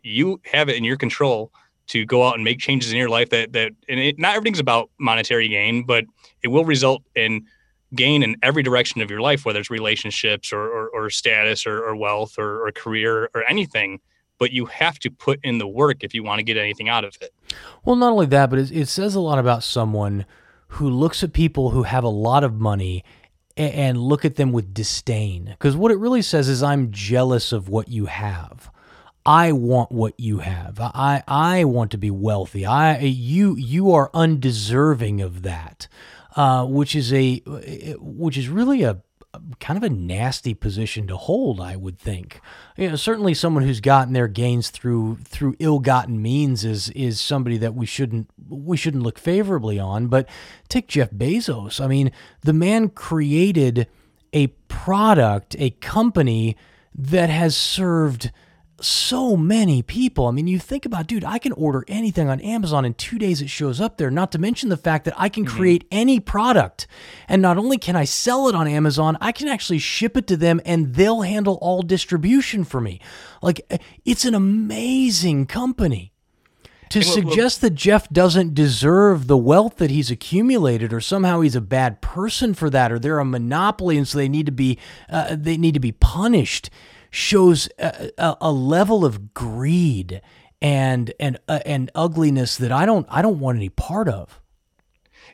you 0.03 0.39
have 0.43 0.69
it 0.69 0.75
in 0.75 0.83
your 0.83 0.97
control 0.97 1.51
to 1.87 2.05
go 2.05 2.23
out 2.23 2.35
and 2.35 2.43
make 2.43 2.59
changes 2.59 2.91
in 2.91 2.97
your 2.97 3.09
life 3.09 3.29
that 3.29 3.53
that 3.53 3.71
and 3.87 3.99
it, 3.99 4.19
not 4.19 4.35
everything's 4.35 4.59
about 4.59 4.89
monetary 4.99 5.47
gain 5.47 5.85
but 5.85 6.05
it 6.43 6.47
will 6.47 6.65
result 6.65 7.03
in 7.15 7.45
gain 7.93 8.23
in 8.23 8.35
every 8.41 8.63
direction 8.63 9.01
of 9.01 9.09
your 9.09 9.21
life 9.21 9.45
whether 9.45 9.59
it's 9.59 9.69
relationships 9.69 10.51
or 10.51 10.61
or, 10.61 10.89
or 10.89 11.09
status 11.09 11.65
or, 11.65 11.83
or 11.83 11.95
wealth 11.95 12.37
or, 12.37 12.65
or 12.65 12.71
career 12.71 13.29
or 13.33 13.43
anything 13.47 13.99
but 14.37 14.51
you 14.51 14.65
have 14.65 14.99
to 14.99 15.09
put 15.09 15.39
in 15.43 15.59
the 15.59 15.67
work 15.67 16.03
if 16.03 16.13
you 16.13 16.23
want 16.23 16.39
to 16.39 16.43
get 16.43 16.57
anything 16.57 16.89
out 16.89 17.03
of 17.03 17.15
it 17.21 17.33
Well, 17.83 17.95
not 17.95 18.11
only 18.11 18.25
that, 18.27 18.49
but 18.49 18.59
it, 18.59 18.71
it 18.71 18.87
says 18.87 19.15
a 19.15 19.19
lot 19.19 19.39
about 19.39 19.63
someone 19.63 20.25
who 20.69 20.89
looks 20.89 21.23
at 21.23 21.33
people 21.33 21.69
who 21.69 21.83
have 21.83 22.03
a 22.03 22.09
lot 22.09 22.43
of 22.43 22.55
money 22.55 23.03
and, 23.55 23.73
and 23.73 23.97
look 23.97 24.25
at 24.25 24.35
them 24.35 24.51
with 24.51 24.73
disdain. 24.73 25.45
Because 25.45 25.75
what 25.75 25.91
it 25.91 25.97
really 25.97 26.21
says 26.21 26.49
is, 26.49 26.61
I'm 26.63 26.91
jealous 26.91 27.51
of 27.51 27.69
what 27.69 27.87
you 27.87 28.07
have. 28.07 28.71
I 29.25 29.51
want 29.53 29.91
what 29.91 30.19
you 30.19 30.39
have. 30.39 30.79
I 30.79 31.23
I 31.27 31.63
want 31.63 31.91
to 31.91 31.97
be 31.97 32.11
wealthy. 32.11 32.65
I 32.65 32.99
you 32.99 33.55
you 33.55 33.91
are 33.91 34.11
undeserving 34.13 35.21
of 35.21 35.41
that, 35.41 35.87
uh, 36.35 36.65
which 36.65 36.95
is 36.95 37.11
a 37.11 37.41
which 37.99 38.37
is 38.37 38.49
really 38.49 38.83
a 38.83 39.01
kind 39.59 39.75
of 39.75 39.83
a 39.83 39.89
nasty 39.89 40.53
position 40.53 41.07
to 41.07 41.17
hold. 41.17 41.59
I 41.59 41.75
would 41.75 41.97
think. 41.97 42.39
You 42.77 42.89
know, 42.89 42.95
certainly 42.95 43.33
someone 43.33 43.63
who's 43.63 43.81
gotten 43.81 44.13
their 44.13 44.27
gains 44.27 44.69
through 44.69 45.17
through 45.23 45.55
ill-gotten 45.59 46.21
means 46.21 46.63
is 46.63 46.89
is 46.91 47.19
somebody 47.19 47.57
that 47.57 47.73
we 47.73 47.87
shouldn't 47.87 48.29
we 48.47 48.77
shouldn't 48.77 49.03
look 49.03 49.17
favorably 49.17 49.79
on. 49.79 50.07
But 50.07 50.29
take 50.69 50.87
Jeff 50.87 51.09
Bezos. 51.09 51.83
I 51.83 51.87
mean, 51.87 52.11
the 52.41 52.53
man 52.53 52.89
created 52.89 53.87
a 54.33 54.47
product, 54.67 55.55
a 55.57 55.71
company 55.71 56.55
that 56.93 57.29
has 57.29 57.57
served 57.57 58.31
so 58.81 59.37
many 59.37 59.81
people. 59.81 60.27
I 60.27 60.31
mean, 60.31 60.47
you 60.47 60.59
think 60.59 60.85
about, 60.85 61.07
dude, 61.07 61.23
I 61.23 61.37
can 61.37 61.53
order 61.53 61.85
anything 61.87 62.27
on 62.29 62.41
Amazon 62.41 62.83
in 62.85 62.93
two 62.93 63.17
days, 63.17 63.41
it 63.41 63.49
shows 63.49 63.79
up 63.79 63.97
there. 63.97 64.11
Not 64.11 64.31
to 64.33 64.37
mention 64.37 64.69
the 64.69 64.77
fact 64.77 65.05
that 65.05 65.13
I 65.17 65.29
can 65.29 65.45
create 65.45 65.87
any 65.91 66.19
product. 66.19 66.85
And 67.27 67.41
not 67.41 67.57
only 67.57 67.77
can 67.77 67.95
I 67.95 68.03
sell 68.03 68.49
it 68.49 68.55
on 68.55 68.67
Amazon, 68.67 69.17
I 69.21 69.31
can 69.31 69.47
actually 69.47 69.79
ship 69.79 70.17
it 70.17 70.27
to 70.27 70.37
them 70.37 70.59
and 70.65 70.93
they'll 70.95 71.21
handle 71.21 71.57
all 71.61 71.81
distribution 71.83 72.63
for 72.65 72.81
me. 72.81 72.99
Like, 73.41 73.61
it's 74.03 74.25
an 74.25 74.35
amazing 74.35 75.45
company. 75.45 76.11
To 76.89 76.99
And 76.99 77.07
what- 77.07 77.15
what- 77.25 77.33
suggest 77.33 77.61
that 77.61 77.73
Jeff 77.75 78.07
doesn't 78.09 78.53
deserve 78.53 79.25
the 79.25 79.37
wealth 79.37 79.77
that 79.77 79.89
he's 79.89 80.11
accumulated, 80.11 80.93
or 80.93 81.01
somehow 81.01 81.41
he's 81.41 81.55
a 81.55 81.61
bad 81.61 81.99
person 82.01 82.53
for 82.53 82.69
that, 82.69 82.91
or 82.91 82.99
they're 82.99 83.17
a 83.19 83.25
monopoly 83.25 83.97
and 83.97 84.07
so 84.07 84.19
they 84.19 84.29
need 84.29 84.45
to 84.45 84.51
be 84.51 84.77
uh, 85.09 85.35
they 85.35 85.57
need 85.57 85.73
to 85.73 85.79
be 85.79 85.91
punished, 85.91 86.69
shows 87.15 87.69
a, 87.79 88.11
a, 88.17 88.37
a 88.41 88.51
level 88.51 89.05
of 89.05 89.33
greed 89.33 90.21
and 90.61 91.13
and 91.19 91.39
uh, 91.47 91.59
and 91.65 91.89
ugliness 91.95 92.57
that 92.57 92.71
I 92.71 92.85
don't 92.85 93.07
I 93.09 93.21
don't 93.21 93.39
want 93.39 93.57
any 93.57 93.69
part 93.69 94.09
of. 94.09 94.41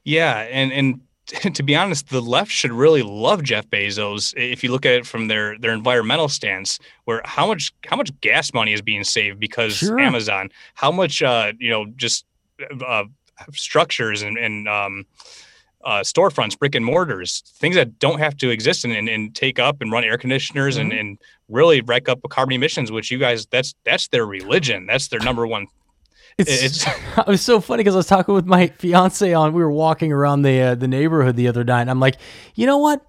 Yeah, 0.04 0.42
and 0.52 0.72
and 0.72 1.02
to 1.56 1.64
be 1.64 1.76
honest, 1.76 2.10
the 2.10 2.22
left 2.22 2.52
should 2.52 2.72
really 2.72 3.02
love 3.02 3.44
Jeff 3.44 3.68
Bezos 3.68 4.34
if 4.38 4.64
you 4.64 4.72
look 4.72 4.86
at 4.86 4.94
it 4.94 5.08
from 5.08 5.28
their 5.28 5.58
their 5.58 5.74
environmental 5.74 6.30
stance, 6.30 6.80
where 7.06 7.22
how 7.26 7.48
much 7.48 7.74
how 7.86 7.96
much 7.96 8.12
gas 8.22 8.54
money 8.54 8.74
is 8.74 8.82
being 8.82 9.04
saved 9.04 9.40
because 9.40 9.78
Sure. 9.78 10.00
Amazon, 10.00 10.50
how 10.76 10.92
much 10.92 11.22
uh, 11.22 11.54
you 11.60 11.70
know 11.70 11.86
just 11.96 12.26
uh, 12.86 13.06
structures 13.54 14.22
and, 14.22 14.38
and 14.38 14.68
um, 14.68 15.06
uh, 15.84 16.02
storefronts, 16.02 16.58
brick 16.58 16.76
and 16.76 16.86
mortars, 16.86 17.44
things 17.56 17.76
that 17.76 18.00
don't 18.00 18.20
have 18.20 18.38
to 18.38 18.50
exist 18.50 18.86
and, 18.86 18.94
and, 18.94 19.10
and 19.10 19.36
take 19.36 19.60
up 19.60 19.82
and 19.82 19.92
run 19.92 20.04
air 20.04 20.18
conditioners 20.18 20.78
and, 20.78 20.92
and 20.92 21.18
really 21.50 21.82
rack 21.82 22.10
up 22.10 22.20
carbon 22.30 22.54
emissions, 22.56 22.92
which 22.92 23.12
you 23.12 23.18
guys 23.18 23.46
that's 23.48 23.76
that's 23.84 24.08
their 24.10 24.26
religion, 24.26 24.86
that's 24.86 25.08
their 25.08 25.20
number 25.20 25.46
one. 25.48 25.68
It's, 26.38 26.64
It's 26.64 26.88
it 27.18 27.28
was 27.28 27.42
so 27.42 27.60
funny 27.60 27.82
because 27.82 27.96
I 27.96 27.98
was 27.98 28.08
talking 28.08 28.34
with 28.34 28.46
my 28.46 28.68
fiance 28.68 29.34
on. 29.34 29.54
We 29.54 29.62
were 29.62 29.72
walking 29.72 30.12
around 30.12 30.44
the 30.44 30.62
uh, 30.62 30.76
the 30.76 30.88
neighborhood 30.88 31.36
the 31.36 31.48
other 31.48 31.64
night, 31.64 31.82
and 31.82 31.90
I'm 31.90 32.00
like, 32.00 32.18
you 32.56 32.66
know 32.66 32.78
what? 32.78 33.06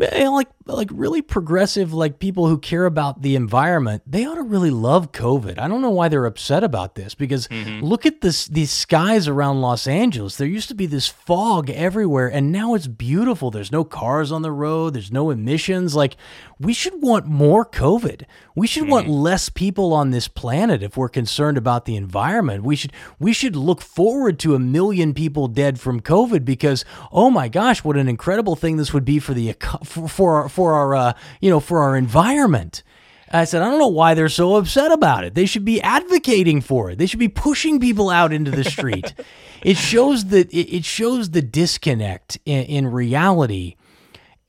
Eh, 0.00 0.44
Like 0.74 0.90
like 0.90 0.98
really 0.98 1.22
progressive 1.22 1.92
like 1.92 2.18
people 2.18 2.48
who 2.48 2.58
care 2.58 2.86
about 2.86 3.22
the 3.22 3.36
environment, 3.36 4.02
they 4.06 4.24
ought 4.24 4.36
to 4.36 4.42
really 4.42 4.70
love 4.70 5.12
COVID. 5.12 5.58
I 5.58 5.68
don't 5.68 5.82
know 5.82 5.90
why 5.90 6.08
they're 6.08 6.26
upset 6.26 6.64
about 6.64 6.94
this 6.94 7.14
because 7.14 7.48
mm-hmm. 7.48 7.84
look 7.84 8.06
at 8.06 8.20
this 8.20 8.46
these 8.46 8.70
skies 8.70 9.28
around 9.28 9.60
Los 9.60 9.86
Angeles. 9.86 10.36
There 10.36 10.46
used 10.46 10.68
to 10.68 10.74
be 10.74 10.86
this 10.86 11.06
fog 11.06 11.70
everywhere, 11.70 12.28
and 12.28 12.50
now 12.50 12.74
it's 12.74 12.86
beautiful. 12.86 13.50
There's 13.50 13.72
no 13.72 13.84
cars 13.84 14.32
on 14.32 14.42
the 14.42 14.52
road. 14.52 14.94
There's 14.94 15.12
no 15.12 15.30
emissions. 15.30 15.94
Like 15.94 16.16
we 16.58 16.72
should 16.72 17.02
want 17.02 17.26
more 17.26 17.64
COVID. 17.64 18.24
We 18.54 18.66
should 18.66 18.88
want 18.88 19.06
mm-hmm. 19.06 19.14
less 19.14 19.48
people 19.48 19.92
on 19.92 20.10
this 20.10 20.28
planet 20.28 20.82
if 20.82 20.96
we're 20.96 21.08
concerned 21.08 21.56
about 21.56 21.84
the 21.84 21.96
environment. 21.96 22.64
We 22.64 22.76
should 22.76 22.92
we 23.18 23.32
should 23.32 23.54
look 23.54 23.80
forward 23.80 24.38
to 24.40 24.54
a 24.54 24.58
million 24.58 25.14
people 25.14 25.46
dead 25.46 25.78
from 25.78 26.00
COVID 26.00 26.44
because 26.44 26.84
oh 27.12 27.30
my 27.30 27.48
gosh, 27.48 27.84
what 27.84 27.96
an 27.96 28.08
incredible 28.08 28.56
thing 28.56 28.76
this 28.76 28.92
would 28.92 29.04
be 29.04 29.18
for 29.18 29.34
the 29.34 29.54
for, 29.84 30.08
for 30.08 30.42
our 30.42 30.48
for 30.48 30.59
our 30.66 30.94
uh, 30.94 31.12
you 31.40 31.50
know 31.50 31.60
for 31.60 31.80
our 31.80 31.96
environment. 31.96 32.82
I 33.32 33.44
said, 33.44 33.62
I 33.62 33.70
don't 33.70 33.78
know 33.78 33.86
why 33.86 34.14
they're 34.14 34.28
so 34.28 34.56
upset 34.56 34.90
about 34.90 35.22
it. 35.22 35.34
They 35.34 35.46
should 35.46 35.64
be 35.64 35.80
advocating 35.80 36.60
for 36.60 36.90
it. 36.90 36.98
They 36.98 37.06
should 37.06 37.20
be 37.20 37.28
pushing 37.28 37.78
people 37.78 38.10
out 38.10 38.32
into 38.32 38.50
the 38.50 38.64
street. 38.64 39.14
it 39.62 39.76
shows 39.76 40.26
that 40.26 40.52
it 40.52 40.84
shows 40.84 41.30
the 41.30 41.42
disconnect 41.42 42.38
in, 42.44 42.64
in 42.64 42.86
reality 42.88 43.76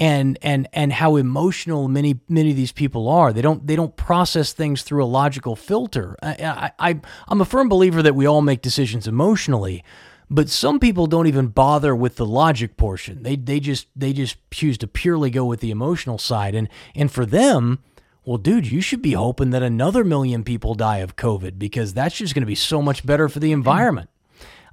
and 0.02 0.40
and 0.42 0.68
and 0.74 0.92
how 0.92 1.16
emotional 1.16 1.88
many 1.88 2.20
many 2.28 2.50
of 2.50 2.56
these 2.56 2.72
people 2.72 3.08
are. 3.08 3.32
They 3.32 3.44
don't 3.44 3.68
they 3.68 3.76
don't 3.76 3.96
process 3.96 4.52
things 4.52 4.82
through 4.82 5.04
a 5.04 5.06
logical 5.06 5.56
filter. 5.56 6.18
I, 6.24 6.72
I, 6.80 6.90
I 6.90 7.02
I'm 7.28 7.40
a 7.40 7.46
firm 7.46 7.70
believer 7.70 8.02
that 8.02 8.16
we 8.16 8.26
all 8.26 8.42
make 8.42 8.64
decisions 8.64 9.08
emotionally, 9.08 9.84
but 10.32 10.50
some 10.50 10.80
people 10.80 11.08
don't 11.08 11.28
even 11.28 11.48
bother 11.48 11.94
with 11.94 12.16
the 12.16 12.26
logic 12.26 12.78
portion. 12.78 13.22
They 13.22 13.36
they 13.36 13.60
just 13.60 13.88
they 13.96 14.14
just 14.14 14.38
choose 14.50 14.78
to 14.80 14.88
purely 14.88 15.30
go 15.30 15.44
with 15.46 15.60
the 15.60 15.72
emotional 15.72 16.18
side, 16.18 16.56
and 16.56 16.70
and 16.96 17.12
for 17.12 17.26
them. 17.26 17.80
Well, 18.24 18.38
dude, 18.38 18.72
you 18.72 18.82
should 18.82 19.02
be 19.02 19.14
hoping 19.14 19.50
that 19.50 19.64
another 19.64 20.04
million 20.04 20.44
people 20.44 20.76
die 20.76 21.00
of 21.00 21.16
COVID 21.16 21.58
because 21.58 21.96
that's 21.96 22.16
just 22.16 22.36
going 22.36 22.44
to 22.44 22.48
be 22.48 22.54
so 22.54 22.80
much 22.80 23.04
better 23.04 23.28
for 23.28 23.40
the 23.40 23.52
environment. 23.52 24.12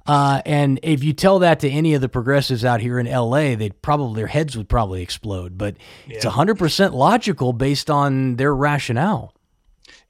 Uh, 0.05 0.43
and 0.45 0.79
if 0.83 1.03
you 1.03 1.13
tell 1.13 1.39
that 1.39 1.59
to 1.61 1.69
any 1.69 1.95
of 1.95 2.01
the 2.01 2.09
progressives 2.09 2.63
out 2.63 2.79
here 2.79 2.99
in 2.99 3.07
LA, 3.07 3.55
they'd 3.55 3.81
probably 3.81 4.19
their 4.21 4.27
heads 4.27 4.55
would 4.55 4.69
probably 4.69 5.01
explode. 5.01 5.57
But 5.57 5.77
it's 6.07 6.25
hundred 6.25 6.59
percent 6.59 6.93
logical 6.93 7.51
based 7.51 7.89
on 7.89 8.35
their 8.35 8.53
rationale. 8.53 9.33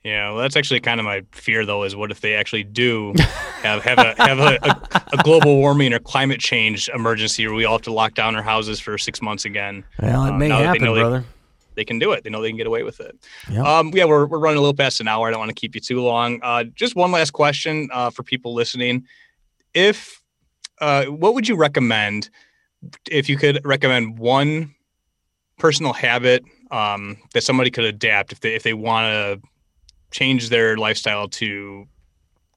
Yeah, 0.10 0.32
well, 0.32 0.40
that's 0.42 0.56
actually 0.56 0.80
kind 0.80 1.00
of 1.00 1.06
my 1.06 1.24
fear, 1.32 1.66
though. 1.66 1.84
Is 1.84 1.96
what 1.96 2.10
if 2.12 2.22
they 2.22 2.34
actually 2.36 2.64
do 2.64 3.14
have 3.64 3.84
have 3.84 3.98
a 4.00 4.16
have 4.18 4.40
a, 4.40 4.58
a, 4.64 5.02
a 5.14 5.24
global 5.24 5.56
warming 5.58 5.94
or 5.94 6.00
climate 6.00 6.40
change 6.40 6.90
emergency, 6.90 7.46
where 7.46 7.56
we 7.56 7.66
all 7.66 7.74
have 7.78 7.82
to 7.84 7.94
lock 7.94 8.14
down 8.16 8.36
our 8.36 8.42
houses 8.44 8.80
for 8.80 8.98
six 8.98 9.22
months 9.22 9.46
again? 9.46 9.84
Well, 10.02 10.26
it 10.26 10.30
Uh, 10.32 10.38
may 10.38 10.48
they 10.48 10.54
happen, 10.64 10.84
they- 10.94 11.00
brother. 11.00 11.24
They 11.76 11.86
can 11.86 11.98
do 12.00 12.12
it. 12.12 12.26
They 12.26 12.30
know 12.30 12.42
they 12.42 12.50
can 12.50 12.58
get 12.58 12.68
away 12.68 12.84
with 12.84 13.00
it. 13.00 13.16
Yep. 13.50 13.64
Um, 13.66 13.92
yeah, 13.96 14.04
we're, 14.04 14.26
we're 14.26 14.40
running 14.40 14.58
a 14.58 14.60
little 14.60 14.74
past 14.74 15.00
an 15.00 15.08
hour. 15.08 15.30
I 15.30 15.32
don't 15.32 15.40
want 15.40 15.48
to 15.50 15.56
keep 15.56 15.76
you 15.76 15.80
too 15.80 16.02
long. 16.02 16.40
Uh, 16.44 16.66
just 16.76 16.94
one 16.94 17.10
last 17.10 17.32
question 17.32 17.88
uh, 17.94 18.10
for 18.10 18.22
people 18.24 18.54
listening. 18.54 19.06
If 19.74 20.22
uh, 20.82 21.06
what 21.06 21.36
would 21.36 21.48
you 21.48 21.56
recommend 21.56 22.30
if 23.10 23.30
you 23.30 23.38
could 23.38 23.62
recommend 23.64 24.20
one 24.20 24.76
personal 25.58 25.94
habit 25.94 26.44
um, 26.72 27.16
that 27.34 27.44
somebody 27.44 27.72
could 27.72 27.86
adapt 27.86 28.34
if 28.34 28.42
they 28.42 28.56
if 28.56 28.64
they 28.64 28.74
want 28.74 29.06
to 29.06 29.48
change 30.12 30.50
their 30.50 30.78
lifestyle 30.78 31.28
to 31.30 31.88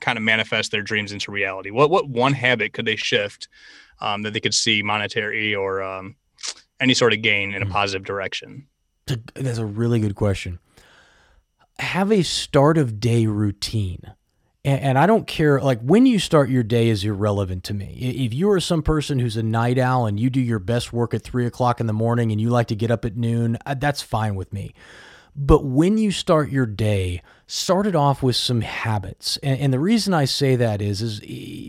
kind 0.01 0.19
of 0.19 0.25
manifest 0.25 0.73
their 0.73 0.83
dreams 0.83 1.13
into 1.13 1.31
reality? 1.31 1.71
What 1.71 1.91
what 1.91 2.09
one 2.09 2.33
habit 2.33 2.73
could 2.73 2.85
they 2.85 2.97
shift 2.97 3.49
um, 4.01 4.23
that 4.23 4.33
they 4.33 4.41
could 4.41 4.55
see 4.55 4.83
monetary 4.83 5.55
or 5.55 5.83
um, 5.83 6.17
any 6.81 6.95
sort 6.95 7.13
of 7.13 7.23
gain 7.23 7.55
in 7.55 7.63
a 7.63 7.67
positive 7.67 8.05
direction? 8.05 8.67
That's 9.35 9.59
a 9.59 9.67
really 9.67 10.01
good 10.01 10.15
question. 10.15 10.59
Have 11.79 12.13
a 12.13 12.23
start 12.23 12.79
of 12.79 13.01
day 13.01 13.27
routine. 13.27 14.13
And, 14.65 14.81
and 14.81 14.99
I 14.99 15.07
don't 15.07 15.27
care, 15.27 15.61
like 15.61 15.81
when 15.81 16.07
you 16.07 16.19
start 16.19 16.51
your 16.51 16.63
day 16.63 16.89
is 16.89 17.05
irrelevant 17.05 17.65
to 17.65 17.75
me. 17.75 17.97
If 17.99 18.33
you 18.33 18.51
are 18.51 18.61
some 18.61 18.83
person 18.83 19.19
who's 19.19 19.37
a 19.37 19.43
night 19.43 19.79
owl 19.79 20.07
and 20.07 20.21
you 20.21 20.31
do 20.31 20.41
your 20.41 20.61
best 20.61 20.93
work 20.93 21.15
at 21.15 21.23
three 21.23 21.47
o'clock 21.47 21.81
in 21.81 21.87
the 21.87 21.93
morning 21.93 22.31
and 22.31 22.41
you 22.41 22.51
like 22.51 22.69
to 22.69 22.77
get 22.77 22.91
up 22.91 23.05
at 23.05 23.17
noon, 23.17 23.59
uh, 23.67 23.75
that's 23.75 24.03
fine 24.03 24.35
with 24.35 24.53
me. 24.53 24.75
But 25.35 25.65
when 25.65 25.97
you 25.97 26.11
start 26.11 26.51
your 26.51 26.67
day, 26.67 27.23
start 27.47 27.87
it 27.87 27.97
off 27.97 28.23
with 28.23 28.37
some 28.37 28.61
habits. 28.61 29.39
And, 29.43 29.59
and 29.61 29.73
the 29.73 29.79
reason 29.79 30.13
I 30.13 30.27
say 30.27 30.57
that 30.57 30.83
is, 30.83 31.01
is 31.01 31.21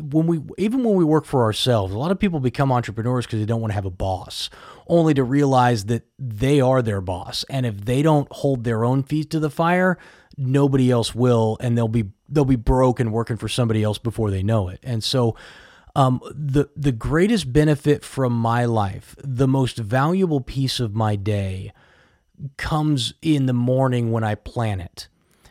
when 0.02 0.28
we, 0.28 0.42
even 0.58 0.84
when 0.84 0.96
we 0.96 1.06
work 1.06 1.26
for 1.26 1.44
ourselves, 1.44 1.94
a 1.94 1.98
lot 1.98 2.12
of 2.12 2.20
people 2.20 2.42
become 2.42 2.74
entrepreneurs 2.74 3.26
because 3.26 3.40
they 3.40 3.46
don't 3.46 3.62
want 3.62 3.72
to 3.72 3.76
have 3.76 3.86
a 3.86 3.90
boss, 3.90 4.50
only 4.88 5.14
to 5.14 5.24
realize 5.24 5.86
that 5.86 6.04
they 6.20 6.60
are 6.60 6.82
their 6.82 7.00
boss. 7.00 7.46
And 7.50 7.66
if 7.66 7.86
they 7.86 8.02
don't 8.02 8.30
hold 8.32 8.66
their 8.66 8.84
own 8.84 9.02
feet 9.04 9.30
to 9.32 9.40
the 9.40 9.50
fire, 9.50 9.98
nobody 10.38 10.92
else 10.92 11.16
will, 11.16 11.58
and 11.60 11.78
they'll 11.78 11.88
be 11.88 12.12
they'll 12.28 12.46
be 12.46 12.56
broke 12.56 13.00
and 13.00 13.14
working 13.14 13.38
for 13.38 13.48
somebody 13.48 13.84
else 13.84 13.98
before 13.98 14.32
they 14.32 14.44
know 14.44 14.68
it. 14.70 14.80
And 14.84 15.04
so, 15.04 15.36
um, 15.96 16.20
the 16.34 16.70
the 16.76 16.92
greatest 16.92 17.54
benefit 17.54 18.04
from 18.04 18.34
my 18.34 18.66
life, 18.66 19.16
the 19.24 19.48
most 19.48 19.78
valuable 19.78 20.42
piece 20.42 20.80
of 20.80 20.96
my 20.96 21.16
day, 21.16 21.72
comes 22.58 23.14
in 23.22 23.46
the 23.46 23.54
morning 23.54 24.12
when 24.12 24.24
I 24.24 24.36
plan 24.36 24.80
it. 24.80 25.08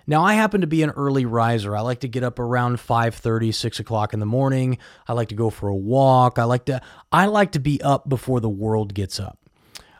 Now, 0.07 0.24
I 0.24 0.35
happen 0.35 0.61
to 0.62 0.66
be 0.66 0.83
an 0.83 0.91
early 0.91 1.24
riser. 1.24 1.76
I 1.76 1.80
like 1.80 2.01
to 2.01 2.09
get 2.09 2.24
up 2.24 2.39
around 2.39 2.78
5:30, 2.78 3.53
6 3.53 3.80
o'clock 3.80 4.12
in 4.12 4.20
the 4.20 4.26
morning. 4.26 4.78
I 5.07 5.12
like 5.12 5.28
to 5.28 5.35
go 5.35 5.49
for 5.49 5.68
a 5.68 5.76
walk. 5.76 6.39
I 6.39 6.45
like 6.45 6.64
to 6.66 6.80
I 7.12 7.26
like 7.26 7.53
to 7.53 7.61
be 7.61 7.80
up 7.83 8.09
before 8.09 8.41
the 8.41 8.49
world 8.49 8.95
gets 8.95 9.20
up. 9.20 9.39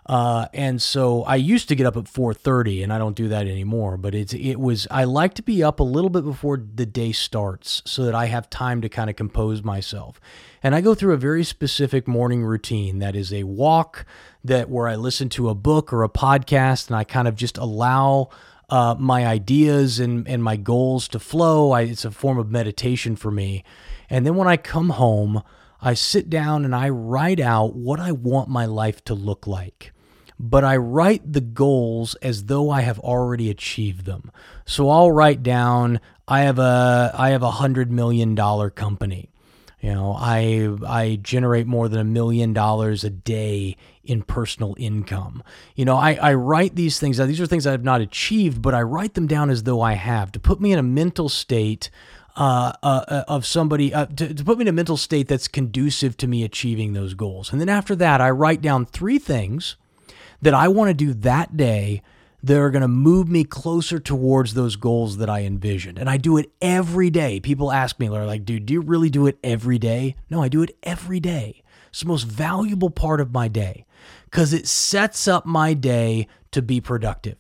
Uh, 0.05 0.47
and 0.53 0.83
so 0.83 1.23
I 1.23 1.37
used 1.37 1.69
to 1.69 1.77
get 1.77 1.87
up 1.87 1.97
at 1.97 2.09
4:30, 2.09 2.83
and 2.83 2.93
I 2.93 2.99
don't 2.99 3.15
do 3.15 3.29
that 3.29 3.47
anymore. 3.47 3.97
But 3.97 4.15
it's 4.15 4.35
it 4.35 4.57
was 4.59 4.89
I 4.91 5.05
like 5.05 5.35
to 5.35 5.43
be 5.43 5.63
up 5.63 5.79
a 5.79 5.85
little 5.85 6.11
bit 6.11 6.25
before 6.25 6.57
the 6.57 6.87
day 6.87 7.13
starts, 7.13 7.83
so 7.85 8.05
that 8.05 8.15
I 8.15 8.27
have 8.27 8.51
time 8.51 8.81
to 8.83 8.89
kind 8.89 9.09
of 9.09 9.17
compose 9.17 9.63
myself. 9.63 10.21
And 10.63 10.75
I 10.75 10.81
go 10.81 10.95
through 10.95 11.15
a 11.15 11.19
very 11.19 11.45
specific 11.45 12.09
morning 12.09 12.43
routine 12.43 12.99
that 12.99 13.15
is 13.15 13.33
a 13.33 13.45
walk 13.45 14.05
that 14.45 14.69
where 14.69 14.89
I 14.89 14.97
listen 14.97 15.29
to 15.31 15.49
a 15.49 15.55
book 15.55 15.93
or 15.93 16.03
a 16.03 16.09
podcast, 16.09 16.89
and 16.89 16.97
I 16.97 17.05
kind 17.05 17.29
of 17.29 17.37
just 17.37 17.57
allow 17.57 18.29
uh, 18.71 18.97
my 18.99 19.25
ideas 19.25 20.01
and 20.01 20.27
and 20.27 20.43
my 20.43 20.57
goals 20.57 21.07
to 21.09 21.21
flow. 21.21 21.71
I, 21.71 21.83
it's 21.83 22.05
a 22.05 22.11
form 22.11 22.39
of 22.39 22.51
meditation 22.51 23.15
for 23.15 23.31
me. 23.31 23.63
And 24.11 24.27
then 24.27 24.35
when 24.35 24.49
I 24.49 24.57
come 24.57 24.91
home, 24.91 25.43
I 25.81 25.95
sit 25.95 26.29
down 26.29 26.65
and 26.65 26.75
I 26.75 26.89
write 26.89 27.41
out 27.41 27.75
what 27.75 27.99
I 27.99 28.13
want 28.13 28.49
my 28.49 28.67
life 28.67 29.05
to 29.05 29.15
look 29.15 29.47
like. 29.47 29.92
But 30.45 30.65
I 30.65 30.77
write 30.77 31.33
the 31.33 31.41
goals 31.41 32.17
as 32.17 32.47
though 32.47 32.69
I 32.69 32.81
have 32.81 32.99
already 32.99 33.49
achieved 33.49 34.07
them. 34.07 34.33
So 34.67 34.91
I'll 34.91 35.13
write 35.13 35.45
down 35.45 36.01
I 36.27 36.41
have 36.41 36.59
a 36.59 37.15
I 37.17 37.31
have 37.31 37.45
a 37.45 37.53
hundred 37.53 37.93
million 37.93 38.35
dollar 38.35 38.69
company. 38.69 39.31
You 39.81 39.93
know, 39.93 40.17
I 40.19 40.69
I 40.85 41.21
generate 41.23 41.69
more 41.69 41.89
than 41.89 42.01
a 42.01 42.05
million 42.05 42.53
dollars 42.53 43.05
a 43.05 43.11
day 43.11 43.77
in 44.03 44.23
personal 44.23 44.75
income. 44.79 45.45
You 45.77 45.85
know, 45.85 45.97
I, 45.97 46.15
I 46.15 46.35
write 46.35 46.75
these 46.75 46.99
things. 46.99 47.19
These 47.19 47.41
are 47.41 47.47
things 47.47 47.67
I 47.67 47.71
have 47.71 47.85
not 47.85 48.01
achieved, 48.01 48.63
but 48.63 48.75
I 48.75 48.83
write 48.83 49.15
them 49.15 49.29
down 49.29 49.49
as 49.49 49.63
though 49.63 49.81
I 49.81 49.93
have 49.93 50.33
to 50.33 50.41
put 50.41 50.61
me 50.61 50.73
in 50.73 50.79
a 50.79 50.83
mental 50.83 51.29
state 51.29 51.89
uh, 52.37 52.73
uh, 52.83 53.25
of 53.29 53.45
somebody 53.45 53.93
uh, 53.93 54.07
to, 54.07 54.33
to 54.35 54.45
put 54.45 54.59
me 54.59 54.63
in 54.63 54.69
a 54.69 54.73
mental 54.73 54.97
state 54.97 55.29
that's 55.29 55.49
conducive 55.49 56.17
to 56.17 56.27
me 56.27 56.43
achieving 56.43 56.95
those 56.95 57.15
goals. 57.15 57.53
And 57.53 57.61
then 57.61 57.69
after 57.69 57.95
that, 57.97 58.21
I 58.21 58.31
write 58.31 58.63
down 58.63 58.87
three 58.87 59.19
things 59.19 59.77
that 60.43 60.55
I 60.55 60.69
want 60.69 60.89
to 60.89 60.95
do 60.95 61.15
that 61.15 61.57
day 61.57 62.03
that 62.43 62.59
are 62.59 62.71
going 62.71 62.83
to 62.83 62.89
move 62.89 63.29
me 63.29 63.45
closer 63.45 64.01
towards 64.01 64.55
those 64.55 64.75
goals 64.75 65.19
that 65.19 65.31
I 65.31 65.43
envisioned. 65.43 65.99
And 65.99 66.11
I 66.11 66.17
do 66.17 66.37
it 66.37 66.51
every 66.61 67.09
day. 67.09 67.39
People 67.39 67.71
ask 67.71 67.99
me, 68.01 68.09
they're 68.09 68.27
like, 68.27 68.45
dude, 68.45 68.67
do 68.67 68.75
you 68.75 68.81
really 68.81 69.11
do 69.11 69.27
it 69.27 69.39
every 69.45 69.79
day? 69.79 70.17
No, 70.29 70.43
I 70.43 70.49
do 70.49 70.63
it 70.63 70.77
every 70.83 71.21
day. 71.21 71.63
It's 71.91 72.01
the 72.01 72.09
most 72.09 72.25
valuable 72.25 72.91
part 72.91 73.21
of 73.21 73.33
my 73.33 73.47
day 73.49 73.87
because 74.25 74.53
it 74.53 74.67
sets 74.67 75.29
up 75.29 75.47
my 75.47 75.75
day 75.75 76.27
to 76.51 76.63
be 76.63 76.81
productive. 76.81 77.37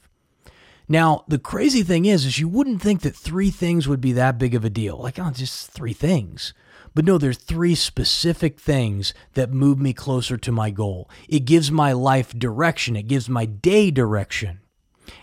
Now, 0.89 1.25
the 1.27 1.39
crazy 1.39 1.83
thing 1.83 2.05
is, 2.05 2.25
is 2.25 2.39
you 2.39 2.49
wouldn't 2.49 2.83
think 2.83 3.01
that 3.01 3.17
three 3.17 3.51
things 3.51 3.89
would 3.89 4.01
be 4.01 4.13
that 4.13 4.39
big 4.39 4.55
of 4.55 4.65
a 4.65 4.71
deal. 4.71 4.99
Like, 4.99 5.19
oh, 5.19 5.31
just 5.31 5.71
three 5.71 5.95
things. 5.95 6.53
But 6.95 7.05
no, 7.05 7.19
there's 7.19 7.39
three 7.39 7.75
specific 7.75 8.61
things 8.61 9.15
that 9.35 9.51
move 9.51 9.79
me 9.79 9.93
closer 9.93 10.37
to 10.37 10.53
my 10.53 10.71
goal. 10.71 11.09
It 11.29 11.41
gives 11.41 11.71
my 11.71 11.93
life 11.93 12.37
direction. 12.39 12.97
It 12.97 13.09
gives 13.09 13.29
my 13.29 13.47
day 13.47 13.91
direction. 13.91 14.61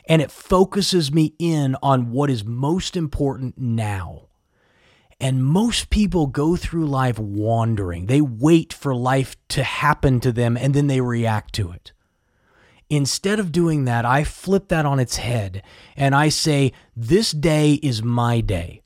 And 0.08 0.22
it 0.22 0.32
focuses 0.32 1.12
me 1.12 1.36
in 1.40 1.76
on 1.82 2.12
what 2.12 2.30
is 2.30 2.44
most 2.44 2.98
important 2.98 3.58
now. 3.58 4.30
And 5.22 5.44
most 5.44 5.90
people 5.90 6.28
go 6.28 6.56
through 6.56 6.88
life 6.88 7.20
wandering. 7.20 8.06
They 8.06 8.22
wait 8.22 8.74
for 8.74 8.96
life 8.96 9.36
to 9.50 9.64
happen 9.64 10.20
to 10.22 10.32
them 10.32 10.58
and 10.58 10.74
then 10.74 10.88
they 10.88 11.02
react 11.02 11.54
to 11.56 11.72
it. 11.72 11.92
Instead 12.90 13.40
of 13.40 13.52
doing 13.52 13.86
that, 13.86 14.06
I 14.06 14.24
flip 14.24 14.70
that 14.70 14.86
on 14.86 15.00
its 15.00 15.18
head 15.18 15.62
and 15.96 16.16
I 16.16 16.30
say, 16.30 16.72
This 16.96 17.32
day 17.32 17.74
is 17.74 18.02
my 18.02 18.42
day. 18.42 18.79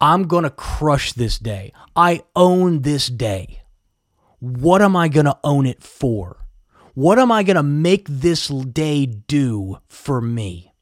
I'm 0.00 0.24
going 0.24 0.44
to 0.44 0.50
crush 0.50 1.12
this 1.12 1.38
day. 1.38 1.72
I 1.96 2.22
own 2.36 2.82
this 2.82 3.08
day. 3.08 3.62
What 4.38 4.82
am 4.82 4.94
I 4.94 5.08
going 5.08 5.26
to 5.26 5.38
own 5.42 5.66
it 5.66 5.82
for? 5.82 6.46
What 6.94 7.18
am 7.18 7.32
I 7.32 7.42
going 7.42 7.56
to 7.56 7.62
make 7.62 8.06
this 8.08 8.48
day 8.48 9.06
do 9.06 9.78
for 9.88 10.20
me? 10.20 10.72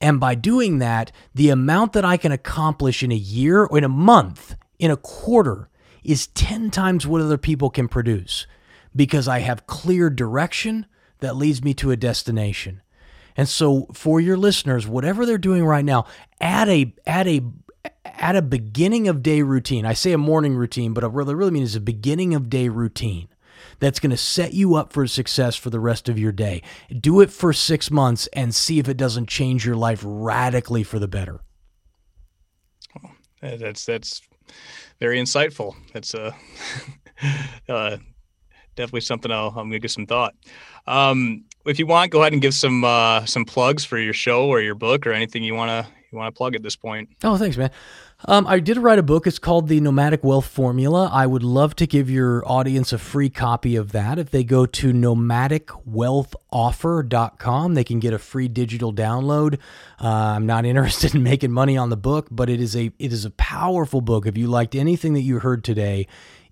And 0.00 0.18
by 0.18 0.34
doing 0.34 0.78
that, 0.78 1.12
the 1.34 1.50
amount 1.50 1.92
that 1.92 2.04
I 2.04 2.16
can 2.16 2.32
accomplish 2.32 3.02
in 3.02 3.12
a 3.12 3.16
year 3.16 3.64
or 3.64 3.78
in 3.78 3.84
a 3.84 3.88
month, 3.88 4.56
in 4.78 4.90
a 4.90 4.96
quarter, 4.96 5.68
is 6.02 6.28
10 6.28 6.70
times 6.70 7.06
what 7.06 7.20
other 7.20 7.36
people 7.36 7.68
can 7.68 7.88
produce 7.88 8.46
because 8.96 9.28
I 9.28 9.40
have 9.40 9.66
clear 9.66 10.08
direction 10.10 10.86
that 11.18 11.36
leads 11.36 11.62
me 11.62 11.74
to 11.74 11.90
a 11.90 11.96
destination. 11.96 12.82
And 13.36 13.48
so 13.48 13.86
for 13.92 14.20
your 14.20 14.36
listeners, 14.36 14.86
whatever 14.86 15.24
they're 15.24 15.38
doing 15.38 15.64
right 15.64 15.84
now, 15.84 16.06
add 16.40 16.68
a 16.68 16.94
add 17.06 17.28
a 17.28 17.42
add 18.04 18.36
a 18.36 18.42
beginning 18.42 19.08
of 19.08 19.22
day 19.22 19.42
routine. 19.42 19.84
I 19.84 19.92
say 19.92 20.12
a 20.12 20.18
morning 20.18 20.54
routine, 20.54 20.92
but 20.92 21.10
what 21.12 21.28
I 21.28 21.32
really 21.32 21.50
mean 21.50 21.62
is 21.62 21.76
a 21.76 21.80
beginning 21.80 22.34
of 22.34 22.48
day 22.48 22.68
routine 22.68 23.28
that's 23.78 24.00
going 24.00 24.10
to 24.10 24.16
set 24.16 24.54
you 24.54 24.74
up 24.74 24.92
for 24.92 25.06
success 25.06 25.56
for 25.56 25.70
the 25.70 25.80
rest 25.80 26.08
of 26.08 26.18
your 26.18 26.32
day. 26.32 26.62
Do 26.98 27.20
it 27.20 27.30
for 27.30 27.52
six 27.52 27.90
months 27.90 28.26
and 28.32 28.54
see 28.54 28.78
if 28.78 28.88
it 28.88 28.96
doesn't 28.96 29.28
change 29.28 29.66
your 29.66 29.76
life 29.76 30.02
radically 30.04 30.82
for 30.82 30.98
the 30.98 31.08
better. 31.08 31.40
That's 33.40 33.86
that's 33.86 34.20
very 34.98 35.18
insightful. 35.18 35.74
That's 35.94 36.14
uh, 36.14 36.32
uh 37.68 37.96
definitely 38.76 39.00
something 39.00 39.30
I'll, 39.30 39.48
I'm 39.48 39.68
gonna 39.68 39.78
give 39.78 39.90
some 39.90 40.06
thought. 40.06 40.34
Um, 40.86 41.44
if 41.64 41.78
you 41.78 41.86
want, 41.86 42.10
go 42.10 42.20
ahead 42.20 42.32
and 42.32 42.42
give 42.42 42.54
some 42.54 42.84
uh, 42.84 43.24
some 43.24 43.46
plugs 43.46 43.84
for 43.84 43.98
your 43.98 44.12
show 44.12 44.46
or 44.46 44.60
your 44.60 44.74
book 44.74 45.06
or 45.06 45.12
anything 45.12 45.42
you 45.42 45.54
wanna 45.54 45.86
you 46.10 46.18
wanna 46.18 46.32
plug 46.32 46.54
at 46.54 46.62
this 46.62 46.76
point. 46.76 47.10
Oh, 47.22 47.36
thanks, 47.36 47.56
man. 47.56 47.70
Um, 48.26 48.46
I 48.46 48.60
did 48.60 48.76
write 48.76 48.98
a 48.98 49.02
book. 49.02 49.26
It's 49.26 49.38
called 49.38 49.68
The 49.68 49.80
Nomadic 49.80 50.22
Wealth 50.22 50.46
Formula. 50.46 51.08
I 51.10 51.26
would 51.26 51.42
love 51.42 51.74
to 51.76 51.86
give 51.86 52.10
your 52.10 52.46
audience 52.46 52.92
a 52.92 52.98
free 52.98 53.30
copy 53.30 53.76
of 53.76 53.92
that. 53.92 54.18
If 54.18 54.30
they 54.30 54.44
go 54.44 54.66
to 54.66 54.92
nomadicwealthoffer.com, 54.92 57.74
they 57.74 57.84
can 57.84 57.98
get 57.98 58.12
a 58.12 58.18
free 58.18 58.48
digital 58.48 58.92
download. 58.92 59.54
Uh, 60.00 60.08
I'm 60.08 60.44
not 60.46 60.64
interested 60.66 61.14
in 61.14 61.22
making 61.22 61.52
money 61.52 61.78
on 61.78 61.90
the 61.90 61.96
book, 61.96 62.26
but 62.30 62.50
it 62.50 62.60
is 62.60 62.76
a 62.76 62.92
it 62.98 63.12
is 63.12 63.24
a 63.24 63.30
powerful 63.30 64.00
book. 64.00 64.26
If 64.26 64.36
you 64.36 64.48
liked 64.48 64.74
anything 64.74 65.14
that 65.14 65.22
you 65.22 65.38
heard 65.38 65.62
today, 65.64 66.08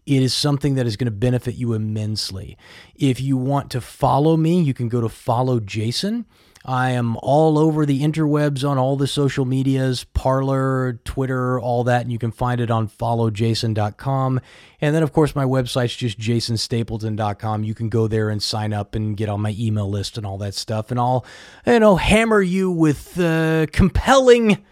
it 0.06 0.22
is 0.22 0.32
something 0.32 0.76
that 0.76 0.86
is 0.86 0.96
going 0.96 1.06
to 1.06 1.10
benefit 1.10 1.56
you 1.56 1.74
immensely. 1.74 2.56
If 2.94 3.20
you 3.20 3.36
want 3.36 3.70
to 3.72 3.80
follow 3.82 4.38
me, 4.38 4.62
you 4.62 4.72
can 4.72 4.88
go 4.88 5.02
to 5.02 5.08
follow 5.10 5.60
Jason. 5.60 6.24
I 6.64 6.90
am 6.90 7.16
all 7.22 7.58
over 7.58 7.86
the 7.86 8.02
interwebs 8.02 8.68
on 8.68 8.78
all 8.78 8.96
the 8.96 9.06
social 9.06 9.44
medias, 9.44 10.04
Parler, 10.04 11.00
Twitter, 11.04 11.58
all 11.60 11.84
that, 11.84 12.02
and 12.02 12.12
you 12.12 12.18
can 12.18 12.30
find 12.30 12.60
it 12.60 12.70
on 12.70 12.88
followjason.com. 12.88 14.40
And 14.80 14.94
then, 14.94 15.02
of 15.02 15.12
course, 15.12 15.34
my 15.34 15.44
website's 15.44 15.96
just 15.96 16.18
jasonstapleton.com. 16.18 17.64
You 17.64 17.74
can 17.74 17.88
go 17.88 18.06
there 18.06 18.28
and 18.28 18.42
sign 18.42 18.72
up 18.72 18.94
and 18.94 19.16
get 19.16 19.28
on 19.28 19.40
my 19.40 19.54
email 19.58 19.88
list 19.88 20.18
and 20.18 20.26
all 20.26 20.38
that 20.38 20.54
stuff. 20.54 20.90
And 20.90 21.00
I'll, 21.00 21.24
you 21.66 21.80
know, 21.80 21.96
hammer 21.96 22.42
you 22.42 22.70
with 22.70 23.18
uh, 23.18 23.66
compelling 23.72 24.64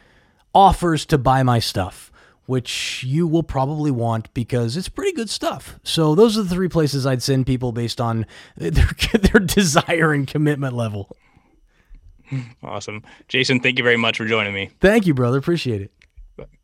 offers 0.55 1.07
to 1.07 1.19
buy 1.19 1.43
my 1.43 1.59
stuff 1.59 2.13
which 2.47 3.03
you 3.05 3.27
will 3.27 3.43
probably 3.43 3.91
want 3.91 4.33
because 4.33 4.77
it's 4.77 4.89
pretty 4.89 5.13
good 5.13 5.29
stuff. 5.29 5.81
So 5.83 6.15
those 6.15 6.39
are 6.39 6.45
the 6.45 6.55
three 6.55 6.69
places 6.69 7.05
I'd 7.05 7.23
send 7.23 7.45
people 7.45 7.73
based 7.73 8.01
on 8.01 8.25
their 8.57 8.89
their 9.13 9.41
desire 9.41 10.13
and 10.13 10.27
commitment 10.27 10.75
level. 10.75 11.17
Awesome. 12.63 13.03
Jason, 13.29 13.61
thank 13.61 13.79
you 13.79 13.85
very 13.85 13.97
much 13.97 14.19
for 14.19 14.27
joining 14.27 14.55
me. 14.55 14.71
Thank 14.81 15.07
you, 15.07 15.15
brother. 15.15 15.39
Appreciate 15.39 15.83
it. 15.83 15.93